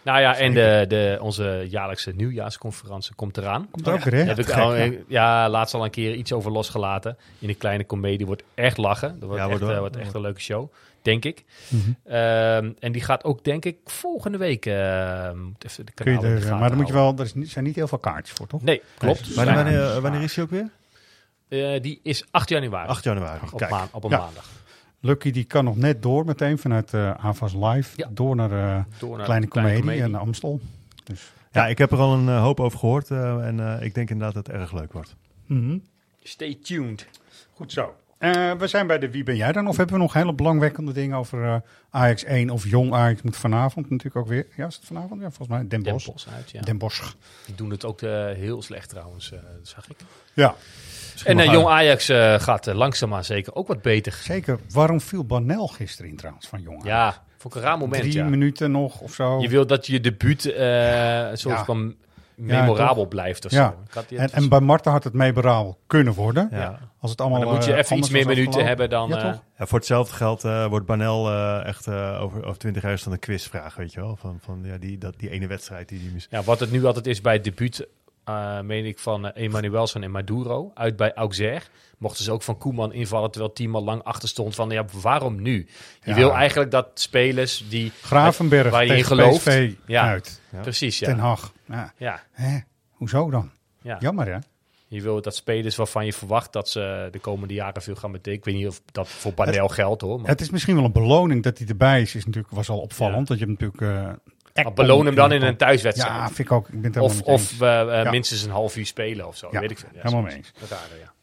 Nou 0.03 0.20
ja, 0.20 0.37
en 0.37 0.55
de, 0.55 0.85
de, 0.89 1.18
onze 1.20 1.66
jaarlijkse 1.68 2.12
nieuwjaarsconferentie 2.12 3.14
komt 3.14 3.37
eraan. 3.37 3.68
Komt 3.70 3.87
er 3.87 3.93
ook 3.93 4.05
weer, 4.05 4.14
hè? 4.14 4.22
Heb 4.22 4.39
ik 4.39 4.47
Gek, 4.47 4.57
al, 4.57 4.74
ja. 4.74 4.93
ja, 5.09 5.49
laatst 5.49 5.74
al 5.74 5.85
een 5.85 5.91
keer 5.91 6.14
iets 6.14 6.33
over 6.33 6.51
losgelaten. 6.51 7.16
In 7.39 7.49
een 7.49 7.59
kleine 7.59 7.85
komedie 7.85 8.27
wordt 8.27 8.43
echt 8.55 8.77
lachen. 8.77 9.20
Dat 9.20 9.29
wordt, 9.29 9.43
ja, 9.43 9.49
echt, 9.49 9.59
wordt, 9.59 9.74
uh, 9.74 9.81
wordt 9.81 9.97
echt 9.97 10.14
een 10.14 10.20
leuke 10.20 10.41
show, 10.41 10.72
denk 11.07 11.25
ik. 11.25 11.45
Mm 11.69 11.81
-hmm. 11.81 12.15
um, 12.15 12.77
en 12.79 12.93
die 12.93 13.03
gaat 13.03 13.25
ook, 13.25 13.45
denk 13.45 13.65
ik, 13.65 13.77
volgende 13.85 14.39
week... 14.39 14.67
Uh, 14.67 14.75
even 15.59 15.87
de 15.87 15.93
Kun 15.95 16.13
je 16.13 16.19
er, 16.19 16.57
maar 16.57 16.69
dan 16.69 16.79
moet 16.79 16.87
je 16.87 16.93
wel, 16.93 17.15
er 17.19 17.31
zijn 17.43 17.65
niet 17.65 17.75
heel 17.75 17.89
veel 17.89 17.99
kaartjes 17.99 18.37
voor, 18.37 18.47
toch? 18.47 18.63
Nee, 18.63 18.83
klopt. 18.99 19.35
Wanneer, 19.35 19.55
wanneer, 19.55 20.01
wanneer 20.01 20.23
is 20.23 20.35
die 20.35 20.45
ook 20.45 20.51
weer? 20.51 20.71
Uh, 21.49 21.83
die 21.83 22.01
is 22.03 22.25
8 22.31 22.49
januari. 22.49 22.89
8 22.89 23.05
januari, 23.05 23.41
op, 23.53 23.69
maan, 23.69 23.89
op 23.93 24.05
een 24.05 24.11
ja. 24.11 24.19
maandag. 24.19 24.49
Lucky 25.01 25.31
die 25.31 25.45
kan 25.45 25.65
nog 25.65 25.77
net 25.77 26.03
door 26.03 26.25
meteen 26.25 26.59
vanuit 26.59 26.93
uh, 26.93 27.11
AVAS 27.11 27.55
Live. 27.55 27.93
Ja. 27.97 28.09
Door 28.13 28.37
naar, 28.37 28.53
uh, 28.53 28.85
door 28.99 29.17
naar 29.17 29.27
Kleine 29.27 29.49
Comedie 29.49 30.03
en 30.03 30.15
Amstel. 30.15 30.61
Dus, 31.05 31.33
ja, 31.53 31.63
ja, 31.63 31.69
ik 31.69 31.79
heb 31.79 31.91
er 31.93 31.99
al 31.99 32.15
een 32.15 32.29
hoop 32.29 32.61
over 32.61 32.79
gehoord. 32.79 33.11
Uh, 33.11 33.47
en 33.47 33.59
uh, 33.59 33.83
ik 33.83 33.95
denk 33.95 34.11
inderdaad 34.11 34.35
dat 34.35 34.47
het 34.47 34.57
erg 34.57 34.73
leuk 34.73 34.93
wordt. 34.93 35.17
Mm 35.47 35.69
-hmm. 35.69 35.83
Stay 36.23 36.59
tuned. 36.63 37.07
Goed 37.53 37.73
zo. 37.73 37.95
Eh, 38.19 38.53
we 38.53 38.67
zijn 38.67 38.87
bij 38.87 38.99
de 38.99 39.11
Wie 39.11 39.23
ben 39.23 39.37
jij 39.37 39.53
dan? 39.53 39.67
Of 39.67 39.77
hebben 39.77 39.95
we 39.95 40.01
nog 40.01 40.12
hele 40.12 40.35
belangwekkende 40.35 40.93
dingen 40.93 41.17
over 41.17 41.45
uh, 41.45 41.57
Ajax 41.91 42.25
1 42.25 42.51
of 42.51 42.69
Jong 42.69 42.93
Ajax? 42.93 43.23
Moet 43.23 43.37
vanavond 43.37 43.91
natuurlijk 43.91 44.17
ook 44.17 44.29
weer. 44.29 44.47
Ja, 44.57 44.67
is 44.67 44.75
het 44.75 44.85
vanavond? 44.85 45.21
Ja, 45.21 45.27
volgens 45.31 45.49
mij 45.49 45.69
Den 45.69 45.83
Bosch. 45.83 46.05
Den 46.05 46.14
Bosch 46.14 46.29
uit, 46.29 46.51
ja. 46.51 46.61
Den 46.61 46.79
Bosch. 46.79 47.12
Die 47.47 47.55
doen 47.55 47.71
het 47.71 47.85
ook 47.85 48.03
uh, 48.03 48.11
heel 48.27 48.62
slecht 48.62 48.89
trouwens, 48.89 49.31
dat 49.31 49.41
zag 49.62 49.89
ik. 49.89 49.97
Ja. 50.33 50.55
En 51.25 51.51
Jong 51.51 51.67
Ajax 51.67 52.07
gaat 52.45 52.67
langzaamaan 52.67 53.25
zeker 53.25 53.55
ook 53.55 53.67
wat 53.67 53.83
beter. 53.83 54.12
Zeker. 54.12 54.59
Waarom 54.71 55.01
viel 55.01 55.25
Banel 55.25 55.67
gisteren 55.67 56.11
in 56.11 56.17
trouwens 56.17 56.49
van 56.49 56.61
Jong 56.61 56.77
Ajax? 56.77 57.17
Ja, 57.17 57.23
ik 57.45 57.55
een 57.55 57.61
raar 57.61 57.79
moment. 57.79 58.03
Drie 58.03 58.14
ja. 58.14 58.25
minuten 58.25 58.71
nog 58.71 59.01
of 59.01 59.14
zo. 59.14 59.41
Je 59.41 59.49
wil 59.49 59.67
dat 59.67 59.87
je 59.87 60.01
debuut 60.01 60.45
een 60.45 61.39
soort 61.39 61.57
Ja. 61.57 61.64
van 61.64 61.95
memorabel 62.37 63.07
blijft 63.07 63.45
of 63.45 63.51
Ja. 63.51 63.74
zo. 63.91 64.01
En, 64.16 64.32
en 64.32 64.49
bij 64.49 64.61
Marten 64.61 64.93
had 64.93 65.05
het 65.05 65.12
memorabel 65.12 65.78
kunnen 65.87 66.12
worden. 66.14 66.49
Ja. 66.51 66.78
Als 67.01 67.11
het 67.11 67.20
allemaal 67.20 67.39
Maar 67.39 67.49
dan 67.49 67.57
moet 67.57 67.66
je 67.66 67.72
eh, 67.72 67.78
even 67.78 67.97
iets 67.97 68.11
meer 68.11 68.26
minuten 68.26 68.66
hebben 68.66 68.91
dan... 68.91 69.09
Ja, 69.09 69.16
eh, 69.16 69.22
toch? 69.30 69.43
Ja, 69.59 69.66
voor 69.66 69.78
hetzelfde 69.78 70.14
geld 70.14 70.45
eh, 70.45 70.66
wordt 70.66 70.87
Banel 70.87 71.28
eh, 71.30 71.66
echt 71.66 71.87
eh, 71.87 72.18
over, 72.22 72.45
over 72.45 72.59
20 72.59 72.82
jaar 72.82 73.01
dan 73.05 73.12
een 73.12 73.18
quizvraag, 73.18 73.74
weet 73.76 73.93
je 73.93 74.01
wel? 74.01 74.16
Van, 74.16 74.39
van 74.41 74.61
ja, 74.62 74.76
die, 74.78 74.99
dat, 74.99 75.14
die 75.18 75.30
ene 75.30 75.47
wedstrijd 75.47 75.89
die 75.89 75.99
die 76.01 76.11
mis- 76.12 76.26
Ja, 76.30 76.43
wat 76.43 76.61
het 76.61 76.70
nu 76.70 76.84
altijd 76.84 77.07
is 77.07 77.20
bij 77.20 77.32
het 77.32 77.45
debuut, 77.45 77.87
eh 78.27 78.61
meen 78.61 78.85
ik, 78.85 78.99
van 78.99 79.27
eh, 79.33 79.43
Emanuelson 79.43 80.03
en 80.03 80.11
Maduro 80.11 80.70
uit 80.74 80.97
bij 80.97 81.14
Auxerre. 81.14 81.61
Mochten 81.99 82.24
ze 82.24 82.33
ook 82.33 82.43
van 82.43 82.59
Koeman 82.59 82.93
invallen 82.93 83.31
terwijl 83.31 83.51
het 83.53 83.61
team 83.61 83.74
al 83.77 83.85
lang 83.85 84.03
achter 84.03 84.29
stond 84.29 84.55
van, 84.55 84.70
ja, 84.70 84.85
waarom 85.03 85.43
nu? 85.43 85.66
Je 86.03 86.11
Ja. 86.11 86.16
wil 86.16 86.33
eigenlijk 86.35 86.70
dat 86.70 86.89
spelers 86.95 87.64
die... 87.68 87.93
Gravenberg 88.03 88.70
waar 88.70 88.87
je 88.87 88.97
in 88.97 89.05
gelooft. 89.05 89.39
PSV 89.45 89.72
Ja. 89.87 90.03
uit. 90.09 90.41
Precies, 90.62 90.99
Ten 90.99 91.16
ja. 91.16 91.22
Hag. 91.22 91.53
Ja. 91.68 91.93
ja. 91.97 92.22
Hè? 92.33 92.59
Hoezo 92.91 93.31
dan? 93.31 93.51
ja. 93.83 93.97
Jammer 94.01 94.27
hè? 94.27 94.39
Je 94.89 95.03
wil 95.03 95.22
dat 95.22 95.35
spelers 95.37 95.77
waarvan 95.77 96.05
je 96.07 96.12
verwacht 96.12 96.53
dat 96.53 96.68
ze 96.68 97.09
de 97.11 97.18
komende 97.18 97.55
jaren 97.55 97.83
veel 97.83 97.95
gaan 97.95 98.12
betekenen. 98.12 98.39
Ik 98.39 98.45
weet 98.45 98.55
niet 98.55 98.66
of 98.68 98.83
dat 98.93 99.09
voor 99.09 99.33
Banel 99.33 99.68
geldt 99.68 100.03
hoor. 100.03 100.20
Maar, 100.20 100.29
Het 100.29 100.41
is 100.41 100.51
misschien 100.51 100.74
wel 100.74 100.85
een 100.85 100.93
beloning 100.93 101.43
dat 101.43 101.59
hij 101.59 101.66
erbij 101.66 102.01
is. 102.03 102.14
is 102.14 102.27
natuurlijk, 102.27 102.55
was 102.55 102.68
al 102.68 102.79
opvallend. 102.79 103.29
Dat 103.29 103.39
je 103.39 103.45
hem 103.45 103.57
natuurlijk... 103.59 103.81
eh, 103.83 104.12
Ekpom 104.57 104.75
beloon 104.75 105.07
hem 105.07 105.15
dan 105.15 105.33
in 105.33 105.43
een 105.43 105.57
thuiswedstrijd. 105.57 106.13
Ja, 106.15 106.27
vind 106.27 106.39
ik 106.39 106.53
ook. 106.53 106.69
Ik 106.69 106.81
ben 106.81 106.93
het 106.93 106.95
helemaal 106.95 107.35
of 107.35 107.61
eh, 107.61 107.81
eh, 107.81 108.05
Ja. 108.05 108.11
minstens 108.11 108.43
een 108.43 108.51
half 108.51 108.77
uur 108.77 108.87
spelen 108.87 109.27
of 109.27 109.37
zo. 109.37 109.49
Ja, 109.51 109.61
weet 109.61 109.71
ik 109.71 109.79
veel. 109.79 109.89
Ja, 109.93 110.01
helemaal 110.03 110.23
mee 110.23 110.37
eens. 110.37 110.53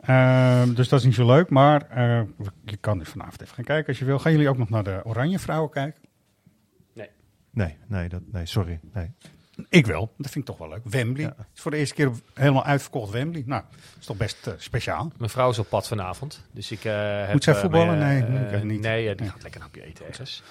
Ehm, 0.02 0.74
dus 0.74 0.90
dat 0.90 1.00
is 1.00 1.06
niet 1.06 1.16
zo 1.16 1.26
leuk. 1.26 1.50
Maar 1.50 1.90
eh, 1.90 2.22
je 2.66 2.78
kan 2.78 2.98
dus 2.98 3.10
vanavond 3.10 3.42
even 3.42 3.56
gaan 3.56 3.64
kijken 3.64 3.88
als 3.88 4.00
je 4.00 4.06
wil. 4.06 4.20
Gaan 4.20 4.32
jullie 4.32 4.50
ook 4.50 4.58
nog 4.58 4.70
naar 4.70 4.84
de 4.84 5.02
Oranje 5.04 5.40
Vrouwen 5.40 5.70
kijken? 5.70 6.02
Nee, 7.56 7.78
nee, 7.88 8.10
dat, 8.10 8.22
nee, 8.32 8.46
sorry. 8.46 8.80
Nee. 8.94 9.12
Ik 9.70 9.86
wel. 9.86 10.14
Dat 10.18 10.32
vind 10.32 10.50
ik 10.50 10.56
toch 10.56 10.58
wel 10.58 10.70
leuk. 10.70 10.82
Wembley. 10.84 11.26
Het 11.26 11.36
is 11.54 11.62
voor 11.62 11.72
de 11.72 11.78
eerste 11.78 11.96
keer 11.96 12.12
helemaal 12.34 12.64
uitverkocht 12.66 13.12
Wembley. 13.12 13.44
Nou, 13.46 13.64
dat 13.70 13.80
is 14.00 14.06
toch 14.06 14.18
best 14.18 14.52
speciaal. 14.58 15.12
Mijn 15.18 15.30
vrouw 15.30 15.50
is 15.50 15.60
op 15.60 15.70
pad 15.70 15.88
vanavond. 15.88 16.44
Dus 16.52 16.72
ik 16.72 16.86
eh, 16.86 16.94
heb... 17.20 17.32
Moet 17.34 17.44
zij 17.44 17.56
voetballen? 17.56 17.98
mijn, 17.98 18.32
Nee, 18.52 18.64
niet. 18.64 18.82
Nee, 18.82 19.16
die 19.16 19.30
gaat 19.30 19.42
lekker 19.42 19.62
een 19.62 19.66
hapje 19.68 19.86
eten 19.86 20.08
ergens. 20.08 20.44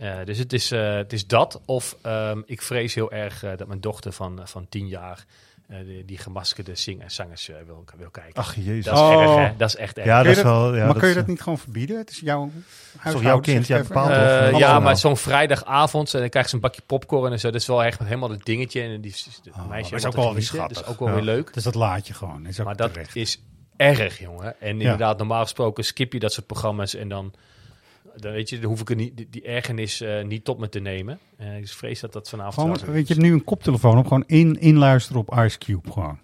Eh, 0.00 0.24
dus 0.24 0.38
het 0.38 0.52
is, 0.52 0.70
eh, 0.70 0.94
het 0.94 1.12
is 1.12 1.26
dat. 1.26 1.60
Of 1.64 1.96
ehm, 2.02 2.40
ik 2.46 2.62
vrees 2.62 2.94
heel 2.94 3.12
erg 3.12 3.42
eh, 3.42 3.50
dat 3.56 3.66
mijn 3.68 3.80
dochter 3.80 4.12
van, 4.12 4.40
van 4.44 4.66
tien 4.68 4.88
jaar... 4.88 5.24
eh, 5.68 5.76
die, 5.84 6.04
die 6.04 6.18
gemaskerde 6.18 6.74
zing- 6.74 7.02
zangers 7.06 7.48
eh, 7.48 7.56
wil, 7.66 7.84
wil 7.96 8.10
kijken. 8.10 8.34
Ach, 8.34 8.54
jezus. 8.56 8.84
dat 8.84 8.94
is 8.94 9.00
Oh. 9.00 9.22
erg, 9.22 9.34
hè? 9.48 9.56
Dat 9.56 9.68
is 9.68 9.76
echt 9.76 9.96
erg. 9.96 10.06
Ja, 10.06 10.22
dat 10.22 10.36
is 10.36 10.42
wel... 10.42 10.76
Ja, 10.76 10.86
maar 10.86 10.96
kun 10.96 11.08
je 11.08 11.14
dat 11.14 11.26
niet 11.26 11.40
gewoon 11.42 11.58
verbieden? 11.58 11.98
Het 11.98 12.10
is 12.10 12.20
jouw 12.20 12.50
toch 13.10 13.22
jouw 13.22 13.40
kind? 13.40 13.66
Jij 13.66 13.82
bepaalt 13.82 14.08
toch? 14.08 14.18
Allemaal 14.18 14.58
ja, 14.60 14.78
maar 14.80 14.96
zo'n 14.96 15.16
vrijdagavond 15.16 16.14
en 16.14 16.20
dan 16.20 16.28
krijg 16.28 16.48
je 16.48 16.54
een 16.54 16.60
bakje 16.60 16.82
popcorn 16.86 17.32
en 17.32 17.40
zo. 17.40 17.50
Dat 17.50 17.60
is 17.60 17.66
wel 17.66 17.84
echt 17.84 17.98
helemaal 17.98 18.30
het 18.30 18.44
dingetje. 18.44 18.80
En 18.82 19.00
die 19.00 19.14
de 19.42 19.50
Oh, 19.50 19.68
meisje 19.68 19.90
dat 19.90 19.98
is 20.00 20.06
ook 20.06 20.14
wel 20.14 20.22
weer 20.34 20.42
genieten. 20.42 20.58
Dat 20.58 20.70
is 20.70 20.76
schattig. 20.76 20.92
ook 20.92 20.98
wel 20.98 21.08
Ja. 21.08 21.14
weer 21.14 21.34
leuk. 21.34 21.52
Dus 21.54 21.62
dat 21.62 21.74
laat 21.74 22.06
je 22.06 22.14
gewoon. 22.14 22.46
Is 22.46 22.60
ook 22.60 22.66
Maar 22.66 22.76
dat 22.76 22.92
terecht. 22.92 23.16
is 23.16 23.42
erg, 23.76 24.18
jongen. 24.18 24.60
En 24.60 24.80
inderdaad, 24.80 25.18
normaal 25.18 25.42
gesproken 25.42 25.84
skip 25.84 26.12
je 26.12 26.18
dat 26.18 26.32
soort 26.32 26.46
programma's 26.46 26.94
en 26.94 27.08
dan, 27.08 27.32
dan 28.20 28.32
weet 28.32 28.48
je, 28.48 28.58
dan 28.58 28.70
hoef 28.70 28.80
ik 28.80 28.90
er 28.90 28.96
niet, 28.96 29.16
die, 29.16 29.26
die 29.30 29.42
ergernis 29.42 30.00
eh, 30.00 30.24
niet 30.24 30.44
tot 30.44 30.58
me 30.58 30.68
te 30.68 30.80
nemen. 30.80 31.18
Eh, 31.36 31.56
ik 31.56 31.68
vrees 31.68 32.00
dat 32.00 32.12
dat 32.12 32.28
vanavond 32.28 32.78
Gewoon, 32.78 32.94
weet 32.94 33.08
je, 33.08 33.14
hebt 33.14 33.26
nu 33.26 33.32
een 33.32 33.44
koptelefoon 33.44 33.98
op. 33.98 34.06
Gewoon 34.06 34.24
in, 34.26 34.60
inluisteren 34.60 35.20
op 35.20 35.34
Ice 35.38 35.58
Cube. 35.58 35.92
Gewoon. 35.92 36.18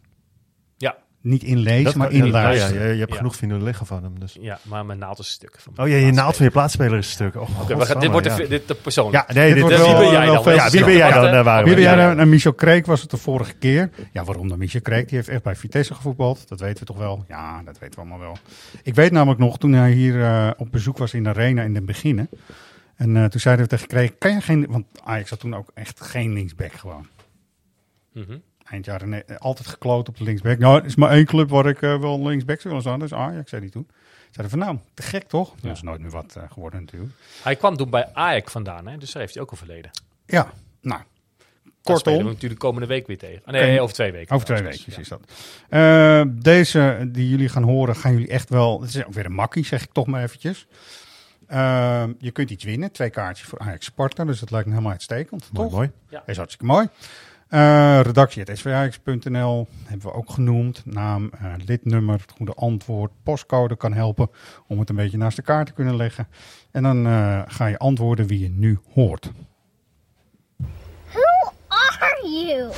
Ja, 1.26 1.32
Niet 1.32 1.42
inlezen, 1.42 1.84
dat, 1.84 1.94
maar 1.94 2.12
ja, 2.14 2.24
inluisteren. 2.24 2.82
ja, 2.82 2.86
je, 2.88 2.92
je 2.92 2.98
hebt 2.98 3.10
Ja. 3.10 3.16
genoeg 3.16 3.36
vinyl 3.36 3.60
liggen 3.62 3.86
van 3.86 4.02
hem. 4.02 4.18
Dus. 4.20 4.36
ja, 4.40 4.58
maar 4.62 4.86
mijn 4.86 4.98
naald 4.98 5.18
is 5.18 5.28
stuk. 5.30 5.56
Van 5.60 5.72
Oh 5.84 5.88
ja, 5.88 5.96
je 5.96 6.12
naald 6.12 6.36
van 6.36 6.44
je 6.44 6.50
plaatspeler 6.50 6.98
is 6.98 7.10
stuk. 7.10 7.34
Oh, 7.36 7.60
Oké, 7.62 7.76
we 7.76 7.86
gaan- 7.86 8.00
dit 8.00 8.10
wordt 8.10 8.26
ja. 8.26 8.36
de, 8.36 8.48
dit 8.48 8.68
de 8.68 8.74
persoonlijk. 8.74 9.28
Ja, 9.28 9.34
nee, 9.34 9.44
Dit 9.46 9.54
dit 9.54 9.62
wordt 9.62 9.76
is- 9.78 9.86
wel- 9.86 9.98
wie 10.00 10.10
ben 10.10 10.12
jij 10.12 10.26
dan? 10.26 10.54
Ja, 10.54 10.70
wie 10.70 10.84
ben 10.84 10.96
jij 10.96 11.12
dan? 11.12 11.24
Eh, 11.46 11.56
Wie 11.64 11.74
ben 11.74 11.82
jij 11.82 11.96
Ja, 11.96 12.08
dan? 12.08 12.18
En 12.18 12.28
Michel 12.28 12.52
Kreek 12.54 12.86
was 12.86 13.00
het 13.00 13.10
de 13.10 13.16
vorige 13.16 13.52
keer. 13.54 13.90
Ja, 14.12 14.24
waarom 14.24 14.48
dan 14.48 14.58
Michel 14.58 14.80
Kreek? 14.80 15.08
Die 15.08 15.16
heeft 15.16 15.28
echt 15.28 15.42
bij 15.42 15.56
Vitesse 15.56 15.94
gevoetbald. 15.94 16.48
Dat 16.48 16.60
weten 16.60 16.78
we 16.78 16.84
toch 16.84 16.98
wel? 16.98 17.24
Ja, 17.28 17.62
dat 17.64 17.78
weten 17.78 17.94
we 17.94 18.00
allemaal 18.00 18.18
wel. 18.26 18.36
Ik 18.82 18.94
weet 18.94 19.12
namelijk 19.12 19.40
nog, 19.40 19.58
toen 19.58 19.72
hij 19.72 19.90
hier 19.92 20.22
eh, 20.22 20.50
op 20.56 20.72
bezoek 20.72 20.98
was 20.98 21.14
in 21.14 21.22
de 21.22 21.28
arena 21.28 21.62
in 21.62 21.74
den 21.74 21.84
beginnen. 21.86 22.28
En 22.96 23.16
eh, 23.16 23.24
toen 23.24 23.40
zeiden 23.40 23.64
we 23.64 23.70
tegen 23.70 23.86
Kreek, 23.86 24.18
kan 24.18 24.32
je 24.32 24.40
geen... 24.40 24.66
Want 24.68 24.86
Ajax 25.04 25.30
had 25.30 25.40
toen 25.40 25.54
ook 25.54 25.70
echt 25.74 26.00
geen 26.00 26.32
linksback 26.32 26.72
gewoon. 26.72 27.06
Mhm. 28.12 28.36
Eind 28.70 28.84
jaren 28.84 29.26
eh, 29.28 29.36
altijd 29.36 29.68
gekloot 29.68 30.08
op 30.08 30.16
de 30.18 30.24
linksback. 30.24 30.58
Nou, 30.58 30.78
er 30.78 30.84
is 30.84 30.94
maar 30.96 31.10
één 31.10 31.24
club 31.24 31.48
waar 31.48 31.66
ik 31.66 31.82
eh, 31.82 32.00
wel 32.00 32.26
linksback 32.26 32.60
zou 32.60 32.68
willen 32.74 32.80
staan. 32.82 32.98
Dat 32.98 33.10
is 33.10 33.14
Ajax, 33.16 33.50
zei 33.50 33.62
hij 33.62 33.70
toen. 33.70 33.88
Zeiden 34.30 34.58
van 34.58 34.66
nou, 34.66 34.78
te 34.94 35.02
gek 35.02 35.28
toch? 35.28 35.54
Dat 35.60 35.72
is 35.72 35.82
nooit 35.82 36.00
meer 36.00 36.10
wat 36.10 36.36
eh, 36.36 36.42
geworden 36.50 36.80
natuurlijk. 36.80 37.12
Hij 37.42 37.56
kwam 37.56 37.76
toen 37.76 37.90
bij 37.90 38.10
Ajax 38.12 38.52
vandaan, 38.52 38.86
hè? 38.86 38.96
dus 38.98 39.12
daar 39.12 39.22
heeft 39.22 39.34
hij 39.34 39.42
ook 39.42 39.50
een 39.50 39.56
verleden. 39.56 39.90
Ja, 40.26 40.52
nou, 40.80 41.00
Daar 41.82 41.96
spelen 41.96 41.96
we 42.02 42.02
kortom. 42.02 42.24
natuurlijk 42.24 42.60
komende 42.60 42.86
week 42.86 43.06
weer 43.06 43.18
tegen. 43.18 43.42
Nee, 43.44 43.80
over 43.80 43.94
twee 43.94 44.12
weken. 44.12 44.34
Over 44.34 44.46
twee 44.46 44.62
weken 44.62 44.98
is 44.98 45.08
dat. 45.08 46.42
Deze 46.42 47.08
die 47.12 47.28
jullie 47.28 47.48
gaan 47.48 47.62
horen, 47.62 47.96
gaan 47.96 48.12
jullie 48.12 48.28
echt 48.28 48.48
wel... 48.48 48.80
Het 48.80 48.94
is 48.94 49.04
ook 49.04 49.12
weer 49.12 49.24
een 49.26 49.32
makkie, 49.32 49.64
zeg 49.64 49.82
ik 49.82 49.92
toch 49.92 50.06
maar 50.06 50.22
eventjes. 50.22 50.66
Eh, 51.46 52.04
je 52.18 52.30
kunt 52.30 52.50
iets 52.50 52.64
winnen, 52.64 52.92
twee 52.92 53.10
kaartjes 53.10 53.48
voor 53.48 53.58
Ajax 53.58 53.84
Sparta. 53.86 54.24
Dus 54.24 54.40
dat 54.40 54.50
lijkt 54.50 54.66
me 54.66 54.72
helemaal 54.72 54.92
uitstekend, 54.92 55.48
Mooi, 55.52 55.68
toch? 55.68 55.76
mooi. 55.76 55.90
Dat 56.10 56.22
is 56.26 56.36
hartstikke 56.36 56.66
mooi. 56.72 56.88
Eh 57.48 58.00
redactie.svajax.nl 58.02 59.68
hebben 59.84 60.06
we 60.06 60.12
ook 60.12 60.30
genoemd. 60.30 60.82
Naam, 60.86 61.30
eh, 61.32 61.52
lidnummer, 61.66 62.20
het 62.20 62.30
goede 62.30 62.54
antwoord, 62.54 63.12
postcode 63.22 63.76
kan 63.76 63.92
helpen 63.92 64.30
om 64.66 64.78
het 64.78 64.88
een 64.88 64.96
beetje 64.96 65.16
naast 65.18 65.38
elkaar 65.38 65.64
te 65.64 65.72
kunnen 65.72 65.96
leggen. 65.96 66.28
En 66.70 66.82
dan 66.82 67.06
eh, 67.06 67.42
ga 67.46 67.66
je 67.66 67.78
antwoorden 67.78 68.26
wie 68.26 68.38
je 68.38 68.48
nu 68.50 68.78
hoort. 68.92 69.30
Who 71.12 71.52
are 71.68 72.28
you? 72.46 72.68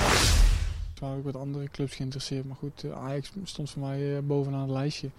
Ik 0.95 1.01
was 1.05 1.17
ook 1.17 1.25
wat 1.25 1.37
andere 1.37 1.69
clubs 1.69 1.95
geïnteresseerd. 1.95 2.45
Maar 2.45 2.57
goed, 2.57 2.85
Ajax 2.95 3.33
stond 3.45 3.71
voor 3.71 3.83
mij 3.83 4.25
bovenaan 4.25 4.61
het 4.63 4.71
lijstje. 4.71 5.11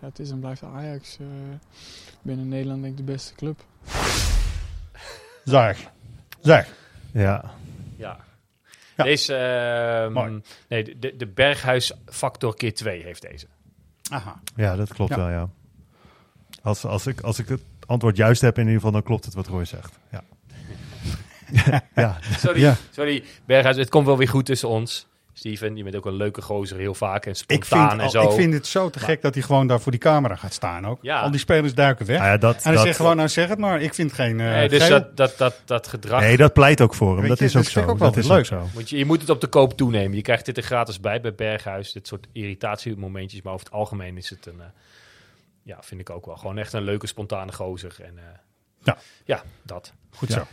Ja, 0.00 0.06
het 0.06 0.18
is 0.18 0.30
en 0.30 0.40
blijft 0.40 0.62
Ajax. 0.62 1.18
eh, 1.20 1.26
binnen 2.22 2.48
Nederland 2.48 2.82
denk 2.82 2.98
ik 2.98 3.06
de 3.06 3.12
beste 3.12 3.34
club. 3.34 3.64
Zeg. 5.44 5.90
Zeg. 6.40 6.74
Ja. 7.12 7.44
Ja. 7.96 8.26
Ja. 8.98 9.04
Deze, 9.04 9.34
ehm, 9.34 10.12
Mooi. 10.12 10.40
nee, 10.68 10.98
de, 10.98 11.16
de 11.16 11.26
Berghuis 11.26 11.92
factor 12.06 12.54
keer 12.56 12.74
2 12.74 13.02
heeft 13.02 13.22
deze. 13.30 13.46
Aha. 14.10 14.40
ja, 14.56 14.76
dat 14.76 14.92
klopt 14.92 15.10
Ja. 15.10 15.16
wel, 15.16 15.28
ja. 15.28 15.48
Als, 16.62 16.84
als, 16.84 17.06
ik, 17.06 17.20
als 17.20 17.38
ik 17.38 17.48
het 17.48 17.62
antwoord 17.86 18.16
juist 18.16 18.40
heb 18.40 18.54
in 18.56 18.62
ieder 18.62 18.74
geval, 18.76 18.92
dan 18.92 19.02
klopt 19.02 19.24
het 19.24 19.34
wat 19.34 19.46
Roy 19.46 19.64
zegt. 19.64 19.98
Ja. 20.10 20.22
ja. 21.94 22.18
Sorry, 22.38 22.60
Ja. 22.60 22.76
sorry 22.90 23.24
Berghuis, 23.44 23.76
het 23.76 23.88
komt 23.88 24.06
wel 24.06 24.16
weer 24.18 24.28
goed 24.28 24.46
tussen 24.46 24.68
ons. 24.68 25.06
Steven, 25.38 25.76
je 25.76 25.82
bent 25.82 25.96
ook 25.96 26.06
een 26.06 26.14
leuke 26.16 26.42
gozer, 26.42 26.78
heel 26.78 26.94
vaak 26.94 27.24
en 27.24 27.30
Ik 27.30 27.36
spontaan 27.36 27.88
vind, 27.90 28.00
en 28.02 28.10
zo. 28.10 28.22
ik 28.22 28.30
vind 28.30 28.52
het 28.54 28.66
zo 28.66 28.90
te 28.90 28.98
gek 28.98 29.22
dat 29.22 29.34
hij 29.34 29.42
gewoon 29.42 29.66
daar 29.66 29.80
voor 29.80 29.92
die 29.92 30.00
camera 30.00 30.34
gaat 30.34 30.52
staan 30.52 30.86
ook. 30.86 30.98
Ja. 31.02 31.20
Al 31.20 31.30
die 31.30 31.40
spelers 31.40 31.74
duiken 31.74 32.06
weg. 32.06 32.18
Nou 32.18 32.30
ja, 32.30 32.36
dat, 32.36 32.56
en 32.56 32.62
hij 32.62 32.72
dat, 32.72 32.82
zegt 32.84 32.96
gewoon, 32.96 33.16
nou 33.16 33.28
zeg 33.28 33.48
het 33.48 33.58
maar, 33.58 33.80
ik 33.80 33.94
vind 33.94 34.12
geen 34.12 34.40
eh 34.40 34.46
nee, 34.46 34.68
dus 34.68 34.88
dat, 34.88 35.16
dat, 35.16 35.34
dat, 35.38 35.62
dat 35.64 35.88
gedrag, 35.88 36.20
nee, 36.20 36.36
dat 36.36 36.52
pleit 36.52 36.80
ook 36.80 36.94
voor 36.94 37.10
hem. 37.12 37.20
Weet 37.20 37.28
dat 37.28 37.38
je, 37.38 37.44
is 37.44 37.52
dat 37.52 37.62
ook 37.62 37.68
zo. 37.68 37.80
ik 37.80 37.88
ook 37.88 37.98
dat 37.98 38.16
is 38.16 38.26
leuk. 38.26 38.46
zo. 38.46 38.68
moet 38.74 38.90
je, 38.90 38.96
je 38.98 39.04
moet 39.04 39.20
het 39.20 39.30
op 39.30 39.40
de 39.40 39.46
koop 39.46 39.76
toenemen. 39.76 40.16
Je 40.16 40.22
krijgt 40.22 40.44
dit 40.46 40.56
er 40.56 40.62
gratis 40.62 41.00
bij 41.00 41.20
bij 41.20 41.34
Berghuis. 41.34 41.92
Dit 41.92 42.06
soort 42.06 42.26
irritatiemomentjes, 42.32 43.42
maar 43.42 43.52
over 43.52 43.66
het 43.66 43.74
algemeen 43.74 44.16
is 44.16 44.30
het 44.30 44.46
een... 44.46 44.60
eh, 44.60 44.66
ja, 45.62 45.78
vind 45.80 46.00
ik 46.00 46.10
ook 46.10 46.26
wel. 46.26 46.36
Gewoon 46.36 46.58
echt 46.58 46.72
een 46.72 46.82
leuke, 46.82 47.06
spontane 47.06 47.52
gozer. 47.52 47.96
En, 48.02 48.18
eh, 48.18 48.24
Ja. 48.82 48.96
ja, 49.24 49.42
dat. 49.62 49.92
Goed 50.10 50.28
Ja. 50.28 50.34
zo. 50.34 50.46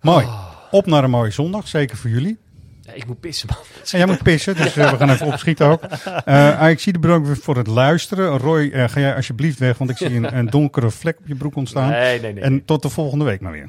Mooi. 0.00 0.26
Op 0.70 0.86
naar 0.86 1.04
een 1.04 1.10
mooie 1.10 1.30
zondag, 1.30 1.68
zeker 1.68 1.96
voor 1.96 2.10
jullie. 2.10 2.38
Ja, 2.86 2.92
ik 2.92 3.06
moet 3.06 3.20
pissen, 3.20 3.48
man. 3.48 3.58
En 3.92 3.98
jij 3.98 4.06
moet 4.06 4.22
pissen, 4.22 4.56
dus 4.56 4.76
eh, 4.76 4.90
we 4.90 4.96
gaan 4.96 5.10
even 5.10 5.26
opschieten 5.26 5.66
ook. 5.66 5.82
Eh 6.24 6.68
ik 6.70 6.80
zie 6.80 6.92
de 6.92 6.98
bedankt 6.98 7.26
weer 7.26 7.36
voor 7.36 7.56
het 7.56 7.66
luisteren. 7.66 8.38
Roy, 8.38 8.70
eh, 8.70 8.88
ga 8.88 9.00
jij 9.00 9.14
alsjeblieft 9.14 9.58
weg, 9.58 9.78
want 9.78 9.90
ik 9.90 9.96
zie 9.96 10.14
een, 10.14 10.36
een 10.36 10.46
donkere 10.46 10.90
vlek 10.90 11.18
op 11.18 11.26
je 11.26 11.34
broek 11.34 11.56
ontstaan. 11.56 11.90
Nee, 11.90 12.20
nee, 12.20 12.32
nee. 12.32 12.42
En 12.42 12.64
tot 12.64 12.82
de 12.82 12.88
volgende 12.88 13.24
week 13.24 13.40
maar 13.40 13.52
weer. 13.52 13.68